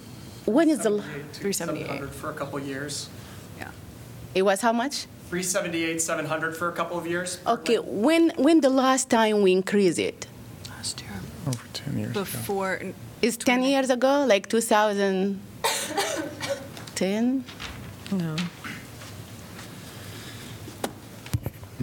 when 0.45 0.70
is 0.70 0.80
the, 0.80 1.02
378. 1.34 2.10
For 2.10 2.30
a 2.30 2.34
couple 2.34 2.58
of 2.60 2.66
years. 2.68 3.10
Yeah. 3.58 3.72
It 4.36 4.43
was 4.43 4.62
how 4.62 4.74
much? 4.74 5.08
378, 5.30 6.02
700 6.02 6.56
for 6.58 6.68
a 6.70 6.74
couple 6.74 6.97
of 6.97 7.08
years. 7.08 7.39
Okay, 7.47 7.78
when, 7.80 8.32
when 8.38 8.60
the 8.62 8.70
last 8.70 9.10
time 9.10 9.41
we 9.41 9.52
increased 9.54 9.97
it? 9.97 10.28
Last 10.70 11.02
year. 11.02 11.10
Over 11.47 11.64
10 11.74 11.97
years 11.97 12.12
ago. 12.12 12.20
Before. 12.20 12.80
It's 13.22 13.38
10 13.38 13.64
years 13.64 13.89
ago, 13.89 14.26
like 14.28 14.49
2010? 14.49 17.43
No. 18.12 18.36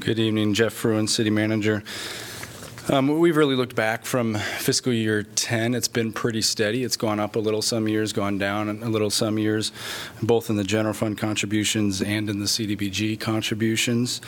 Good 0.00 0.18
evening, 0.20 0.54
Geoff 0.54 0.74
Fruin, 0.74 1.08
City 1.08 1.30
Manager. 1.30 1.82
Um, 2.88 3.18
We've 3.18 3.36
really 3.36 3.56
looked 3.56 3.74
back 3.74 4.04
from 4.04 4.36
fiscal 4.36 4.92
year 4.92 5.24
10. 5.24 5.74
It's 5.74 5.88
been 5.88 6.12
pretty 6.12 6.40
steady. 6.40 6.84
It's 6.84 6.96
gone 6.96 7.18
up 7.18 7.34
a 7.34 7.38
little 7.38 7.62
some 7.62 7.88
years, 7.88 8.12
gone 8.12 8.38
down 8.38 8.68
a 8.68 8.88
little 8.88 9.10
some 9.10 9.38
years, 9.38 9.72
both 10.22 10.50
in 10.50 10.56
the 10.56 10.62
general 10.62 10.94
fund 10.94 11.18
contributions 11.18 12.00
and 12.00 12.30
in 12.30 12.38
the 12.38 12.46
CDBG 12.46 13.18
contributions. 13.18 14.20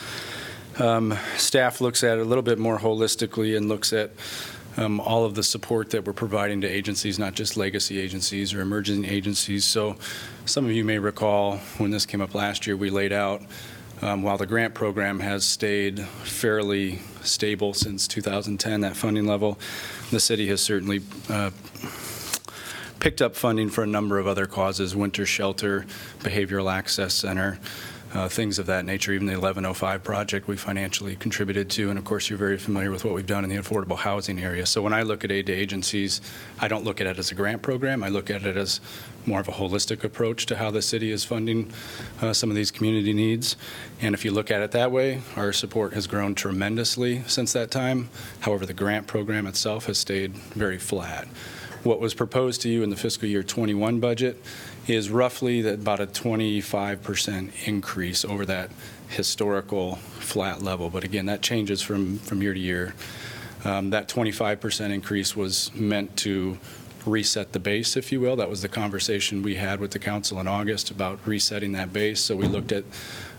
Um, 0.77 1.17
Staff 1.37 1.79
looks 1.79 2.03
at 2.03 2.17
it 2.17 2.21
a 2.21 2.25
little 2.25 2.43
bit 2.43 2.59
more 2.59 2.79
holistically 2.79 3.55
and 3.55 3.69
looks 3.69 3.93
at 3.93 4.11
um, 4.77 4.99
all 4.99 5.25
of 5.25 5.35
the 5.35 5.43
support 5.43 5.91
that 5.91 6.05
we're 6.05 6.13
providing 6.13 6.59
to 6.61 6.67
agencies, 6.67 7.17
not 7.17 7.33
just 7.33 7.55
legacy 7.55 7.99
agencies 7.99 8.53
or 8.53 8.61
emerging 8.61 9.05
agencies. 9.05 9.63
So 9.63 9.95
some 10.45 10.65
of 10.65 10.71
you 10.71 10.83
may 10.83 10.99
recall 10.99 11.57
when 11.77 11.91
this 11.91 12.05
came 12.05 12.19
up 12.19 12.35
last 12.35 12.67
year, 12.67 12.75
we 12.75 12.89
laid 12.89 13.13
out 13.13 13.41
um, 14.01 14.23
while 14.23 14.37
the 14.37 14.45
grant 14.45 14.73
program 14.73 15.19
has 15.19 15.45
stayed 15.45 15.99
fairly 15.99 16.99
stable 17.21 17.73
since 17.73 18.07
2010, 18.07 18.81
that 18.81 18.95
funding 18.95 19.25
level, 19.27 19.59
the 20.09 20.19
city 20.19 20.47
has 20.47 20.61
certainly 20.61 21.01
uh, 21.29 21.51
picked 22.99 23.21
up 23.21 23.35
funding 23.35 23.69
for 23.69 23.83
a 23.83 23.87
number 23.87 24.19
of 24.19 24.27
other 24.27 24.45
causes, 24.45 24.95
winter 24.95 25.25
shelter, 25.25 25.85
behavioral 26.19 26.71
access 26.71 27.13
center, 27.13 27.59
uh, 28.13 28.27
things 28.27 28.59
of 28.59 28.65
that 28.65 28.85
nature. 28.85 29.13
Even 29.13 29.27
the 29.27 29.33
1105 29.33 30.03
project 30.03 30.47
we 30.47 30.57
financially 30.57 31.15
contributed 31.15 31.69
to, 31.71 31.89
and 31.89 31.97
of 31.97 32.05
course 32.05 32.29
you're 32.29 32.39
very 32.39 32.57
familiar 32.57 32.91
with 32.91 33.05
what 33.05 33.13
we've 33.13 33.25
done 33.25 33.43
in 33.43 33.49
the 33.49 33.55
affordable 33.55 33.97
housing 33.97 34.39
area. 34.39 34.65
So 34.65 34.81
when 34.81 34.93
I 34.93 35.03
look 35.03 35.23
at 35.23 35.31
aid 35.31 35.47
to 35.47 35.53
agencies, 35.53 36.21
I 36.59 36.67
don't 36.67 36.83
look 36.83 36.99
at 36.99 37.07
it 37.07 37.17
as 37.17 37.31
a 37.31 37.35
grant 37.35 37.61
program. 37.61 38.03
I 38.03 38.09
look 38.09 38.29
at 38.29 38.43
it 38.43 38.57
as 38.57 38.81
more 39.25 39.39
of 39.39 39.47
a 39.47 39.51
holistic 39.51 40.03
approach 40.03 40.45
to 40.47 40.57
how 40.57 40.71
the 40.71 40.81
city 40.81 41.11
is 41.11 41.23
funding 41.23 41.71
uh, 42.21 42.33
some 42.33 42.49
of 42.49 42.55
these 42.55 42.71
community 42.71 43.13
needs. 43.13 43.55
And 44.01 44.15
if 44.15 44.25
you 44.25 44.31
look 44.31 44.51
at 44.51 44.61
it 44.61 44.71
that 44.71 44.91
way, 44.91 45.21
our 45.35 45.53
support 45.53 45.93
has 45.93 46.07
grown 46.07 46.35
tremendously 46.35 47.23
since 47.27 47.53
that 47.53 47.71
time. 47.71 48.09
However, 48.41 48.65
the 48.65 48.73
grant 48.73 49.07
program 49.07 49.47
itself 49.47 49.85
has 49.85 49.97
stayed 49.97 50.33
very 50.33 50.77
flat. 50.77 51.27
What 51.83 51.99
was 51.99 52.13
proposed 52.13 52.61
to 52.61 52.69
you 52.69 52.83
in 52.83 52.91
the 52.91 52.95
fiscal 52.95 53.27
year 53.27 53.41
21 53.41 53.99
budget 53.99 54.41
is 54.87 55.09
roughly 55.09 55.67
about 55.67 55.99
a 55.99 56.07
25% 56.07 57.67
increase 57.67 58.25
over 58.25 58.45
that 58.45 58.71
historical 59.09 59.95
flat 59.95 60.61
level. 60.61 60.89
But 60.89 61.03
again, 61.03 61.25
that 61.27 61.41
changes 61.41 61.81
from, 61.81 62.17
from 62.19 62.41
year 62.41 62.53
to 62.53 62.59
year. 62.59 62.95
Um, 63.63 63.91
that 63.91 64.07
25% 64.07 64.91
increase 64.91 65.35
was 65.35 65.73
meant 65.75 66.17
to 66.17 66.57
reset 67.05 67.51
the 67.53 67.59
base, 67.59 67.95
if 67.95 68.11
you 68.11 68.19
will. 68.19 68.35
That 68.35 68.49
was 68.49 68.61
the 68.61 68.69
conversation 68.69 69.43
we 69.43 69.55
had 69.55 69.79
with 69.79 69.91
the 69.91 69.99
council 69.99 70.39
in 70.39 70.47
August 70.47 70.91
about 70.91 71.19
resetting 71.25 71.71
that 71.73 71.93
base. 71.93 72.21
So 72.21 72.35
we 72.35 72.47
looked 72.47 72.71
at 72.71 72.83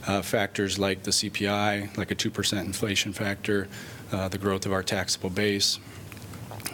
uh, 0.07 0.23
factors 0.23 0.79
like 0.79 1.03
the 1.05 1.11
CPI, 1.11 1.97
like 1.97 2.11
a 2.11 2.15
2% 2.15 2.65
inflation 2.65 3.13
factor, 3.13 3.69
uh, 4.11 4.29
the 4.29 4.39
growth 4.39 4.67
of 4.67 4.73
our 4.73 4.83
taxable 4.83 5.31
base, 5.31 5.79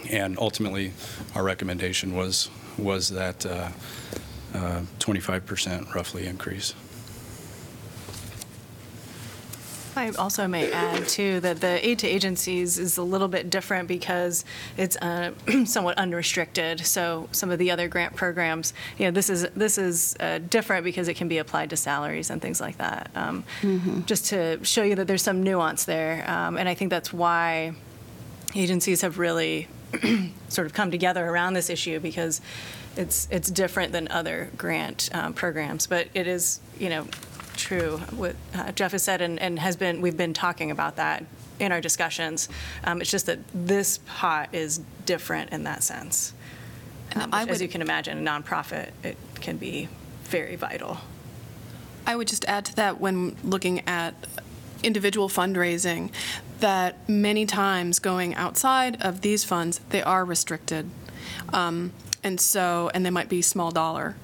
and 0.09 0.37
ultimately 0.37 0.93
our 1.35 1.43
recommendation 1.43 2.15
was 2.15 2.49
was 2.77 3.09
that 3.09 3.45
uh, 3.45 3.69
uh, 4.53 4.81
25% 4.99 5.93
roughly 5.93 6.25
increase. 6.25 6.73
I 9.99 10.09
also 10.11 10.47
may 10.47 10.71
add, 10.71 11.07
too, 11.07 11.41
that 11.41 11.59
the 11.59 11.85
aid 11.85 11.99
to 11.99 12.07
agencies 12.07 12.79
is 12.79 12.97
a 12.97 13.03
little 13.03 13.27
bit 13.27 13.49
different 13.49 13.87
because 13.87 14.45
it's 14.77 14.95
uh, 14.97 15.31
somewhat 15.65 15.97
unrestricted. 15.97 16.85
So 16.85 17.27
some 17.31 17.51
of 17.51 17.59
the 17.59 17.69
other 17.71 17.87
grant 17.87 18.15
programs, 18.15 18.73
you 18.97 19.05
know, 19.05 19.11
this 19.11 19.29
is, 19.29 19.47
this 19.55 19.77
is 19.77 20.15
uh, 20.19 20.39
different 20.49 20.85
because 20.85 21.07
it 21.09 21.15
can 21.15 21.27
be 21.27 21.37
applied 21.37 21.69
to 21.71 21.77
salaries 21.77 22.29
and 22.29 22.41
things 22.41 22.61
like 22.61 22.77
that. 22.77 23.11
Um, 23.15 23.43
Just 24.05 24.27
to 24.27 24.63
show 24.63 24.83
you 24.83 24.95
that 24.95 25.07
there's 25.07 25.23
some 25.23 25.43
nuance 25.43 25.83
there. 25.83 26.23
Um, 26.29 26.57
And 26.57 26.69
I 26.69 26.75
think 26.75 26.89
that's 26.91 27.11
why 27.11 27.73
agencies 28.55 29.01
have 29.01 29.19
really 29.19 29.67
sort 30.49 30.65
of 30.65 30.73
come 30.73 30.91
together 30.91 31.25
around 31.25 31.53
this 31.53 31.69
issue 31.69 31.99
because 31.99 32.41
it's, 32.95 33.27
it's 33.31 33.49
different 33.49 33.91
than 33.91 34.07
other 34.09 34.49
grant 34.57 35.09
um, 35.13 35.33
programs. 35.33 35.87
But 35.87 36.07
it 36.13 36.27
is, 36.27 36.59
you 36.77 36.89
know, 36.89 37.07
true 37.55 37.97
what 38.11 38.35
uh, 38.53 38.71
Geoff 38.71 38.93
has 38.93 39.03
said 39.03 39.21
and, 39.21 39.39
and 39.39 39.59
has 39.59 39.75
been, 39.75 40.01
we've 40.01 40.17
been 40.17 40.33
talking 40.33 40.71
about 40.71 40.95
that 40.95 41.25
in 41.59 41.71
our 41.71 41.81
discussions. 41.81 42.47
Um, 42.83 43.01
It's 43.01 43.11
just 43.11 43.25
that 43.25 43.39
this 43.53 43.99
pot 44.05 44.49
is 44.53 44.81
different 45.05 45.51
in 45.51 45.63
that 45.65 45.83
sense. 45.83 46.33
Um, 47.15 47.29
I 47.33 47.43
As 47.43 47.61
you 47.61 47.67
can 47.67 47.81
imagine, 47.81 48.25
a 48.25 48.31
nonprofit, 48.31 48.91
it 49.03 49.17
can 49.35 49.57
be 49.57 49.89
very 50.23 50.55
vital. 50.55 50.99
I 52.05 52.15
would 52.15 52.27
just 52.27 52.45
add 52.45 52.65
to 52.65 52.75
that 52.75 52.99
when 52.99 53.35
looking 53.43 53.87
at 53.87 54.13
individual 54.83 55.27
fundraising, 55.27 56.11
that 56.59 57.09
many 57.09 57.45
times 57.45 57.99
going 57.99 58.35
outside 58.35 59.01
of 59.01 59.21
these 59.21 59.43
funds, 59.43 59.79
they 59.89 60.01
are 60.01 60.23
restricted. 60.23 60.89
Um, 61.51 61.91
and 62.23 62.39
so, 62.39 62.89
and 62.93 63.05
they 63.05 63.09
might 63.09 63.29
be 63.29 63.41
small 63.41 63.71
dollar. 63.71 64.15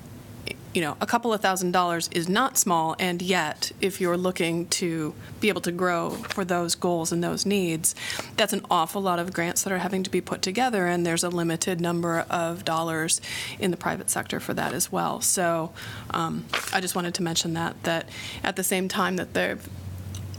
you 0.76 0.82
know, 0.82 0.98
a 1.00 1.06
couple 1.06 1.34
of 1.34 1.40
thousand 1.40 1.72
dollars 1.72 2.10
is 2.12 2.28
not 2.28 2.58
small, 2.58 2.98
and 3.00 3.22
yet, 3.22 3.72
if 3.80 4.02
you're 4.02 4.18
looking 4.18 4.68
to 4.68 5.16
be 5.40 5.48
able 5.48 5.62
to 5.62 5.72
grow 5.72 6.10
for 6.10 6.44
those 6.44 6.76
goals 6.76 7.14
and 7.14 7.24
those 7.24 7.46
needs, 7.46 7.96
that's 8.36 8.52
an 8.52 8.60
awful 8.70 9.02
lot 9.02 9.18
of 9.18 9.32
grants 9.32 9.64
that 9.64 9.72
are 9.72 9.78
having 9.78 10.04
to 10.04 10.10
be 10.10 10.20
put 10.20 10.42
together, 10.42 10.86
and 10.86 11.06
there's 11.06 11.24
a 11.24 11.30
limited 11.30 11.80
number 11.80 12.26
of 12.30 12.66
dollars 12.66 13.22
in 13.58 13.72
the 13.72 13.78
private 13.78 14.10
sector 14.10 14.42
for 14.42 14.54
that 14.54 14.74
as 14.74 14.92
well. 14.92 15.22
So 15.22 15.72
um, 16.10 16.44
I 16.74 16.82
just 16.82 16.94
wanted 16.94 17.14
to 17.16 17.24
mention 17.24 17.54
that, 17.54 17.82
that 17.84 18.10
at 18.44 18.58
the 18.58 18.64
same 18.64 18.90
time 18.90 19.16
that 19.16 19.34
there 19.34 19.50
have 19.50 19.70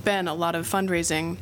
been 0.05 0.29
a 0.29 0.35
lot 0.35 0.55
of 0.55 0.69
fundraising 0.69 1.39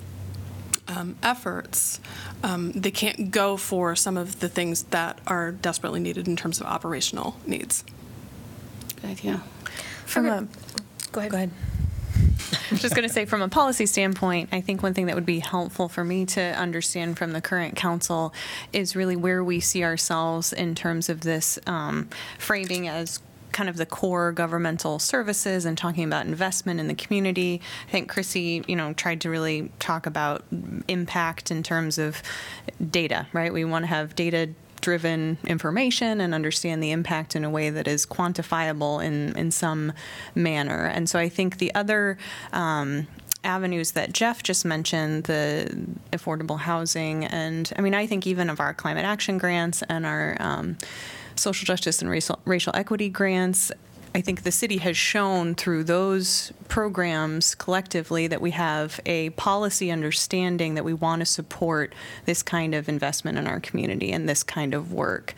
um, 0.88 1.16
efforts, 1.22 2.00
um, 2.42 2.72
they 2.72 2.90
can't 2.90 3.30
go 3.30 3.56
for 3.56 3.96
some 3.96 4.16
of 4.16 4.40
the 4.40 4.48
things 4.48 4.84
that 4.84 5.18
are 5.26 5.52
desperately 5.52 6.00
needed 6.00 6.28
in 6.28 6.36
terms 6.36 6.60
of 6.60 6.66
operational 6.66 7.36
needs. 7.46 7.84
Good 9.00 9.10
idea. 9.10 9.42
From 10.06 10.26
a, 10.26 10.48
go 11.12 11.20
ahead. 11.20 11.30
Go 11.30 11.36
ahead. 11.36 11.50
I 12.52 12.56
was 12.70 12.80
just 12.82 12.94
going 12.94 13.06
to 13.08 13.12
say, 13.12 13.24
from 13.24 13.42
a 13.42 13.48
policy 13.48 13.86
standpoint, 13.86 14.50
I 14.52 14.60
think 14.60 14.82
one 14.82 14.94
thing 14.94 15.06
that 15.06 15.14
would 15.14 15.26
be 15.26 15.40
helpful 15.40 15.88
for 15.88 16.04
me 16.04 16.26
to 16.26 16.40
understand 16.40 17.18
from 17.18 17.32
the 17.32 17.40
current 17.40 17.76
council 17.76 18.32
is 18.72 18.94
really 18.94 19.16
where 19.16 19.42
we 19.42 19.60
see 19.60 19.84
ourselves 19.84 20.52
in 20.52 20.74
terms 20.74 21.08
of 21.08 21.22
this 21.22 21.58
um, 21.66 22.08
framing 22.38 22.88
as 22.88 23.20
kind 23.54 23.70
of 23.70 23.78
the 23.78 23.86
core 23.86 24.32
governmental 24.32 24.98
services 24.98 25.64
and 25.64 25.78
talking 25.78 26.04
about 26.04 26.26
investment 26.26 26.80
in 26.80 26.88
the 26.88 26.94
community. 26.94 27.62
I 27.88 27.90
think 27.90 28.12
Crissy, 28.12 28.68
you 28.68 28.76
know, 28.76 28.92
tried 28.92 29.22
to 29.22 29.30
really 29.30 29.72
talk 29.78 30.04
about 30.04 30.44
impact 30.88 31.50
in 31.50 31.62
terms 31.62 31.96
of 31.96 32.20
data, 32.90 33.26
right? 33.32 33.52
We 33.52 33.64
want 33.64 33.84
to 33.84 33.86
have 33.86 34.14
data 34.14 34.50
driven 34.82 35.38
information 35.46 36.20
and 36.20 36.34
understand 36.34 36.82
the 36.82 36.90
impact 36.90 37.34
in 37.34 37.42
a 37.42 37.48
way 37.48 37.70
that 37.70 37.88
is 37.88 38.04
quantifiable 38.04 39.02
in, 39.02 39.34
in 39.38 39.50
some 39.50 39.94
manner. 40.34 40.84
And 40.84 41.08
so 41.08 41.18
I 41.18 41.30
think 41.30 41.56
the 41.56 41.74
other 41.74 42.18
um, 42.52 43.06
avenues 43.44 43.92
that 43.92 44.12
Geoff 44.12 44.42
just 44.42 44.64
mentioned, 44.64 45.24
the 45.24 45.86
affordable 46.12 46.58
housing, 46.58 47.24
and 47.24 47.72
I 47.76 47.80
mean, 47.80 47.94
I 47.94 48.06
think 48.06 48.26
even 48.26 48.50
of 48.50 48.60
our 48.60 48.74
climate 48.74 49.04
action 49.04 49.38
grants 49.38 49.82
and 49.88 50.04
our 50.04 50.36
um, 50.40 50.76
social 51.36 51.66
justice 51.66 52.00
and 52.00 52.10
racial, 52.10 52.38
racial 52.44 52.74
equity 52.74 53.08
grants, 53.08 53.72
I 54.16 54.20
think 54.20 54.44
the 54.44 54.52
city 54.52 54.76
has 54.76 54.96
shown 54.96 55.56
through 55.56 55.84
those 55.84 56.52
programs 56.68 57.56
collectively 57.56 58.28
that 58.28 58.40
we 58.40 58.52
have 58.52 59.00
a 59.06 59.30
policy 59.30 59.90
understanding 59.90 60.74
that 60.74 60.84
we 60.84 60.94
want 60.94 61.18
to 61.20 61.26
support 61.26 61.92
this 62.24 62.40
kind 62.40 62.76
of 62.76 62.88
investment 62.88 63.38
in 63.38 63.48
our 63.48 63.58
community 63.58 64.12
and 64.12 64.28
this 64.28 64.44
kind 64.44 64.72
of 64.72 64.92
work. 64.92 65.34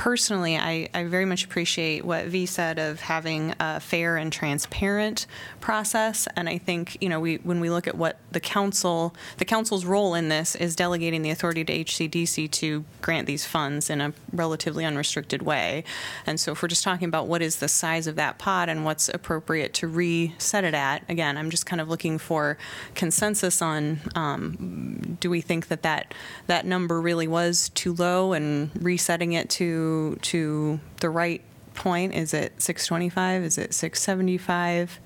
Personally, 0.00 0.56
I, 0.56 0.88
I 0.94 1.04
very 1.04 1.26
much 1.26 1.44
appreciate 1.44 2.06
what 2.06 2.24
V 2.24 2.46
said 2.46 2.78
of 2.78 3.00
having 3.00 3.54
a 3.60 3.78
fair 3.80 4.16
and 4.16 4.32
transparent 4.32 5.26
process. 5.60 6.26
And 6.36 6.48
I 6.48 6.56
think, 6.56 6.96
you 7.02 7.10
know, 7.10 7.20
we 7.20 7.36
when 7.36 7.60
we 7.60 7.68
look 7.68 7.86
at 7.86 7.98
what 7.98 8.16
the 8.32 8.40
council, 8.40 9.14
the 9.36 9.44
council's 9.44 9.84
role 9.84 10.14
in 10.14 10.30
this 10.30 10.54
is 10.54 10.74
delegating 10.74 11.20
the 11.20 11.28
authority 11.28 11.66
to 11.66 11.84
HCDC 11.84 12.50
to 12.50 12.86
grant 13.02 13.26
these 13.26 13.44
funds 13.44 13.90
in 13.90 14.00
a 14.00 14.14
relatively 14.32 14.86
unrestricted 14.86 15.42
way. 15.42 15.84
And 16.24 16.40
so 16.40 16.52
if 16.52 16.62
we're 16.62 16.68
just 16.68 16.82
talking 16.82 17.06
about 17.06 17.26
what 17.26 17.42
is 17.42 17.56
the 17.56 17.68
size 17.68 18.06
of 18.06 18.16
that 18.16 18.38
pot 18.38 18.70
and 18.70 18.86
what's 18.86 19.10
appropriate 19.10 19.74
to 19.74 19.86
reset 19.86 20.64
it 20.64 20.72
at, 20.72 21.02
again, 21.10 21.36
I'm 21.36 21.50
just 21.50 21.66
kind 21.66 21.78
of 21.78 21.90
looking 21.90 22.16
for 22.16 22.56
consensus 22.94 23.60
on 23.60 24.00
um, 24.14 25.18
do 25.20 25.28
we 25.28 25.42
think 25.42 25.68
that, 25.68 25.82
that 25.82 26.14
that 26.46 26.64
number 26.64 27.02
really 27.02 27.28
was 27.28 27.68
too 27.74 27.92
low 27.92 28.32
and 28.32 28.70
resetting 28.82 29.34
it 29.34 29.50
to 29.50 29.89
to 30.22 30.80
the 31.00 31.10
right 31.10 31.42
point? 31.74 32.14
Is 32.14 32.34
it 32.34 32.60
625? 32.60 33.42
Is 33.42 33.58
it 33.58 33.74
675? 33.74 35.00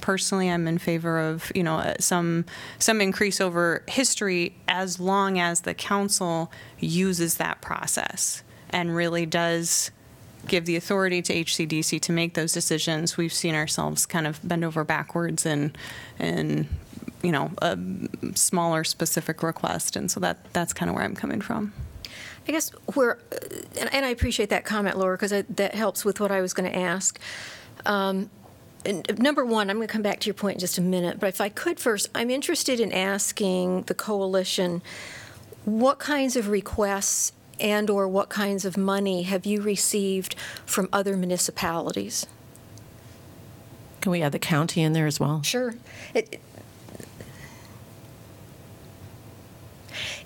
Personally, 0.00 0.48
I'm 0.48 0.68
in 0.68 0.78
favor 0.78 1.18
of 1.18 1.50
you 1.54 1.62
know 1.62 1.76
uh, 1.76 1.94
some 1.98 2.44
some 2.78 3.00
increase 3.00 3.40
over 3.40 3.82
history 3.88 4.54
as 4.68 5.00
long 5.00 5.38
as 5.40 5.62
the 5.62 5.74
council 5.74 6.52
uses 6.78 7.36
that 7.36 7.60
process 7.60 8.42
and 8.70 8.94
really 8.94 9.26
does 9.26 9.90
give 10.46 10.66
the 10.66 10.76
authority 10.76 11.20
to 11.22 11.44
HCDC 11.44 12.00
to 12.00 12.12
make 12.12 12.34
those 12.34 12.52
decisions. 12.52 13.16
We've 13.16 13.32
seen 13.32 13.54
ourselves 13.54 14.06
kind 14.06 14.26
of 14.26 14.40
bend 14.46 14.64
over 14.64 14.84
backwards 14.84 15.44
and 15.44 15.76
in 16.18 16.68
you 17.22 17.32
know 17.32 17.50
a 17.58 17.78
smaller 18.34 18.84
specific 18.84 19.42
request, 19.42 19.96
and 19.96 20.10
so 20.10 20.20
that 20.20 20.52
that's 20.52 20.72
kind 20.72 20.88
of 20.88 20.94
where 20.94 21.04
I'm 21.04 21.16
coming 21.16 21.40
from. 21.40 21.72
I 22.48 22.52
guess 22.52 22.70
where, 22.94 23.18
and, 23.78 23.92
and 23.92 24.06
I 24.06 24.08
appreciate 24.08 24.48
that 24.48 24.64
comment, 24.64 24.98
Laura, 24.98 25.16
because 25.16 25.44
that 25.48 25.74
helps 25.74 26.04
with 26.04 26.18
what 26.18 26.30
I 26.30 26.40
was 26.40 26.54
going 26.54 26.70
to 26.72 26.78
ask. 26.78 27.20
Um, 27.84 28.30
and 28.86 29.18
number 29.18 29.44
one, 29.44 29.68
I'm 29.68 29.76
going 29.76 29.86
to 29.86 29.92
come 29.92 30.02
back 30.02 30.20
to 30.20 30.26
your 30.26 30.34
point 30.34 30.54
in 30.56 30.60
just 30.60 30.78
a 30.78 30.80
minute, 30.80 31.20
but 31.20 31.28
if 31.28 31.40
I 31.40 31.50
could 31.50 31.78
first, 31.78 32.08
I'm 32.14 32.30
interested 32.30 32.80
in 32.80 32.90
asking 32.90 33.82
the 33.82 33.94
coalition 33.94 34.82
what 35.64 35.98
kinds 35.98 36.36
of 36.36 36.48
requests 36.48 37.32
and 37.60 37.90
or 37.90 38.08
what 38.08 38.30
kinds 38.30 38.64
of 38.64 38.76
money 38.76 39.22
have 39.22 39.44
you 39.44 39.60
received 39.60 40.34
from 40.64 40.88
other 40.92 41.16
municipalities? 41.16 42.26
Can 44.00 44.12
we 44.12 44.22
add 44.22 44.32
the 44.32 44.38
county 44.38 44.82
in 44.82 44.92
there 44.92 45.06
as 45.06 45.18
well? 45.18 45.42
Sure. 45.42 45.74
It, 46.14 46.40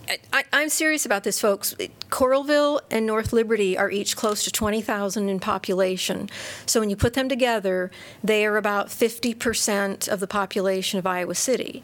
I, 0.09 0.45
am 0.53 0.69
serious 0.69 1.07
about 1.07 1.25
this, 1.25 1.41
folks. 1.41 1.75
Coralville 2.11 2.81
and 2.91 3.07
North 3.07 3.33
Liberty 3.33 3.79
are 3.79 3.91
each 3.91 4.17
close 4.17 4.45
to 4.45 4.51
20,000 4.51 5.29
in 5.29 5.41
population. 5.41 6.29
So 6.67 6.81
when 6.81 6.91
you 6.91 6.97
put 6.97 7.15
them 7.15 7.29
together, 7.29 7.91
they 8.23 8.45
are 8.45 8.57
about 8.57 8.89
50% 8.89 10.09
of 10.09 10.21
the 10.21 10.27
population 10.27 10.99
of 10.99 11.07
Iowa 11.07 11.35
City. 11.35 11.83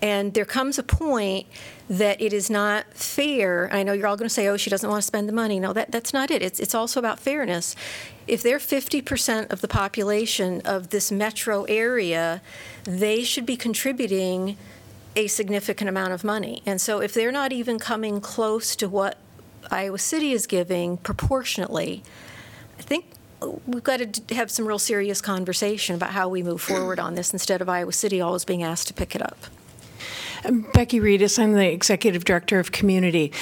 And 0.00 0.34
there 0.34 0.44
comes 0.44 0.78
a 0.78 0.82
point 0.82 1.46
that 1.88 2.20
it 2.20 2.32
is 2.32 2.48
not 2.48 2.92
fair. 2.94 3.68
I 3.72 3.82
know 3.82 3.92
you're 3.92 4.06
all 4.06 4.16
going 4.16 4.28
to 4.28 4.34
say, 4.34 4.46
oh, 4.48 4.56
she 4.56 4.70
doesn't 4.70 4.88
want 4.88 5.02
to 5.02 5.06
spend 5.06 5.28
the 5.28 5.32
money. 5.32 5.58
No, 5.58 5.72
that, 5.72 5.90
that's 5.90 6.12
not 6.12 6.30
it. 6.30 6.42
It's, 6.42 6.60
it's 6.60 6.74
also 6.74 7.00
about 7.00 7.18
fairness. 7.18 7.74
If 8.26 8.42
they're 8.42 8.58
50% 8.58 9.52
of 9.52 9.60
the 9.60 9.68
population 9.68 10.60
of 10.64 10.90
this 10.90 11.10
metro 11.10 11.64
area, 11.64 12.42
they 12.84 13.24
should 13.24 13.46
be 13.46 13.56
contributing 13.56 14.56
a 15.18 15.26
significant 15.26 15.90
amount 15.90 16.12
of 16.12 16.22
money. 16.22 16.62
And 16.64 16.80
so 16.80 17.00
if 17.00 17.12
they're 17.12 17.32
not 17.32 17.52
even 17.52 17.80
coming 17.80 18.20
close 18.20 18.76
to 18.76 18.88
what 18.88 19.18
Iowa 19.68 19.98
City 19.98 20.32
is 20.32 20.46
giving 20.46 20.96
proportionately, 20.96 22.04
I 22.78 22.82
think 22.82 23.06
we've 23.66 23.82
got 23.82 23.98
to 23.98 24.34
have 24.36 24.48
some 24.48 24.64
real 24.64 24.78
serious 24.78 25.20
conversation 25.20 25.96
about 25.96 26.10
how 26.10 26.28
we 26.28 26.44
move 26.44 26.60
forward 26.60 27.00
on 27.00 27.16
this 27.16 27.32
instead 27.32 27.60
of 27.60 27.68
Iowa 27.68 27.92
City 27.92 28.20
always 28.20 28.44
being 28.44 28.62
asked 28.62 28.86
to 28.88 28.94
pick 28.94 29.16
it 29.16 29.20
up. 29.20 29.38
Becky 30.72 31.00
Reedus, 31.00 31.38
I'm 31.38 31.52
the 31.52 31.70
Executive 31.70 32.24
Director 32.24 32.58
of 32.58 32.72
Community. 32.72 33.32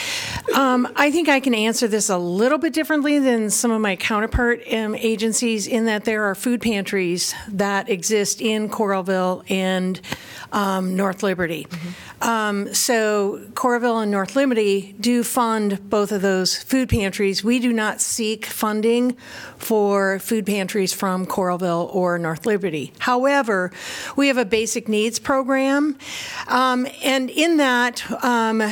Um, 0.55 0.88
I 0.97 1.11
think 1.11 1.28
I 1.28 1.40
can 1.40 1.55
answer 1.55 1.88
this 1.88 2.09
a 2.09 2.18
little 2.18 2.59
bit 2.59 2.72
differently 2.72 3.18
than 3.18 3.51
some 3.51 3.70
of 3.70 3.80
my 3.80 3.97
counterpart 3.97 4.62
um, 4.72 4.94
agencies 4.94 5.66
in 5.66 5.86
that 5.86 6.05
there 6.05 6.24
are 6.24 6.34
food 6.34 6.61
pantries 6.61 7.34
that 7.49 7.90
exist 7.90 8.40
in 8.40 8.68
Coralville 8.68 9.44
and 9.51 10.01
um, 10.53 10.97
North 10.97 11.22
Liberty. 11.22 11.66
Mm-hmm. 12.20 12.72
so 12.72 13.40
Coralville 13.53 14.03
and 14.03 14.11
North 14.11 14.36
Liberty 14.36 14.94
do 14.99 15.22
fund 15.22 15.90
both 15.90 16.12
of 16.12 16.22
those 16.22 16.57
food 16.57 16.88
pantries. 16.88 17.44
We 17.44 17.59
do 17.59 17.72
not 17.72 18.01
seek 18.01 18.47
funding 18.47 19.16
for 19.59 20.18
food 20.18 20.47
pantries 20.47 20.92
from 20.92 21.26
Coralville 21.26 21.94
or 21.94 22.18
North 22.18 22.47
Liberty. 22.47 22.92
However, 22.99 23.70
we 24.16 24.28
have 24.28 24.38
a 24.38 24.44
basic 24.44 24.88
needs 24.88 25.18
program. 25.18 25.99
Um, 26.49 26.86
and 27.03 27.30
in 27.30 27.57
that, 27.59 28.05
um, 28.24 28.62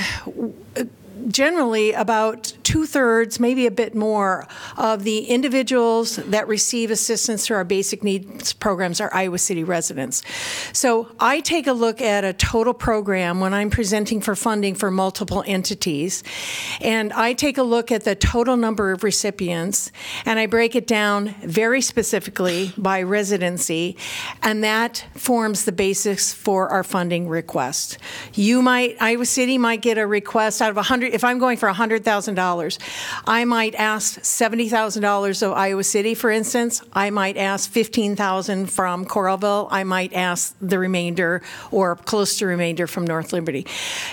generally 1.29 1.93
about 1.93 2.53
two 2.63 2.87
thirds, 2.87 3.39
maybe 3.39 3.67
a 3.67 3.71
bit 3.71 3.95
more, 3.95 4.47
of 4.77 5.05
the 5.05 5.27
individuals 5.27 6.17
that 6.17 6.49
receive 6.49 6.91
assistance 6.91 7.47
through 7.47 7.57
our 7.57 7.65
basic 7.65 8.03
needs 8.03 8.53
programs 8.53 9.01
are 9.01 9.13
Iowa 9.15 9.39
City 9.39 9.65
residents. 9.65 10.23
So 10.73 11.09
I 11.21 11.41
take 11.41 11.67
a 11.67 11.73
look 11.73 12.01
at 12.01 12.25
a 12.25 12.33
total 12.33 12.75
program 12.75 13.41
when 13.41 13.55
I'm 13.55 13.71
presenting 13.71 14.21
for 14.21 14.35
funding 14.35 14.75
for 14.75 14.91
multiple 14.91 15.45
entities, 15.47 16.23
and 16.81 17.13
I 17.13 17.33
take 17.33 17.59
a 17.59 17.63
look 17.63 17.93
at 17.93 18.05
the 18.05 18.15
total 18.15 18.57
number 18.57 18.93
of 18.93 19.05
recipients, 19.05 19.91
and 20.25 20.39
I 20.39 20.47
break 20.47 20.75
it 20.75 20.87
down 20.87 21.35
very 21.43 21.81
specifically 21.81 22.73
by 22.77 23.03
residency, 23.03 23.97
and 24.43 24.65
that 24.65 25.07
forms 25.15 25.65
the 25.65 25.73
basis 25.73 26.33
for 26.33 26.69
our 26.69 26.83
funding 26.83 27.29
request. 27.29 27.99
You 28.35 28.63
might, 28.63 28.97
Iowa 29.01 29.27
City 29.27 29.59
might 29.59 29.81
get 29.81 29.99
a 29.99 30.07
request 30.07 30.61
out 30.61 30.71
of 30.71 30.77
100 30.77 31.14
if 31.15 31.23
I'm 31.23 31.39
going 31.39 31.57
for 31.57 31.69
$100,000, 31.69 32.79
I 33.27 33.45
might 33.45 33.75
ask 33.77 34.21
$70,000 34.21 35.43
of 35.43 35.53
Iowa 35.53 35.85
City, 35.85 36.15
for 36.15 36.31
instance. 36.31 36.83
I 36.93 37.11
might 37.11 37.37
ask 37.37 37.71
15,000 37.71 38.67
from 38.67 39.07
Coralville. 39.07 39.69
I 39.71 39.85
might 39.85 40.13
ask 40.13 40.57
the 40.61 40.79
remainder 40.79 41.41
or 41.71 41.95
close 41.95 42.39
to 42.39 42.47
remainder 42.47 42.89
from 42.89 43.07
North 43.07 43.33
Liberty. 43.33 43.65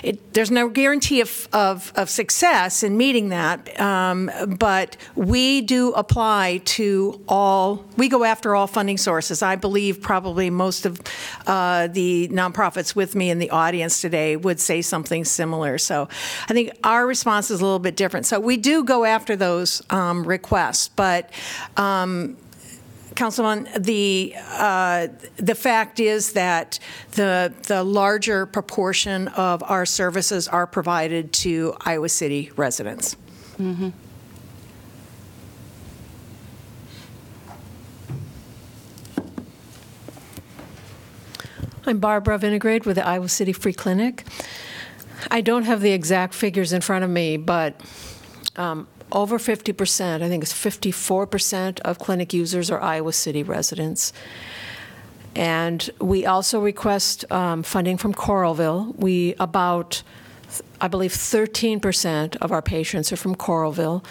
It, 0.04 0.34
there's 0.34 0.52
no 0.52 0.70
guarantee 0.70 1.22
of, 1.22 1.48
of, 1.54 1.92
of 1.96 2.10
success 2.10 2.84
in 2.84 2.98
meeting 2.98 3.30
that, 3.30 3.80
um, 3.80 4.30
but 4.60 4.96
we 5.16 5.62
do 5.62 5.94
apply 5.94 6.62
to 6.66 7.20
all, 7.28 7.84
we 7.98 8.10
go 8.10 8.24
after 8.24 8.56
all 8.56 8.68
funding 8.68 9.00
sources. 9.00 9.42
I 9.42 9.56
believe 9.56 10.02
probably 10.02 10.52
most 10.52 10.86
of 10.86 11.02
uh, 11.48 11.88
the 11.88 12.28
nonprofits 12.28 12.96
with 12.96 13.16
me 13.16 13.32
in 13.32 13.40
the 13.40 13.50
audience 13.50 14.02
today 14.02 14.36
would 14.36 14.60
say 14.60 14.84
something 14.84 15.26
similar. 15.26 15.80
So 15.80 16.08
I 16.48 16.54
think 16.54 16.72
our 16.92 17.08
response 17.08 17.50
is 17.50 17.62
a 17.62 17.64
little 17.64 17.80
bit 17.80 17.96
different. 17.96 18.26
So 18.26 18.38
we 18.38 18.58
do 18.58 18.84
go 18.84 19.06
after 19.06 19.38
those 19.38 19.82
um, 19.90 20.28
requests, 20.28 20.90
but 20.90 21.30
um, 21.78 22.36
Councilman, 23.16 23.70
the 23.80 24.36
uh, 24.38 25.08
the 25.38 25.56
fact 25.56 26.02
is 26.02 26.34
that 26.34 26.80
the 27.14 27.54
the 27.68 27.82
larger 27.86 28.46
proportion 28.46 29.30
of 29.30 29.64
our 29.64 29.86
services 29.86 30.50
are 30.50 30.68
provided 30.68 31.32
to 31.34 31.76
Iowa 31.80 32.10
City 32.10 32.52
residents. 32.58 33.16
Mm-hmm. 33.58 33.90
I'm 41.86 42.00
Barbara 42.00 42.38
Vinograde 42.38 42.86
with 42.86 42.98
the 42.98 43.08
Iowa 43.08 43.30
City 43.30 43.54
Free 43.54 43.74
Clinic. 43.74 44.26
I 45.30 45.42
don't 45.42 45.64
have 45.64 45.82
the 45.82 45.92
exact 45.92 46.34
figures 46.34 46.74
in 46.74 46.82
front 46.82 47.04
of 47.04 47.10
me, 47.10 47.38
but 47.38 47.80
um, 48.56 48.88
over 49.12 49.38
50%, 49.38 50.22
I 50.22 50.30
think 50.30 50.44
it's 50.44 50.54
54% 50.54 51.80
of 51.82 52.00
clinic 52.00 52.34
users 52.34 52.72
are 52.72 52.82
Iowa 52.82 53.14
City 53.14 53.44
residents. 53.44 54.14
And 55.36 55.90
we 56.00 56.26
also 56.26 56.60
request 56.60 57.30
um, 57.32 57.64
funding 57.64 57.98
from 57.98 58.14
Coralville. 58.14 58.96
We 58.98 59.36
about, 59.40 60.04
I 60.80 60.88
believe, 60.88 61.12
13% 61.12 62.36
of 62.38 62.52
our 62.52 62.62
patients 62.62 63.12
are 63.12 63.18
from 63.18 63.36
Coralville, 63.36 64.04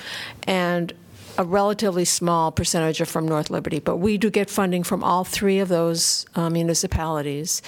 and 0.47 0.93
a 1.37 1.45
relatively 1.45 2.05
small 2.05 2.53
percentage 2.53 3.01
are 3.01 3.07
from 3.07 3.27
North 3.27 3.51
Liberty. 3.51 3.81
But 3.81 3.97
we 3.97 4.19
do 4.19 4.31
get 4.31 4.51
funding 4.51 4.83
from 4.83 5.05
all 5.05 5.25
three 5.25 5.59
of 5.59 5.69
those 5.69 6.27
uh, 6.35 6.51
municipalities. 6.51 7.63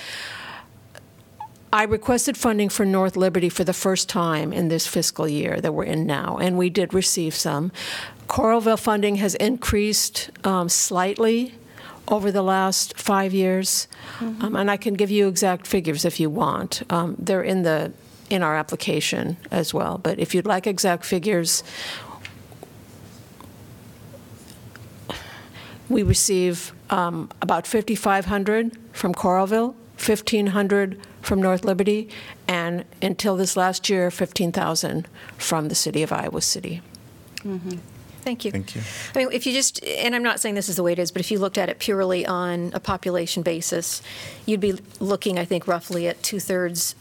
I 1.73 1.85
requested 1.85 2.37
funding 2.37 2.68
for 2.68 2.85
North 2.85 3.16
Liberty 3.16 3.49
for 3.49 3.64
the 3.64 3.73
first 3.73 4.09
time 4.09 4.53
in 4.53 4.68
this 4.68 4.87
fiscal 4.87 5.27
year 5.27 5.59
that 5.61 5.73
we're 5.73 5.85
in 5.85 6.07
now, 6.07 6.37
and 6.37 6.59
we 6.59 6.68
did 6.68 6.93
receive 6.93 7.35
some. 7.35 7.73
Coralville 8.29 8.79
funding 8.79 9.16
has 9.16 9.35
increased 9.37 10.31
um, 10.45 10.68
slightly 10.68 11.55
over 12.09 12.31
the 12.31 12.43
last 12.43 12.99
five 12.99 13.33
years, 13.33 13.89
um, 14.20 14.55
and 14.55 14.70
I 14.70 14.77
can 14.77 14.95
give 14.95 15.11
you 15.11 15.29
exact 15.29 15.66
figures 15.66 16.05
if 16.05 16.20
you 16.20 16.29
want. 16.29 16.83
Um, 16.91 17.16
they're 17.18 17.43
in 17.43 17.62
the 17.62 17.93
in 18.29 18.43
our 18.43 18.57
application 18.57 19.37
as 19.51 19.73
well. 19.73 19.99
But 19.99 20.18
if 20.18 20.35
you'd 20.35 20.47
like 20.47 20.66
exact 20.66 21.05
figures, 21.05 21.62
we 25.89 26.03
receive 26.03 26.73
um, 26.91 27.31
about 27.43 27.66
5,500 27.66 28.79
from 28.93 29.14
Coralville, 29.14 29.75
1,500 30.07 31.00
from 31.20 31.40
North 31.40 31.64
Liberty, 31.64 32.09
and 32.48 32.84
until 33.00 33.36
this 33.36 33.57
last 33.57 33.88
year, 33.88 34.11
15,000 34.11 35.07
from 35.38 35.68
the 35.68 35.74
city 35.74 36.03
of 36.03 36.12
Iowa 36.12 36.40
City. 36.40 36.82
Thank 38.22 38.44
you. 38.44 38.53
Thank 38.53 38.74
you. 38.76 38.82
I 39.14 39.18
mean, 39.18 39.28
if 39.32 39.46
you 39.46 39.53
just, 39.53 39.84
and 39.84 40.14
I'm 40.14 40.22
not 40.22 40.38
saying 40.40 40.55
this 40.55 40.68
is 40.68 40.76
the 40.76 40.82
way 40.82 40.92
it 40.92 40.98
is, 40.98 41.11
but 41.11 41.20
if 41.20 41.30
you 41.30 41.38
looked 41.38 41.59
at 41.59 41.68
it 41.68 41.80
purely 41.80 42.24
on 42.24 42.70
a 42.72 42.80
population 42.80 43.42
basis, 43.42 44.00
you'd 44.46 44.61
be 44.61 44.74
looking, 45.00 45.38
I 45.38 45.44
think, 45.44 45.66
roughly 45.66 46.07
at 46.07 46.22
two 46.22 46.38
thirds 46.38 46.94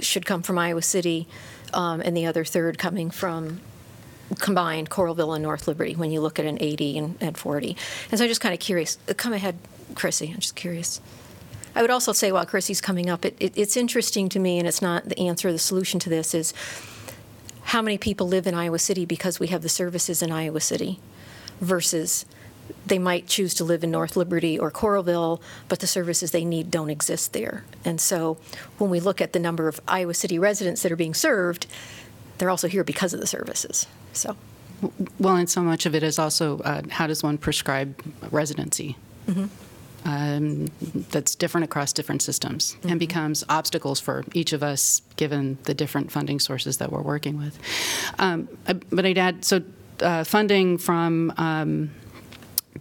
should 0.00 0.24
come 0.24 0.42
from 0.42 0.58
Iowa 0.58 0.82
City, 0.82 1.28
um, 1.74 2.00
and 2.00 2.16
the 2.16 2.24
other 2.24 2.44
third 2.44 2.78
coming 2.78 3.10
from 3.10 3.60
combined 4.38 4.88
Coralville 4.88 5.34
and 5.34 5.42
North 5.42 5.68
Liberty 5.68 5.94
when 5.94 6.10
you 6.10 6.20
look 6.22 6.38
at 6.38 6.46
an 6.46 6.56
80 6.60 6.98
and, 6.98 7.16
and 7.20 7.36
40. 7.36 7.76
And 8.10 8.18
so 8.18 8.24
I'm 8.24 8.28
just 8.28 8.40
kind 8.40 8.54
of 8.54 8.60
curious. 8.60 8.96
Come 9.18 9.34
ahead, 9.34 9.56
Crissy. 9.94 10.32
I'm 10.32 10.40
just 10.40 10.56
curious. 10.56 11.02
I 11.74 11.80
would 11.82 11.90
also 11.90 12.12
say 12.12 12.32
while 12.32 12.46
Crissy's 12.46 12.80
coming 12.80 13.08
up, 13.08 13.24
it, 13.24 13.36
it, 13.40 13.52
it's 13.56 13.76
interesting 13.76 14.28
to 14.30 14.38
me, 14.38 14.58
and 14.58 14.68
it's 14.68 14.82
not 14.82 15.08
the 15.08 15.18
answer, 15.18 15.50
the 15.52 15.58
solution 15.58 15.98
to 16.00 16.10
this 16.10 16.34
is 16.34 16.52
how 17.64 17.80
many 17.80 17.96
people 17.98 18.28
live 18.28 18.46
in 18.46 18.54
Iowa 18.54 18.78
City 18.78 19.04
because 19.06 19.40
we 19.40 19.46
have 19.48 19.62
the 19.62 19.68
services 19.68 20.22
in 20.22 20.30
Iowa 20.30 20.60
City 20.60 20.98
versus 21.60 22.26
they 22.86 22.98
might 22.98 23.26
choose 23.26 23.54
to 23.54 23.64
live 23.64 23.84
in 23.84 23.90
North 23.90 24.16
Liberty 24.16 24.58
or 24.58 24.70
Coralville, 24.70 25.40
but 25.68 25.80
the 25.80 25.86
services 25.86 26.30
they 26.30 26.44
need 26.44 26.70
don't 26.70 26.90
exist 26.90 27.32
there. 27.32 27.64
And 27.84 28.00
so 28.00 28.38
when 28.78 28.90
we 28.90 29.00
look 29.00 29.20
at 29.20 29.32
the 29.32 29.38
number 29.38 29.68
of 29.68 29.80
Iowa 29.88 30.14
City 30.14 30.38
residents 30.38 30.82
that 30.82 30.92
are 30.92 30.96
being 30.96 31.14
served, 31.14 31.66
they're 32.38 32.50
also 32.50 32.68
here 32.68 32.84
because 32.84 33.14
of 33.14 33.20
the 33.20 33.26
services. 33.26 33.86
So. 34.12 34.36
Well, 35.18 35.36
and 35.36 35.48
so 35.48 35.62
much 35.62 35.86
of 35.86 35.94
it 35.94 36.02
is 36.02 36.18
also 36.18 36.58
uh, 36.60 36.82
how 36.90 37.06
does 37.06 37.22
one 37.22 37.38
prescribe 37.38 37.94
residency? 38.30 38.96
Mhm. 39.28 39.48
Um, 40.04 40.66
that's 41.10 41.36
different 41.36 41.64
across 41.64 41.92
different 41.92 42.22
systems 42.22 42.76
and 42.82 42.98
becomes 42.98 43.44
obstacles 43.48 44.00
for 44.00 44.24
each 44.34 44.52
of 44.52 44.62
us 44.62 45.00
given 45.14 45.58
the 45.62 45.74
different 45.74 46.10
funding 46.10 46.40
sources 46.40 46.78
that 46.78 46.90
we're 46.90 47.02
working 47.02 47.38
with. 47.38 47.56
Um, 48.18 48.48
I- 48.66 48.72
but 48.72 49.06
I'd 49.06 49.18
add 49.18 49.44
so 49.44 49.62
uh, 50.00 50.24
funding 50.24 50.78
from 50.78 51.32
um, 51.36 51.90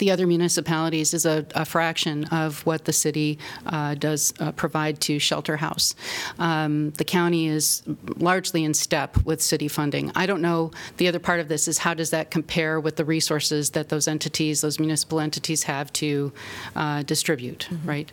the 0.02 0.10
other 0.10 0.26
municipalities 0.26 1.14
is 1.14 1.28
a, 1.28 1.45
a 1.54 1.64
fraction 1.64 2.26
of 2.26 2.66
what 2.66 2.86
the 2.86 2.91
city 2.91 3.38
uh, 3.68 3.93
does 3.93 4.34
uh, 4.39 4.52
provide 4.54 4.99
to 4.99 5.20
Shelter 5.20 5.58
House. 5.58 5.93
Um, 6.39 6.89
the 6.97 7.06
county 7.06 7.47
is 7.47 7.84
largely 8.18 8.64
in 8.64 8.74
step 8.74 9.16
with 9.24 9.43
city 9.43 9.68
funding. 9.68 10.12
I 10.16 10.26
don't 10.26 10.41
know, 10.41 10.72
the 10.97 11.08
other 11.08 11.20
part 11.20 11.39
of 11.39 11.49
this 11.49 11.68
is 11.68 11.78
how 11.78 11.93
does 11.93 12.10
that 12.10 12.32
compare 12.32 12.80
with 12.80 12.95
the 12.95 13.06
resources 13.06 13.70
that 13.72 13.89
those 13.89 14.08
entities, 14.08 14.62
those 14.62 14.80
municipal 14.80 15.20
entities 15.20 15.62
have 15.64 15.93
to 15.93 16.34
uh, 16.76 17.04
distribute, 17.04 17.70
right? 17.86 18.12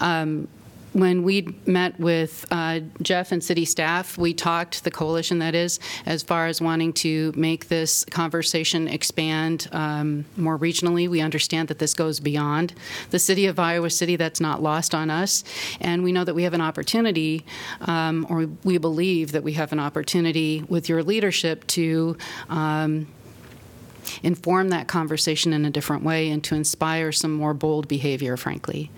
Um, 0.00 0.48
when 0.96 1.24
we 1.24 1.54
met 1.66 2.00
with 2.00 2.46
uh, 2.50 2.80
Geoff 3.02 3.30
and 3.30 3.44
city 3.44 3.66
staff, 3.66 4.16
we 4.16 4.32
talked, 4.32 4.82
the 4.82 4.90
coalition 4.90 5.40
that 5.40 5.54
is, 5.54 5.78
as 6.06 6.22
far 6.22 6.46
as 6.46 6.62
wanting 6.62 6.94
to 6.94 7.34
make 7.36 7.68
this 7.68 8.02
conversation 8.06 8.88
expand 8.88 9.68
um, 9.72 10.24
more 10.38 10.58
regionally. 10.58 11.06
We 11.06 11.20
understand 11.20 11.68
that 11.68 11.80
this 11.80 11.92
goes 11.92 12.18
beyond 12.18 12.72
the 13.10 13.18
city 13.18 13.44
of 13.44 13.58
Iowa 13.58 13.90
City. 13.90 14.16
That's 14.16 14.40
not 14.40 14.62
lost 14.62 14.94
on 14.94 15.10
us. 15.10 15.44
And 15.80 16.02
we 16.02 16.12
know 16.12 16.24
that 16.24 16.34
we 16.34 16.44
have 16.44 16.54
an 16.54 16.62
opportunity, 16.62 17.44
um, 17.82 18.26
or 18.30 18.46
we 18.64 18.78
believe 18.78 19.32
that 19.32 19.42
we 19.42 19.52
have 19.52 19.72
an 19.72 19.80
opportunity 19.80 20.64
with 20.66 20.88
your 20.88 21.02
leadership 21.02 21.66
to. 21.68 22.16
Um, 22.48 23.08
inform 24.22 24.68
that 24.70 24.88
conversation 24.88 25.52
in 25.52 25.64
a 25.64 25.70
different 25.70 26.02
way 26.02 26.30
and 26.30 26.42
to 26.44 26.54
inspire 26.54 27.12
some 27.12 27.32
more 27.32 27.54
bold 27.54 27.88
behavior, 27.88 28.36
frankly. 28.36 28.90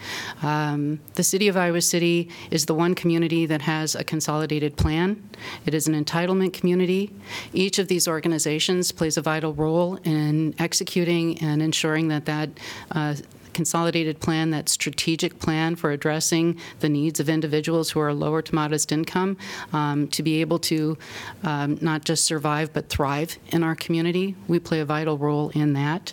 Um, 0.42 1.00
the 1.14 1.22
city 1.22 1.48
of 1.48 1.56
Iowa 1.56 1.80
City 1.80 2.28
is 2.50 2.66
the 2.66 2.74
one 2.74 2.94
community 2.94 3.46
that 3.46 3.62
has 3.62 3.94
a 3.94 4.04
consolidated 4.04 4.76
plan. 4.76 5.28
It 5.66 5.74
is 5.74 5.86
an 5.88 5.94
entitlement 5.94 6.52
community. 6.52 7.12
Each 7.52 7.78
of 7.78 7.88
these 7.88 8.09
organizations 8.09 8.92
plays 8.92 9.16
a 9.16 9.22
vital 9.22 9.52
role 9.54 9.96
in 10.04 10.54
executing 10.59 11.38
and 11.38 11.62
ensuring 11.62 12.09
that 12.09 12.26
that 12.26 12.50
uh, 12.90 13.14
consolidated 13.59 14.20
plan, 14.20 14.50
that 14.50 14.68
strategic 14.68 15.40
plan 15.40 15.74
for 15.74 15.90
addressing 15.90 16.56
the 16.78 16.88
needs 16.88 17.18
of 17.18 17.28
individuals 17.28 17.90
who 17.90 17.98
are 17.98 18.14
lower 18.14 18.40
to 18.40 18.54
modest 18.54 18.92
income, 18.92 19.36
um, 19.72 20.06
to 20.06 20.22
be 20.22 20.40
able 20.40 20.61
to 20.61 20.96
um, 21.42 21.76
not 21.80 22.04
just 22.04 22.24
survive 22.24 22.72
but 22.72 22.88
thrive 22.88 23.36
in 23.48 23.64
our 23.64 23.74
community. 23.74 24.36
We 24.46 24.61
play 24.61 24.78
a 24.78 24.84
vital 24.84 25.18
role 25.18 25.48
in 25.56 25.72
that. 25.72 26.12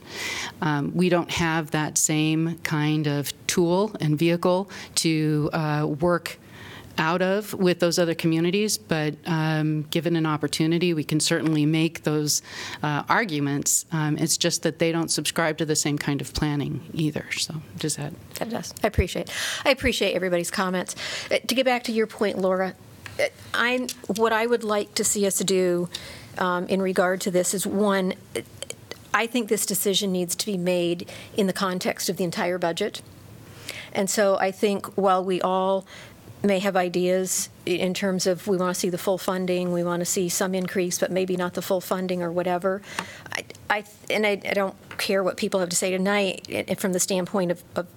Um, 0.64 0.92
we 0.96 1.08
don't 1.08 1.30
have 1.30 1.70
that 1.70 2.00
same 2.00 2.58
kind 2.64 3.06
of 3.06 3.32
tool 3.46 3.96
and 4.02 4.18
vehicle 4.18 4.68
to 4.96 5.52
uh, 5.54 5.86
work 6.00 6.40
out 6.98 7.22
of 7.22 7.54
with 7.54 7.80
those 7.80 8.00
other 8.00 8.16
communities, 8.16 8.78
but 8.78 9.16
um, 9.26 9.84
given 9.84 10.16
an 10.16 10.26
opportunity, 10.26 10.94
we 10.94 11.04
can 11.04 11.20
certainly 11.20 11.66
make 11.66 12.04
those 12.04 12.42
uh, 12.84 13.04
arguments. 13.10 13.86
Um, 13.92 14.18
it's 14.18 14.38
just 14.38 14.64
that 14.64 14.80
they 14.80 14.92
don't 14.92 15.10
subscribe 15.10 15.58
to 15.58 15.66
the 15.66 15.76
same 15.76 15.98
kind 15.98 16.22
of 16.22 16.34
planning 16.34 16.82
either. 16.94 17.26
So, 17.32 17.56
does 17.78 17.96
that? 17.98 18.14
That 18.36 18.50
does. 18.50 18.74
I 18.84 18.88
appreciate. 18.88 19.30
I 19.64 19.72
appreciate 19.72 20.14
everybody's 20.14 20.52
comments. 20.52 20.96
Uh, 21.32 21.38
To 21.46 21.56
get 21.56 21.66
back 21.66 21.84
to 21.84 21.92
your 21.92 22.08
point, 22.08 22.38
Laura, 22.38 22.74
uh, 23.20 23.24
I 23.54 23.88
what 24.08 24.34
I 24.34 24.46
would 24.46 24.64
like 24.64 24.94
to 24.96 25.04
see 25.04 25.26
us 25.26 25.40
do 25.40 25.90
um, 26.38 26.68
in 26.68 26.82
regard 26.82 27.22
to 27.22 27.32
this 27.32 27.54
is 27.54 27.68
one. 27.68 28.14
I 29.14 29.28
think 29.28 29.48
this 29.48 29.66
decision 29.66 30.12
needs 30.12 30.36
to 30.36 30.46
be 30.46 30.58
made 30.58 31.10
in 31.38 31.48
the 31.48 31.54
context 31.54 32.10
of 32.10 32.18
the 32.18 32.26
entire 32.26 32.58
budget. 32.58 33.02
And 33.94 34.10
so 34.10 34.38
I 34.38 34.52
think 34.52 34.98
while 34.98 35.24
we 35.24 35.42
all 35.42 35.86
may 36.46 36.60
have 36.60 36.76
ideas 36.76 37.50
in 37.66 37.94
terms 37.94 38.28
of, 38.28 38.48
we 38.48 38.58
want 38.58 38.74
to 38.74 38.80
see 38.80 38.90
the 38.90 38.98
full 38.98 39.18
funding, 39.18 39.72
we 39.74 39.84
want 39.84 40.02
to 40.02 40.06
see 40.06 40.30
some 40.30 40.54
increase, 40.56 41.00
but 41.00 41.12
maybe 41.12 41.36
not 41.36 41.54
the 41.56 41.62
full 41.62 41.82
funding 41.82 42.22
or 42.22 42.32
whatever. 42.32 42.82
I, 43.34 43.44
I- 43.70 43.84
and 44.10 44.26
I 44.26 44.32
I 44.32 44.54
don't 44.54 44.76
care 44.98 45.24
what 45.24 45.38
people 45.38 45.60
have 45.60 45.70
to 45.70 45.76
say 45.76 45.92
tonight 45.92 46.46
eh, 46.50 46.64
eh, 46.68 46.76
from 46.76 46.94
the 46.94 47.00
standpoint 47.00 47.52
of, 47.52 47.64
of 47.76 47.88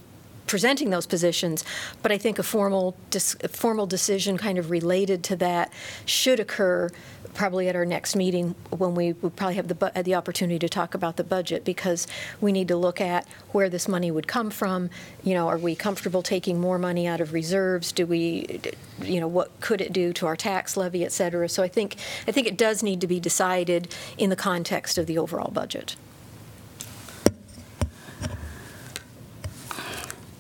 presenting 0.46 0.88
those 0.88 1.06
positions, 1.06 1.62
but 2.02 2.10
I 2.10 2.16
think 2.16 2.38
a 2.38 2.42
formal, 2.42 2.96
dis- 3.10 3.36
a 3.44 3.48
formal 3.48 3.86
decision 3.86 4.38
kind 4.38 4.56
of 4.56 4.70
related 4.70 5.22
to 5.24 5.36
that 5.36 5.70
should 6.06 6.40
occur 6.40 6.88
probably 7.34 7.68
at 7.68 7.76
our 7.76 7.84
next 7.84 8.16
meeting 8.16 8.54
when 8.70 8.94
we 8.94 9.12
would 9.12 9.36
probably 9.36 9.54
have 9.56 9.68
the, 9.68 9.74
bu- 9.74 10.02
the 10.02 10.14
opportunity 10.14 10.58
to 10.58 10.68
talk 10.68 10.94
about 10.94 11.16
the 11.16 11.24
budget, 11.24 11.64
because 11.64 12.06
we 12.40 12.52
need 12.52 12.68
to 12.68 12.76
look 12.76 13.00
at 13.00 13.26
where 13.52 13.68
this 13.68 13.86
money 13.86 14.10
would 14.10 14.26
come 14.26 14.50
from. 14.50 14.90
You 15.22 15.34
know, 15.34 15.48
are 15.48 15.58
we 15.58 15.74
comfortable 15.74 16.22
taking 16.22 16.60
more 16.60 16.78
money 16.78 17.06
out 17.06 17.20
of 17.20 17.32
reserves? 17.32 17.92
Do 17.92 18.06
we, 18.06 18.60
you 19.02 19.20
know, 19.20 19.28
what 19.28 19.60
could 19.60 19.80
it 19.80 19.92
do 19.92 20.12
to 20.14 20.26
our 20.26 20.36
tax 20.36 20.76
levy, 20.76 21.04
et 21.04 21.12
cetera? 21.12 21.48
So 21.48 21.62
I 21.62 21.68
think, 21.68 21.96
I 22.26 22.32
think 22.32 22.46
it 22.46 22.56
does 22.56 22.82
need 22.82 23.00
to 23.00 23.06
be 23.06 23.20
decided 23.20 23.94
in 24.16 24.30
the 24.30 24.36
context 24.36 24.98
of 24.98 25.06
the 25.06 25.18
overall 25.18 25.50
budget. 25.50 25.96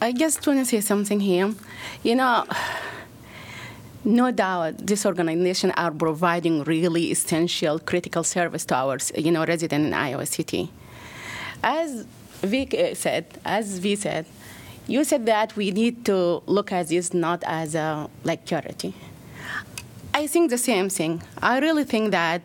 I 0.00 0.12
just 0.12 0.46
want 0.46 0.60
to 0.60 0.64
say 0.64 0.80
something 0.80 1.18
here. 1.20 1.54
You 2.04 2.14
know, 2.14 2.46
no 4.08 4.30
doubt 4.30 4.86
this 4.86 5.04
organization 5.04 5.70
are 5.72 5.90
providing 5.90 6.64
really 6.64 7.10
essential, 7.10 7.78
critical 7.78 8.24
service 8.24 8.64
to 8.64 8.74
our, 8.74 8.98
you 9.14 9.30
know, 9.30 9.44
resident 9.44 9.86
in 9.86 9.94
Iowa 9.94 10.24
City. 10.24 10.70
As 11.62 12.06
Vic 12.40 12.74
said, 12.94 13.26
as 13.44 13.78
V 13.78 13.96
said, 13.96 14.24
you 14.86 15.04
said 15.04 15.26
that 15.26 15.54
we 15.56 15.70
need 15.70 16.06
to 16.06 16.42
look 16.46 16.72
at 16.72 16.88
this 16.88 17.12
not 17.12 17.44
as 17.46 17.74
a 17.74 18.08
like 18.24 18.46
charity. 18.46 18.94
I 20.14 20.26
think 20.26 20.48
the 20.48 20.58
same 20.58 20.88
thing. 20.88 21.22
I 21.42 21.58
really 21.58 21.84
think 21.84 22.10
that 22.12 22.42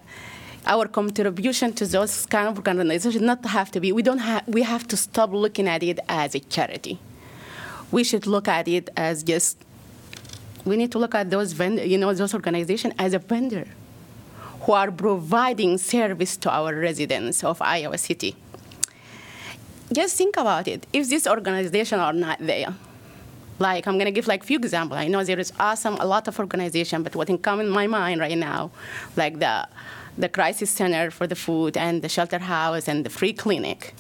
our 0.66 0.88
contribution 0.88 1.72
to 1.74 1.86
those 1.86 2.26
kind 2.26 2.50
of 2.50 2.58
organizations 2.58 3.22
not 3.22 3.46
have 3.46 3.72
to 3.72 3.80
be. 3.80 3.94
We 3.94 4.04
don't 4.04 4.20
have. 4.20 4.46
We 4.48 4.64
have 4.64 4.86
to 4.90 4.98
stop 4.98 5.32
looking 5.32 5.70
at 5.70 5.82
it 5.82 6.00
as 6.10 6.36
a 6.36 6.40
charity. 6.40 7.00
We 7.90 8.04
should 8.04 8.28
look 8.28 8.50
at 8.50 8.68
it 8.68 8.90
as 8.98 9.24
just. 9.24 9.63
We 10.66 10.78
need 10.78 10.92
to 10.94 11.00
look 11.00 11.16
at 11.16 11.30
those 11.30 11.58
you 11.60 11.98
know, 11.98 12.14
those 12.14 12.34
organizations 12.34 12.94
as 12.98 13.14
a 13.14 13.20
vendor, 13.20 13.68
who 14.62 14.72
are 14.72 14.92
providing 14.92 15.78
service 15.78 16.38
to 16.38 16.50
our 16.50 16.74
residents 16.74 17.44
of 17.44 17.62
Iowa 17.62 17.98
City. 17.98 18.36
Just 19.92 20.18
think 20.18 20.38
about 20.38 20.68
it. 20.68 20.88
If 20.94 21.10
this 21.10 21.28
organization 21.28 22.00
are 22.00 22.14
not 22.14 22.40
there, 22.40 22.74
like 23.60 23.86
I'm 23.88 23.98
gonna 23.98 24.12
give 24.12 24.28
like 24.28 24.44
few 24.44 24.58
examples. 24.58 25.00
I 25.00 25.08
know 25.08 25.24
there 25.24 25.40
is 25.40 25.52
awesome 25.60 25.96
a 26.00 26.06
lot 26.06 26.28
of 26.28 26.40
organization, 26.40 27.04
but 27.04 27.16
what 27.16 27.28
can 27.28 27.38
come 27.38 27.60
in 27.60 27.70
my 27.70 27.88
mind 27.88 28.20
right 28.20 28.38
now, 28.38 28.72
like 29.16 29.40
the 29.40 29.68
the 30.18 30.30
crisis 30.30 30.70
center 30.70 31.12
for 31.12 31.28
the 31.28 31.36
food 31.36 31.76
and 31.76 32.02
the 32.02 32.10
shelter 32.10 32.40
house 32.40 32.88
and 32.88 33.06
the 33.06 33.10
free 33.10 33.34
clinic. 33.34 33.94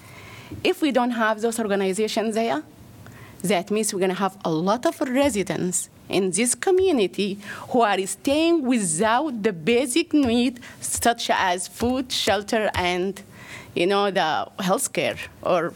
If 0.64 0.82
we 0.82 0.91
don't 0.91 1.11
have 1.11 1.41
those 1.41 1.59
organizations 1.59 2.36
there, 2.36 2.64
that 3.43 3.72
means 3.72 3.93
we're 3.93 3.99
gonna 3.99 4.14
have 4.14 4.38
a 4.45 4.51
lot 4.51 4.86
of 4.86 4.99
residents 5.01 5.89
in 6.14 6.32
this 6.32 6.55
community 6.55 7.39
who 7.70 7.82
are 7.82 7.99
staying 8.05 8.66
without 8.66 9.43
the 9.43 9.51
basic 9.51 10.14
need 10.14 10.59
such 10.80 11.30
as 11.30 11.68
food, 11.68 12.11
shelter, 12.11 12.70
and 12.76 13.22
you 13.76 13.88
know 13.88 14.11
the 14.11 14.47
health 14.59 14.93
care 14.93 15.18
or 15.41 15.74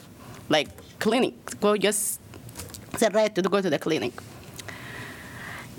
like 0.49 0.69
clinic. 0.99 1.33
Go 1.59 1.75
just 1.77 2.19
the 2.99 3.09
right 3.09 3.33
to 3.35 3.41
go 3.41 3.61
to 3.61 3.69
the 3.69 3.79
clinic. 3.79 4.13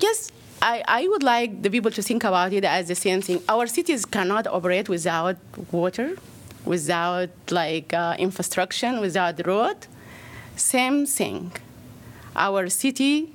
Yes, 0.00 0.30
I, 0.62 0.82
I 0.86 1.08
would 1.08 1.22
like 1.22 1.62
the 1.62 1.70
people 1.70 1.90
to 1.90 2.02
think 2.02 2.24
about 2.24 2.52
it 2.52 2.64
as 2.64 2.88
the 2.88 2.94
same 2.94 3.20
thing. 3.20 3.42
Our 3.48 3.66
cities 3.66 4.04
cannot 4.04 4.46
operate 4.46 4.88
without 4.88 5.36
water, 5.72 6.16
without 6.64 7.30
like 7.50 7.92
uh, 7.94 8.16
infrastructure, 8.18 9.00
without 9.00 9.44
road. 9.46 9.86
Same 10.56 11.06
thing. 11.06 11.52
Our 12.34 12.68
city 12.68 13.32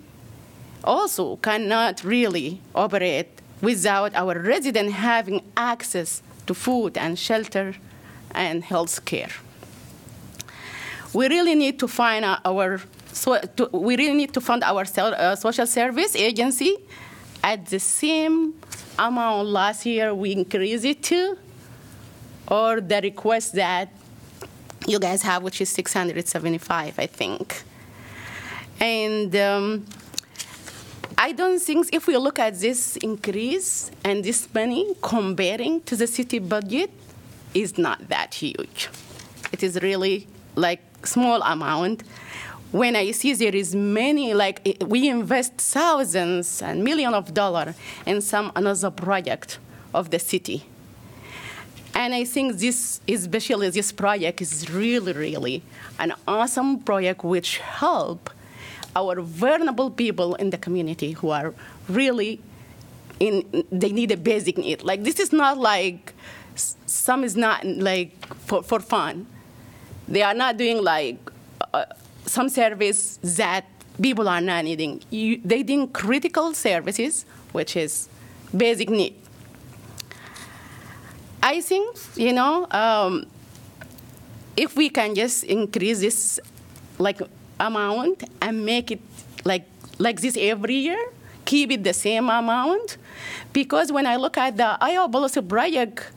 also 0.83 1.37
cannot 1.37 2.03
really 2.03 2.61
operate 2.75 3.41
without 3.61 4.13
our 4.15 4.39
residents 4.39 4.93
having 4.93 5.41
access 5.55 6.21
to 6.47 6.53
food 6.53 6.97
and 6.97 7.17
shelter 7.17 7.75
and 8.31 8.63
health 8.63 9.05
care. 9.05 9.29
We 11.13 11.27
really 11.27 11.55
need 11.55 11.79
to 11.79 11.87
find 11.87 12.25
our 12.25 12.81
so 13.13 13.39
to, 13.39 13.69
we 13.71 13.95
really 13.95 14.15
need 14.15 14.33
to 14.33 14.41
fund 14.41 14.63
our 14.63 14.85
uh, 14.97 15.35
social 15.35 15.67
service 15.67 16.15
agency 16.15 16.75
at 17.43 17.67
the 17.67 17.79
same 17.79 18.55
amount 18.97 19.47
last 19.47 19.85
year 19.85 20.13
we 20.13 20.31
increased 20.31 20.85
it 20.85 21.03
to, 21.03 21.37
or 22.47 22.81
the 22.81 23.01
request 23.01 23.53
that 23.53 23.89
you 24.87 24.99
guys 24.99 25.21
have, 25.21 25.43
which 25.43 25.61
is 25.61 25.69
675, 25.69 26.99
I 26.99 27.05
think. 27.05 27.63
And 28.79 29.35
um, 29.35 29.85
I 31.17 31.31
don't 31.31 31.59
think 31.59 31.89
if 31.93 32.07
we 32.07 32.17
look 32.17 32.39
at 32.39 32.59
this 32.59 32.97
increase 32.97 33.91
and 34.03 34.23
this 34.23 34.51
money 34.53 34.95
comparing 35.01 35.81
to 35.81 35.95
the 35.95 36.07
city 36.07 36.39
budget, 36.39 36.91
is 37.53 37.77
not 37.77 38.09
that 38.09 38.33
huge. 38.33 38.89
It 39.51 39.63
is 39.63 39.81
really 39.81 40.27
like 40.55 40.81
small 41.05 41.41
amount. 41.41 42.03
When 42.71 42.95
I 42.95 43.11
see 43.11 43.33
there 43.33 43.55
is 43.55 43.75
many, 43.75 44.33
like 44.33 44.77
we 44.85 45.07
invest 45.07 45.53
thousands 45.57 46.61
and 46.61 46.83
millions 46.83 47.13
of 47.13 47.33
dollars 47.33 47.75
in 48.05 48.21
some 48.21 48.51
another 48.55 48.89
project 48.89 49.59
of 49.93 50.09
the 50.09 50.19
city. 50.19 50.65
And 51.93 52.15
I 52.15 52.23
think 52.23 52.57
this, 52.57 53.01
especially 53.07 53.69
this 53.69 53.91
project, 53.91 54.41
is 54.41 54.71
really, 54.71 55.13
really 55.13 55.61
an 55.99 56.13
awesome 56.27 56.79
project 56.79 57.23
which 57.23 57.59
help 57.59 58.31
our 58.95 59.21
vulnerable 59.21 59.89
people 59.89 60.35
in 60.35 60.49
the 60.49 60.57
community 60.57 61.11
who 61.11 61.29
are 61.29 61.53
really 61.89 62.39
in 63.19 63.65
they 63.71 63.91
need 63.91 64.11
a 64.11 64.17
basic 64.17 64.57
need. 64.57 64.83
Like 64.83 65.03
this 65.03 65.19
is 65.19 65.31
not 65.31 65.57
like 65.57 66.13
some 66.55 67.23
is 67.23 67.35
not 67.35 67.65
like 67.65 68.13
for, 68.45 68.63
for 68.63 68.79
fun. 68.79 69.27
They 70.07 70.21
are 70.21 70.33
not 70.33 70.57
doing 70.57 70.83
like 70.83 71.17
uh, 71.73 71.85
some 72.25 72.49
service 72.49 73.17
that 73.23 73.65
people 74.01 74.27
are 74.27 74.41
not 74.41 74.65
needing. 74.65 75.01
You, 75.09 75.39
they 75.43 75.63
need 75.63 75.93
critical 75.93 76.53
services, 76.53 77.25
which 77.51 77.75
is 77.75 78.09
basic 78.55 78.89
need. 78.89 79.15
I 81.41 81.61
think 81.61 81.97
you 82.15 82.33
know 82.33 82.67
um, 82.71 83.25
if 84.55 84.75
we 84.75 84.89
can 84.89 85.15
just 85.15 85.43
increase 85.43 85.99
this 85.99 86.39
like 86.99 87.21
amount 87.67 88.23
and 88.41 88.65
make 88.65 88.91
it 88.91 89.01
like 89.45 89.65
like 89.99 90.21
this 90.21 90.37
every 90.39 90.75
year, 90.75 91.03
keep 91.45 91.71
it 91.71 91.83
the 91.83 91.93
same 91.93 92.29
amount, 92.29 92.97
because 93.51 93.91
when 93.91 94.05
I 94.05 94.15
look 94.15 94.37
at 94.37 94.57
the 94.57 94.77
Iowa 94.81 95.09
Policy 95.09 95.41
Project 95.41 96.11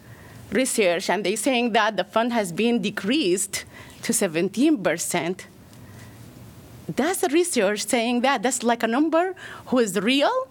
research 0.50 1.10
and 1.10 1.24
they're 1.24 1.36
saying 1.36 1.72
that 1.72 1.96
the 1.96 2.04
fund 2.04 2.32
has 2.32 2.52
been 2.52 2.80
decreased 2.80 3.64
to 4.02 4.12
17 4.12 4.82
percent. 4.82 5.46
That's 6.88 7.20
the 7.20 7.28
research 7.28 7.84
saying 7.86 8.20
that 8.20 8.42
that's 8.42 8.62
like 8.62 8.82
a 8.84 8.86
number 8.86 9.34
who 9.66 9.78
is 9.78 9.98
real, 9.98 10.48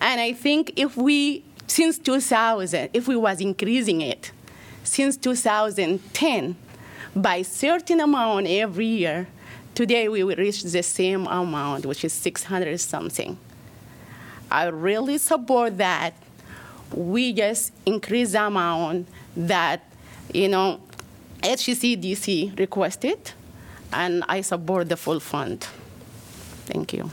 and 0.00 0.20
I 0.20 0.32
think 0.32 0.72
if 0.76 0.96
we 0.96 1.44
since 1.66 1.98
2000, 1.98 2.90
if 2.92 3.08
we 3.08 3.16
was 3.16 3.40
increasing 3.40 4.00
it 4.00 4.32
since 4.84 5.16
2010 5.16 6.56
by 7.14 7.42
certain 7.42 8.00
amount 8.00 8.46
every 8.46 8.86
year, 8.86 9.28
today 9.78 10.08
we 10.08 10.24
will 10.24 10.34
reach 10.34 10.64
the 10.64 10.82
same 10.82 11.24
amount, 11.28 11.86
which 11.86 12.04
is 12.04 12.12
600 12.12 12.80
something. 12.80 13.38
I 14.50 14.64
really 14.64 15.18
support 15.18 15.78
that. 15.78 16.14
We 16.92 17.32
just 17.32 17.72
increase 17.86 18.32
the 18.32 18.44
amount 18.44 19.06
that, 19.36 19.84
you 20.34 20.48
know, 20.48 20.80
HCCDC 21.42 22.58
requested, 22.58 23.30
and 23.92 24.24
I 24.28 24.40
support 24.40 24.88
the 24.88 24.96
full 24.96 25.20
fund. 25.20 25.64
Thank 26.66 26.92
you. 26.92 27.12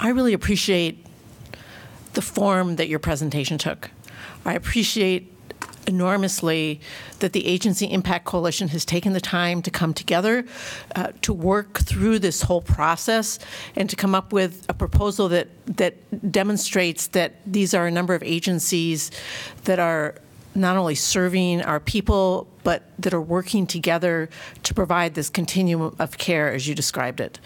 I 0.00 0.08
really 0.08 0.32
appreciate 0.32 1.04
the 2.14 2.22
form 2.22 2.76
that 2.76 2.88
your 2.88 2.98
presentation 2.98 3.58
took. 3.58 3.90
I 4.46 4.54
appreciate 4.54 5.30
enormously 5.88 6.80
that 7.18 7.32
the 7.32 7.46
Agency 7.46 7.86
Impact 7.86 8.26
Coalition 8.26 8.68
has 8.68 8.84
taken 8.84 9.14
the 9.14 9.20
time 9.20 9.62
to 9.62 9.70
come 9.70 9.92
together 9.94 10.44
uh, 10.94 11.12
to 11.22 11.32
work 11.32 11.78
through 11.78 12.18
this 12.18 12.42
whole 12.42 12.60
process 12.60 13.38
and 13.74 13.88
to 13.90 13.96
come 13.96 14.14
up 14.14 14.32
with 14.32 14.64
a 14.68 14.74
proposal 14.74 15.28
that 15.30 15.48
that 15.66 15.94
demonstrates 16.30 17.08
that 17.08 17.36
these 17.46 17.74
are 17.74 17.86
a 17.86 17.90
number 17.90 18.14
of 18.14 18.22
agencies 18.22 19.10
that 19.64 19.78
are 19.78 20.14
not 20.54 20.76
only 20.76 20.94
serving 20.94 21.62
our 21.62 21.80
people 21.80 22.46
but 22.62 22.90
that 22.98 23.14
are 23.14 23.20
working 23.20 23.66
together 23.66 24.28
to 24.62 24.74
provide 24.74 25.14
this 25.14 25.30
continuum 25.30 25.94
of 25.98 26.18
care 26.18 26.52
as 26.52 26.68
you 26.68 26.74
described 26.74 27.20
it. 27.20 27.38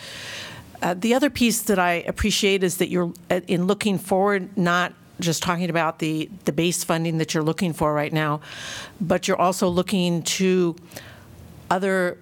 Uh, 0.82 0.94
the 0.94 1.14
other 1.14 1.30
piece 1.30 1.62
that 1.62 1.78
I 1.78 2.02
appreciate 2.08 2.64
is 2.64 2.78
that 2.78 2.88
you're, 2.88 3.12
uh, 3.30 3.40
in 3.46 3.66
looking 3.68 3.98
forward, 3.98 4.56
not 4.58 4.92
just 5.22 5.42
talking 5.42 5.70
about 5.70 5.98
the, 5.98 6.28
the 6.44 6.52
base 6.52 6.84
funding 6.84 7.18
that 7.18 7.34
you're 7.34 7.42
looking 7.42 7.72
for 7.72 7.94
right 7.94 8.12
now, 8.12 8.40
but 9.00 9.26
you're 9.26 9.40
also 9.40 9.68
looking 9.68 10.22
to 10.22 10.76
other 11.70 12.18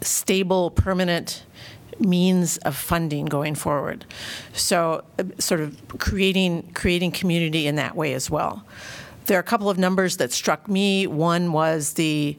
stable, 0.00 0.70
permanent 0.70 1.44
means 2.00 2.56
of 2.58 2.74
funding 2.76 3.26
going 3.26 3.54
forward. 3.54 4.04
So, 4.52 5.04
uh, 5.18 5.24
sort 5.38 5.60
of 5.60 5.76
creating 5.98 6.70
creating 6.74 7.12
community 7.12 7.66
in 7.66 7.76
that 7.76 7.94
way 7.94 8.14
as 8.14 8.30
well. 8.30 8.64
There 9.26 9.36
are 9.36 9.40
a 9.40 9.44
couple 9.44 9.70
of 9.70 9.78
numbers 9.78 10.16
that 10.16 10.32
struck 10.32 10.66
me. 10.66 11.06
One 11.06 11.52
was 11.52 11.92
the 11.92 12.36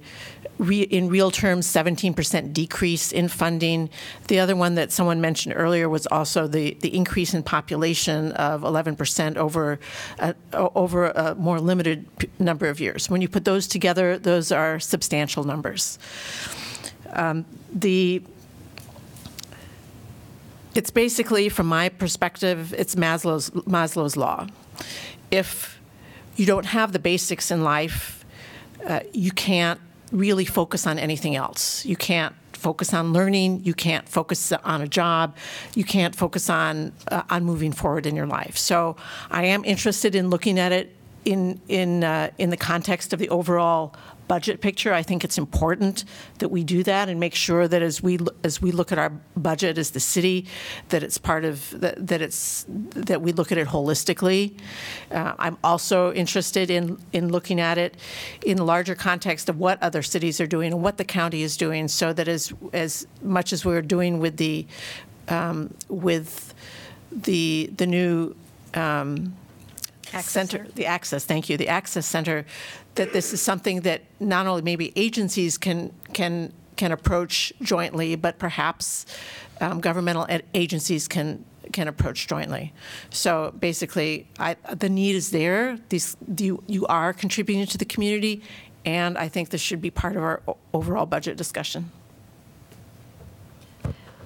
re, 0.62 0.82
in 0.82 1.10
real 1.10 1.32
terms 1.32 1.68
17% 1.68 2.54
decrease 2.54 3.12
in 3.12 3.28
funding. 3.28 3.90
The 4.28 4.40
other 4.40 4.56
one 4.56 4.76
that 4.76 4.92
someone 4.92 5.20
mentioned 5.20 5.56
earlier 5.58 5.90
was 5.90 6.06
also 6.08 6.48
the, 6.48 6.78
the 6.82 6.96
increase 6.96 7.34
in 7.34 7.44
population 7.44 8.32
of 8.34 8.62
11% 8.62 9.38
over 9.38 9.80
a, 10.20 10.36
over 10.54 11.10
a 11.10 11.36
more 11.36 11.60
limited 11.60 12.06
number 12.40 12.68
of 12.68 12.80
years. 12.80 13.10
When 13.10 13.22
you 13.22 13.28
put 13.28 13.44
those 13.44 13.68
together, 13.68 14.18
those 14.18 14.52
are 14.52 14.80
substantial 14.80 15.44
numbers. 15.44 15.98
Um, 17.14 17.46
the 17.74 18.24
it's 20.74 20.90
basically, 20.90 21.50
from 21.50 21.66
my 21.66 21.90
perspective, 21.90 22.74
it's 22.78 22.96
Maslow's 22.96 23.50
Maslow's 23.50 24.16
law. 24.16 24.48
If 25.30 25.82
you 26.38 26.46
don't 26.46 26.66
have 26.68 26.94
the 26.94 27.00
basics 27.00 27.52
in 27.52 27.62
life, 27.62 28.24
uh, 28.88 29.02
you 29.12 29.32
can't 29.32 29.82
really 30.12 30.46
focus 30.46 30.86
on 30.88 31.00
anything 31.00 31.36
else. 31.36 31.86
You 31.86 31.96
can't 31.96 32.36
focus 32.54 32.94
on 32.94 33.12
learning. 33.12 33.62
You 33.64 33.74
can't 33.74 34.08
focus 34.08 34.52
on 34.52 34.82
a 34.82 34.88
job. 34.88 35.36
You 35.76 35.84
can't 35.84 36.16
focus 36.16 36.50
on 36.50 36.94
uh, 37.10 37.24
on 37.30 37.44
moving 37.44 37.72
forward 37.72 38.06
in 38.06 38.16
your 38.16 38.28
life. 38.28 38.58
So 38.58 38.96
I 39.30 39.46
am 39.46 39.66
interested 39.66 40.16
in 40.16 40.30
looking 40.30 40.60
at 40.60 40.72
it 40.72 40.96
in 41.26 41.60
in 41.68 42.04
uh, 42.04 42.30
in 42.38 42.50
the 42.50 42.58
context 42.58 43.14
of 43.14 43.20
the 43.20 43.30
overall 43.30 43.96
budget 44.32 44.62
picture. 44.62 44.94
I 44.94 45.04
think 45.04 45.26
it's 45.26 45.38
important 45.38 46.06
that 46.40 46.48
we 46.48 46.64
do 46.64 46.84
that 46.84 47.10
and 47.10 47.20
make 47.20 47.36
sure 47.36 47.68
that 47.68 47.82
as 47.82 48.02
we 48.02 48.18
as 48.46 48.62
we 48.62 48.72
look 48.72 48.90
at 48.94 48.98
our 48.98 49.12
budget 49.36 49.78
as 49.78 49.92
the 49.92 50.00
city, 50.00 50.48
that 50.88 51.04
it's 51.04 51.18
part 51.18 51.44
of 51.44 51.58
that, 51.82 52.08
that 52.08 52.22
it's 52.22 52.66
that 53.10 53.22
we 53.22 53.34
look 53.34 53.52
at 53.52 53.58
it 53.58 53.68
holistically. 53.68 54.58
Uh, 55.12 55.34
I'm 55.38 55.58
also 55.66 56.14
interested 56.14 56.70
in 56.72 56.98
in 57.12 57.30
looking 57.30 57.60
at 57.60 57.78
it 57.78 57.98
in 58.46 58.56
the 58.56 58.64
larger 58.64 58.96
context 58.96 59.50
of 59.50 59.58
what 59.58 59.78
other 59.84 60.02
cities 60.02 60.40
are 60.40 60.48
doing 60.48 60.72
and 60.72 60.82
what 60.82 60.96
the 60.96 61.04
county 61.20 61.42
is 61.44 61.58
doing, 61.58 61.90
so 61.90 62.14
that 62.14 62.30
as 62.30 62.54
as 62.72 63.06
much 63.22 63.52
as 63.52 63.66
we're 63.66 63.82
doing 63.82 64.22
with 64.22 64.38
the 64.38 64.66
um, 65.28 65.74
with 65.90 66.54
the 67.12 67.70
the 67.76 67.86
new. 67.86 68.34
Um, 68.74 69.34
center, 70.20 70.68
the 70.76 70.86
access, 70.86 71.26
thank 71.26 71.50
you, 71.50 71.58
the 71.58 71.68
access 71.68 72.06
center, 72.06 72.46
that 72.96 73.14
this 73.14 73.34
is 73.34 73.42
something 73.42 73.82
that 73.82 74.02
not 74.20 74.48
only 74.48 74.62
maybe 74.62 74.92
agencies 74.96 75.58
can 75.58 75.94
can 76.14 76.54
can 76.76 76.92
approach 76.92 77.54
jointly, 77.62 78.16
but 78.16 78.40
perhaps 78.40 79.06
um, 79.60 79.80
governmental 79.80 80.28
agencies 80.54 81.08
can 81.08 81.46
can 81.72 81.88
approach 81.88 82.28
jointly. 82.28 82.74
So 83.10 83.54
basically, 83.60 84.28
I, 84.40 84.56
the 84.76 84.90
need 84.90 85.16
is 85.16 85.32
there. 85.32 85.78
These 85.90 86.18
you 86.38 86.64
you 86.68 86.86
are 86.88 87.14
contributing 87.14 87.66
to 87.68 87.78
the 87.78 87.86
community, 87.86 88.42
and 88.86 89.18
I 89.18 89.30
think 89.30 89.50
this 89.50 89.62
should 89.62 89.82
be 89.82 89.92
part 89.92 90.16
of 90.16 90.24
our 90.24 90.42
overall 90.74 91.06
budget 91.06 91.38
discussion. 91.38 91.92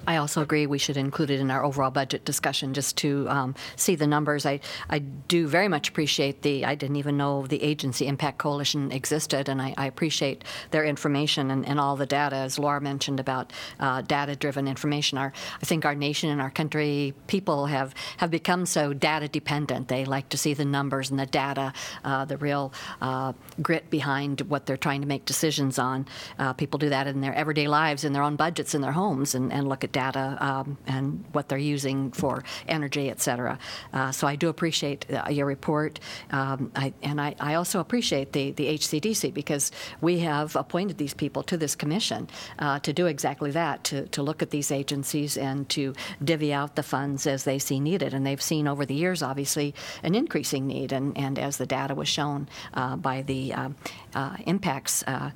I 0.06 0.16
also 0.16 0.42
agree 0.42 0.66
we 0.66 0.78
should 0.78 0.96
include 0.96 1.30
it 1.30 1.40
in 1.40 1.50
our 1.50 1.64
overall 1.64 1.90
budget 1.90 2.24
discussion 2.24 2.74
just 2.74 2.96
to 2.98 3.28
um, 3.28 3.54
see 3.74 3.96
the 3.96 4.06
numbers. 4.06 4.46
I, 4.46 4.60
I 4.88 5.00
do 5.00 5.48
very 5.48 5.68
much 5.68 5.88
appreciate 5.88 6.42
the, 6.42 6.64
I 6.64 6.74
didn't 6.74 6.96
even 6.96 7.16
know 7.16 7.46
the 7.46 7.62
agency 7.62 8.06
Impact 8.06 8.38
Coalition 8.38 8.92
existed, 8.92 9.48
and 9.48 9.60
I, 9.60 9.74
I 9.76 9.86
appreciate 9.86 10.44
their 10.70 10.84
information 10.84 11.50
and, 11.50 11.66
and, 11.66 11.76
all 11.76 11.96
the 11.96 12.06
data, 12.06 12.36
as 12.36 12.58
Laura 12.58 12.80
mentioned 12.80 13.20
about 13.20 13.52
uh, 13.80 14.00
data 14.00 14.34
driven 14.34 14.66
information. 14.66 15.18
Our, 15.18 15.32
I 15.60 15.66
think 15.66 15.84
our 15.84 15.94
nation 15.94 16.30
and 16.30 16.40
our 16.40 16.50
country, 16.50 17.12
people 17.26 17.66
have, 17.66 17.94
have 18.16 18.30
become 18.30 18.64
so 18.64 18.94
data 18.94 19.28
dependent. 19.28 19.88
They 19.88 20.06
like 20.06 20.30
to 20.30 20.38
see 20.38 20.54
the 20.54 20.64
numbers 20.64 21.10
and 21.10 21.20
the 21.20 21.26
data, 21.26 21.74
uh, 22.02 22.24
the 22.24 22.38
real 22.38 22.72
uh, 23.02 23.34
grit 23.60 23.90
behind 23.90 24.40
what 24.42 24.64
they're 24.64 24.78
trying 24.78 25.02
to 25.02 25.06
make 25.06 25.26
decisions 25.26 25.78
on. 25.78 26.06
Uh, 26.38 26.54
people 26.54 26.78
do 26.78 26.88
that 26.88 27.06
in 27.06 27.20
their 27.20 27.34
everyday 27.34 27.68
lives, 27.68 28.04
in 28.04 28.14
their 28.14 28.22
own 28.22 28.36
budgets, 28.36 28.74
in 28.74 28.80
their 28.80 28.92
homes, 28.92 29.34
and, 29.34 29.52
and 29.52 29.68
look 29.68 29.84
at 29.84 29.92
data 29.96 30.36
um, 30.40 30.76
and 30.86 31.24
what 31.32 31.48
they're 31.48 31.70
using 31.76 32.12
for 32.12 32.44
energy, 32.68 33.08
et 33.08 33.18
cetera. 33.22 33.58
Uh, 33.94 34.12
so 34.12 34.26
I 34.26 34.36
do 34.36 34.50
appreciate 34.50 35.06
uh, 35.10 35.30
your 35.30 35.46
report, 35.46 36.00
um, 36.30 36.70
I, 36.76 36.92
and 37.02 37.18
I, 37.18 37.34
I, 37.40 37.54
also 37.54 37.80
appreciate 37.80 38.32
the, 38.32 38.50
the 38.50 38.66
HCDC 38.78 39.32
because 39.32 39.72
we 40.02 40.18
have 40.18 40.54
appointed 40.54 40.98
these 40.98 41.14
people 41.14 41.42
to 41.44 41.56
this 41.56 41.74
commission 41.74 42.28
uh, 42.58 42.78
to 42.80 42.92
do 42.92 43.06
exactly 43.06 43.50
that, 43.52 43.84
to, 43.84 44.06
to 44.08 44.22
look 44.22 44.42
at 44.42 44.50
these 44.50 44.70
agencies 44.70 45.38
and 45.38 45.66
to 45.70 45.94
divvy 46.22 46.52
out 46.52 46.76
the 46.76 46.82
funds 46.82 47.26
as 47.26 47.44
they 47.44 47.58
see 47.58 47.80
needed. 47.80 48.12
And 48.12 48.26
they've 48.26 48.42
seen 48.52 48.68
over 48.68 48.84
the 48.84 48.94
years, 48.94 49.22
obviously, 49.22 49.74
an 50.02 50.14
increasing 50.14 50.66
need, 50.66 50.92
and, 50.92 51.16
and 51.16 51.38
as 51.38 51.56
the 51.56 51.66
data 51.66 51.94
was 51.94 52.08
shown 52.08 52.48
uh, 52.74 52.96
by 52.96 53.22
the 53.22 53.54
um, 53.54 53.76
uh, 54.14 54.36
impacts 54.44 55.02
uh, 55.04 55.30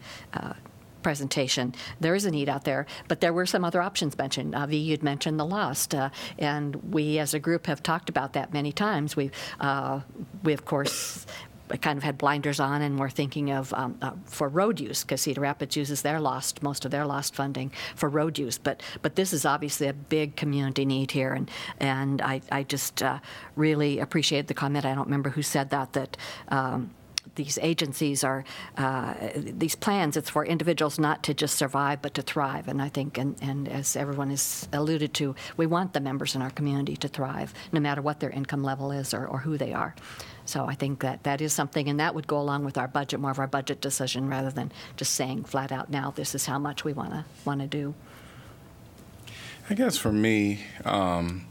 presentation. 1.03 1.74
There 2.01 2.14
is 2.14 2.24
a 2.24 2.30
need 2.30 2.48
out 2.48 2.64
there, 2.64 2.86
but 3.09 3.20
there 3.20 3.32
were 3.32 3.46
some 3.46 3.64
other 3.64 3.82
options 3.82 4.16
mentioned. 4.16 4.55
V, 4.68 4.76
you'd 4.76 5.03
mentioned 5.03 5.38
the 5.38 5.46
lost, 5.46 5.94
uh, 5.94 6.11
and 6.38 6.76
we 6.92 7.18
as 7.18 7.34
a 7.34 7.38
group 7.38 7.66
have 7.66 7.82
talked 7.82 8.09
about 8.09 8.32
that 8.34 8.53
many 8.53 8.72
times. 8.72 9.16
We, 9.16 9.30
uh, 9.61 10.01
we 10.42 10.53
of 10.53 10.64
course. 10.64 11.26
kind 11.82 11.96
of 11.96 12.03
had 12.03 12.18
blinders 12.18 12.59
on, 12.59 12.82
and 12.82 12.98
we're 12.98 13.09
thinking 13.09 13.53
of 13.53 13.72
um, 13.74 13.96
uh, 14.03 14.11
for 14.24 14.48
road 14.48 14.80
use 14.80 15.05
because 15.05 15.20
Cedar 15.20 15.42
Rapids 15.42 15.76
uses 15.76 16.03
their 16.03 16.18
lost 16.18 16.64
most 16.64 16.84
of 16.84 16.90
their 16.90 17.07
lost 17.07 17.32
funding 17.36 17.70
for 17.94 18.09
road 18.09 18.40
use. 18.40 18.59
But 18.59 18.82
but 19.03 19.14
this 19.14 19.32
is 19.32 19.44
obviously 19.44 19.86
a 19.86 19.92
big 19.92 20.34
community 20.34 20.84
need 20.84 21.12
here, 21.12 21.32
and 21.32 21.48
and 21.78 22.22
I 22.22 22.40
I 22.51 22.64
just 22.64 23.05
uh, 23.05 23.20
really 23.55 24.01
appreciate 24.01 24.48
the 24.48 24.55
comment. 24.55 24.84
I 24.84 24.94
don't 24.96 25.05
remember 25.05 25.30
who 25.30 25.42
said 25.42 25.70
that 25.70 25.92
that. 25.92 26.16
Um, 26.48 26.90
these 27.35 27.59
agencies 27.62 28.24
are 28.24 28.45
uh, 28.76 29.14
these 29.37 29.74
plans 29.74 30.16
it's 30.16 30.31
for 30.31 30.45
individuals 30.45 30.99
not 30.99 31.22
to 31.22 31.35
just 31.35 31.57
survive 31.57 32.03
but 32.03 32.14
to 32.14 32.22
thrive. 32.22 32.68
And 32.68 32.81
i 32.83 32.89
think 32.89 33.18
and, 33.18 33.37
and 33.43 33.68
as 33.68 33.97
everyone 33.97 34.31
has 34.31 34.68
alluded 34.72 35.14
to 35.14 35.35
we 35.57 35.66
want 35.66 35.93
the 35.93 36.01
members 36.01 36.35
in 36.35 36.43
our 36.43 36.51
community 36.51 36.97
to 36.97 37.09
thrive 37.09 37.53
no 37.72 37.81
matter 37.81 38.03
what 38.03 38.20
their 38.20 38.31
income 38.31 38.62
level 38.62 38.93
is 38.93 39.14
or, 39.14 39.26
or 39.26 39.39
who 39.39 39.57
they 39.57 39.72
are. 39.72 39.95
So 40.45 40.66
i 40.66 40.74
think 40.74 41.01
that 41.01 41.22
that 41.24 41.41
is 41.41 41.53
something 41.53 41.89
and 41.89 42.01
that 42.01 42.14
would 42.14 42.26
go 42.26 42.39
along 42.39 42.64
with 42.64 42.76
our 42.78 42.89
budget 42.89 43.20
more 43.20 43.31
of 43.31 43.39
our 43.39 43.47
budget 43.47 43.81
decision 43.81 44.28
rather 44.28 44.51
than 44.51 44.72
just 44.97 45.14
saying 45.14 45.45
flat 45.45 45.72
out 45.72 45.91
now 45.91 46.11
this 46.11 46.35
is 46.35 46.47
how 46.47 46.59
much 46.59 46.85
we 46.85 46.93
want 46.93 47.11
to 47.11 47.24
want 47.45 47.61
to 47.61 47.66
do. 47.66 47.95
I 49.68 49.74
guess 49.74 49.97
for 49.97 50.12
me 50.12 50.64
um, 50.85 51.47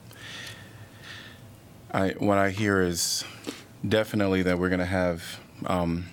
I, 1.91 2.09
what 2.19 2.37
i 2.37 2.49
hear 2.49 2.81
is 2.81 3.23
definitely 3.87 4.43
that 4.43 4.59
we're 4.59 4.69
going 4.69 4.79
to 4.79 4.85
have 4.85 5.38
um, 5.65 6.05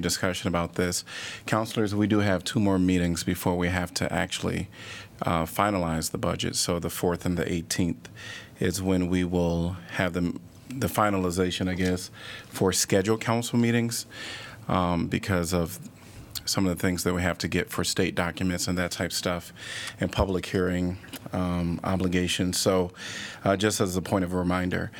discussion 0.00 0.48
about 0.48 0.74
this. 0.74 1.04
Counselors, 1.46 1.94
we 1.94 2.06
do 2.06 2.20
have 2.20 2.44
two 2.44 2.60
more 2.60 2.78
meetings 2.78 3.24
before 3.24 3.56
we 3.56 3.68
have 3.68 3.92
to 3.94 4.12
actually 4.12 4.68
uh, 5.22 5.44
finalize 5.44 6.10
the 6.10 6.18
budget. 6.18 6.56
So 6.56 6.78
the 6.78 6.88
4th 6.88 7.24
and 7.24 7.36
the 7.36 7.44
18th 7.44 8.06
is 8.60 8.82
when 8.82 9.08
we 9.08 9.24
will 9.24 9.76
have 9.92 10.12
the, 10.12 10.38
the 10.68 10.86
finalization, 10.86 11.68
I 11.68 11.74
guess, 11.74 12.10
for 12.48 12.72
scheduled 12.72 13.20
council 13.20 13.58
meetings 13.58 14.06
um, 14.68 15.06
because 15.06 15.52
of 15.52 15.78
some 16.44 16.66
of 16.66 16.76
the 16.76 16.80
things 16.80 17.04
that 17.04 17.14
we 17.14 17.22
have 17.22 17.38
to 17.38 17.48
get 17.48 17.70
for 17.70 17.84
state 17.84 18.14
documents 18.14 18.66
and 18.68 18.78
that 18.78 18.90
type 18.90 19.12
stuff 19.12 19.52
and 20.00 20.10
public 20.10 20.46
hearing 20.46 20.96
um, 21.32 21.78
obligations. 21.84 22.58
So 22.58 22.92
uh, 23.44 23.56
just 23.56 23.80
as 23.80 23.96
a 23.96 24.02
point 24.02 24.24
of 24.24 24.32
reminder, 24.32 24.90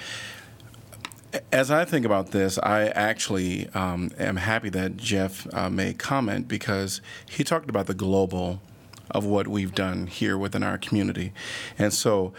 as 1.52 1.70
I 1.70 1.84
think 1.84 2.06
about 2.06 2.30
this, 2.30 2.58
I 2.58 2.88
actually 2.88 3.68
um, 3.70 4.10
am 4.18 4.36
happy 4.36 4.70
that 4.70 4.96
Geoff 4.96 5.46
uh, 5.52 5.68
made 5.68 5.98
comment 5.98 6.48
because 6.48 7.00
he 7.28 7.44
talked 7.44 7.68
about 7.68 7.86
the 7.86 7.94
global 7.94 8.62
of 9.10 9.24
what 9.24 9.48
we've 9.48 9.74
done 9.74 10.06
here 10.06 10.36
within 10.38 10.62
our 10.62 10.78
community. 10.78 11.32
And 11.78 11.92
so 11.92 12.32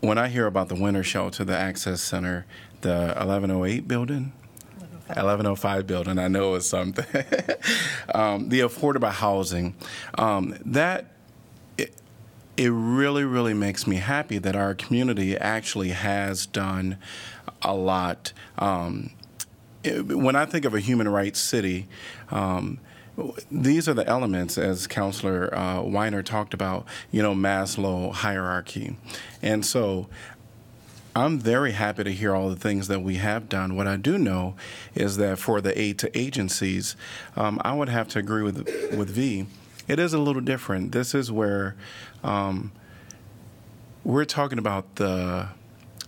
when 0.00 0.18
I 0.18 0.28
hear 0.28 0.46
about 0.46 0.68
the 0.68 0.74
winter 0.74 1.02
shelter, 1.02 1.44
the 1.44 1.56
Access 1.56 2.00
Center, 2.00 2.46
the 2.80 3.14
1108 3.16 3.86
building, 3.86 4.32
1105 5.06 5.86
building, 5.86 6.18
I 6.18 6.28
know 6.28 6.54
it's 6.54 6.66
something, 6.66 7.04
um, 8.14 8.48
the 8.48 8.60
affordable 8.60 9.10
housing, 9.10 9.74
um, 10.16 10.56
that 10.64 11.12
it 12.56 12.68
really, 12.68 13.24
really 13.24 13.54
makes 13.54 13.86
me 13.86 13.96
happy 13.96 14.38
that 14.38 14.54
our 14.54 14.74
community 14.74 15.36
actually 15.36 15.88
has 15.90 16.46
done 16.46 16.98
a 17.62 17.74
lot. 17.74 18.32
Um, 18.58 19.10
when 19.84 20.36
I 20.36 20.44
think 20.44 20.64
of 20.64 20.74
a 20.74 20.80
human 20.80 21.08
rights 21.08 21.40
city, 21.40 21.88
um, 22.30 22.78
these 23.50 23.88
are 23.88 23.94
the 23.94 24.06
elements, 24.06 24.56
as 24.56 24.86
Councillor 24.86 25.54
uh, 25.54 25.82
Weiner 25.82 26.22
talked 26.22 26.54
about, 26.54 26.86
you 27.10 27.22
know, 27.22 27.34
Maslow 27.34 28.12
hierarchy. 28.12 28.96
And 29.42 29.66
so 29.66 30.08
I'm 31.14 31.38
very 31.38 31.72
happy 31.72 32.04
to 32.04 32.12
hear 32.12 32.34
all 32.34 32.48
the 32.48 32.56
things 32.56 32.88
that 32.88 33.02
we 33.02 33.16
have 33.16 33.48
done. 33.48 33.76
What 33.76 33.86
I 33.86 33.96
do 33.96 34.16
know 34.16 34.54
is 34.94 35.18
that 35.18 35.38
for 35.38 35.60
the 35.60 35.78
aid 35.78 35.98
to 35.98 36.18
agencies, 36.18 36.96
um, 37.36 37.60
I 37.62 37.74
would 37.74 37.90
have 37.90 38.08
to 38.08 38.18
agree 38.18 38.42
with 38.42 38.66
with 38.96 39.10
V. 39.10 39.46
It 39.88 39.98
is 39.98 40.14
a 40.14 40.18
little 40.18 40.40
different. 40.40 40.92
This 40.92 41.14
is 41.14 41.30
where 41.30 41.76
um, 42.24 42.72
we're 44.04 44.24
talking 44.24 44.58
about 44.58 44.96
the 44.96 45.48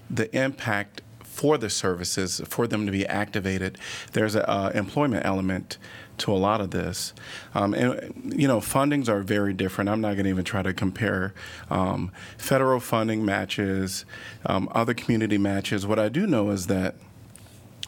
the 0.08 0.34
impact 0.34 1.02
for 1.34 1.58
the 1.58 1.68
services 1.68 2.40
for 2.46 2.68
them 2.68 2.86
to 2.86 2.92
be 2.92 3.04
activated. 3.04 3.76
There's 4.12 4.36
an 4.36 4.44
uh, 4.46 4.70
employment 4.72 5.26
element 5.26 5.78
to 6.18 6.32
a 6.32 6.38
lot 6.38 6.60
of 6.60 6.70
this. 6.70 7.12
Um, 7.56 7.74
and, 7.74 8.32
you 8.40 8.46
know, 8.46 8.60
fundings 8.60 9.08
are 9.08 9.20
very 9.20 9.52
different. 9.52 9.90
I'm 9.90 10.00
not 10.00 10.12
going 10.12 10.24
to 10.24 10.30
even 10.30 10.44
try 10.44 10.62
to 10.62 10.72
compare 10.72 11.34
um, 11.70 12.12
federal 12.38 12.78
funding 12.78 13.24
matches, 13.24 14.04
um, 14.46 14.68
other 14.70 14.94
community 14.94 15.36
matches. 15.38 15.84
What 15.84 15.98
I 15.98 16.08
do 16.08 16.24
know 16.24 16.50
is 16.50 16.68
that 16.68 16.94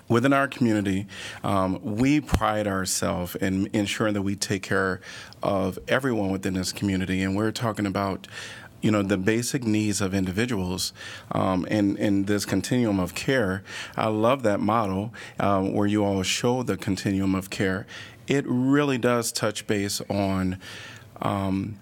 within 0.09 0.33
our 0.33 0.49
community, 0.49 1.07
um, 1.45 1.79
we 1.83 2.21
pride 2.21 2.67
ourselves 2.67 3.37
in 3.37 3.71
ensuring 3.73 4.15
that 4.15 4.23
we 4.23 4.35
take 4.35 4.65
care 4.65 5.01
of 5.41 5.79
everyone 5.87 6.33
within 6.33 6.55
this 6.55 6.73
community. 6.73 7.23
And 7.23 7.37
we're 7.37 7.53
talking 7.53 7.87
about 7.87 8.27
you 8.81 8.91
know 8.91 9.03
the 9.03 9.17
basic 9.17 9.65
needs 9.65 10.01
of 10.01 10.15
individuals 10.15 10.93
um, 11.33 11.67
in 11.67 11.97
in 11.97 12.25
this 12.25 12.45
continuum 12.45 13.01
of 13.01 13.15
care. 13.15 13.63
I 13.97 14.09
love 14.09 14.43
that 14.45 14.61
model 14.61 15.13
um, 15.41 15.73
where 15.73 15.87
you 15.87 16.05
all 16.05 16.23
show 16.23 16.63
the 16.63 16.77
continuum 16.77 17.35
of 17.35 17.51
care. 17.51 17.87
It 18.27 18.45
really 18.47 18.99
does 18.99 19.33
touch 19.33 19.67
base 19.67 20.01
on. 20.09 20.59
Um, 21.23 21.79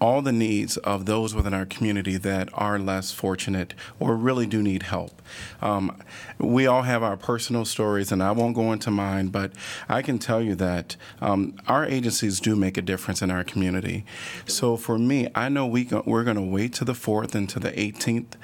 all 0.00 0.20
the 0.20 0.32
needs 0.32 0.76
of 0.78 1.06
those 1.06 1.34
within 1.34 1.54
our 1.54 1.64
community 1.64 2.16
that 2.18 2.48
are 2.52 2.78
less 2.78 3.12
fortunate 3.12 3.72
or 3.98 4.14
really 4.14 4.46
do 4.46 4.62
need 4.62 4.84
help. 4.84 5.22
Um, 5.62 5.96
we 6.38 6.66
all 6.66 6.82
have 6.82 7.02
our 7.02 7.16
personal 7.16 7.64
stories, 7.64 8.12
and 8.12 8.22
I 8.22 8.32
won't 8.32 8.54
go 8.54 8.72
into 8.72 8.90
mine, 8.90 9.28
but 9.28 9.52
I 9.88 10.02
can 10.02 10.18
tell 10.18 10.42
you 10.42 10.54
that 10.56 10.96
um, 11.20 11.54
our 11.66 11.86
agencies 11.86 12.40
do 12.40 12.54
make 12.54 12.76
a 12.76 12.82
difference 12.82 13.22
in 13.22 13.30
our 13.30 13.44
community. 13.44 14.04
So 14.46 14.76
for 14.76 14.98
me, 14.98 15.28
I 15.34 15.48
know 15.48 15.66
we 15.66 15.84
go, 15.84 16.02
we're 16.04 16.24
going 16.24 16.36
to 16.36 16.42
wait 16.42 16.74
to 16.74 16.84
the 16.84 16.92
4th 16.92 17.34
and 17.34 17.48
to 17.48 17.58
the 17.58 17.72
18th, 17.72 18.34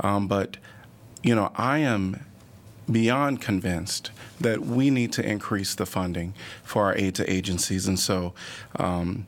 um, 0.00 0.26
but 0.26 0.56
you 1.22 1.34
know, 1.34 1.50
I 1.56 1.78
am 1.78 2.24
beyond 2.90 3.40
convinced 3.40 4.10
that 4.40 4.60
we 4.60 4.90
need 4.90 5.12
to 5.12 5.28
increase 5.28 5.74
the 5.74 5.86
funding 5.86 6.34
for 6.62 6.84
our 6.84 6.96
aid 6.96 7.14
to 7.16 7.30
agencies, 7.32 7.86
and 7.86 7.98
so. 7.98 8.34
Um, 8.76 9.26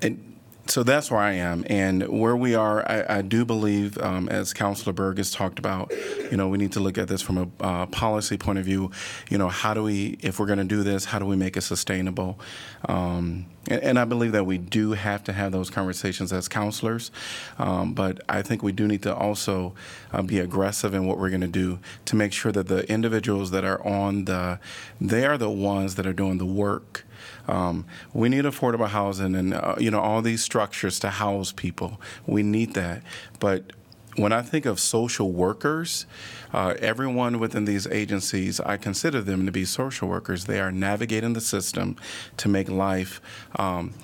and 0.00 0.27
so 0.70 0.82
that's 0.82 1.10
where 1.10 1.20
I 1.20 1.32
am, 1.32 1.64
and 1.68 2.06
where 2.08 2.36
we 2.36 2.54
are, 2.54 2.86
I, 2.88 3.18
I 3.18 3.22
do 3.22 3.44
believe, 3.44 3.96
um, 3.98 4.28
as 4.28 4.52
Councilor 4.52 4.92
Berg 4.92 5.16
has 5.16 5.30
talked 5.30 5.58
about, 5.58 5.90
you 6.30 6.36
know, 6.36 6.48
we 6.48 6.58
need 6.58 6.72
to 6.72 6.80
look 6.80 6.98
at 6.98 7.08
this 7.08 7.22
from 7.22 7.38
a 7.38 7.64
uh, 7.64 7.86
policy 7.86 8.36
point 8.36 8.58
of 8.58 8.66
view. 8.66 8.90
You 9.30 9.38
know, 9.38 9.48
how 9.48 9.72
do 9.72 9.82
we, 9.82 10.18
if 10.20 10.38
we're 10.38 10.46
going 10.46 10.58
to 10.58 10.64
do 10.64 10.82
this, 10.82 11.06
how 11.06 11.18
do 11.18 11.24
we 11.24 11.36
make 11.36 11.56
it 11.56 11.62
sustainable? 11.62 12.38
Um, 12.86 13.46
and, 13.68 13.82
and, 13.82 13.98
I 13.98 14.04
believe 14.04 14.32
that 14.32 14.44
we 14.44 14.58
do 14.58 14.92
have 14.92 15.24
to 15.24 15.32
have 15.32 15.52
those 15.52 15.70
conversations 15.70 16.32
as 16.32 16.48
counselors, 16.48 17.10
um, 17.58 17.94
but 17.94 18.20
I 18.28 18.42
think 18.42 18.62
we 18.62 18.72
do 18.72 18.86
need 18.86 19.02
to 19.02 19.14
also 19.14 19.74
uh, 20.12 20.22
be 20.22 20.38
aggressive 20.38 20.92
in 20.92 21.06
what 21.06 21.18
we're 21.18 21.30
going 21.30 21.40
to 21.40 21.46
do 21.46 21.78
to 22.04 22.16
make 22.16 22.32
sure 22.32 22.52
that 22.52 22.68
the 22.68 22.88
individuals 22.90 23.50
that 23.52 23.64
are 23.64 23.84
on 23.86 24.26
the, 24.26 24.60
they 25.00 25.24
are 25.24 25.38
the 25.38 25.50
ones 25.50 25.94
that 25.94 26.06
are 26.06 26.12
doing 26.12 26.38
the 26.38 26.46
work 26.46 27.04
um, 27.48 27.86
we 28.12 28.28
need 28.28 28.44
affordable 28.44 28.88
housing 28.88 29.34
and 29.34 29.54
uh, 29.54 29.74
you 29.78 29.90
know 29.90 30.00
all 30.00 30.22
these 30.22 30.42
structures 30.42 30.98
to 31.00 31.10
house 31.10 31.52
people. 31.52 32.00
We 32.26 32.42
need 32.42 32.74
that, 32.74 33.02
but 33.40 33.72
when 34.18 34.32
I 34.32 34.42
think 34.42 34.66
of 34.66 34.80
social 34.80 35.32
workers, 35.32 36.06
uh, 36.52 36.74
everyone 36.78 37.38
within 37.38 37.64
these 37.64 37.86
agencies, 37.86 38.60
I 38.60 38.76
consider 38.76 39.22
them 39.22 39.46
to 39.46 39.52
be 39.52 39.64
social 39.64 40.08
workers. 40.08 40.44
They 40.44 40.60
are 40.60 40.72
navigating 40.72 41.34
the 41.34 41.40
system 41.40 41.96
to 42.38 42.48
make 42.48 42.68
life. 42.68 43.20
Um, 43.56 43.94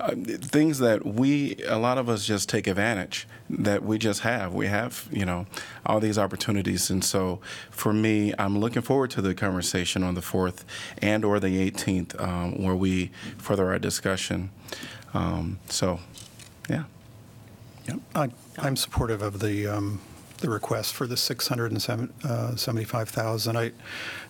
uh, 0.00 0.14
things 0.16 0.80
that 0.80 1.06
we, 1.06 1.56
a 1.66 1.78
lot 1.78 1.98
of 1.98 2.08
us 2.08 2.26
just 2.26 2.48
take 2.48 2.66
advantage 2.66 3.26
that 3.48 3.82
we 3.84 3.96
just 3.96 4.20
have. 4.20 4.52
We 4.52 4.66
have, 4.66 5.08
you 5.10 5.24
know, 5.24 5.46
all 5.86 6.00
these 6.00 6.18
opportunities. 6.18 6.90
And 6.90 7.04
so 7.04 7.40
for 7.70 7.92
me, 7.92 8.34
I'm 8.38 8.58
looking 8.58 8.82
forward 8.82 9.10
to 9.12 9.22
the 9.22 9.34
conversation 9.34 10.02
on 10.02 10.14
the 10.14 10.20
4th 10.20 10.64
and 10.98 11.24
or 11.24 11.38
the 11.38 11.70
18th 11.70 12.20
um, 12.20 12.62
where 12.62 12.74
we 12.74 13.12
further 13.38 13.68
our 13.68 13.78
discussion. 13.78 14.50
Um, 15.14 15.58
so, 15.68 16.00
yeah. 16.68 16.84
Yep. 17.86 18.00
I, 18.14 18.28
I'm 18.58 18.76
supportive 18.76 19.22
of 19.22 19.40
the 19.40 19.66
um, 19.66 20.00
the 20.38 20.48
request 20.50 20.94
for 20.94 21.06
the 21.06 21.16
675,000. 21.16 23.56
Uh, 23.56 23.60
I, 23.60 23.72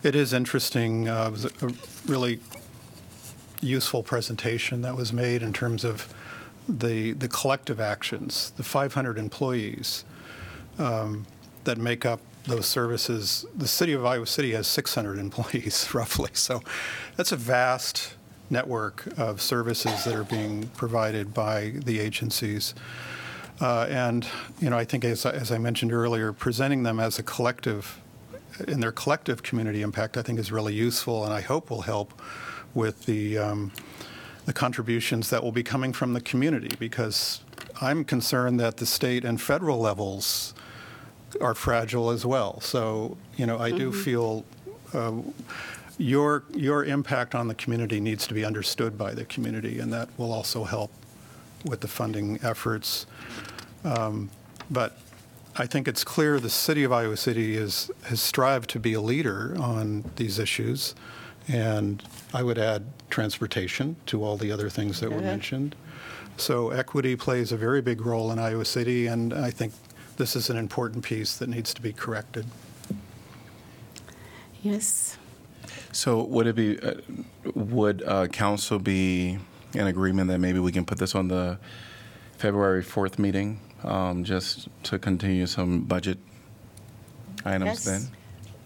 it 0.03 0.15
is 0.15 0.33
interesting. 0.33 1.09
Uh, 1.09 1.27
it 1.27 1.33
was 1.33 1.45
a, 1.45 1.51
a 1.67 1.71
really 2.07 2.41
useful 3.61 4.03
presentation 4.03 4.81
that 4.83 4.97
was 4.97 5.13
made 5.13 5.43
in 5.43 5.53
terms 5.53 5.85
of 5.85 6.13
the 6.69 7.13
the 7.13 7.29
collective 7.29 7.81
actions, 7.81 8.53
the 8.57 8.63
500 8.63 9.19
employees 9.19 10.05
um, 10.79 11.27
that 11.65 11.79
make 11.79 12.07
up 12.07 12.21
those 12.45 12.67
services. 12.67 13.47
The 13.57 13.69
city 13.69 13.93
of 13.93 14.05
Iowa 14.05 14.27
City 14.27 14.53
has 14.53 14.67
600 14.67 15.19
employees 15.27 15.95
roughly, 15.95 16.31
so 16.35 16.61
that's 17.17 17.33
a 17.33 17.37
vast 17.37 18.15
network 18.51 19.07
of 19.19 19.41
services 19.41 20.05
that 20.05 20.15
are 20.15 20.25
being 20.25 20.69
provided 20.77 21.33
by 21.33 21.73
the 21.85 21.99
agencies. 21.99 22.75
Uh, 23.61 23.87
and 23.89 24.27
you 24.61 24.69
know, 24.69 24.77
I 24.77 24.85
think 24.85 25.05
as, 25.05 25.25
as 25.25 25.53
I 25.53 25.59
mentioned 25.59 25.93
earlier, 25.93 26.33
presenting 26.33 26.83
them 26.83 26.99
as 26.99 27.19
a 27.19 27.23
collective 27.23 28.01
in 28.69 28.81
their 28.81 28.93
collective 28.93 29.43
community 29.43 29.83
impact, 29.83 30.17
I 30.17 30.23
think 30.23 30.39
is 30.39 30.53
really 30.53 30.75
useful, 30.75 31.25
and 31.25 31.33
I 31.33 31.41
hope 31.41 31.71
will 31.71 31.83
help 31.83 32.21
with 32.73 33.07
the 33.07 33.39
um, 33.39 33.73
the 34.47 34.53
contributions 34.53 35.31
that 35.31 35.43
will 35.43 35.53
be 35.53 35.63
coming 35.63 35.93
from 35.93 36.13
the 36.13 36.21
community 36.21 36.75
because 36.79 37.41
I'm 37.81 38.05
concerned 38.05 38.61
that 38.61 38.77
the 38.77 38.87
state 38.87 39.25
and 39.25 39.41
federal 39.41 39.79
levels 39.79 40.55
are 41.41 41.55
fragile 41.55 42.11
as 42.11 42.25
well. 42.27 42.61
So 42.61 43.17
you 43.37 43.47
know 43.47 43.59
I 43.59 43.71
mm-hmm. 43.71 43.79
do 43.79 43.93
feel. 43.93 44.45
Uh, 44.93 45.13
your 45.97 46.43
your 46.53 46.85
impact 46.85 47.37
on 47.37 47.47
the 47.47 47.55
community 47.55 48.01
needs 48.01 48.27
to 48.27 48.35
be 48.35 48.45
understood 48.45 48.99
by 48.99 49.15
the 49.15 49.25
community, 49.25 49.79
and 49.79 49.93
that 49.93 50.09
will 50.17 50.33
also 50.33 50.65
help 50.65 50.91
with 51.65 51.81
the 51.81 51.89
funding 51.89 52.39
efforts. 52.43 53.07
Um, 53.85 54.31
but 54.71 54.99
I 55.57 55.67
think 55.67 55.87
it's 55.87 56.05
clear 56.05 56.41
the 56.41 56.51
city 56.51 56.85
of 56.85 56.93
Iowa 56.93 57.17
City 57.17 57.57
is, 57.57 57.91
has 58.05 58.21
strived 58.21 58.71
to 58.71 58.81
be 58.81 58.95
a 58.95 59.01
leader 59.01 59.57
on 59.59 60.11
these 60.17 60.39
issues. 60.39 60.95
And 61.47 62.03
I 62.33 62.43
would 62.43 62.59
add 62.59 62.87
transportation 63.11 63.97
to 64.07 64.25
all 64.25 64.37
the 64.37 64.51
other 64.51 64.71
things 64.71 65.01
that 65.01 65.11
were 65.11 65.21
mentioned. 65.21 65.77
So 66.37 66.71
equity 66.71 67.17
plays 67.17 67.53
a 67.53 67.57
very 67.57 67.81
big 67.81 68.05
role 68.05 68.33
in 68.33 68.39
Iowa 68.39 68.65
City, 68.65 69.07
and 69.07 69.33
I 69.33 69.51
think 69.51 69.73
this 70.17 70.35
is 70.35 70.51
an 70.51 70.57
important 70.57 71.05
piece 71.05 71.37
that 71.37 71.49
needs 71.49 71.73
to 71.75 71.83
be 71.83 71.93
corrected. 71.93 72.47
Yes. 74.63 75.19
So 75.93 76.25
would 76.25 76.47
it 76.47 76.57
be, 76.57 76.81
uh, 76.81 76.95
would 77.55 78.03
uh, 78.03 78.27
council 78.29 78.79
be 78.79 79.39
in 79.75 79.87
agreement 79.87 80.29
that 80.31 80.39
maybe 80.39 80.59
we 80.59 80.73
can 80.73 80.85
put 80.85 80.99
this 80.99 81.15
on 81.15 81.29
the 81.29 81.59
February 82.39 82.83
4th 82.83 83.19
meeting, 83.19 83.61
um, 83.83 84.25
just 84.25 84.69
to 84.85 84.99
continue 84.99 85.47
some 85.47 85.83
budget 85.83 86.19
items 87.45 87.67
Yes. 87.67 87.85
then? 87.85 88.09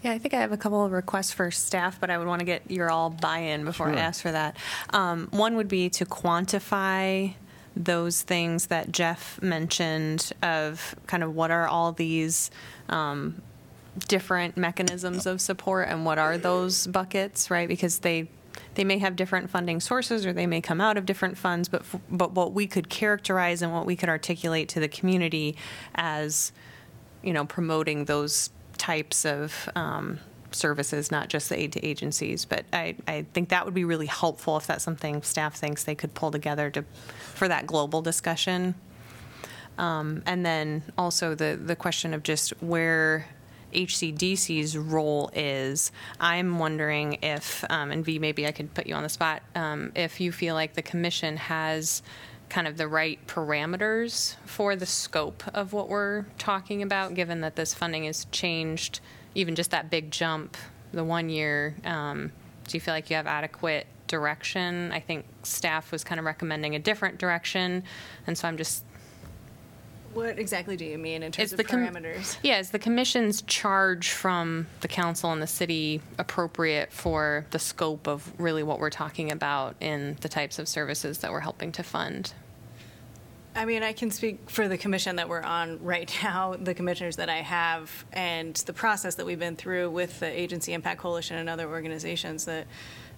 Yeah, 0.01 0.11
I 0.13 0.17
think 0.17 0.33
I 0.33 0.39
have 0.39 0.53
a 0.53 0.57
couple 0.57 0.85
of 0.85 0.91
requests 0.93 1.33
for 1.33 1.51
staff, 1.51 1.99
but 1.99 2.09
I 2.09 2.17
would 2.17 2.27
want 2.27 2.39
to 2.39 2.45
get 2.45 2.69
your 2.71 2.89
all 2.89 3.09
buy-in 3.09 3.65
before 3.65 3.87
I 3.89 3.91
Sure. 3.93 3.99
ask 3.99 4.21
for 4.21 4.31
that. 4.31 4.55
Um, 4.91 5.27
One 5.31 5.55
would 5.57 5.67
be 5.67 5.89
to 5.89 6.05
quantify 6.05 7.33
those 7.75 8.21
things 8.21 8.67
that 8.67 8.91
Geoff 8.91 9.41
mentioned 9.41 10.31
of 10.41 10.95
kind 11.07 11.23
of 11.23 11.35
what 11.35 11.51
are 11.51 11.67
all 11.67 11.91
these 11.91 12.49
um, 12.87 13.41
different 14.07 14.55
mechanisms 14.57 15.25
of 15.25 15.41
support 15.41 15.87
and 15.89 16.05
what 16.05 16.17
are 16.17 16.37
those 16.37 16.87
buckets, 16.87 17.51
right? 17.51 17.67
Because 17.67 17.99
they 17.99 18.29
they 18.79 18.85
may 18.85 18.97
have 18.97 19.17
different 19.17 19.49
funding 19.49 19.81
sources 19.81 20.25
or 20.25 20.31
they 20.31 20.47
may 20.47 20.61
come 20.61 20.79
out 20.79 20.95
of 20.95 21.05
different 21.05 21.37
funds, 21.37 21.67
but 21.67 21.81
f- 21.81 21.99
but 22.09 22.31
what 22.31 22.53
we 22.53 22.65
could 22.65 22.87
characterize 22.87 23.61
and 23.61 23.73
what 23.73 23.85
we 23.85 23.93
could 23.93 24.07
articulate 24.07 24.69
to 24.69 24.79
the 24.79 24.87
community 24.87 25.57
as 25.95 26.53
you 27.21 27.33
know 27.33 27.43
promoting 27.43 28.05
those 28.05 28.51
types 28.77 29.25
of 29.25 29.67
um, 29.75 30.17
services, 30.51 31.11
not 31.11 31.27
just 31.27 31.49
the 31.49 31.59
aid 31.59 31.73
to 31.73 31.85
agencies. 31.85 32.45
But 32.45 32.63
I, 32.71 32.95
I 33.05 33.25
think 33.33 33.49
that 33.49 33.65
would 33.65 33.73
be 33.73 33.83
really 33.83 34.05
helpful 34.05 34.55
if 34.55 34.65
that's 34.65 34.85
something 34.85 35.23
staff 35.23 35.57
thinks 35.57 35.83
they 35.83 35.93
could 35.93 36.13
pull 36.13 36.31
together 36.31 36.69
to 36.69 36.85
for 37.33 37.49
that 37.49 37.67
global 37.67 38.01
discussion. 38.01 38.75
Um, 39.77 40.23
and 40.25 40.45
then 40.45 40.83
also 40.97 41.35
the 41.35 41.59
the 41.61 41.75
question 41.75 42.13
of 42.13 42.23
just 42.23 42.51
where 42.63 43.27
HCDC's 43.73 44.77
role 44.77 45.29
is. 45.33 45.91
I'm 46.19 46.59
wondering 46.59 47.19
if, 47.21 47.63
um, 47.69 47.91
and 47.91 48.03
V, 48.03 48.19
maybe 48.19 48.47
I 48.47 48.51
could 48.51 48.73
put 48.73 48.87
you 48.87 48.95
on 48.95 49.03
the 49.03 49.09
spot, 49.09 49.41
um, 49.55 49.91
if 49.95 50.19
you 50.19 50.31
feel 50.31 50.55
like 50.55 50.73
the 50.73 50.81
commission 50.81 51.37
has 51.37 52.01
kind 52.49 52.67
of 52.67 52.77
the 52.77 52.87
right 52.87 53.25
parameters 53.27 54.35
for 54.45 54.75
the 54.75 54.85
scope 54.85 55.43
of 55.53 55.71
what 55.71 55.87
we're 55.87 56.25
talking 56.37 56.81
about, 56.81 57.13
given 57.13 57.41
that 57.41 57.55
this 57.55 57.73
funding 57.73 58.05
has 58.05 58.25
changed, 58.31 58.99
even 59.35 59.55
just 59.55 59.71
that 59.71 59.89
big 59.89 60.11
jump, 60.11 60.57
the 60.91 61.03
one 61.03 61.29
year. 61.29 61.75
Um, 61.85 62.31
do 62.67 62.77
you 62.77 62.81
feel 62.81 62.93
like 62.93 63.09
you 63.09 63.15
have 63.15 63.27
adequate 63.27 63.87
direction? 64.07 64.91
I 64.91 64.99
think 64.99 65.25
staff 65.43 65.91
was 65.91 66.03
kind 66.03 66.19
of 66.19 66.25
recommending 66.25 66.75
a 66.75 66.79
different 66.79 67.19
direction, 67.19 67.83
and 68.27 68.37
so 68.37 68.47
I'm 68.47 68.57
just 68.57 68.83
What 70.13 70.39
exactly 70.39 70.75
do 70.75 70.85
you 70.85 70.97
mean 70.97 71.23
in 71.23 71.31
terms 71.31 71.47
Is 71.47 71.53
of 71.53 71.57
the 71.57 71.63
com- 71.63 71.79
parameters? 71.79 72.37
Yeah, 72.43 72.59
is 72.59 72.71
the 72.71 72.79
commission's 72.79 73.41
charge 73.43 74.09
from 74.09 74.67
the 74.81 74.87
council 74.87 75.31
and 75.31 75.41
the 75.41 75.47
city 75.47 76.01
appropriate 76.17 76.91
for 76.91 77.45
the 77.51 77.59
scope 77.59 78.07
of 78.07 78.31
really 78.39 78.63
what 78.63 78.79
we're 78.79 78.89
talking 78.89 79.31
about 79.31 79.75
in 79.79 80.17
the 80.21 80.29
types 80.29 80.57
of 80.59 80.67
services 80.67 81.19
that 81.19 81.31
we're 81.31 81.41
helping 81.41 81.71
to 81.73 81.83
fund? 81.83 82.33
I 83.55 83.65
mean, 83.65 83.83
I 83.83 83.93
can 83.93 84.11
speak 84.11 84.49
for 84.49 84.67
the 84.67 84.77
commission 84.77 85.17
that 85.17 85.27
we're 85.27 85.41
on 85.41 85.83
right 85.83 86.11
now, 86.23 86.55
the 86.55 86.73
commissioners 86.73 87.17
that 87.17 87.29
I 87.29 87.41
have, 87.41 88.05
and 88.13 88.55
the 88.55 88.73
process 88.73 89.15
that 89.15 89.25
we've 89.25 89.39
been 89.39 89.55
through 89.55 89.91
with 89.91 90.19
the 90.19 90.27
Agency 90.27 90.73
Impact 90.73 91.01
Coalition 91.01 91.37
and 91.37 91.49
other 91.49 91.67
organizations 91.69 92.45
that 92.45 92.67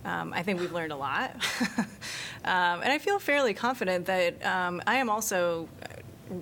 um, 0.03 0.33
I 0.33 0.41
think 0.43 0.59
we've 0.59 0.71
learned 0.71 0.91
a 0.91 0.97
lot. 0.97 1.35
um, 1.77 2.81
and 2.81 2.91
I 2.91 2.97
feel 2.97 3.19
fairly 3.19 3.53
confident 3.53 4.07
that 4.07 4.43
um, 4.45 4.81
I 4.87 4.95
am 4.95 5.09
also 5.09 5.69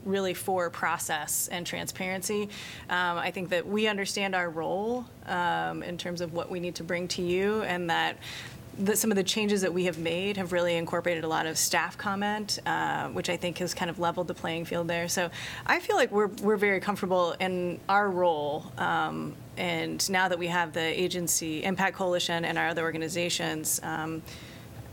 really 0.06 0.34
for 0.34 0.70
process 0.70 1.48
and 1.50 1.66
transparency. 1.66 2.44
Um, 2.90 3.18
I 3.18 3.32
think 3.32 3.50
that 3.50 3.68
we 3.68 3.88
understand 3.88 4.36
our 4.36 4.50
role 4.50 5.06
um, 5.26 5.84
in 5.84 5.98
terms 5.98 6.22
of 6.22 6.34
what 6.34 6.50
we 6.50 6.60
need 6.60 6.76
to 6.76 6.84
bring 6.84 7.08
to 7.10 7.22
you, 7.22 7.62
and 7.64 7.90
that 7.90 8.18
that 8.80 8.98
some 8.98 9.12
of 9.12 9.18
the 9.18 9.24
changes 9.24 9.62
that 9.62 9.74
we 9.74 9.86
have 9.86 9.98
made 9.98 10.38
have 10.38 10.54
really 10.54 10.78
incorporated 10.78 11.24
a 11.24 11.28
lot 11.28 11.46
of 11.46 11.58
staff 11.58 11.98
comment, 11.98 12.60
uh, 12.66 13.10
which 13.10 13.30
I 13.30 13.36
think 13.36 13.58
has 13.58 13.74
kind 13.74 13.92
of 13.92 14.00
leveled 14.00 14.28
the 14.28 14.34
playing 14.34 14.66
field 14.66 14.88
there. 14.88 15.10
So 15.10 15.30
I 15.66 15.80
feel 15.80 15.98
like 15.98 16.12
we're, 16.12 16.28
we're 16.42 16.56
very 16.56 16.80
comfortable 16.80 17.36
in 17.40 17.80
our 17.90 18.10
role. 18.10 18.72
Um, 18.78 19.36
and 19.58 20.10
now 20.10 20.30
that 20.30 20.40
we 20.40 20.48
have 20.48 20.72
the 20.72 20.80
agency 20.80 21.64
Impact 21.64 21.98
Coalition 21.98 22.46
and 22.46 22.58
our 22.58 22.70
other 22.70 22.84
organizations, 22.84 23.82
um, 23.84 24.22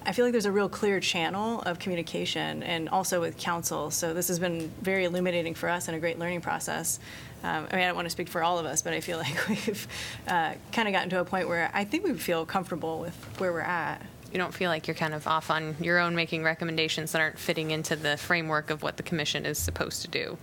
I 0.07 0.13
feel 0.13 0.25
like 0.25 0.31
there's 0.31 0.47
a 0.47 0.53
real 0.53 0.69
clear 0.69 1.01
channel 1.01 1.63
of 1.63 1.81
communication 1.81 2.63
and 2.63 2.89
also 2.89 3.21
with 3.21 3.37
council. 3.37 3.91
So 3.91 4.15
this 4.15 4.29
has 4.29 4.39
been 4.39 4.71
very 4.81 5.05
illuminating 5.05 5.55
for 5.55 5.69
us 5.69 5.89
and 5.89 5.97
a 5.97 6.01
great 6.01 6.17
learning 6.17 6.43
process. 6.43 7.01
Um, 7.43 7.67
I 7.71 7.75
mean, 7.75 7.85
I 7.85 7.87
don't 7.89 7.97
want 7.97 8.07
to 8.07 8.11
speak 8.11 8.29
for 8.29 8.41
all 8.41 8.61
of 8.61 8.67
us, 8.67 8.83
but 8.83 8.93
I 8.93 9.01
feel 9.01 9.19
like 9.27 9.49
we've 9.49 9.89
uh, 10.29 10.55
kind 10.71 10.87
of 10.87 10.95
gotten 10.95 11.11
to 11.11 11.21
a 11.21 11.25
point 11.25 11.49
where 11.49 11.73
I 11.75 11.83
think 11.83 12.05
we 12.05 12.15
feel 12.15 12.47
comfortable 12.47 13.01
with 13.01 13.17
where 13.39 13.53
we're 13.53 13.61
at. 13.61 14.01
You 14.33 14.39
don't 14.39 14.55
feel 14.55 14.71
like 14.71 14.87
you're 14.87 14.95
kind 14.95 15.13
of 15.13 15.27
off 15.27 15.51
on 15.51 15.75
your 15.81 15.99
own 15.99 16.15
making 16.15 16.45
recommendations 16.45 17.11
that 17.11 17.21
aren't 17.21 17.39
fitting 17.39 17.73
into 17.73 17.97
the 17.97 18.17
framework 18.17 18.71
of 18.71 18.85
what 18.85 18.99
the 18.99 19.03
commission 19.03 19.45
is 19.45 19.59
supposed 19.59 20.03
to 20.03 20.09
do? 20.09 20.39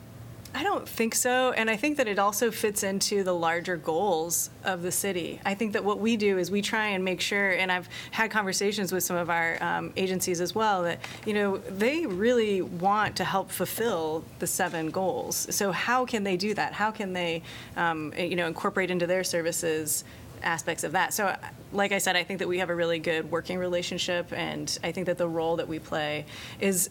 I 0.55 0.63
don't 0.63 0.87
think 0.87 1.15
so. 1.15 1.51
And 1.51 1.69
I 1.69 1.75
think 1.75 1.97
that 1.97 2.07
it 2.07 2.19
also 2.19 2.51
fits 2.51 2.83
into 2.83 3.23
the 3.23 3.33
larger 3.33 3.75
goals 3.75 4.51
of 4.63 4.83
the 4.83 4.91
city. 4.91 5.41
I 5.45 5.55
think 5.55 5.73
that 5.73 5.83
what 5.83 5.99
we 5.99 6.15
do 6.15 6.37
is 6.37 6.51
we 6.51 6.61
try 6.61 6.89
and 6.89 7.03
make 7.03 7.21
sure, 7.21 7.51
and 7.51 7.71
I've 7.71 7.89
had 8.11 8.29
conversations 8.29 8.91
with 8.91 9.03
some 9.03 9.15
of 9.15 9.29
our 9.29 9.61
um, 9.63 9.91
agencies 9.97 10.41
as 10.41 10.53
well, 10.53 10.83
that, 10.83 10.99
you 11.25 11.33
know, 11.33 11.57
they 11.57 12.05
really 12.05 12.61
want 12.61 13.15
to 13.15 13.23
help 13.23 13.49
fulfill 13.49 14.23
the 14.39 14.47
seven 14.47 14.91
goals. 14.91 15.47
So 15.49 15.71
how 15.71 16.05
can 16.05 16.23
they 16.23 16.37
do 16.37 16.53
that? 16.53 16.73
How 16.73 16.91
can 16.91 17.13
they, 17.13 17.41
um, 17.75 18.13
you 18.15 18.35
know, 18.35 18.45
incorporate 18.45 18.91
into 18.91 19.07
their 19.07 19.23
services 19.23 20.03
aspects 20.43 20.83
of 20.83 20.91
that. 20.91 21.13
So, 21.13 21.35
like 21.71 21.91
I 21.91 21.97
said, 21.97 22.15
I 22.15 22.23
think 22.23 22.39
that 22.39 22.47
we 22.47 22.59
have 22.59 22.69
a 22.69 22.75
really 22.75 22.99
good 22.99 23.31
working 23.31 23.57
relationship, 23.57 24.31
and 24.33 24.77
I 24.83 24.91
think 24.91 25.07
that 25.07 25.17
the 25.17 25.27
role 25.27 25.55
that 25.55 25.67
we 25.67 25.79
play 25.79 26.25
is. 26.59 26.89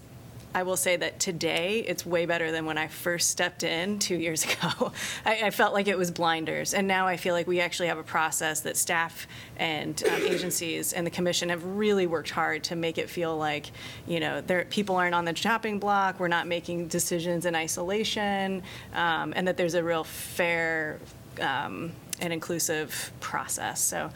I 0.54 0.64
will 0.64 0.76
say 0.76 0.96
that 0.96 1.18
today 1.18 1.84
it's 1.86 2.04
way 2.04 2.26
better 2.26 2.52
than 2.52 2.66
when 2.66 2.76
I 2.76 2.88
first 2.88 3.30
stepped 3.30 3.62
in 3.62 3.98
two 3.98 4.16
years 4.16 4.44
ago. 4.52 4.92
I, 5.24 5.44
I 5.44 5.50
felt 5.50 5.72
like 5.72 5.88
it 5.88 5.96
was 5.96 6.10
blinders, 6.10 6.74
and 6.74 6.86
now 6.86 7.06
I 7.06 7.16
feel 7.16 7.34
like 7.34 7.46
we 7.46 7.60
actually 7.60 7.88
have 7.88 7.98
a 7.98 8.02
process 8.02 8.60
that 8.60 8.76
staff 8.76 9.26
and 9.56 10.02
um, 10.04 10.22
agencies 10.22 10.92
and 10.92 11.06
the 11.06 11.10
commission 11.10 11.48
have 11.48 11.64
really 11.64 12.06
worked 12.06 12.30
hard 12.30 12.64
to 12.64 12.76
make 12.76 12.98
it 12.98 13.08
feel 13.08 13.36
like, 13.36 13.70
you 14.06 14.20
know, 14.20 14.42
people 14.70 14.96
aren't 14.96 15.14
on 15.14 15.24
the 15.24 15.32
chopping 15.32 15.78
block. 15.78 16.20
We're 16.20 16.28
not 16.28 16.46
making 16.46 16.88
decisions 16.88 17.46
in 17.46 17.54
isolation, 17.54 18.62
um, 18.94 19.32
and 19.34 19.48
that 19.48 19.56
there's 19.56 19.74
a 19.74 19.82
real 19.82 20.04
fair 20.04 20.98
um, 21.40 21.92
and 22.20 22.32
inclusive 22.32 23.12
process. 23.20 23.80
So 23.80 24.10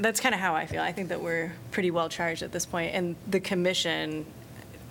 that's 0.00 0.20
kind 0.20 0.34
of 0.34 0.40
how 0.40 0.54
I 0.54 0.66
feel. 0.66 0.82
I 0.82 0.92
think 0.92 1.08
that 1.10 1.22
we're 1.22 1.52
pretty 1.70 1.90
well 1.90 2.08
charged 2.08 2.42
at 2.42 2.50
this 2.50 2.66
point, 2.66 2.94
and 2.94 3.14
the 3.28 3.40
commission, 3.40 4.26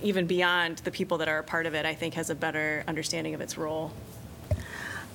even 0.04 0.28
beyond 0.28 0.78
the 0.80 0.92
people 0.92 1.18
that 1.20 1.28
are 1.28 1.40
a 1.40 1.44
part 1.44 1.66
of 1.66 1.74
it, 1.74 1.86
I 1.86 1.94
think 1.96 2.14
has 2.16 2.30
a 2.30 2.36
better 2.36 2.84
understanding 2.88 3.34
of 3.34 3.42
its 3.42 3.58
role. 3.58 3.92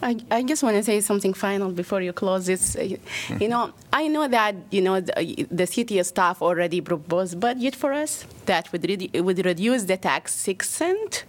I, 0.01 0.17
I 0.31 0.45
just 0.45 0.63
want 0.63 0.77
to 0.77 0.85
say 0.85 1.01
something 1.01 1.35
final 1.35 1.73
before 1.73 2.01
you 2.01 2.13
close 2.13 2.47
this. 2.47 2.77
Uh, 2.77 2.97
You 3.41 3.49
know, 3.49 3.73
I 3.93 4.07
know 4.07 4.29
that 4.29 4.55
you 4.71 4.81
know 4.81 5.01
the, 5.01 5.47
the 5.51 5.67
city 5.67 6.01
staff 6.05 6.41
already 6.41 6.81
proposed 6.81 7.41
budget 7.41 7.75
for 7.75 7.93
us 7.93 8.25
that 8.47 8.71
would 8.71 8.83
redu- 8.83 9.21
would 9.27 9.45
reduce 9.45 9.83
the 9.85 9.97
tax 9.97 10.35
six 10.35 10.71
cent, 10.71 11.25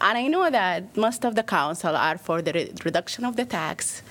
and 0.00 0.18
I 0.18 0.26
know 0.26 0.50
that 0.50 0.96
most 0.96 1.24
of 1.24 1.36
the 1.36 1.44
council 1.44 1.94
are 1.94 2.18
for 2.18 2.42
the 2.42 2.52
re- 2.52 2.72
reduction 2.84 3.24
of 3.24 3.36
the 3.36 3.44
tax, 3.44 4.02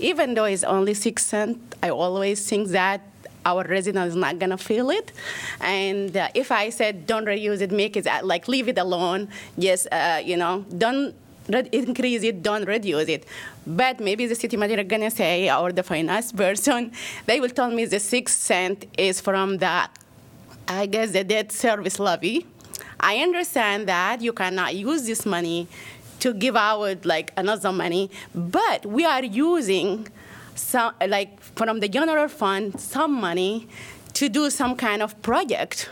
even 0.00 0.34
though 0.34 0.46
it's 0.46 0.64
only 0.64 0.94
six 0.94 1.24
cent. 1.24 1.58
I 1.80 1.90
always 1.90 2.44
think 2.48 2.70
that 2.70 3.00
our 3.44 3.64
resident 3.64 4.08
is 4.08 4.16
not 4.16 4.38
gonna 4.38 4.58
feel 4.58 4.90
it. 4.90 5.12
And 5.60 6.16
uh, 6.16 6.28
if 6.34 6.50
I 6.52 6.70
said 6.70 7.06
don't 7.06 7.26
reuse 7.26 7.60
it, 7.60 7.70
make 7.70 7.96
it 7.96 8.06
uh, 8.06 8.20
like 8.22 8.48
leave 8.48 8.68
it 8.68 8.78
alone, 8.78 9.28
yes, 9.56 9.86
uh, 9.90 10.22
you 10.24 10.36
know, 10.36 10.64
don't 10.76 11.14
re- 11.48 11.68
increase 11.72 12.22
it, 12.22 12.42
don't 12.42 12.64
reduce 12.64 13.08
it. 13.08 13.26
But 13.66 14.00
maybe 14.00 14.26
the 14.26 14.34
city 14.34 14.56
manager 14.56 14.82
gonna 14.84 15.10
say, 15.10 15.50
or 15.50 15.72
the 15.72 15.82
finance 15.82 16.32
person, 16.42 16.92
they 17.26 17.40
will 17.40 17.50
tell 17.50 17.70
me 17.70 17.84
the 17.84 18.00
six 18.00 18.36
cent 18.36 18.86
is 18.98 19.20
from 19.20 19.58
the, 19.58 19.88
I 20.68 20.86
guess, 20.86 21.12
the 21.12 21.24
debt 21.24 21.52
service 21.52 21.98
levy. 21.98 22.46
I 23.00 23.18
understand 23.18 23.88
that 23.88 24.22
you 24.22 24.32
cannot 24.32 24.74
use 24.74 25.06
this 25.06 25.26
money 25.26 25.68
to 26.20 26.32
give 26.32 26.56
out 26.56 27.04
like 27.04 27.32
another 27.36 27.72
money, 27.72 28.10
but 28.34 28.86
we 28.86 29.04
are 29.04 29.24
using 29.24 30.08
some 30.54 30.94
like 31.06 31.40
from 31.40 31.80
the 31.80 31.88
general 31.88 32.28
fund 32.28 32.80
some 32.80 33.12
money 33.12 33.68
to 34.14 34.28
do 34.28 34.50
some 34.50 34.76
kind 34.76 35.02
of 35.02 35.20
project. 35.22 35.90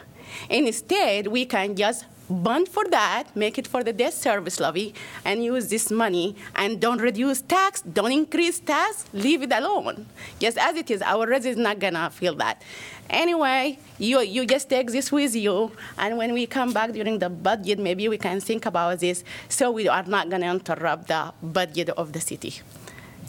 Instead, 0.48 1.26
we 1.26 1.44
can 1.44 1.76
just 1.76 2.05
bond 2.30 2.68
for 2.68 2.84
that, 2.89 3.24
make 3.36 3.59
it 3.59 3.66
for 3.66 3.82
the 3.84 3.93
debt 3.93 4.14
service 4.14 4.59
levy, 4.60 4.94
and 5.24 5.44
use 5.44 5.68
this 5.68 5.90
money 5.90 6.36
and 6.55 6.80
don't 6.80 7.01
reduce 7.01 7.43
tax, 7.43 7.82
don't 7.82 8.12
increase 8.12 8.60
tax, 8.60 9.05
leave 9.12 9.43
it 9.43 9.52
alone. 9.52 10.06
Just 10.39 10.56
as 10.59 10.76
it 10.76 10.90
is, 10.90 11.02
our 11.02 11.26
residents 11.26 11.60
not 11.60 11.78
gonna 11.78 12.10
feel 12.10 12.34
that. 12.36 12.62
Anyway, 13.10 13.78
you, 13.98 14.20
you 14.20 14.47
just 14.47 14.70
take 14.70 14.90
this 14.90 15.12
with 15.12 15.36
you, 15.36 15.70
and 15.98 16.16
when 16.16 16.32
we 16.32 16.47
come 16.47 16.72
back 16.72 16.93
during 16.93 17.18
the 17.18 17.28
budget, 17.28 17.78
maybe 17.78 18.09
we 18.09 18.16
can 18.16 18.40
think 18.40 18.64
about 18.64 19.01
this 19.01 19.22
so 19.48 19.70
we 19.70 19.89
are 19.89 20.05
not 20.05 20.30
gonna 20.30 20.51
interrupt 20.51 21.09
the 21.09 21.32
budget 21.43 21.90
of 21.90 22.12
the 22.12 22.20
city. 22.20 22.62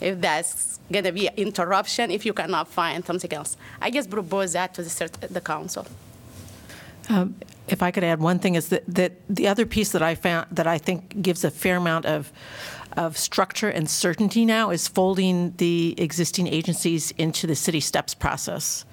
If 0.00 0.20
that's 0.20 0.78
gonna 0.92 1.12
be 1.12 1.28
interruption, 1.36 2.10
if 2.10 2.26
you 2.26 2.32
cannot 2.32 2.68
find 2.68 3.04
something 3.04 3.32
else. 3.32 3.56
I 3.80 3.90
just 3.90 4.10
propose 4.10 4.52
that 4.52 4.74
to 4.74 4.82
the, 4.82 5.10
the 5.30 5.40
council. 5.40 5.86
Um, 7.08 7.34
If 7.66 7.82
I 7.82 7.90
could 7.90 8.04
add 8.04 8.20
one 8.20 8.38
thing 8.38 8.56
is 8.56 8.68
that, 8.68 8.82
that 8.94 9.12
the 9.28 9.48
other 9.48 9.66
piece 9.66 9.92
that 9.92 10.02
I 10.02 10.14
found, 10.14 10.46
that 10.50 10.66
I 10.66 10.78
think 10.78 11.22
gives 11.22 11.44
a 11.44 11.50
fair 11.50 11.76
amount 11.76 12.04
of, 12.04 12.30
of 12.96 13.16
structure 13.18 13.68
and 13.68 13.88
certainty 13.88 14.44
now 14.44 14.70
is 14.70 14.88
folding 14.88 15.52
the 15.56 15.94
existing 15.98 16.46
agencies 16.46 17.12
into 17.18 17.46
the 17.46 17.54
city 17.54 17.80
steps 17.80 18.14
process 18.14 18.84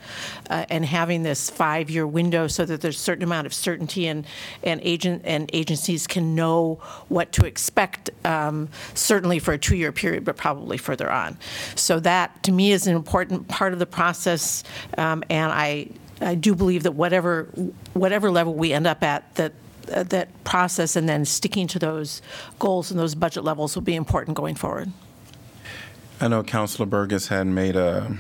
uh, 0.49 0.65
and 0.69 0.85
having 0.85 1.23
this 1.23 1.49
five-year 1.49 2.05
window 2.05 2.47
so 2.47 2.65
that 2.65 2.81
there's 2.81 2.97
a 2.97 2.99
certain 2.99 3.23
amount 3.23 3.45
of 3.45 3.53
certainty 3.53 4.07
and, 4.07 4.25
and 4.63 4.81
agent, 4.83 5.21
and 5.25 5.49
agencies 5.53 6.07
can 6.07 6.35
know 6.35 6.79
what 7.09 7.31
to 7.31 7.45
expect, 7.45 8.09
um, 8.25 8.69
certainly 8.93 9.39
for 9.39 9.53
a 9.53 9.57
two-year 9.57 9.91
period, 9.91 10.25
but 10.25 10.37
probably 10.37 10.77
further 10.77 11.11
on. 11.11 11.37
So 11.75 11.99
that, 12.01 12.43
to 12.43 12.51
me, 12.51 12.71
is 12.71 12.87
an 12.87 12.95
important 12.95 13.47
part 13.47 13.73
of 13.73 13.79
the 13.79 13.85
process, 13.85 14.63
um, 14.97 15.23
and 15.29 15.51
I, 15.51 15.89
I 16.19 16.35
do 16.35 16.55
believe 16.55 16.83
that 16.83 16.93
whatever, 16.93 17.43
whatever 17.93 18.31
level 18.31 18.53
we 18.53 18.73
end 18.73 18.87
up 18.87 19.03
at, 19.03 19.35
that, 19.35 19.53
that 19.91 20.43
process 20.43 20.95
and 20.95 21.07
then 21.07 21.25
sticking 21.25 21.67
to 21.67 21.79
those 21.79 22.21
goals 22.59 22.91
and 22.91 22.99
those 22.99 23.15
budget 23.15 23.43
levels 23.43 23.75
will 23.75 23.81
be 23.83 23.95
important 23.95 24.35
going 24.37 24.55
forward. 24.55 24.91
I 26.19 26.27
know 26.27 26.43
Councilor 26.43 26.85
Bergus 26.85 27.27
had 27.27 27.47
made 27.47 27.75
a 27.75 28.17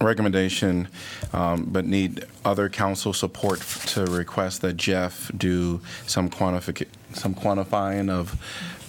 recommendation, 0.00 0.88
um, 1.32 1.64
but 1.70 1.84
need 1.84 2.24
other 2.44 2.68
council 2.68 3.12
support 3.12 3.60
f- 3.60 3.86
to 3.94 4.04
request 4.04 4.60
that 4.60 4.76
Geoff 4.76 5.30
do 5.36 5.80
some 6.06 6.28
quantific, 6.30 6.86
some 7.14 7.34
quantifying 7.34 8.08
of 8.10 8.36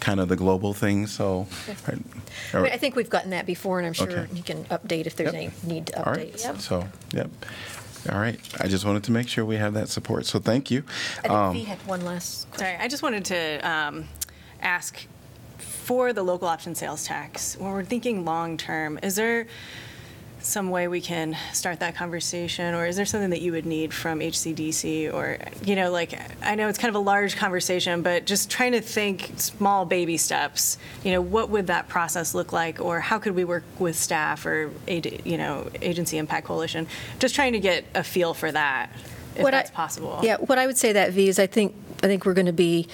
kind 0.02 0.20
of 0.20 0.28
the 0.30 0.36
global 0.36 0.74
thing, 0.74 1.08
so. 1.08 1.48
I 2.54 2.62
mean, 2.62 2.72
I 2.72 2.78
think 2.78 2.96
we've 2.96 3.10
gotten 3.10 3.32
that 3.32 3.46
before, 3.46 3.80
and 3.80 3.88
I'm 3.88 3.94
sure 3.94 4.10
Okay. 4.10 4.28
you 4.36 4.44
can 4.44 4.66
update 4.66 5.08
if 5.08 5.16
there's 5.16 5.34
Yep. 5.34 5.42
any 5.42 5.52
need 5.64 5.88
to 5.88 6.06
All 6.06 6.14
right, 6.14 6.34
update. 6.34 6.40
so. 6.40 6.82
so, 6.82 6.88
yep. 7.14 7.30
All 8.12 8.20
right, 8.20 8.40
I 8.60 8.68
just 8.68 8.86
wanted 8.86 9.04
to 9.04 9.12
make 9.12 9.28
sure 9.28 9.46
we 9.46 9.58
have 9.58 9.74
that 9.76 9.90
support, 9.90 10.26
so 10.26 10.40
thank 10.40 10.72
you. 10.72 10.84
I 11.24 11.28
Um, 11.28 11.54
think 11.54 11.68
had 11.68 11.78
one 11.88 12.04
last 12.04 12.48
Sorry, 12.58 12.76
I 12.78 12.88
just 12.88 13.04
wanted 13.04 13.26
to 13.26 13.58
um, 13.70 14.08
ask 14.62 15.06
for 15.58 16.12
the 16.14 16.24
local 16.24 16.48
option 16.48 16.74
sales 16.76 17.06
tax, 17.06 17.56
when 17.58 17.72
we're 17.72 17.84
thinking 17.84 18.26
long-term, 18.26 19.00
is 19.04 19.16
there 19.16 19.48
some 20.42 20.70
way 20.70 20.88
we 20.88 21.02
can 21.02 21.36
start 21.54 21.80
that 21.82 21.96
conversation, 21.96 22.74
or 22.74 22.86
is 22.86 22.96
there 22.96 23.06
something 23.06 23.30
that 23.32 23.42
you 23.42 23.52
would 23.52 23.66
need 23.66 23.94
from 23.94 24.20
HCDC, 24.20 25.14
or, 25.14 25.38
you 25.64 25.76
know, 25.76 25.92
like, 25.92 26.20
I 26.42 26.56
know 26.56 26.68
it's 26.70 26.78
kind 26.78 26.90
of 26.90 26.96
a 26.96 27.04
large 27.04 27.36
conversation, 27.36 28.02
but 28.02 28.26
just 28.26 28.50
trying 28.50 28.72
to 28.72 28.82
think 28.82 29.34
small 29.36 29.86
baby 29.86 30.18
steps, 30.18 30.78
you 31.04 31.12
know, 31.12 31.22
what 31.22 31.50
would 31.50 31.68
that 31.68 31.88
process 31.90 32.34
look 32.34 32.54
like, 32.54 32.80
or 32.80 33.00
how 33.00 33.20
could 33.20 33.36
we 33.36 33.44
work 33.44 33.64
with 33.80 33.96
staff 33.98 34.46
or, 34.46 34.72
you 34.88 35.38
know, 35.38 35.70
Agency 35.82 36.18
Impact 36.18 36.48
Coalition? 36.48 36.88
Just 37.20 37.36
trying 37.36 37.54
to 37.54 37.60
get 37.60 37.86
a 37.94 38.04
feel 38.04 38.34
for 38.34 38.52
that, 38.52 38.90
if 39.36 39.44
What 39.44 39.54
I- 39.54 39.58
that's 39.58 39.72
possible. 39.72 40.20
Yeah, 40.24 40.38
what 40.38 40.58
I 40.58 40.66
would 40.68 40.78
say 40.78 40.94
that, 40.94 41.12
V, 41.12 41.28
is 41.28 41.38
I 41.38 41.48
think, 41.48 41.76
I 42.02 42.08
think 42.08 42.26
we're 42.26 42.34
going 42.34 42.46
to 42.48 42.54
be 42.54 42.88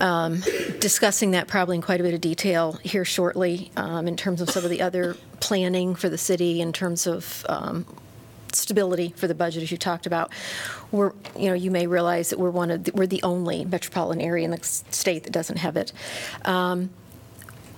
um, 0.00 0.42
discussing 0.78 1.30
that 1.30 1.46
probably 1.46 1.76
in 1.76 1.82
quite 1.82 2.00
a 2.00 2.02
bit 2.02 2.12
of 2.12 2.20
detail 2.20 2.72
here 2.82 3.04
shortly 3.04 3.70
um, 3.76 4.06
in 4.08 4.16
terms 4.16 4.40
of 4.42 4.50
some 4.50 4.64
of 4.64 4.68
the 4.70 4.82
other 4.82 5.16
planning 5.40 5.94
for 5.94 6.08
the 6.08 6.18
city, 6.18 6.60
in 6.60 6.72
terms 6.72 7.06
of 7.06 7.44
um, 7.48 7.86
stability 8.52 9.12
for 9.16 9.28
the 9.28 9.34
budget, 9.34 9.62
as 9.62 9.70
you 9.70 9.76
talked 9.76 10.06
about. 10.06 10.30
We're, 10.90 11.12
you 11.36 11.48
know, 11.48 11.54
you 11.54 11.70
may 11.70 11.86
realize 11.86 12.30
that 12.30 12.38
we're 12.38 12.50
one 12.50 12.70
of, 12.70 12.84
the- 12.84 12.92
we're 12.92 13.06
the 13.06 13.22
only 13.22 13.64
metropolitan 13.64 14.22
area 14.22 14.44
in 14.44 14.50
the 14.50 14.62
state 14.62 15.24
that 15.24 15.32
doesn't 15.32 15.58
have 15.58 15.76
it. 15.76 15.92
Um, 16.44 16.90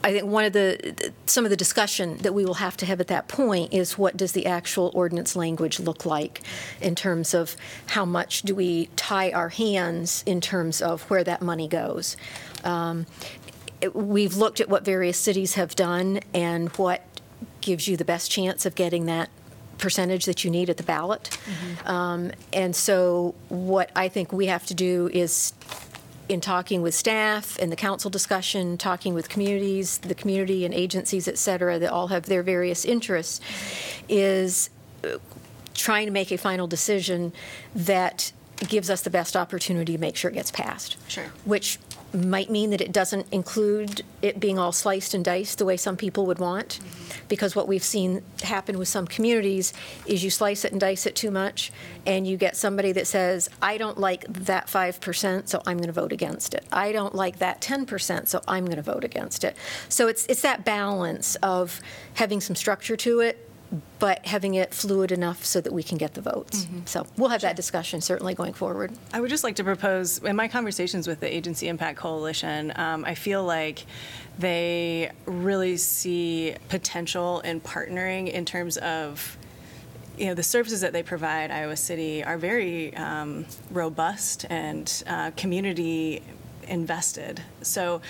I 0.05 0.13
think 0.13 0.27
one 0.27 0.45
of 0.45 0.53
the, 0.53 1.13
some 1.27 1.45
of 1.45 1.51
the 1.51 1.57
discussion 1.57 2.19
that 2.19 2.33
we 2.33 2.45
will 2.45 2.55
have 2.55 2.77
to 2.79 2.87
have 2.87 3.01
at 3.01 3.09
that 3.09 3.27
point 3.27 3.75
is 3.75 3.99
what 3.99 4.17
does 4.17 4.31
the 4.31 4.47
actual 4.47 4.93
ordinance 4.95 5.35
language 5.35 5.81
look 5.81 6.07
like 6.07 6.41
in 6.81 6.95
terms 6.95 7.35
of 7.35 7.57
how 7.89 8.05
much 8.05 8.43
do 8.43 8.55
we 8.55 8.91
tie 8.95 9.33
our 9.33 9.49
hands 9.49 10.23
in 10.25 10.41
terms 10.41 10.81
of 10.81 11.03
where 11.11 11.25
that 11.25 11.43
money 11.43 11.67
goes. 11.67 12.17
Um, 12.63 13.07
We've 13.95 14.35
looked 14.35 14.61
at 14.61 14.69
what 14.69 14.85
various 14.85 15.17
cities 15.17 15.55
have 15.55 15.77
done 15.77 16.19
and 16.35 16.69
what 16.71 17.01
gives 17.61 17.89
you 17.89 17.97
the 17.97 18.05
best 18.05 18.31
chance 18.31 18.67
of 18.67 18.75
getting 18.75 19.07
that 19.07 19.29
percentage 19.79 20.25
that 20.25 20.45
you 20.45 20.51
need 20.51 20.69
at 20.69 20.77
the 20.77 20.83
ballot. 20.83 21.39
Um, 21.87 22.33
And 22.53 22.75
so 22.75 23.35
what 23.49 23.91
I 23.95 24.09
think 24.09 24.33
we 24.33 24.47
have 24.47 24.67
to 24.67 24.75
do 24.75 25.09
is 25.13 25.53
in 26.29 26.41
talking 26.41 26.83
with 26.83 26.95
staff 26.95 27.59
and 27.59 27.73
the 27.73 27.77
council 27.77 28.11
discussion, 28.11 28.77
talking 28.77 29.15
with 29.15 29.29
communities, 29.29 29.99
the 29.99 30.15
community 30.15 30.65
and 30.65 30.75
agencies, 30.75 31.27
et 31.29 31.39
cetera, 31.39 31.79
that 31.79 31.91
all 31.91 32.09
have 32.09 32.27
their 32.27 32.43
various 32.43 32.85
interests, 32.85 33.41
is 34.09 34.69
uh, 35.05 35.17
trying 35.75 36.07
to 36.07 36.13
make 36.13 36.31
a 36.31 36.37
final 36.37 36.67
decision 36.67 37.33
that 37.75 38.33
gives 38.69 38.91
us 38.91 39.03
the 39.03 39.11
best 39.11 39.37
opportunity 39.37 39.93
to 39.93 39.99
make 39.99 40.17
sure 40.17 40.31
it 40.31 40.35
gets 40.35 40.51
passed. 40.51 40.97
Sure. 41.09 41.27
Which 41.45 41.79
might 42.15 42.51
mean 42.51 42.71
that 42.71 42.81
it 42.81 42.93
doesn't 42.93 43.27
include 43.31 44.03
it 44.23 44.41
being 44.41 44.59
all 44.59 44.73
sliced 44.73 45.13
and 45.15 45.25
diced 45.25 45.59
the 45.59 45.65
way 45.65 45.77
some 45.77 45.97
people 45.97 46.27
would 46.27 46.39
want. 46.39 46.81
Because 47.29 47.55
what 47.55 47.69
we've 47.69 47.85
seen 47.85 48.23
happen 48.43 48.79
with 48.79 48.89
some 48.89 49.07
communities 49.07 49.75
is 50.07 50.25
you 50.25 50.31
slice 50.31 50.65
it 50.65 50.73
and 50.73 50.81
dice 50.81 51.05
it 51.05 51.15
too 51.15 51.31
much, 51.31 51.71
and 52.07 52.27
you 52.27 52.37
get 52.37 52.57
somebody 52.57 52.93
that 52.93 53.07
says, 53.07 53.51
I 53.61 53.77
don't 53.77 53.99
like 53.99 54.25
that 54.29 54.67
5%, 54.67 55.49
so 55.49 55.63
I'm 55.67 55.77
going 55.77 55.89
to 55.89 55.93
vote 55.93 56.13
against 56.13 56.55
it. 56.55 56.65
I 56.73 56.93
don't 56.93 57.15
like 57.15 57.39
that 57.39 57.61
10%, 57.61 58.29
so 58.29 58.43
I'm 58.49 58.65
going 58.65 58.77
to 58.77 58.83
vote 58.83 59.05
against 59.05 59.45
it. 59.45 59.57
So 59.89 60.09
it's, 60.09 60.25
it's 60.27 60.43
that 60.43 60.65
balance 60.65 61.37
of 61.37 61.81
having 62.15 62.41
some 62.41 62.57
structure 62.57 62.97
to 62.97 63.21
it, 63.21 63.48
but 63.99 64.25
having 64.27 64.55
it 64.55 64.73
fluid 64.73 65.13
enough 65.13 65.45
so 65.45 65.61
that 65.61 65.73
we 65.73 65.83
can 65.83 65.99
get 65.99 66.15
the 66.15 66.23
votes. 66.23 66.67
So 66.87 67.07
we'll 67.17 67.29
have 67.29 67.43
that 67.43 67.55
discussion 67.55 68.01
certainly 68.01 68.35
going 68.35 68.55
forward. 68.55 68.93
I 69.13 69.21
would 69.21 69.29
just 69.29 69.45
like 69.45 69.57
to 69.57 69.65
propose, 69.65 70.19
in 70.19 70.37
my 70.37 70.49
conversations 70.49 71.07
with 71.07 71.21
the 71.21 71.35
Agency 71.35 71.69
Impact 71.69 71.99
Coalition, 71.99 72.73
um, 72.77 73.05
I 73.05 73.15
feel 73.15 73.45
like 73.45 73.85
they 74.39 75.11
really 75.27 75.77
see 75.77 76.55
potential 76.69 77.41
in 77.41 77.61
partnering 77.61 78.33
in 78.33 78.45
terms 78.45 78.79
of, 78.79 79.37
you 80.17 80.27
know, 80.27 80.35
the 80.35 80.43
services 80.43 80.81
that 80.81 80.93
they 80.93 81.03
provide 81.03 81.51
Iowa 81.51 81.77
City 81.77 82.25
are 82.25 82.39
very 82.39 82.97
um, 82.97 83.45
robust 83.71 84.47
and 84.49 85.03
uh, 85.07 85.31
community 85.37 86.23
invested. 86.69 87.43
So 87.63 88.01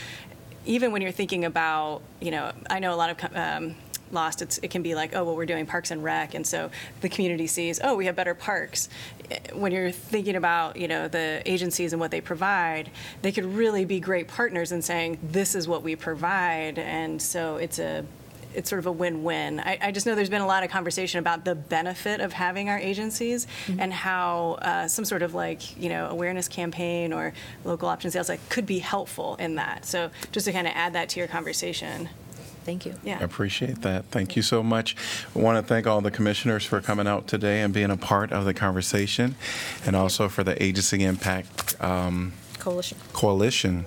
even 0.67 0.93
when 0.93 1.03
you're 1.03 1.13
thinking 1.13 1.45
about, 1.47 2.03
you 2.21 2.31
know, 2.31 2.53
I 2.69 2.79
know 2.79 2.95
a 2.95 2.97
lot 2.97 3.11
of 3.11 3.37
um, 3.37 3.75
lost, 4.13 4.43
it's, 4.43 4.59
it 4.59 4.71
can 4.71 4.83
be 4.83 4.95
like, 4.95 5.15
oh, 5.15 5.25
well, 5.25 5.37
we're 5.37 5.47
doing 5.47 5.67
Parks 5.67 5.91
and 5.91 6.03
Rec, 6.03 6.35
and 6.35 6.47
so 6.47 6.71
the 7.01 7.09
community 7.09 7.47
sees, 7.47 7.81
oh, 7.83 7.97
we 7.97 8.07
have 8.07 8.17
better 8.17 8.35
parks. 8.35 8.89
When 9.53 9.73
you're 9.73 9.91
thinking 9.91 10.37
about, 10.37 10.77
you 10.77 10.89
know, 10.89 11.09
the 11.09 11.43
agencies 11.45 11.93
and 11.93 12.01
what 12.01 12.11
they 12.11 12.21
provide, 12.21 12.91
they 13.23 13.33
could 13.33 13.45
really 13.45 13.85
be 13.85 14.01
great 14.01 14.29
partners 14.29 14.73
in 14.73 14.83
saying, 14.83 15.19
this 15.23 15.55
is 15.55 15.69
what 15.69 15.83
we 15.83 15.97
provide, 15.97 16.79
and 16.79 17.21
so 17.21 17.57
it's 17.57 17.79
a, 17.79 18.05
it's 18.55 18.71
sort 18.71 18.79
of 18.79 18.87
a 18.87 18.93
win-win. 18.93 19.61
I, 19.61 19.79
I 19.81 19.93
just 19.93 20.07
know 20.07 20.15
there's 20.15 20.31
been 20.31 20.41
a 20.41 20.47
lot 20.47 20.65
of 20.65 20.71
conversation 20.71 21.19
about 21.19 21.45
the 21.45 21.55
benefit 21.55 22.21
of 22.21 22.33
having 22.33 22.71
our 22.71 22.79
agencies 22.79 23.47
and 23.79 23.93
how 23.93 24.59
uh, 24.63 24.89
some 24.89 25.05
sort 25.05 25.23
of 25.23 25.35
like, 25.35 25.79
you 25.79 25.91
know, 25.91 26.09
awareness 26.09 26.49
campaign 26.49 27.13
or 27.13 27.35
local 27.65 27.91
option 27.91 28.11
sales 28.11 28.31
like 28.31 28.41
could 28.49 28.65
be 28.65 28.79
helpful 28.79 29.37
in 29.37 29.57
that. 29.57 29.85
So 29.85 30.11
just 30.33 30.47
to 30.47 30.53
kind 30.53 30.67
of 30.67 30.73
add 30.75 30.95
that 30.95 31.11
to 31.11 31.21
your 31.21 31.29
conversation. 31.29 32.09
Thank 32.69 32.85
you. 32.85 32.93
Yeah. 33.03 33.16
I 33.19 33.23
appreciate 33.23 33.81
that. 33.81 34.05
Thank 34.11 34.36
you 34.36 34.43
so 34.43 34.62
much. 34.62 34.95
I 35.35 35.39
want 35.39 35.57
to 35.57 35.66
thank 35.66 35.86
all 35.86 36.03
the 36.03 36.11
commissioners 36.11 36.66
for 36.66 36.82
coming 36.82 37.07
out 37.07 37.27
today 37.27 37.62
and 37.62 37.73
being 37.73 37.90
a 37.90 37.97
part 37.97 38.31
of 38.31 38.45
the 38.45 38.53
conversation, 38.53 39.36
and 39.86 39.97
also 39.97 40.28
for 40.28 40.45
the 40.45 40.62
Agency 40.62 41.03
Impact 41.03 41.82
um, 41.82 42.35
Coalition. 42.59 42.99
Coalition 43.15 43.86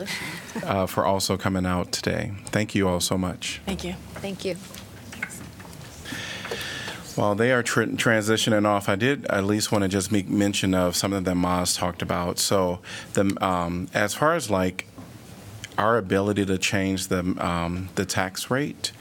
uh, 0.64 0.88
for 0.88 1.06
also 1.06 1.38
coming 1.38 1.64
out 1.64 1.92
today. 1.92 2.32
Thank 2.48 2.74
you 2.74 2.88
all 2.88 3.00
so 3.00 3.20
much. 3.20 3.62
Thank 3.68 3.84
you. 3.84 3.94
Thank 4.16 4.46
you. 4.46 4.56
While 7.16 7.36
they 7.36 7.52
are 7.52 7.62
tr- 7.62 7.84
transitioning 7.84 8.66
off, 8.66 8.90
I 8.90 8.96
did 8.96 9.28
at 9.28 9.44
least 9.44 9.72
want 9.72 9.84
to 9.84 9.90
just 9.90 10.12
make 10.12 10.28
mention 10.28 10.74
of 10.74 10.96
something 10.96 11.24
that 11.26 11.36
Maz 11.36 11.78
talked 11.78 12.02
about. 12.02 12.40
So, 12.40 12.80
the 13.14 13.38
um, 13.46 13.90
as 13.94 14.16
far 14.16 14.34
as 14.34 14.50
like 14.50 14.88
our 15.78 15.98
ability 15.98 16.46
to 16.46 16.58
change 16.58 17.08
the 17.08 17.20
um, 17.40 17.90
the 17.96 18.06
tax 18.06 18.50
rate, 18.50 18.92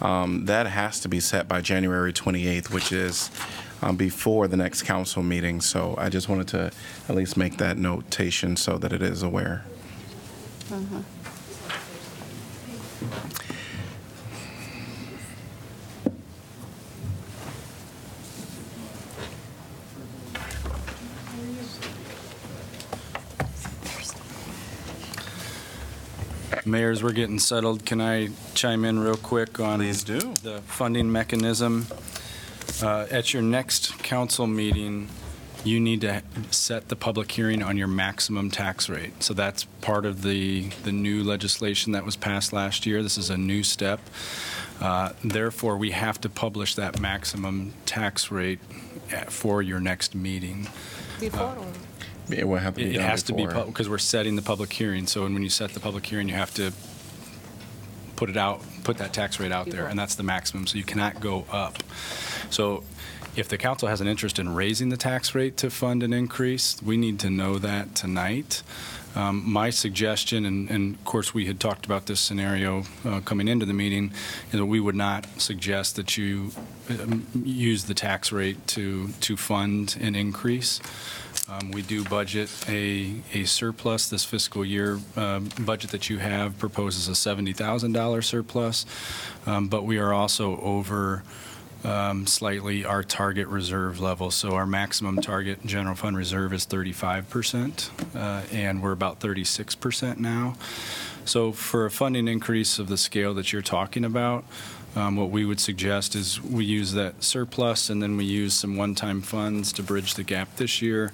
um, 0.00 0.44
that 0.46 0.66
has 0.66 1.00
to 1.00 1.08
be 1.08 1.20
set 1.20 1.48
by 1.48 1.60
January 1.60 2.12
28th, 2.12 2.70
which 2.70 2.92
is 2.92 3.30
um, 3.82 3.96
before 3.96 4.48
the 4.48 4.56
next 4.56 4.82
council 4.82 5.22
meeting. 5.22 5.60
So, 5.60 5.94
I 5.98 6.08
just 6.08 6.28
wanted 6.28 6.48
to 6.48 6.70
at 7.08 7.14
least 7.14 7.36
make 7.36 7.56
that 7.58 7.78
notation 7.78 8.56
so 8.56 8.78
that 8.78 8.92
it 8.92 9.02
is 9.02 9.22
aware. 9.22 9.64
Mayors, 26.66 27.02
we're 27.02 27.12
getting 27.12 27.38
settled. 27.38 27.84
Can 27.84 28.00
I 28.00 28.28
chime 28.54 28.84
in 28.84 28.98
real 28.98 29.16
quick 29.16 29.60
on 29.60 29.78
Please 29.80 30.02
do. 30.04 30.18
the 30.42 30.60
funding 30.66 31.10
mechanism? 31.10 31.86
Uh, 32.82 33.06
At 33.10 33.32
your 33.32 33.42
next 33.42 33.98
council 33.98 34.46
meeting, 34.46 35.08
you 35.64 35.80
need 35.80 36.02
to 36.02 36.22
set 36.50 36.88
the 36.88 36.96
public 36.96 37.30
hearing 37.32 37.62
on 37.62 37.76
your 37.76 37.88
maximum 37.88 38.50
tax 38.50 38.88
rate. 38.88 39.22
So 39.22 39.34
that's 39.34 39.64
part 39.80 40.06
of 40.06 40.22
the, 40.22 40.70
the 40.84 40.92
new 40.92 41.24
legislation 41.24 41.92
that 41.92 42.04
was 42.04 42.16
passed 42.16 42.52
last 42.52 42.86
year. 42.86 43.02
This 43.02 43.18
is 43.18 43.30
a 43.30 43.36
new 43.36 43.62
step. 43.62 44.00
Uh, 44.80 45.12
Therefore, 45.24 45.76
we 45.76 45.90
have 45.90 46.20
to 46.20 46.28
publish 46.28 46.74
that 46.76 47.00
maximum 47.00 47.72
tax 47.86 48.30
rate 48.30 48.60
uh, 49.12 49.24
for 49.24 49.60
your 49.62 49.80
next 49.80 50.14
meeting. 50.14 50.68
It 52.30 52.46
will 52.46 52.58
have 52.58 52.74
to 52.74 52.84
be 52.84 52.90
It 52.90 52.94
done 52.94 53.04
has 53.04 53.22
to 53.24 53.32
be, 53.32 53.46
before. 53.46 53.64
because 53.66 53.88
we're 53.88 53.98
setting 53.98 54.36
the 54.36 54.42
public 54.42 54.72
hearing, 54.72 55.06
so 55.06 55.22
when 55.22 55.42
you 55.42 55.48
set 55.48 55.70
the 55.70 55.80
public 55.80 56.06
hearing, 56.06 56.28
you 56.28 56.34
have 56.34 56.52
to 56.54 56.72
put 58.16 58.28
it 58.28 58.36
out, 58.36 58.62
put 58.84 58.98
that 58.98 59.12
tax 59.12 59.38
rate 59.38 59.52
out 59.52 59.70
there, 59.70 59.86
and 59.86 59.98
that's 59.98 60.16
the 60.16 60.22
maximum, 60.22 60.66
so 60.66 60.76
you 60.76 60.84
cannot 60.84 61.20
go 61.20 61.46
up. 61.50 61.82
So 62.50 62.82
if 63.36 63.48
the 63.48 63.56
council 63.56 63.88
has 63.88 64.00
an 64.00 64.08
interest 64.08 64.38
in 64.38 64.54
raising 64.54 64.88
the 64.88 64.96
tax 64.96 65.34
rate 65.34 65.56
to 65.58 65.70
fund 65.70 66.02
an 66.02 66.12
increase, 66.12 66.82
we 66.82 66.96
need 66.96 67.20
to 67.20 67.30
know 67.30 67.58
that 67.58 67.94
tonight. 67.94 68.62
Um, 69.14 69.42
My 69.50 69.70
suggestion, 69.70 70.44
and, 70.44 70.68
and 70.70 70.94
of 70.96 71.04
course, 71.04 71.32
we 71.32 71.46
had 71.46 71.60
talked 71.60 71.86
about 71.86 72.06
this 72.06 72.20
scenario 72.20 72.84
uh, 73.04 73.20
coming 73.20 73.48
into 73.48 73.64
the 73.64 73.72
meeting, 73.72 74.12
is 74.52 74.58
that 74.58 74.66
we 74.66 74.80
would 74.80 74.96
not 74.96 75.26
suggest 75.40 75.96
that 75.96 76.16
you 76.16 76.50
um, 76.90 77.26
use 77.44 77.84
the 77.84 77.94
tax 77.94 78.32
rate 78.32 78.66
to, 78.68 79.08
to 79.20 79.36
fund 79.36 79.96
an 80.00 80.14
increase. 80.14 80.80
Um, 81.50 81.70
We 81.70 81.82
do 81.82 82.04
budget 82.04 82.50
a, 82.68 83.14
a 83.32 83.44
surplus 83.44 84.08
this 84.08 84.24
fiscal 84.24 84.64
year. 84.64 85.00
Um, 85.16 85.48
Budget 85.60 85.90
that 85.92 86.10
you 86.10 86.18
have 86.18 86.58
proposes 86.58 87.08
a 87.08 87.12
$70,000 87.12 88.24
surplus, 88.24 88.84
um, 89.46 89.68
but 89.68 89.84
we 89.84 89.98
are 89.98 90.12
also 90.12 90.60
over 90.60 91.22
um, 91.84 92.26
slightly 92.26 92.84
our 92.84 93.02
target 93.02 93.46
reserve 93.48 93.98
level. 94.00 94.30
So 94.30 94.52
our 94.52 94.66
maximum 94.66 95.20
target 95.22 95.64
general 95.64 95.94
fund 95.94 96.16
reserve 96.16 96.52
is 96.52 96.66
35%, 96.66 97.90
uh, 98.14 98.42
and 98.52 98.82
we're 98.82 98.92
about 98.92 99.20
36% 99.20 100.18
now. 100.18 100.54
So 101.24 101.52
for 101.52 101.86
a 101.86 101.90
funding 101.90 102.28
increase 102.28 102.78
of 102.78 102.88
the 102.88 102.96
scale 102.96 103.32
that 103.34 103.52
you're 103.52 103.62
talking 103.62 104.04
about, 104.04 104.44
um, 104.96 105.16
what 105.16 105.30
we 105.30 105.44
would 105.44 105.60
suggest 105.60 106.14
is 106.14 106.40
we 106.42 106.64
use 106.64 106.92
that 106.92 107.22
surplus, 107.22 107.90
and 107.90 108.02
then 108.02 108.16
we 108.16 108.24
use 108.24 108.54
some 108.54 108.76
one-time 108.76 109.22
funds 109.22 109.72
to 109.74 109.82
bridge 109.82 110.14
the 110.14 110.24
gap 110.24 110.56
this 110.56 110.82
year, 110.82 111.12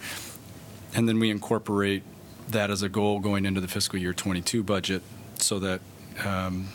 and 0.95 1.09
then 1.09 1.19
we 1.19 1.31
incorporate 1.31 2.03
that 2.49 2.71
as 2.71 2.83
a 2.83 2.89
goal 2.89 3.21
going 3.21 3.47
into 3.47 3.61
the 3.61 3.69
fiscal 3.69 3.99
year 3.99 4.13
'22 4.13 4.63
budget, 4.63 5.03
so 5.39 5.59
that 5.59 5.81
um, 6.25 6.69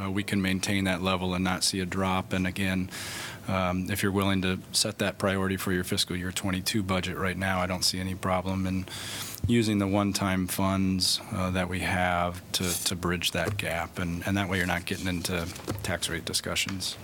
uh, 0.00 0.10
we 0.10 0.22
can 0.22 0.40
maintain 0.40 0.84
that 0.84 1.02
level 1.02 1.34
and 1.34 1.44
not 1.44 1.64
see 1.64 1.80
a 1.80 1.86
drop. 1.86 2.32
And 2.32 2.46
again, 2.46 2.90
um, 3.48 3.90
if 3.90 4.02
you're 4.02 4.12
willing 4.12 4.42
to 4.42 4.58
set 4.72 4.98
that 4.98 5.18
priority 5.18 5.56
for 5.56 5.72
your 5.72 5.84
fiscal 5.84 6.16
year 6.16 6.32
'22 6.32 6.82
budget 6.82 7.16
right 7.16 7.36
now, 7.36 7.60
I 7.60 7.66
don't 7.66 7.84
see 7.84 7.98
any 7.98 8.14
problem 8.14 8.66
in 8.66 8.86
using 9.46 9.78
the 9.78 9.86
one-time 9.86 10.46
funds 10.46 11.20
uh, 11.32 11.50
that 11.50 11.68
we 11.68 11.80
have 11.80 12.40
to, 12.52 12.84
to 12.84 12.94
bridge 12.94 13.32
that 13.32 13.56
gap, 13.56 13.98
and, 13.98 14.22
and 14.26 14.36
that 14.36 14.48
way 14.48 14.58
you're 14.58 14.66
not 14.66 14.84
getting 14.84 15.06
into 15.06 15.46
tax 15.82 16.08
rate 16.08 16.24
discussions. 16.24 16.96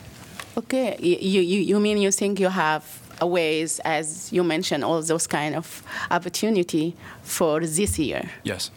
Okay, 0.57 0.97
you, 1.01 1.41
you, 1.41 1.61
you 1.61 1.81
mean 1.81 1.99
you 1.99 2.11
think 2.11 2.41
you 2.41 2.49
have 2.49 3.01
a 3.21 3.27
ways, 3.27 3.81
as 3.85 4.33
you 4.33 4.45
mentioned, 4.45 4.85
all 4.85 5.01
those 5.03 5.27
kind 5.27 5.55
of 5.55 5.83
opportunity 6.11 6.95
for 7.23 7.61
this 7.61 7.99
year? 7.99 8.31
Yes. 8.43 8.71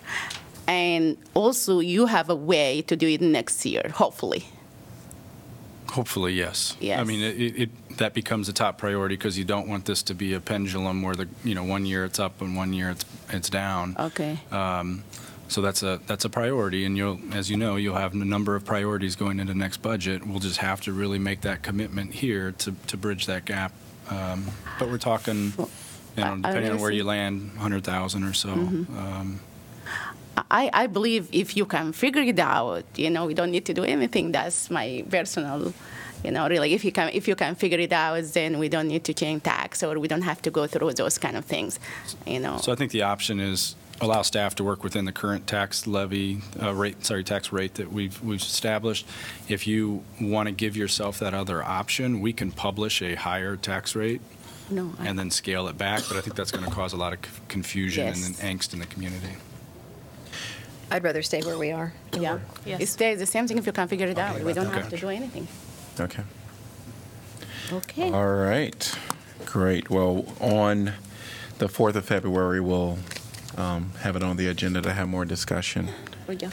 And 0.67 1.17
also, 1.33 1.79
you 1.79 2.05
have 2.05 2.29
a 2.29 2.35
way 2.35 2.81
to 2.83 2.95
do 2.95 3.07
it 3.07 3.21
next 3.21 3.65
year, 3.65 3.91
hopefully. 3.93 4.45
Hopefully, 5.91 6.33
yes. 6.33 6.75
Yes. 6.79 6.99
I 6.99 7.03
mean, 7.03 7.21
it, 7.21 7.39
it, 7.41 7.61
it- 7.63 7.97
that 7.99 8.13
becomes 8.13 8.47
a 8.47 8.53
top 8.53 8.77
priority 8.77 9.17
because 9.17 9.37
you 9.37 9.43
don't 9.43 9.67
want 9.67 9.83
this 9.83 10.03
to 10.03 10.13
be 10.13 10.33
a 10.33 10.39
pendulum 10.39 11.01
where 11.01 11.15
the, 11.15 11.27
you 11.43 11.53
know, 11.53 11.65
one 11.65 11.85
year 11.85 12.05
it's 12.05 12.17
up 12.17 12.39
and 12.41 12.55
one 12.55 12.71
year 12.71 12.91
it's, 12.91 13.03
it's 13.29 13.49
down. 13.49 13.93
Okay. 13.99 14.39
Um, 14.51 15.03
So 15.49 15.61
that's 15.61 15.83
a, 15.83 15.99
that's 16.07 16.23
a 16.25 16.29
priority, 16.29 16.85
and 16.85 16.95
you'll, 16.95 17.19
as 17.33 17.49
you 17.49 17.57
know, 17.57 17.75
you'll 17.75 17.97
have 17.97 18.13
a 18.13 18.17
number 18.23 18.55
of 18.55 18.63
priorities 18.63 19.15
going 19.17 19.39
into 19.39 19.53
next 19.53 19.81
budget. 19.81 20.25
We'll 20.25 20.39
just 20.39 20.57
have 20.57 20.79
to 20.81 20.93
really 20.93 21.19
make 21.19 21.41
that 21.41 21.61
commitment 21.63 22.13
here 22.13 22.53
to, 22.59 22.73
to 22.87 22.95
bridge 22.97 23.25
that 23.25 23.43
gap. 23.45 23.73
Um, 24.09 24.45
But 24.77 24.89
we're 24.89 24.97
talking, 24.99 25.51
you 25.57 26.23
know, 26.23 26.23
I- 26.23 26.31
I 26.31 26.35
depending 26.35 26.71
on 26.71 26.79
where 26.79 26.91
understand. 26.91 26.95
you 26.95 27.03
land, 27.03 27.51
100,000 27.55 28.23
or 28.23 28.33
so. 28.33 28.49
Mhm. 28.49 28.89
Um, 28.97 29.39
I, 30.51 30.69
I 30.73 30.87
believe 30.87 31.27
if 31.31 31.55
you 31.57 31.65
can 31.65 31.91
figure 31.93 32.21
it 32.21 32.39
out, 32.39 32.83
you 32.95 33.09
know, 33.09 33.25
we 33.25 33.33
don't 33.33 33.51
need 33.51 33.65
to 33.65 33.73
do 33.73 33.83
anything. 33.83 34.31
That's 34.31 34.69
my 34.69 35.03
personal, 35.09 35.73
you 36.23 36.31
know, 36.31 36.47
really. 36.47 36.73
If 36.73 36.83
you 36.85 36.91
can, 36.91 37.09
if 37.13 37.27
you 37.27 37.35
can 37.35 37.55
figure 37.55 37.79
it 37.79 37.91
out, 37.93 38.23
then 38.33 38.59
we 38.59 38.69
don't 38.69 38.87
need 38.87 39.03
to 39.05 39.13
change 39.13 39.43
tax, 39.43 39.83
or 39.83 39.97
we 39.99 40.07
don't 40.07 40.23
have 40.23 40.41
to 40.43 40.51
go 40.51 40.67
through 40.67 40.93
those 40.93 41.17
kind 41.17 41.37
of 41.37 41.45
things, 41.45 41.79
you 42.25 42.39
know. 42.39 42.57
So 42.57 42.71
I 42.71 42.75
think 42.75 42.91
the 42.91 43.03
option 43.03 43.39
is 43.39 43.75
allow 44.01 44.21
staff 44.21 44.55
to 44.55 44.63
work 44.63 44.81
within 44.83 45.03
the 45.05 45.11
current 45.11 45.45
tax 45.45 45.85
levy, 45.85 46.39
uh, 46.61 46.73
rate, 46.73 47.05
sorry, 47.05 47.23
tax 47.23 47.51
rate 47.51 47.73
that 47.75 47.91
we've, 47.91 48.21
we've 48.23 48.39
established. 48.41 49.05
If 49.49 49.67
you 49.67 50.03
want 50.21 50.47
to 50.47 50.53
give 50.53 50.77
yourself 50.77 51.19
that 51.19 51.33
other 51.33 51.61
option, 51.63 52.21
we 52.21 52.31
can 52.31 52.51
publish 52.51 53.01
a 53.01 53.15
higher 53.15 53.57
tax 53.57 53.95
rate 53.97 54.21
No, 54.69 54.93
I- 54.99 55.07
and 55.07 55.19
then 55.19 55.29
scale 55.31 55.67
it 55.67 55.77
back, 55.77 56.03
but 56.07 56.15
I 56.15 56.21
think 56.21 56.35
that's 56.37 56.51
going 56.51 56.63
to 56.63 56.71
cause 56.71 56.93
a 56.93 56.97
lot 56.97 57.11
of 57.11 57.19
c- 57.25 57.31
confusion 57.49 58.07
and 58.07 58.15
Yes. 58.17 58.37
then 58.39 58.57
angst 58.57 58.71
in 58.73 58.79
the 58.79 58.85
community. 58.85 59.33
I'd 60.91 61.03
rather 61.03 61.21
stay 61.21 61.41
where 61.41 61.57
we 61.57 61.71
are. 61.71 61.93
yeah, 62.13 62.39
it 62.65 62.87
stays 62.87 63.19
the 63.19 63.25
same 63.25 63.47
thing 63.47 63.57
if 63.57 63.65
you 63.65 63.71
can't 63.71 63.89
figure 63.89 64.07
it 64.07 64.17
out. 64.17 64.41
We 64.41 64.53
don't 64.53 64.67
Okay. 64.67 64.79
have 64.79 64.89
to 64.89 64.97
do 64.97 65.09
anything. 65.09 65.47
Okay. 65.99 66.23
Okay. 67.71 68.11
All 68.11 68.33
right. 68.33 68.95
Great. 69.45 69.89
Well, 69.89 70.25
on 70.39 70.93
the 71.59 71.67
4th 71.67 71.95
of 71.95 72.05
February, 72.05 72.59
we'll 72.59 72.97
um, 73.57 73.91
have 74.01 74.15
it 74.15 74.23
on 74.23 74.37
the 74.37 74.47
agenda 74.47 74.81
to 74.81 74.93
have 74.93 75.07
more 75.07 75.25
discussion. 75.25 75.89
We 76.27 76.35
go. 76.35 76.49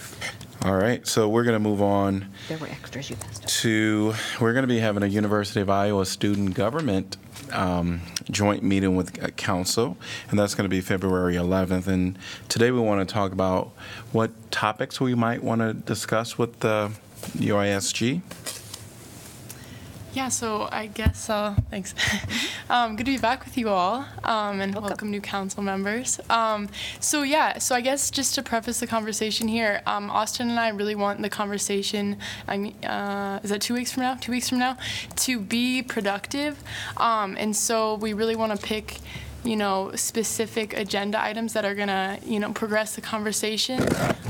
All 0.62 0.74
right. 0.76 1.06
So 1.06 1.28
we're 1.28 1.44
going 1.44 1.54
to 1.54 1.58
move 1.60 1.80
on 1.80 2.26
There 2.48 2.58
were 2.58 2.66
extras 2.66 3.08
you 3.10 3.16
passed. 3.16 3.48
to, 3.60 4.14
we're 4.40 4.52
going 4.52 4.64
to 4.64 4.68
be 4.68 4.78
having 4.78 5.02
a 5.02 5.06
University 5.06 5.60
of 5.60 5.70
Iowa 5.70 6.04
student 6.06 6.54
government 6.54 7.16
um, 7.52 8.00
joint 8.30 8.62
meeting 8.62 8.96
with 8.96 9.22
uh, 9.22 9.28
council, 9.30 9.96
and 10.30 10.38
that's 10.38 10.54
going 10.54 10.64
to 10.64 10.68
be 10.68 10.80
February 10.80 11.34
11th. 11.34 11.86
And 11.86 12.18
today 12.48 12.70
we 12.70 12.80
want 12.80 13.06
to 13.06 13.12
talk 13.12 13.32
about 13.32 13.72
what 14.12 14.30
topics 14.50 15.00
we 15.00 15.14
might 15.14 15.42
want 15.42 15.60
to 15.60 15.72
discuss 15.72 16.38
with 16.38 16.60
the 16.60 16.90
UISG. 17.38 18.22
Yeah, 20.16 20.28
so 20.28 20.66
I 20.72 20.86
guess, 20.86 21.28
uh, 21.28 21.54
thanks. 21.68 21.94
um, 22.70 22.96
good 22.96 23.04
to 23.04 23.12
be 23.12 23.18
back 23.18 23.44
with 23.44 23.58
you 23.58 23.68
all 23.68 24.06
um, 24.24 24.62
and 24.62 24.74
welcome. 24.74 25.10
new 25.10 25.20
council 25.20 25.62
members. 25.62 26.18
Um, 26.30 26.70
so, 27.00 27.22
yeah, 27.22 27.58
so 27.58 27.74
I 27.74 27.82
guess 27.82 28.10
just 28.10 28.34
to 28.36 28.42
preface 28.42 28.80
the 28.80 28.86
conversation 28.86 29.46
here, 29.46 29.82
um, 29.84 30.10
Austin 30.10 30.48
and 30.48 30.58
I 30.58 30.70
really 30.70 30.94
want 30.94 31.20
the 31.20 31.28
conversation, 31.28 32.16
I 32.48 32.56
mean, 32.56 32.82
uh, 32.82 33.40
is 33.42 33.50
that 33.50 33.60
two 33.60 33.74
weeks 33.74 33.92
from 33.92 34.04
now? 34.04 34.14
Two 34.14 34.32
weeks 34.32 34.48
from 34.48 34.58
now? 34.58 34.78
To 35.16 35.38
be 35.38 35.82
productive. 35.82 36.64
Um, 36.96 37.36
and 37.38 37.54
so 37.54 37.96
we 37.96 38.14
really 38.14 38.36
want 38.36 38.58
to 38.58 38.66
pick 38.66 38.96
you 39.46 39.56
know, 39.56 39.92
specific 39.94 40.76
agenda 40.76 41.22
items 41.22 41.52
that 41.52 41.64
are 41.64 41.74
going 41.74 41.88
to, 41.88 42.18
you 42.24 42.40
know, 42.40 42.52
progress 42.52 42.96
the 42.96 43.00
conversation 43.00 43.80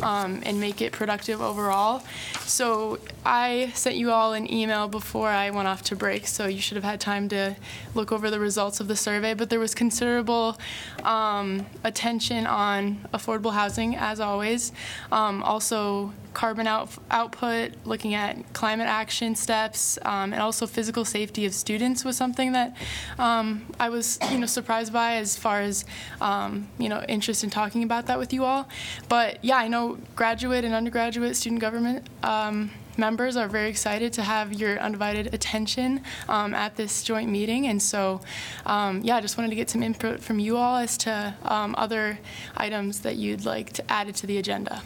um, 0.02 0.42
and 0.44 0.60
make 0.60 0.82
it 0.82 0.92
productive 0.92 1.40
overall. 1.40 2.02
So 2.40 2.98
I 3.24 3.72
sent 3.74 3.96
you 3.96 4.10
all 4.12 4.34
an 4.34 4.52
email 4.52 4.88
before 4.88 5.28
I 5.28 5.50
went 5.50 5.68
off 5.68 5.82
to 5.84 5.96
break, 5.96 6.26
so 6.26 6.46
you 6.46 6.60
should 6.60 6.76
have 6.76 6.84
had 6.84 7.00
time 7.00 7.28
to 7.30 7.56
look 7.94 8.12
over 8.12 8.30
the 8.30 8.38
results 8.38 8.78
of 8.78 8.88
the 8.88 8.96
survey. 8.96 9.32
But 9.32 9.48
there 9.48 9.58
was 9.58 9.74
considerable 9.74 10.58
um, 11.02 11.64
attention 11.82 12.46
on 12.46 13.08
affordable 13.14 13.54
housing, 13.54 13.96
as 13.96 14.20
always. 14.20 14.72
Um, 15.10 15.42
also, 15.42 16.12
carbon 16.36 16.66
out, 16.66 16.90
output, 17.10 17.72
looking 17.86 18.12
at 18.12 18.52
climate 18.52 18.86
action 18.86 19.34
steps, 19.34 19.98
um, 20.02 20.34
and 20.34 20.42
also 20.42 20.66
physical 20.66 21.02
safety 21.02 21.46
of 21.46 21.54
students 21.54 22.04
was 22.04 22.14
something 22.14 22.52
that 22.52 22.76
um, 23.18 23.64
I 23.80 23.88
was, 23.88 24.18
you 24.30 24.38
know, 24.38 24.46
surprised 24.46 24.92
by 24.92 25.14
as 25.14 25.34
far 25.34 25.62
as, 25.62 25.86
um, 26.20 26.68
you 26.78 26.90
know, 26.90 27.02
interest 27.08 27.42
in 27.42 27.48
talking 27.48 27.82
about 27.82 28.04
that 28.08 28.18
with 28.18 28.34
you 28.34 28.44
all. 28.44 28.68
But 29.08 29.42
yeah, 29.42 29.56
I 29.56 29.68
know 29.68 29.96
graduate 30.14 30.62
and 30.62 30.74
undergraduate 30.74 31.36
student 31.36 31.62
government 31.62 32.06
um, 32.22 32.70
members 32.98 33.38
are 33.38 33.48
very 33.48 33.70
excited 33.70 34.12
to 34.12 34.22
have 34.22 34.52
your 34.52 34.78
undivided 34.78 35.32
attention 35.32 36.02
um, 36.28 36.52
at 36.52 36.76
this 36.76 37.02
joint 37.02 37.30
meeting. 37.30 37.66
And 37.66 37.80
so, 37.80 38.20
um, 38.66 39.00
yeah, 39.02 39.16
I 39.16 39.22
just 39.22 39.38
wanted 39.38 39.48
to 39.48 39.56
get 39.56 39.70
some 39.70 39.82
input 39.82 40.20
from 40.20 40.38
you 40.38 40.58
all 40.58 40.76
as 40.76 40.98
to 40.98 41.34
um, 41.44 41.74
other 41.78 42.18
items 42.58 43.00
that 43.00 43.16
you'd 43.16 43.46
like 43.46 43.72
to 43.72 43.90
add 43.90 44.14
to 44.14 44.26
the 44.26 44.36
agenda. 44.36 44.82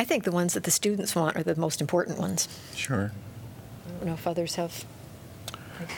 I 0.00 0.04
think 0.04 0.24
the 0.24 0.32
ones 0.32 0.54
that 0.54 0.64
the 0.64 0.70
students 0.70 1.14
want 1.14 1.36
are 1.36 1.42
the 1.42 1.54
most 1.56 1.82
important 1.82 2.18
ones. 2.18 2.48
Sure. 2.74 3.12
I 3.86 3.90
don't 3.98 4.06
know 4.06 4.14
if 4.14 4.26
others 4.26 4.54
have. 4.54 4.86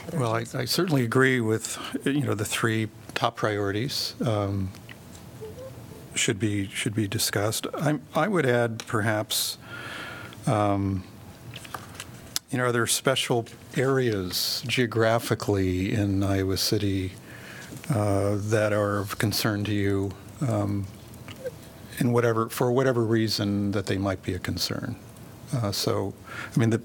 other 0.09 0.19
Well, 0.19 0.35
I. 0.35 0.45
I 0.55 0.65
certainly 0.65 1.05
agree 1.05 1.41
with, 1.41 1.79
you 2.05 2.23
know, 2.23 2.35
the 2.35 2.45
three 2.45 2.89
top 3.15 3.37
priorities 3.37 4.17
um, 4.27 4.73
should 6.17 6.41
be, 6.41 6.67
should 6.67 6.97
be 6.97 7.07
discussed. 7.07 7.69
I 7.75 8.01
I 8.13 8.27
would 8.27 8.45
add 8.45 8.83
perhaps, 8.89 9.57
um, 10.49 11.05
you 12.51 12.59
know, 12.59 12.65
are 12.65 12.73
there 12.73 12.89
special 12.89 13.47
areas 13.77 14.65
geographically 14.67 15.93
in 15.93 16.25
Iowa 16.25 16.57
City 16.57 17.13
uh, 17.89 18.35
that 18.37 18.73
are 18.73 18.99
of 18.99 19.19
concern 19.19 19.63
to 19.63 19.73
you 19.73 20.11
um, 20.41 20.89
in 22.03 22.13
whatever, 22.13 22.49
for 22.49 22.71
whatever 22.73 23.03
reason 23.05 23.71
that 23.71 23.87
they 23.87 23.97
might 23.97 24.23
be 24.23 24.35
a 24.35 24.39
concern? 24.39 24.97
Uh, 25.55 25.71
So, 25.71 26.15
I 26.55 26.59
mean, 26.59 26.71
the, 26.71 26.83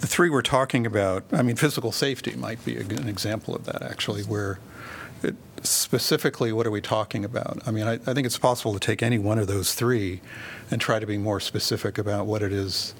the 0.00 0.06
three 0.06 0.28
we're 0.28 0.42
talking 0.42 0.84
about, 0.86 1.24
I 1.32 1.42
mean, 1.42 1.56
physical 1.56 1.92
safety 1.92 2.36
might 2.36 2.62
be 2.64 2.76
a 2.76 2.80
an 2.80 3.08
example 3.08 3.54
of 3.54 3.64
that, 3.64 3.82
actually, 3.82 4.22
where 4.22 4.58
it, 5.22 5.34
specifically, 5.62 6.52
what 6.52 6.66
are 6.66 6.70
we 6.70 6.80
talking 6.80 7.24
about? 7.24 7.62
I 7.66 7.70
mean, 7.70 7.86
I, 7.86 7.94
I 7.94 8.12
think 8.14 8.26
it's 8.26 8.38
possible 8.38 8.72
to 8.74 8.80
take 8.80 9.02
any 9.02 9.18
one 9.18 9.38
of 9.38 9.46
those 9.46 9.74
three 9.74 10.20
and 10.70 10.80
try 10.80 10.98
to 10.98 11.06
be 11.06 11.18
more 11.18 11.40
specific 11.40 11.98
about 11.98 12.26
what 12.26 12.42
it 12.42 12.52
is 12.52 12.94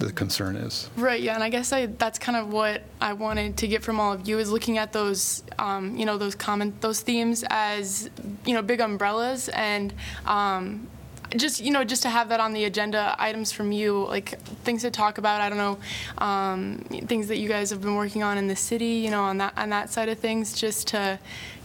the 0.00 0.12
concern 0.12 0.56
is. 0.56 0.88
Right, 0.96 1.20
yeah, 1.20 1.34
and 1.34 1.44
I 1.44 1.48
guess 1.48 1.72
I, 1.72 1.86
that's 1.86 2.18
kind 2.18 2.36
of 2.36 2.52
what 2.52 2.82
I 3.00 3.12
wanted 3.12 3.56
to 3.58 3.68
get 3.68 3.82
from 3.82 4.00
all 4.00 4.12
of 4.12 4.26
you 4.26 4.38
is 4.38 4.50
looking 4.50 4.78
at 4.78 4.92
those, 4.92 5.42
um, 5.58 5.96
you 5.96 6.04
know, 6.04 6.18
those 6.18 6.34
common, 6.34 6.74
those 6.80 7.00
themes 7.00 7.44
as, 7.50 8.10
you 8.44 8.54
know, 8.54 8.62
big 8.62 8.80
umbrellas, 8.80 9.48
and 9.50 9.92
um, 10.26 10.88
just 11.36 11.60
you 11.60 11.70
know 11.70 11.84
just 11.84 12.02
to 12.02 12.08
have 12.08 12.28
that 12.30 12.40
on 12.40 12.52
the 12.52 12.64
agenda 12.64 13.14
items 13.18 13.52
from 13.52 13.70
you 13.70 14.04
like 14.06 14.40
things 14.64 14.82
to 14.82 14.90
talk 14.90 15.18
about 15.18 15.40
i 15.40 15.48
don't 15.48 15.58
know 15.58 15.78
um, 16.18 16.78
things 17.06 17.28
that 17.28 17.38
you 17.38 17.48
guys 17.48 17.70
have 17.70 17.80
been 17.80 17.94
working 17.94 18.22
on 18.22 18.36
in 18.36 18.48
the 18.48 18.56
city 18.56 18.84
you 18.84 19.10
know 19.10 19.22
on 19.22 19.38
that 19.38 19.52
on 19.56 19.70
that 19.70 19.90
side 19.90 20.08
of 20.08 20.18
things 20.18 20.58
just 20.58 20.88
to 20.88 21.16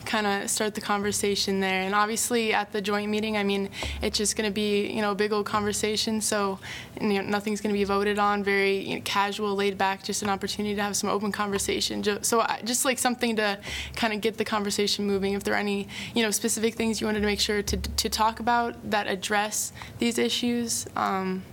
kind 0.06 0.28
of 0.28 0.50
start 0.50 0.76
the 0.76 0.82
conversation 0.82 1.60
there. 1.60 1.82
And 1.82 1.96
obviously 1.96 2.54
at 2.54 2.72
the 2.72 2.82
joint 2.82 3.10
meeting 3.10 3.38
i 3.38 3.44
mean 3.44 3.70
it's 4.02 4.18
just 4.18 4.36
going 4.36 4.50
to 4.50 4.54
be 4.54 4.88
you 4.88 5.02
know 5.02 5.12
a 5.12 5.16
big 5.16 5.32
old 5.32 5.46
conversation. 5.46 6.22
So 6.22 6.60
you 7.02 7.22
know, 7.22 7.22
nothing's 7.22 7.62
going 7.62 7.74
to 7.74 7.78
be 7.78 7.84
voted 7.84 8.20
on 8.20 8.44
very 8.44 8.78
you 8.78 8.96
know, 8.96 9.02
casual 9.04 9.56
laid 9.56 9.78
back 9.78 10.04
just 10.04 10.22
an 10.24 10.30
opportunity 10.30 10.76
to 10.76 10.82
have 10.82 10.96
some 10.96 11.10
open 11.10 11.32
conversation. 11.32 12.04
So 12.24 12.46
just 12.64 12.86
like 12.86 13.00
something 13.00 13.36
to 13.38 13.60
kind 13.96 14.14
of 14.14 14.22
get 14.22 14.38
the 14.38 14.46
conversation 14.46 15.06
moving. 15.06 15.34
If 15.34 15.44
there 15.44 15.54
are 15.54 15.58
any 15.58 15.88
you 16.14 16.24
know 16.24 16.32
specific 16.32 16.76
things 16.76 17.02
you 17.02 17.08
wanted 17.08 17.22
to 17.22 17.26
make 17.26 17.40
sure 17.40 17.62
to, 17.62 17.78
to 17.78 18.10
talk 18.10 18.40
about 18.40 18.92
that 18.92 19.08
address 19.08 19.72
these 20.00 20.18
issues 20.18 20.86
um, 20.96 21.44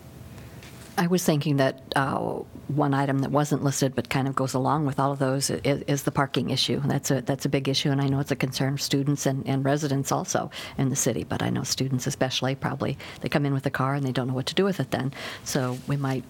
I 0.98 1.06
was 1.06 1.24
thinking 1.24 1.56
that 1.56 1.82
uh, 1.96 2.40
one 2.76 2.94
item 2.94 3.18
that 3.20 3.30
wasn't 3.30 3.62
listed 3.62 3.94
but 3.94 4.08
kind 4.08 4.28
of 4.28 4.34
goes 4.34 4.54
along 4.54 4.86
with 4.86 4.98
all 4.98 5.12
of 5.12 5.18
those 5.18 5.50
is, 5.50 5.82
is 5.86 6.02
the 6.02 6.10
parking 6.10 6.50
issue. 6.50 6.80
That's 6.84 7.10
a 7.10 7.22
that's 7.22 7.44
a 7.44 7.48
big 7.48 7.68
issue, 7.68 7.90
and 7.90 8.00
I 8.00 8.08
know 8.08 8.20
it's 8.20 8.30
a 8.30 8.36
concern 8.36 8.74
of 8.74 8.82
students 8.82 9.26
and, 9.26 9.46
and 9.46 9.64
residents 9.64 10.12
also 10.12 10.50
in 10.78 10.88
the 10.88 10.96
city. 10.96 11.24
But 11.24 11.42
I 11.42 11.50
know 11.50 11.62
students 11.62 12.06
especially 12.06 12.54
probably 12.54 12.98
they 13.20 13.28
come 13.28 13.46
in 13.46 13.54
with 13.54 13.66
a 13.66 13.70
car 13.70 13.94
and 13.94 14.06
they 14.06 14.12
don't 14.12 14.28
know 14.28 14.34
what 14.34 14.46
to 14.46 14.54
do 14.54 14.64
with 14.64 14.80
it 14.80 14.90
then. 14.90 15.12
So 15.44 15.78
we 15.86 15.96
might 15.96 16.24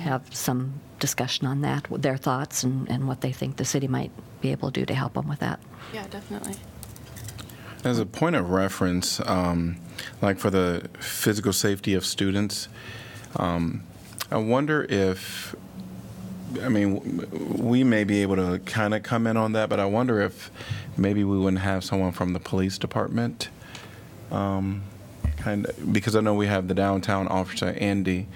have 0.00 0.22
some 0.34 0.80
discussion 0.98 1.46
on 1.46 1.60
that, 1.60 1.86
their 1.90 2.16
thoughts 2.16 2.64
and, 2.64 2.88
and 2.90 3.06
what 3.06 3.20
they 3.20 3.32
think 3.32 3.56
the 3.56 3.64
city 3.64 3.86
might 3.86 4.10
be 4.40 4.50
able 4.50 4.70
to 4.72 4.80
do 4.80 4.86
to 4.86 4.94
help 4.94 5.14
them 5.14 5.28
with 5.28 5.38
that. 5.40 5.60
yeah 5.92 6.06
definitely 6.08 6.54
As 7.84 7.98
a 7.98 8.06
point 8.06 8.34
of 8.34 8.50
reference, 8.50 9.20
um, 9.20 9.76
like 10.20 10.38
for 10.38 10.50
the 10.50 10.88
physical 10.98 11.52
safety 11.52 11.94
of 11.94 12.04
students, 12.04 12.68
um, 13.36 13.84
I 14.30 14.38
wonder 14.38 14.84
if, 14.88 15.54
I 16.62 16.68
mean, 16.68 17.26
we 17.58 17.84
may 17.84 18.04
be 18.04 18.22
able 18.22 18.36
to 18.36 18.58
kind 18.60 18.94
of 18.94 19.02
comment 19.02 19.36
on 19.38 19.52
that, 19.52 19.68
but 19.68 19.78
I 19.80 19.86
wonder 19.86 20.20
if 20.20 20.50
maybe 20.96 21.24
we 21.24 21.38
wouldn't 21.38 21.62
have 21.62 21.84
someone 21.84 22.12
from 22.12 22.32
the 22.32 22.40
police 22.40 22.78
department. 22.78 23.48
Um, 24.30 24.82
kind 25.38 25.66
of, 25.66 25.92
because 25.92 26.16
I 26.16 26.20
know 26.20 26.34
we 26.34 26.46
have 26.46 26.68
the 26.68 26.74
downtown 26.74 27.28
officer, 27.28 27.74
Andy, 27.78 28.26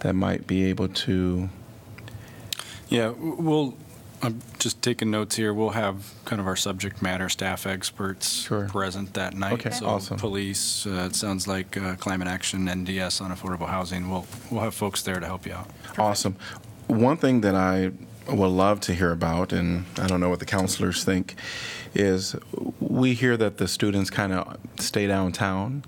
that 0.00 0.14
might 0.14 0.46
be 0.46 0.64
able 0.64 0.88
to. 0.88 1.48
Yeah, 2.88 3.10
we'll, 3.10 3.74
I'm 4.22 4.40
just 4.58 4.82
taking 4.82 5.10
notes 5.10 5.36
here. 5.36 5.54
We'll 5.54 5.70
have 5.70 6.12
kind 6.26 6.40
of 6.40 6.46
our 6.46 6.56
subject 6.56 7.00
matter 7.00 7.28
staff 7.28 7.66
experts 7.66 8.46
present 8.68 9.14
that 9.14 9.34
night. 9.34 9.54
Okay, 9.54 9.70
So 9.70 9.86
awesome. 9.86 10.18
Police, 10.18 10.86
uh, 10.86 11.08
it 11.10 11.14
sounds 11.14 11.48
like 11.48 11.76
uh, 11.76 11.96
climate 11.96 12.28
action, 12.28 12.66
NDS 12.66 13.22
on 13.22 13.34
affordable 13.34 13.68
housing. 13.68 14.10
We'll, 14.10 14.26
we'll 14.50 14.60
have 14.60 14.74
folks 14.74 15.02
there 15.02 15.18
to 15.18 15.26
help 15.26 15.46
you 15.46 15.54
out. 15.54 15.70
Awesome. 15.98 16.36
One 16.92 17.16
thing 17.16 17.40
that 17.40 17.54
I 17.54 17.90
would 18.30 18.48
love 18.48 18.80
to 18.80 18.94
hear 18.94 19.12
about, 19.12 19.50
and 19.50 19.86
I 19.98 20.06
don't 20.06 20.20
know 20.20 20.28
what 20.28 20.40
the 20.40 20.44
counselors 20.44 21.04
think, 21.04 21.36
is 21.94 22.36
we 22.80 23.14
hear 23.14 23.38
that 23.38 23.56
the 23.56 23.66
students 23.66 24.10
kind 24.10 24.30
of 24.30 24.58
stay 24.78 25.06
downtown. 25.06 25.84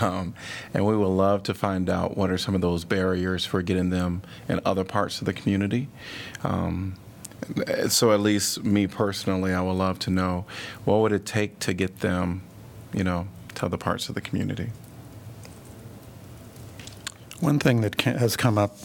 Um, 0.00 0.34
and 0.74 0.84
we 0.84 0.96
would 0.96 1.06
love 1.06 1.44
to 1.44 1.54
find 1.54 1.88
out 1.88 2.16
what 2.16 2.30
are 2.30 2.36
some 2.36 2.56
of 2.56 2.60
those 2.62 2.84
barriers 2.84 3.46
for 3.46 3.62
getting 3.62 3.90
them 3.90 4.22
in 4.48 4.60
other 4.64 4.82
parts 4.82 5.20
of 5.20 5.24
the 5.24 5.32
community. 5.32 5.88
Um, 6.42 6.96
so 7.88 8.12
at 8.12 8.18
least 8.18 8.64
me 8.64 8.88
personally, 8.88 9.54
I 9.54 9.62
would 9.62 9.72
love 9.72 10.00
to 10.00 10.10
know 10.10 10.46
what 10.84 10.96
would 10.96 11.12
it 11.12 11.24
take 11.24 11.60
to 11.60 11.72
get 11.72 12.00
them, 12.00 12.42
you 12.92 13.04
know, 13.04 13.28
to 13.54 13.66
other 13.66 13.78
parts 13.78 14.08
of 14.08 14.16
the 14.16 14.20
community. 14.20 14.70
One 17.38 17.58
thing 17.58 17.80
that 17.80 17.98
has 18.02 18.36
come 18.36 18.58
up 18.58 18.76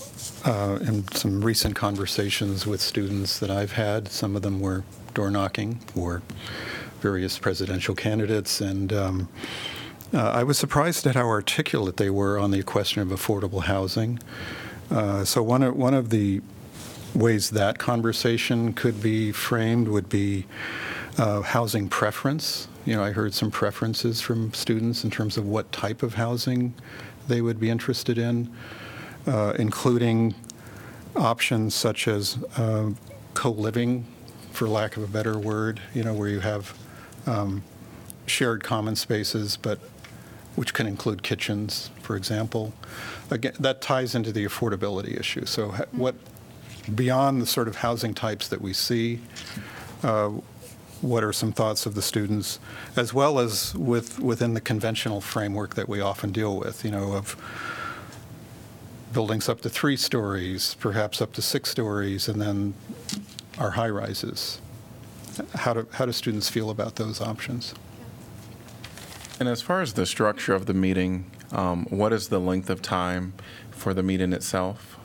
uh, 0.45 0.77
in 0.81 1.07
some 1.09 1.43
recent 1.43 1.75
conversations 1.75 2.65
with 2.65 2.79
students 2.79 3.39
that 3.39 3.49
I've 3.49 3.73
had, 3.73 4.07
some 4.07 4.35
of 4.35 4.41
them 4.43 4.59
were 4.59 4.83
door 5.13 5.31
knocking 5.31 5.75
for 5.93 6.21
various 7.01 7.39
presidential 7.39 7.95
candidates, 7.95 8.61
and 8.61 8.93
um, 8.93 9.29
uh, 10.13 10.29
I 10.29 10.43
was 10.43 10.57
surprised 10.57 11.07
at 11.07 11.15
how 11.15 11.27
articulate 11.27 11.97
they 11.97 12.09
were 12.09 12.37
on 12.37 12.51
the 12.51 12.63
question 12.63 13.01
of 13.01 13.09
affordable 13.09 13.63
housing. 13.63 14.19
Uh, 14.91 15.25
so 15.25 15.41
one 15.41 15.63
of, 15.63 15.75
one 15.75 15.93
of 15.93 16.09
the 16.09 16.41
ways 17.15 17.49
that 17.51 17.79
conversation 17.79 18.73
could 18.73 19.01
be 19.01 19.31
framed 19.31 19.87
would 19.87 20.09
be 20.09 20.45
uh, 21.17 21.41
housing 21.41 21.89
preference. 21.89 22.67
You 22.85 22.95
know, 22.95 23.03
I 23.03 23.11
heard 23.11 23.33
some 23.33 23.49
preferences 23.49 24.21
from 24.21 24.53
students 24.53 25.03
in 25.03 25.09
terms 25.09 25.37
of 25.37 25.47
what 25.47 25.71
type 25.71 26.03
of 26.03 26.15
housing 26.15 26.73
they 27.27 27.41
would 27.41 27.59
be 27.59 27.69
interested 27.69 28.17
in, 28.17 28.53
uh, 29.27 29.53
including 29.57 30.35
options 31.15 31.73
such 31.73 32.07
as 32.07 32.37
uh, 32.57 32.91
co-living, 33.33 34.05
for 34.51 34.67
lack 34.67 34.97
of 34.97 35.03
a 35.03 35.07
better 35.07 35.37
word, 35.37 35.81
you 35.93 36.03
know, 36.03 36.13
where 36.13 36.29
you 36.29 36.39
have 36.39 36.77
um, 37.25 37.63
shared 38.25 38.63
common 38.63 38.95
spaces, 38.95 39.57
but 39.57 39.79
which 40.55 40.73
can 40.73 40.87
include 40.87 41.21
kitchens, 41.21 41.89
for 42.01 42.15
example. 42.15 42.73
Again, 43.29 43.53
that 43.59 43.81
ties 43.81 44.15
into 44.15 44.31
the 44.31 44.45
affordability 44.45 45.19
issue. 45.19 45.45
So 45.45 45.71
ha- 45.71 45.85
what, 45.91 46.15
beyond 46.93 47.41
the 47.41 47.45
sort 47.45 47.67
of 47.67 47.77
housing 47.77 48.13
types 48.13 48.47
that 48.47 48.61
we 48.61 48.71
see, 48.71 49.19
uh, 50.03 50.29
what 51.01 51.23
are 51.23 51.33
some 51.33 51.51
thoughts 51.51 51.85
of 51.85 51.93
the 51.93 52.01
students, 52.01 52.59
as 52.95 53.13
well 53.13 53.39
as 53.39 53.75
with, 53.75 54.19
within 54.19 54.53
the 54.53 54.61
conventional 54.61 55.19
framework 55.19 55.75
that 55.75 55.89
we 55.89 55.99
often 55.99 56.31
deal 56.31 56.57
with, 56.57 56.85
you 56.85 56.91
know, 56.91 57.13
of 57.13 57.35
buildings 59.15 59.47
up 59.47 59.61
to 59.61 59.69
three 59.69 59.95
stories, 59.95 60.75
perhaps 60.81 61.21
up 61.21 61.31
to 61.31 61.41
six 61.41 61.69
stories, 61.69 62.27
and 62.27 62.41
then 62.41 62.73
our 63.57 63.71
high-rises. 63.71 64.59
How 65.53 65.73
do, 65.73 65.87
how 65.93 66.05
do 66.05 66.11
students 66.11 66.49
feel 66.49 66.69
about 66.69 66.97
those 66.97 67.21
options? 67.21 67.73
And 69.39 69.47
as 69.47 69.61
far 69.61 69.81
as 69.81 69.93
the 69.93 70.05
structure 70.05 70.53
of 70.53 70.65
the 70.65 70.73
meeting, 70.73 71.31
um, 71.53 71.85
what 71.89 72.11
is 72.11 72.27
the 72.27 72.39
length 72.39 72.69
of 72.69 72.81
time 72.81 73.33
for 73.71 73.93
the 73.93 74.03
meeting 74.03 74.33
itself? 74.33 74.97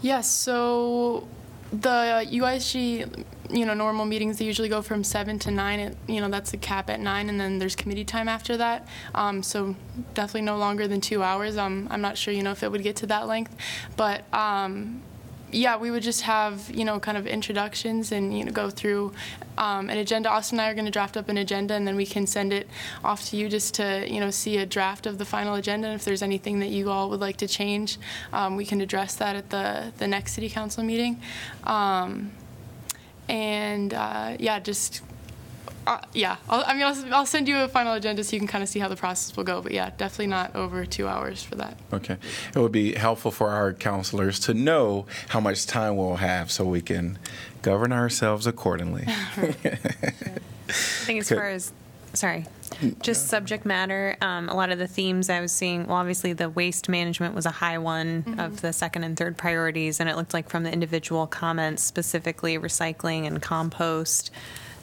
Yes, 0.00 0.30
so 0.30 1.26
the 1.72 2.26
UISG, 2.30 3.24
you 3.50 3.66
know, 3.66 3.74
normal 3.74 4.04
meetings, 4.04 4.38
they 4.38 4.44
usually 4.44 4.68
go 4.68 4.82
from 4.82 5.04
seven 5.04 5.38
to 5.40 5.50
nine. 5.50 5.80
It, 5.80 5.96
you 6.06 6.20
know, 6.20 6.28
that's 6.28 6.50
the 6.50 6.56
cap 6.56 6.90
at 6.90 7.00
nine, 7.00 7.28
and 7.28 7.40
then 7.40 7.58
there's 7.58 7.76
committee 7.76 8.04
time 8.04 8.28
after 8.28 8.56
that. 8.56 8.86
Um, 9.14 9.42
so 9.42 9.76
definitely 10.14 10.42
no 10.42 10.56
longer 10.56 10.86
than 10.88 11.00
two 11.00 11.22
hours. 11.22 11.56
Um, 11.56 11.88
I'm 11.90 12.00
not 12.00 12.16
sure, 12.18 12.32
you 12.32 12.42
know, 12.42 12.52
if 12.52 12.62
it 12.62 12.70
would 12.70 12.82
get 12.82 12.96
to 12.96 13.06
that 13.06 13.26
length, 13.26 13.54
but 13.96 14.32
um, 14.32 15.02
yeah, 15.52 15.76
we 15.76 15.90
would 15.90 16.02
just 16.02 16.22
have, 16.22 16.68
you 16.70 16.84
know, 16.84 16.98
kind 16.98 17.16
of 17.16 17.26
introductions 17.26 18.12
and, 18.12 18.36
you 18.36 18.44
know, 18.44 18.50
go 18.50 18.68
through 18.68 19.12
um, 19.56 19.88
an 19.88 19.98
agenda. 19.98 20.28
Austin 20.28 20.58
and 20.58 20.66
I 20.66 20.70
are 20.70 20.74
going 20.74 20.86
to 20.86 20.90
draft 20.90 21.16
up 21.16 21.28
an 21.28 21.38
agenda, 21.38 21.74
and 21.74 21.86
then 21.86 21.96
we 21.96 22.04
can 22.04 22.26
send 22.26 22.52
it 22.52 22.68
off 23.04 23.24
to 23.30 23.36
you 23.36 23.48
just 23.48 23.74
to, 23.74 24.06
you 24.12 24.20
know, 24.20 24.30
see 24.30 24.58
a 24.58 24.66
draft 24.66 25.06
of 25.06 25.18
the 25.18 25.24
final 25.24 25.54
agenda. 25.54 25.88
And 25.88 25.94
if 25.94 26.04
there's 26.04 26.22
anything 26.22 26.58
that 26.60 26.68
you 26.68 26.90
all 26.90 27.08
would 27.10 27.20
like 27.20 27.36
to 27.38 27.48
change, 27.48 27.98
um, 28.32 28.56
we 28.56 28.64
can 28.64 28.80
address 28.80 29.14
that 29.16 29.36
at 29.36 29.50
the, 29.50 29.92
the 29.98 30.08
next 30.08 30.32
city 30.32 30.50
council 30.50 30.82
meeting. 30.82 31.20
Um, 31.64 32.32
and 33.28 33.94
uh, 33.94 34.36
yeah, 34.38 34.58
just 34.58 35.02
uh, 35.86 36.00
yeah, 36.12 36.36
I'll, 36.48 36.64
I 36.66 36.74
mean, 36.74 36.82
I'll, 36.82 37.14
I'll 37.14 37.26
send 37.26 37.48
you 37.48 37.58
a 37.58 37.68
final 37.68 37.94
agenda 37.94 38.24
so 38.24 38.34
you 38.34 38.40
can 38.40 38.48
kind 38.48 38.62
of 38.62 38.68
see 38.68 38.80
how 38.80 38.88
the 38.88 38.96
process 38.96 39.36
will 39.36 39.44
go. 39.44 39.62
But 39.62 39.72
yeah, 39.72 39.90
definitely 39.96 40.28
not 40.28 40.54
over 40.56 40.84
two 40.84 41.06
hours 41.06 41.42
for 41.42 41.54
that. 41.56 41.78
Okay. 41.92 42.16
It 42.54 42.58
would 42.58 42.72
be 42.72 42.94
helpful 42.94 43.30
for 43.30 43.50
our 43.50 43.72
counselors 43.72 44.40
to 44.40 44.54
know 44.54 45.06
how 45.28 45.40
much 45.40 45.66
time 45.66 45.96
we'll 45.96 46.16
have 46.16 46.50
so 46.50 46.64
we 46.64 46.80
can 46.80 47.18
govern 47.62 47.92
ourselves 47.92 48.46
accordingly. 48.46 49.04
I 49.08 50.72
think 50.72 51.20
as 51.20 51.28
far 51.28 51.48
as, 51.48 51.72
sorry, 52.14 52.46
just 53.00 53.28
subject 53.28 53.64
matter, 53.64 54.16
um, 54.20 54.48
a 54.48 54.54
lot 54.54 54.70
of 54.70 54.78
the 54.78 54.88
themes 54.88 55.30
I 55.30 55.40
was 55.40 55.52
seeing, 55.52 55.86
well, 55.86 55.96
obviously 55.96 56.32
the 56.32 56.50
waste 56.50 56.88
management 56.88 57.34
was 57.34 57.46
a 57.46 57.50
high 57.50 57.78
one 57.78 58.36
of 58.38 58.60
the 58.60 58.72
second 58.72 59.04
and 59.04 59.16
third 59.16 59.36
priorities, 59.36 60.00
and 60.00 60.08
it 60.08 60.16
looked 60.16 60.34
like 60.34 60.48
from 60.48 60.64
the 60.64 60.72
individual 60.72 61.26
comments, 61.28 61.82
specifically 61.82 62.58
recycling 62.58 63.26
and 63.26 63.40
compost. 63.40 64.32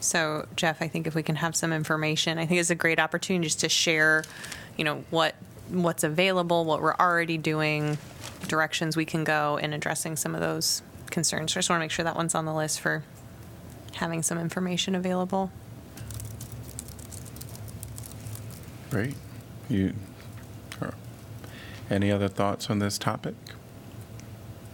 So, 0.04 0.46
Geoff, 0.56 0.80
I 0.80 0.88
think 0.88 1.06
if 1.06 1.14
we 1.14 1.22
can 1.22 1.36
have 1.36 1.56
some 1.56 1.72
information, 1.72 2.38
I 2.38 2.46
think 2.46 2.60
it's 2.60 2.70
a 2.70 2.74
great 2.74 2.98
opportunity 2.98 3.46
just 3.46 3.60
to 3.60 3.68
share, 3.68 4.24
you 4.76 4.84
know, 4.84 5.04
what 5.10 5.34
what's 5.68 6.04
available, 6.04 6.64
what 6.64 6.82
we're 6.82 6.94
already 6.96 7.38
doing, 7.38 7.96
directions 8.48 8.96
we 8.96 9.06
can 9.06 9.24
go 9.24 9.56
in 9.56 9.72
addressing 9.72 10.16
some 10.16 10.34
of 10.34 10.40
those 10.40 10.82
concerns. 11.10 11.52
So 11.52 11.56
I 11.56 11.58
just 11.58 11.70
want 11.70 11.80
to 11.80 11.84
make 11.84 11.90
sure 11.90 12.04
that 12.04 12.16
one's 12.16 12.34
on 12.34 12.44
the 12.44 12.54
list 12.54 12.80
for 12.80 13.02
having 13.94 14.22
some 14.22 14.38
information 14.38 14.94
available. 14.94 15.50
Great. 18.90 19.14
You, 19.68 19.94
any 21.90 22.10
other 22.10 22.28
thoughts 22.28 22.70
on 22.70 22.78
this 22.78 22.98
topic? 22.98 23.34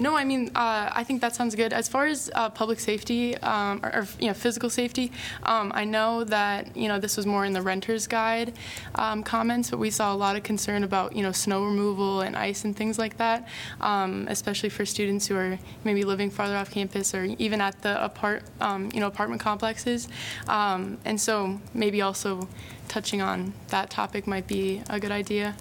No, 0.01 0.16
I 0.16 0.24
mean, 0.24 0.51
uh, 0.55 0.89
I 0.90 1.05
think 1.05 1.20
that 1.20 1.35
sounds 1.35 1.55
good. 1.55 1.74
As 1.74 1.86
far 1.86 2.06
as 2.06 2.31
uh, 2.35 2.48
public 2.48 2.81
safety 2.81 3.36
um, 3.39 3.81
or, 3.85 3.94
or, 3.94 4.09
you 4.18 4.28
know 4.28 4.35
physical 4.35 4.70
safety, 4.70 5.12
um, 5.43 5.70
I 5.74 5.85
know 5.85 6.24
that 6.24 6.74
you 6.74 6.89
know 6.89 6.98
this 6.98 7.18
was 7.18 7.27
more 7.27 7.44
in 7.44 7.52
the 7.52 7.60
renter's 7.60 8.06
guide 8.06 8.55
um, 8.94 9.22
comments, 9.22 9.68
but 9.68 9.78
we 9.78 9.90
saw 9.90 10.14
a 10.14 10.16
lot 10.16 10.36
of 10.36 10.43
concern 10.43 10.85
about 10.85 11.14
you 11.14 11.22
know 11.22 11.32
snow 11.32 11.66
removal 11.66 12.22
and 12.22 12.35
ice 12.35 12.64
and 12.64 12.74
things 12.74 12.98
like 12.98 13.18
that, 13.18 13.47
um, 13.82 14.27
especially 14.31 14.70
for 14.70 14.86
students 14.86 15.27
who 15.27 15.36
are 15.36 15.59
maybe 15.85 16.02
living 16.02 16.31
farther 16.31 16.56
off 16.56 16.70
campus 16.70 17.14
or 17.14 17.24
even 17.39 17.60
at 17.60 17.82
the 17.82 18.02
apart 18.02 18.43
um, 18.62 18.89
you 18.94 19.01
know 19.01 19.06
apartment 19.06 19.43
complexes, 19.43 20.09
um, 20.48 20.97
and 21.05 21.20
so 21.20 21.60
maybe 21.74 22.01
also 22.01 22.48
touching 22.89 23.20
on 23.20 23.52
that 23.68 23.90
topic 23.90 24.27
might 24.27 24.47
be 24.47 24.82
a 24.89 24.98
good 24.98 25.12
idea. 25.12 25.55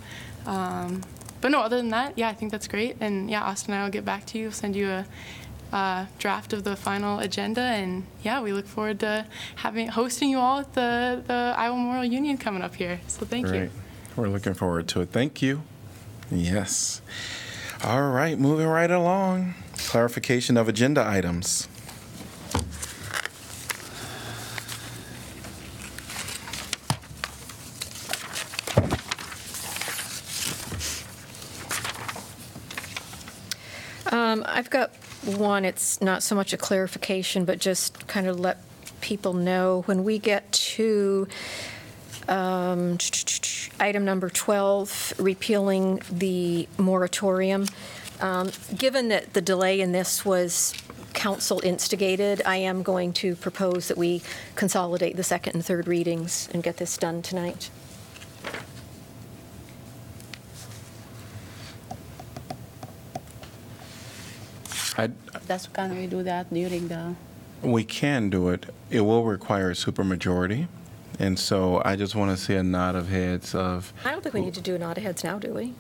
But 1.41 1.51
no, 1.51 1.61
other 1.61 1.77
than 1.77 1.89
that, 1.89 2.17
yeah, 2.17 2.29
I 2.29 2.33
think 2.33 2.51
that's 2.51 2.67
great. 2.67 2.97
And 2.99 3.29
yeah, 3.29 3.43
Austin 3.43 3.73
and 3.73 3.81
I 3.81 3.83
will 3.85 3.91
get 3.91 4.05
back 4.05 4.25
to 4.27 4.37
you, 4.37 4.51
send 4.51 4.75
you 4.75 4.89
a 4.89 5.05
uh, 5.71 6.05
draft 6.17 6.53
of 6.53 6.63
the 6.63 6.75
final 6.75 7.19
agenda, 7.19 7.61
and 7.61 8.05
yeah, 8.23 8.41
we 8.41 8.51
look 8.53 8.65
forward 8.65 8.99
to 9.01 9.25
having 9.55 9.87
hosting 9.87 10.29
you 10.29 10.39
all 10.39 10.59
at 10.59 10.73
the 10.73 11.23
the 11.25 11.53
Iowa 11.55 11.75
Memorial 11.77 12.05
Union 12.05 12.37
coming 12.37 12.61
up 12.61 12.75
here. 12.75 12.99
So 13.07 13.25
thank 13.25 13.45
you. 13.47 13.51
Great. 13.51 13.71
We're 14.15 14.29
looking 14.29 14.53
forward 14.53 14.87
to 14.89 15.01
it. 15.01 15.09
Thank 15.09 15.41
you. 15.41 15.61
Yes. 16.31 17.01
All 17.83 18.09
right, 18.09 18.37
moving 18.37 18.67
right 18.67 18.91
along. 18.91 19.53
Clarification 19.77 20.57
of 20.57 20.67
agenda 20.67 21.07
items. 21.07 21.67
Um, 34.09 34.43
I've 34.47 34.69
got 34.69 34.91
one, 35.25 35.65
it's 35.65 36.01
not 36.01 36.23
so 36.23 36.35
much 36.35 36.53
a 36.53 36.57
clarification, 36.57 37.45
but 37.45 37.59
just 37.59 38.07
kind 38.07 38.27
of 38.27 38.39
let 38.39 38.57
people 39.01 39.33
know, 39.33 39.83
when 39.85 40.03
we 40.03 40.19
get 40.19 40.51
to 40.51 41.27
um, 42.27 42.97
item 43.79 44.05
number 44.05 44.29
12, 44.29 45.13
repealing 45.19 46.01
the 46.11 46.67
moratorium, 46.77 47.65
um, 48.19 48.51
given 48.77 49.09
that 49.09 49.33
the 49.33 49.41
delay 49.41 49.79
in 49.79 49.91
this 49.91 50.25
was 50.25 50.73
council 51.13 51.61
instigated, 51.63 52.41
I 52.45 52.57
am 52.57 52.83
going 52.83 53.13
to 53.13 53.35
propose 53.35 53.87
that 53.87 53.97
we 53.97 54.21
consolidate 54.55 55.15
the 55.15 55.23
second 55.23 55.55
and 55.55 55.65
third 55.65 55.87
readings 55.87 56.49
and 56.53 56.61
get 56.63 56.77
this 56.77 56.97
done 56.97 57.21
tonight. 57.21 57.69
I, 64.99 65.09
That's, 65.47 65.67
can 65.67 65.95
we 65.97 66.07
do 66.07 66.23
that 66.23 66.53
during 66.53 66.87
the, 66.87 67.15
we 67.61 67.83
can 67.83 68.29
do 68.29 68.49
it. 68.49 68.65
It 68.89 69.01
will 69.01 69.23
require 69.25 69.71
a 69.71 69.73
supermajority. 69.73 70.67
And 71.19 71.37
so 71.37 71.81
I 71.83 71.95
just 71.97 72.15
want 72.15 72.31
to 72.31 72.37
see 72.37 72.55
a 72.55 72.63
nod 72.63 72.95
of 72.95 73.09
heads 73.09 73.53
of, 73.53 73.91
I 74.05 74.11
don't 74.11 74.21
think 74.23 74.33
we 74.33 74.41
need 74.41 74.53
to 74.55 74.61
do 74.61 74.75
an 74.75 74.83
audit 74.83 75.03
heads 75.03 75.23
now, 75.23 75.37
do 75.37 75.53
we? 75.53 75.73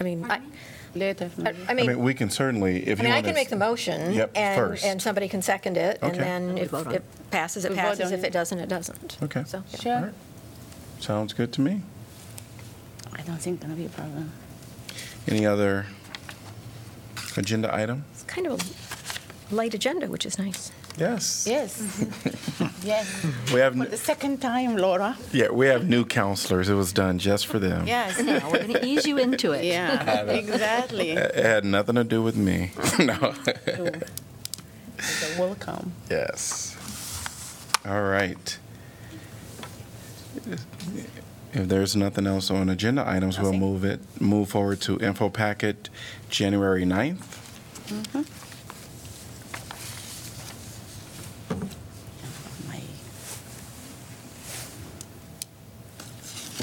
I 0.00 0.04
mean, 0.04 0.24
I, 0.30 0.40
later? 0.94 1.30
I- 1.44 1.48
I 1.50 1.54
I 1.68 1.74
mean, 1.74 1.86
mean, 1.86 1.98
we 1.98 2.14
can 2.14 2.30
certainly, 2.30 2.86
if 2.88 2.98
I 2.98 3.02
you 3.02 3.04
mean, 3.08 3.12
I 3.12 3.16
want 3.16 3.26
can 3.26 3.34
make 3.34 3.50
the 3.50 3.56
motion. 3.56 4.12
Yep, 4.14 4.30
and- 4.34 4.56
first. 4.58 4.84
And 4.84 5.02
somebody 5.02 5.28
can 5.28 5.42
second 5.42 5.76
it, 5.76 5.98
and 6.00 6.12
Okay. 6.12 6.20
then 6.20 6.54
We 6.54 6.60
if 6.62 6.70
vote 6.70 6.86
on 6.86 6.94
it 6.94 7.02
passes, 7.30 7.64
it 7.66 7.70
We 7.70 7.76
vote 7.76 7.82
passes. 7.82 8.06
on 8.06 8.12
If 8.14 8.24
it. 8.24 8.28
it 8.28 8.32
doesn't, 8.32 8.58
it 8.58 8.68
doesn't. 8.68 9.18
Okay. 9.22 9.44
So, 9.46 9.62
yeah. 9.72 9.78
Sure. 10.00 10.12
Sounds 11.00 11.32
good 11.34 11.52
to 11.54 11.60
me. 11.60 11.82
I 13.12 13.20
don't 13.22 13.36
think 13.40 13.60
gonna 13.60 13.74
be 13.74 13.86
a 13.86 13.90
problem. 13.90 14.32
Any 15.26 15.44
other 15.44 15.86
agenda 17.36 17.74
item? 17.74 18.04
It's 18.38 18.46
kind 18.46 18.60
of 18.60 19.52
a 19.52 19.54
light 19.54 19.74
agenda, 19.74 20.06
which 20.06 20.24
is 20.24 20.38
nice. 20.38 20.70
Yes. 20.96 21.46
Yes. 21.48 22.04
Yes. 22.84 23.26
We 23.52 23.58
have, 23.60 23.74
For 23.76 23.86
the 23.86 23.96
second 23.96 24.40
time, 24.40 24.76
Laura. 24.76 25.16
yeah, 25.32 25.50
we 25.50 25.66
have 25.66 25.88
new 25.88 26.04
councilors. 26.04 26.68
It 26.68 26.74
was 26.74 26.92
done 26.92 27.18
just 27.18 27.46
for 27.48 27.58
them. 27.58 27.86
Yes. 27.88 28.20
Now, 28.20 28.48
we're 28.50 28.66
going 28.66 28.72
to 28.74 28.86
ease 28.86 29.04
you 29.04 29.18
into 29.18 29.52
it. 29.52 29.64
Yeah, 29.64 30.22
exactly. 30.22 31.10
It 31.10 31.32
it 31.34 31.44
had 31.44 31.64
nothing 31.64 31.96
to 31.96 32.04
do 32.04 32.22
with 32.22 32.36
me. 32.36 32.70
No. 33.00 33.34
You're 33.66 33.92
Welcome. 35.38 35.92
Yes. 36.08 36.76
All 37.84 38.02
right. 38.02 38.58
If 41.52 41.68
there's 41.68 41.96
nothing 41.96 42.26
else 42.26 42.50
on 42.50 42.68
agenda 42.70 43.04
items, 43.06 43.38
we'll 43.40 43.52
move 43.52 43.84
it, 43.84 44.00
move 44.20 44.48
forward 44.50 44.80
to 44.82 44.98
info 45.00 45.28
packet 45.28 45.90
January 46.30 46.84
9th. 46.84 47.47
Mhm. 47.88 48.26
My 52.68 52.80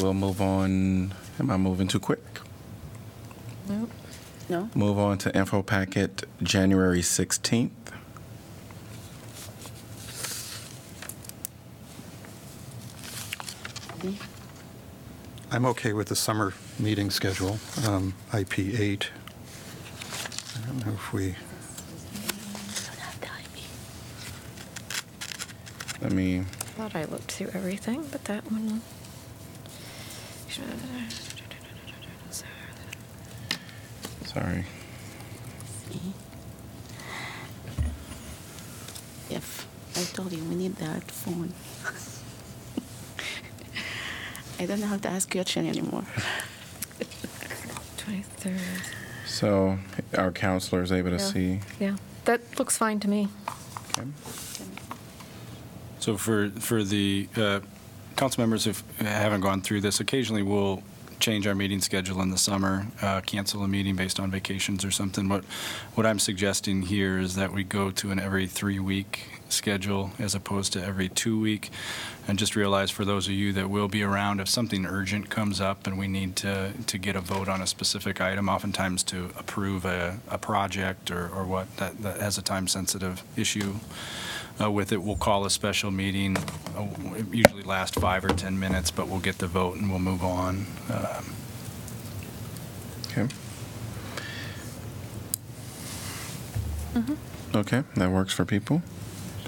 We'll 0.01 0.13
move 0.13 0.41
on, 0.41 1.13
am 1.39 1.49
I 1.51 1.57
moving 1.57 1.87
too 1.87 1.99
quick? 1.99 2.19
Nope. 3.67 3.89
No? 4.49 4.69
Move 4.75 4.99
on 4.99 5.17
to 5.19 5.35
info 5.35 5.63
packet 5.63 6.25
January 6.43 7.01
16th. 7.01 7.71
I'm 15.51 15.65
okay 15.65 15.93
with 15.93 16.07
the 16.09 16.15
summer 16.15 16.53
meeting 16.79 17.09
schedule, 17.09 17.59
um, 17.85 18.13
IP 18.33 18.59
8. 18.59 19.09
I 20.65 20.67
don't 20.67 20.85
know 20.85 20.93
if 20.93 21.13
we, 21.13 21.35
Let 26.01 26.11
me, 26.11 26.43
Thought 26.75 26.95
I 26.95 27.05
looked 27.05 27.31
through 27.31 27.51
everything, 27.53 28.07
but 28.11 28.23
that 28.25 28.51
one. 28.51 28.81
sorry. 34.23 34.65
If 39.29 39.67
I 39.95 40.03
told 40.15 40.31
you 40.33 40.43
we 40.45 40.55
need 40.55 40.75
that 40.77 41.03
phone. 41.11 41.53
I 44.59 44.65
don't 44.65 44.81
have 44.81 45.01
to 45.01 45.09
ask 45.09 45.31
question 45.31 45.67
anymore. 45.67 46.05
23rd. 47.97 49.04
So 49.35 49.79
our 50.17 50.31
counselor 50.31 50.81
is 50.81 50.93
able 50.93 51.09
to 51.09 51.17
Yeah. 51.17 51.31
see. 51.33 51.59
Yeah, 51.77 51.95
that 52.23 52.57
looks 52.57 52.77
fine 52.77 53.01
to 53.01 53.09
me. 53.09 53.27
Okay. 53.97 54.07
So 55.99 56.15
for, 56.15 56.51
for 56.51 56.85
the 56.85 57.27
uh, 57.35 57.59
council 58.15 58.41
members 58.41 58.63
who 58.63 58.71
haven't 59.03 59.41
gone 59.41 59.61
through 59.61 59.81
this, 59.81 59.99
occasionally 59.99 60.41
we'll 60.41 60.83
change 61.19 61.47
our 61.47 61.55
meeting 61.55 61.81
schedule 61.81 62.21
in 62.21 62.29
the 62.29 62.37
summer, 62.37 62.87
uh, 63.01 63.19
cancel 63.25 63.61
a 63.61 63.67
meeting 63.67 63.97
based 63.97 64.21
on 64.21 64.31
vacations 64.31 64.85
or 64.85 64.91
something. 64.91 65.27
What, 65.27 65.43
what 65.95 66.05
I'm 66.05 66.19
suggesting 66.19 66.83
here 66.83 67.17
is 67.19 67.35
that 67.35 67.51
we 67.51 67.65
go 67.65 67.91
to 67.91 68.11
an 68.11 68.19
every 68.19 68.47
three-week 68.47 69.34
schedule 69.49 70.11
as 70.19 70.35
opposed 70.35 70.73
to 70.73 70.83
every 70.83 71.09
two-week. 71.09 71.69
And 72.27 72.39
just 72.39 72.55
realize 72.55 72.89
for 72.89 73.05
those 73.05 73.27
of 73.27 73.33
you 73.33 73.53
that 73.53 73.69
will 73.69 73.87
be 73.87 74.01
around, 74.01 74.39
if 74.39 74.49
something 74.49 74.85
urgent 74.85 75.29
comes 75.29 75.61
up 75.61 75.85
and 75.85 75.97
we 75.97 76.07
need 76.07 76.35
to, 76.37 76.73
to 76.87 76.97
get 76.97 77.15
a 77.15 77.21
vote 77.21 77.47
on 77.47 77.61
a 77.61 77.67
specific 77.67 78.19
item, 78.19 78.49
oftentimes 78.49 79.03
to 79.03 79.29
approve 79.37 79.85
a, 79.85 80.19
a 80.27 80.37
project 80.37 81.11
or, 81.11 81.29
or 81.29 81.43
what, 81.45 81.75
that, 81.77 82.01
that 82.01 82.19
has 82.19 82.37
a 82.37 82.41
time-sensitive 82.41 83.23
issue 83.37 83.75
uh, 84.61 84.71
with 84.71 84.91
it, 84.91 85.03
we'll 85.03 85.17
call 85.17 85.45
a 85.45 85.49
special 85.49 85.91
meeting. 85.91 86.37
Uh, 86.77 86.87
It 87.15 87.33
usually 87.33 87.63
lasts 87.63 87.97
five 87.99 88.23
or 88.23 88.29
10 88.29 88.57
minutes, 88.59 88.89
but 88.89 89.07
we'll 89.07 89.19
get 89.19 89.37
the 89.37 89.47
vote 89.47 89.75
and 89.77 89.89
we'll 89.89 89.99
move 89.99 90.23
on. 90.23 90.65
Um, 90.89 91.35
Okay. 93.17 93.33
Okay, 97.53 97.83
that 97.95 98.11
works 98.11 98.33
for 98.33 98.43
people, 98.43 98.81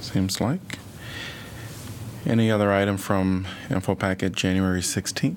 seems 0.01 0.39
like. 0.41 0.79
Any 2.25 2.51
other 2.51 2.71
item 2.71 2.97
from 2.97 3.47
info 3.69 3.95
packet 3.95 4.33
January 4.33 4.81
16th? 4.81 5.35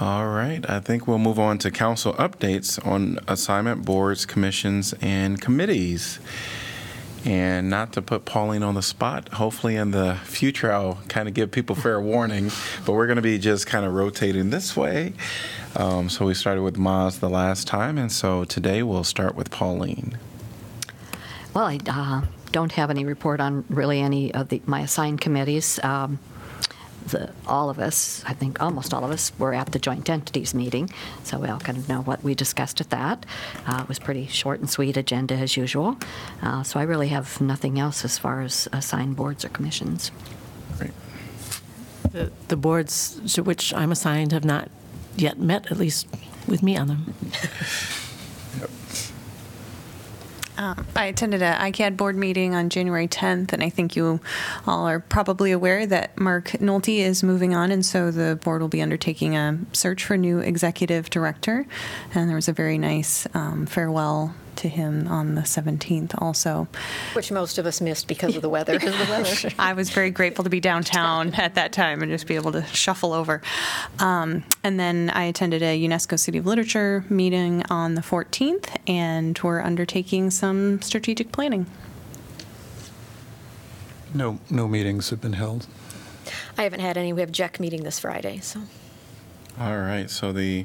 All 0.00 0.26
right, 0.26 0.68
I 0.68 0.80
think 0.80 1.06
we'll 1.06 1.18
move 1.18 1.38
on 1.38 1.58
to 1.58 1.70
council 1.70 2.12
updates 2.14 2.84
on 2.86 3.18
assignment 3.26 3.84
boards, 3.84 4.26
commissions, 4.26 4.92
and 5.00 5.40
committees. 5.40 6.18
And 7.24 7.70
not 7.70 7.94
to 7.94 8.02
put 8.02 8.26
Pauline 8.26 8.62
on 8.62 8.74
the 8.74 8.82
spot, 8.82 9.30
hopefully 9.30 9.76
in 9.76 9.92
the 9.92 10.16
future 10.24 10.70
I'll 10.70 10.98
kind 11.08 11.26
of 11.26 11.32
give 11.32 11.50
people 11.50 11.74
fair 11.74 11.98
warning, 12.00 12.50
but 12.84 12.92
we're 12.92 13.06
going 13.06 13.16
to 13.16 13.22
be 13.22 13.38
just 13.38 13.66
kind 13.66 13.86
of 13.86 13.94
rotating 13.94 14.50
this 14.50 14.76
way. 14.76 15.14
Um, 15.74 16.10
so 16.10 16.26
we 16.26 16.34
started 16.34 16.62
with 16.62 16.76
Maz 16.76 17.20
the 17.20 17.30
last 17.30 17.66
time, 17.66 17.96
and 17.96 18.12
so 18.12 18.44
today 18.44 18.82
we'll 18.82 19.04
start 19.04 19.34
with 19.34 19.50
Pauline. 19.50 20.18
Well, 21.54 21.64
I 21.64 21.78
uh, 21.86 22.26
don't 22.52 22.72
have 22.72 22.90
any 22.90 23.04
report 23.04 23.40
on 23.40 23.64
really 23.70 24.00
any 24.00 24.34
of 24.34 24.50
the, 24.50 24.60
my 24.66 24.80
assigned 24.80 25.20
committees. 25.20 25.80
Um, 25.82 26.18
the, 27.08 27.30
all 27.46 27.70
of 27.70 27.78
us, 27.78 28.22
I 28.26 28.32
think 28.34 28.60
almost 28.62 28.92
all 28.94 29.04
of 29.04 29.10
us, 29.10 29.32
were 29.38 29.54
at 29.54 29.72
the 29.72 29.78
joint 29.78 30.08
entities 30.08 30.54
meeting, 30.54 30.90
so 31.22 31.38
we 31.38 31.48
all 31.48 31.60
kind 31.60 31.78
of 31.78 31.88
know 31.88 32.00
what 32.02 32.22
we 32.24 32.34
discussed 32.34 32.80
at 32.80 32.90
that. 32.90 33.26
Uh, 33.66 33.80
It 33.82 33.88
was 33.88 33.98
pretty 33.98 34.26
short 34.26 34.60
and 34.60 34.68
sweet 34.70 34.96
agenda 34.96 35.34
as 35.34 35.56
usual. 35.56 35.96
Uh, 36.42 36.62
So 36.62 36.80
I 36.80 36.82
really 36.84 37.08
have 37.08 37.40
nothing 37.40 37.78
else 37.78 38.04
as 38.04 38.18
far 38.18 38.40
as 38.42 38.68
assigned 38.72 39.16
boards 39.16 39.44
or 39.44 39.48
commissions. 39.50 40.10
The 42.12 42.30
the 42.48 42.56
boards 42.56 43.20
to 43.34 43.42
which 43.42 43.72
I'm 43.74 43.90
assigned 43.90 44.32
have 44.32 44.44
not 44.44 44.68
yet 45.16 45.38
met, 45.38 45.70
at 45.70 45.78
least 45.78 46.06
with 46.46 46.62
me 46.62 46.76
on 46.76 46.86
them. 46.88 47.14
Um, 50.56 50.86
I 50.94 51.06
attended 51.06 51.42
a 51.42 51.54
ICAD 51.54 51.96
board 51.96 52.16
meeting 52.16 52.54
on 52.54 52.70
January 52.70 53.08
10th, 53.08 53.52
and 53.52 53.62
I 53.62 53.68
think 53.68 53.96
you 53.96 54.20
all 54.66 54.86
are 54.86 55.00
probably 55.00 55.52
aware 55.52 55.86
that 55.86 56.18
Mark 56.18 56.50
Nolte 56.60 56.98
is 56.98 57.22
moving 57.22 57.54
on, 57.54 57.70
and 57.70 57.84
so 57.84 58.10
the 58.10 58.38
board 58.42 58.60
will 58.60 58.68
be 58.68 58.82
undertaking 58.82 59.36
a 59.36 59.58
search 59.72 60.04
for 60.04 60.14
a 60.14 60.18
new 60.18 60.38
executive 60.38 61.10
director. 61.10 61.66
And 62.14 62.28
there 62.28 62.36
was 62.36 62.48
a 62.48 62.52
very 62.52 62.78
nice 62.78 63.26
um, 63.34 63.66
farewell 63.66 64.34
to 64.64 64.68
him 64.70 65.06
on 65.08 65.34
the 65.34 65.42
17th 65.42 66.14
also. 66.22 66.66
Which 67.12 67.30
most 67.30 67.58
of 67.58 67.66
us 67.66 67.82
missed 67.82 68.08
because 68.08 68.34
of 68.34 68.40
the 68.40 68.48
weather. 68.48 68.72
Because 68.72 68.98
of 68.98 69.06
the 69.06 69.12
weather. 69.12 69.54
I 69.58 69.74
was 69.74 69.90
very 69.90 70.10
grateful 70.10 70.42
to 70.42 70.48
be 70.48 70.58
downtown 70.58 71.34
at 71.34 71.54
that 71.54 71.74
time 71.74 72.02
and 72.02 72.10
just 72.10 72.26
be 72.26 72.34
able 72.34 72.50
to 72.52 72.64
shuffle 72.66 73.12
over. 73.12 73.42
Um, 73.98 74.42
and 74.62 74.80
then 74.80 75.10
I 75.10 75.24
attended 75.24 75.62
a 75.62 75.78
UNESCO 75.78 76.18
City 76.18 76.38
of 76.38 76.46
Literature 76.46 77.04
meeting 77.10 77.62
on 77.68 77.94
the 77.94 78.00
14th, 78.00 78.74
and 78.86 79.38
we're 79.42 79.60
undertaking 79.60 80.30
some 80.30 80.80
strategic 80.80 81.30
planning. 81.30 81.66
No, 84.14 84.38
no 84.48 84.66
meetings 84.66 85.10
have 85.10 85.20
been 85.20 85.34
held. 85.34 85.66
I 86.56 86.62
haven't 86.62 86.80
had 86.80 86.96
any. 86.96 87.12
We 87.12 87.20
have 87.20 87.32
JEC 87.32 87.60
meeting 87.60 87.82
this 87.82 88.00
Friday, 88.00 88.38
so. 88.40 88.60
All 89.60 89.76
right, 89.76 90.08
so 90.08 90.32
the 90.32 90.64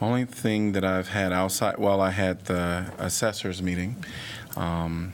only 0.00 0.24
thing 0.24 0.72
that 0.72 0.84
I've 0.84 1.08
had 1.08 1.32
outside, 1.32 1.78
well, 1.78 2.00
I 2.00 2.10
had 2.10 2.44
the 2.46 2.92
assessors 2.98 3.62
meeting, 3.62 3.96
um, 4.56 5.12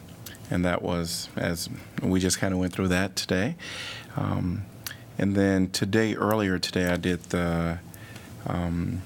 and 0.51 0.65
that 0.65 0.83
was, 0.83 1.29
as, 1.37 1.69
we 2.03 2.21
just 2.21 2.39
kind 2.39 2.53
of 2.53 2.61
went 2.61 2.73
through 2.73 2.89
that 2.89 3.17
today. 3.17 3.57
Um, 4.17 4.65
And 5.19 5.37
then 5.37 5.69
today, 5.71 6.15
earlier 6.15 6.59
today, 6.59 6.87
I 6.87 6.97
did 6.97 7.23
the 7.25 7.79
um, 8.47 9.03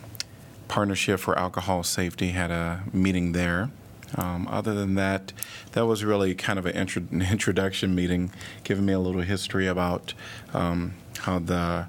Partnership 0.69 1.20
for 1.20 1.39
Alcohol 1.39 1.82
Safety, 1.82 2.28
had 2.28 2.51
a 2.51 2.82
meeting 2.93 3.32
there. 3.32 3.70
Um, 4.15 4.47
Other 4.48 4.73
than 4.73 4.94
that, 4.94 5.32
that 5.73 5.85
was 5.85 6.05
really 6.05 6.35
kind 6.35 6.59
of 6.59 6.66
an 6.66 6.74
intro- 6.74 7.03
an 7.11 7.23
introduction 7.31 7.94
meeting, 7.94 8.31
giving 8.65 8.86
me 8.86 8.93
a 8.93 8.98
little 9.01 9.20
history 9.23 9.66
about 9.66 10.15
um, 10.55 10.94
how 11.19 11.39
the 11.40 11.86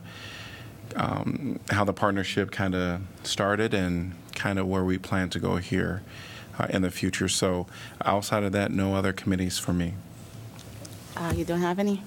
um, 0.98 1.60
how 1.70 1.84
the 1.86 1.94
partnership 1.94 2.52
kind 2.52 2.76
of 2.76 3.02
started 3.24 3.74
and 3.74 4.14
kind 4.36 4.60
of 4.60 4.68
where 4.68 4.84
we 4.84 4.98
plan 4.98 5.30
to 5.30 5.40
go 5.40 5.58
here 5.58 6.02
uh, 6.60 6.68
in 6.70 6.82
the 6.82 6.92
future. 6.92 7.30
So 7.30 7.68
outside 8.04 8.44
of 8.44 8.52
that, 8.52 8.72
no 8.72 8.96
other 8.96 9.14
committees 9.14 9.58
for 9.58 9.74
me. 9.74 9.94
Uh, 11.16 11.34
You 11.36 11.46
don't 11.46 11.62
have 11.62 11.80
any? 11.80 12.04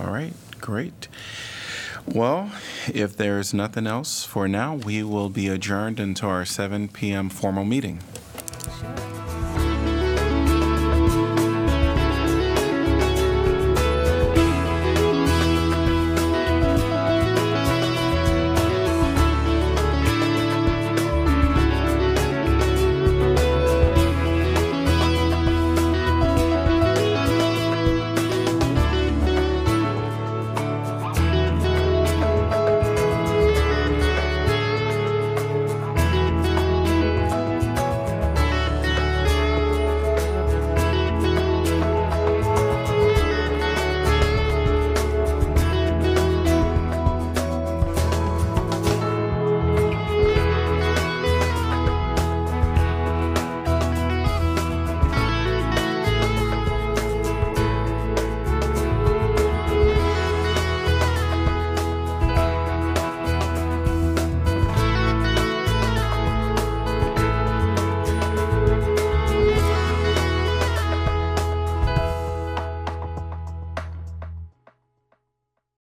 All 0.00 0.10
right, 0.10 0.32
great. 0.60 1.08
Well, 2.06 2.52
if 2.92 3.16
there's 3.16 3.52
nothing 3.52 3.86
else 3.86 4.24
for 4.24 4.46
now, 4.46 4.74
we 4.74 5.02
will 5.02 5.28
be 5.28 5.48
adjourned 5.48 5.98
until 5.98 6.28
our 6.28 6.44
7 6.44 6.88
p.m. 6.88 7.28
formal 7.28 7.64
meeting. 7.64 8.00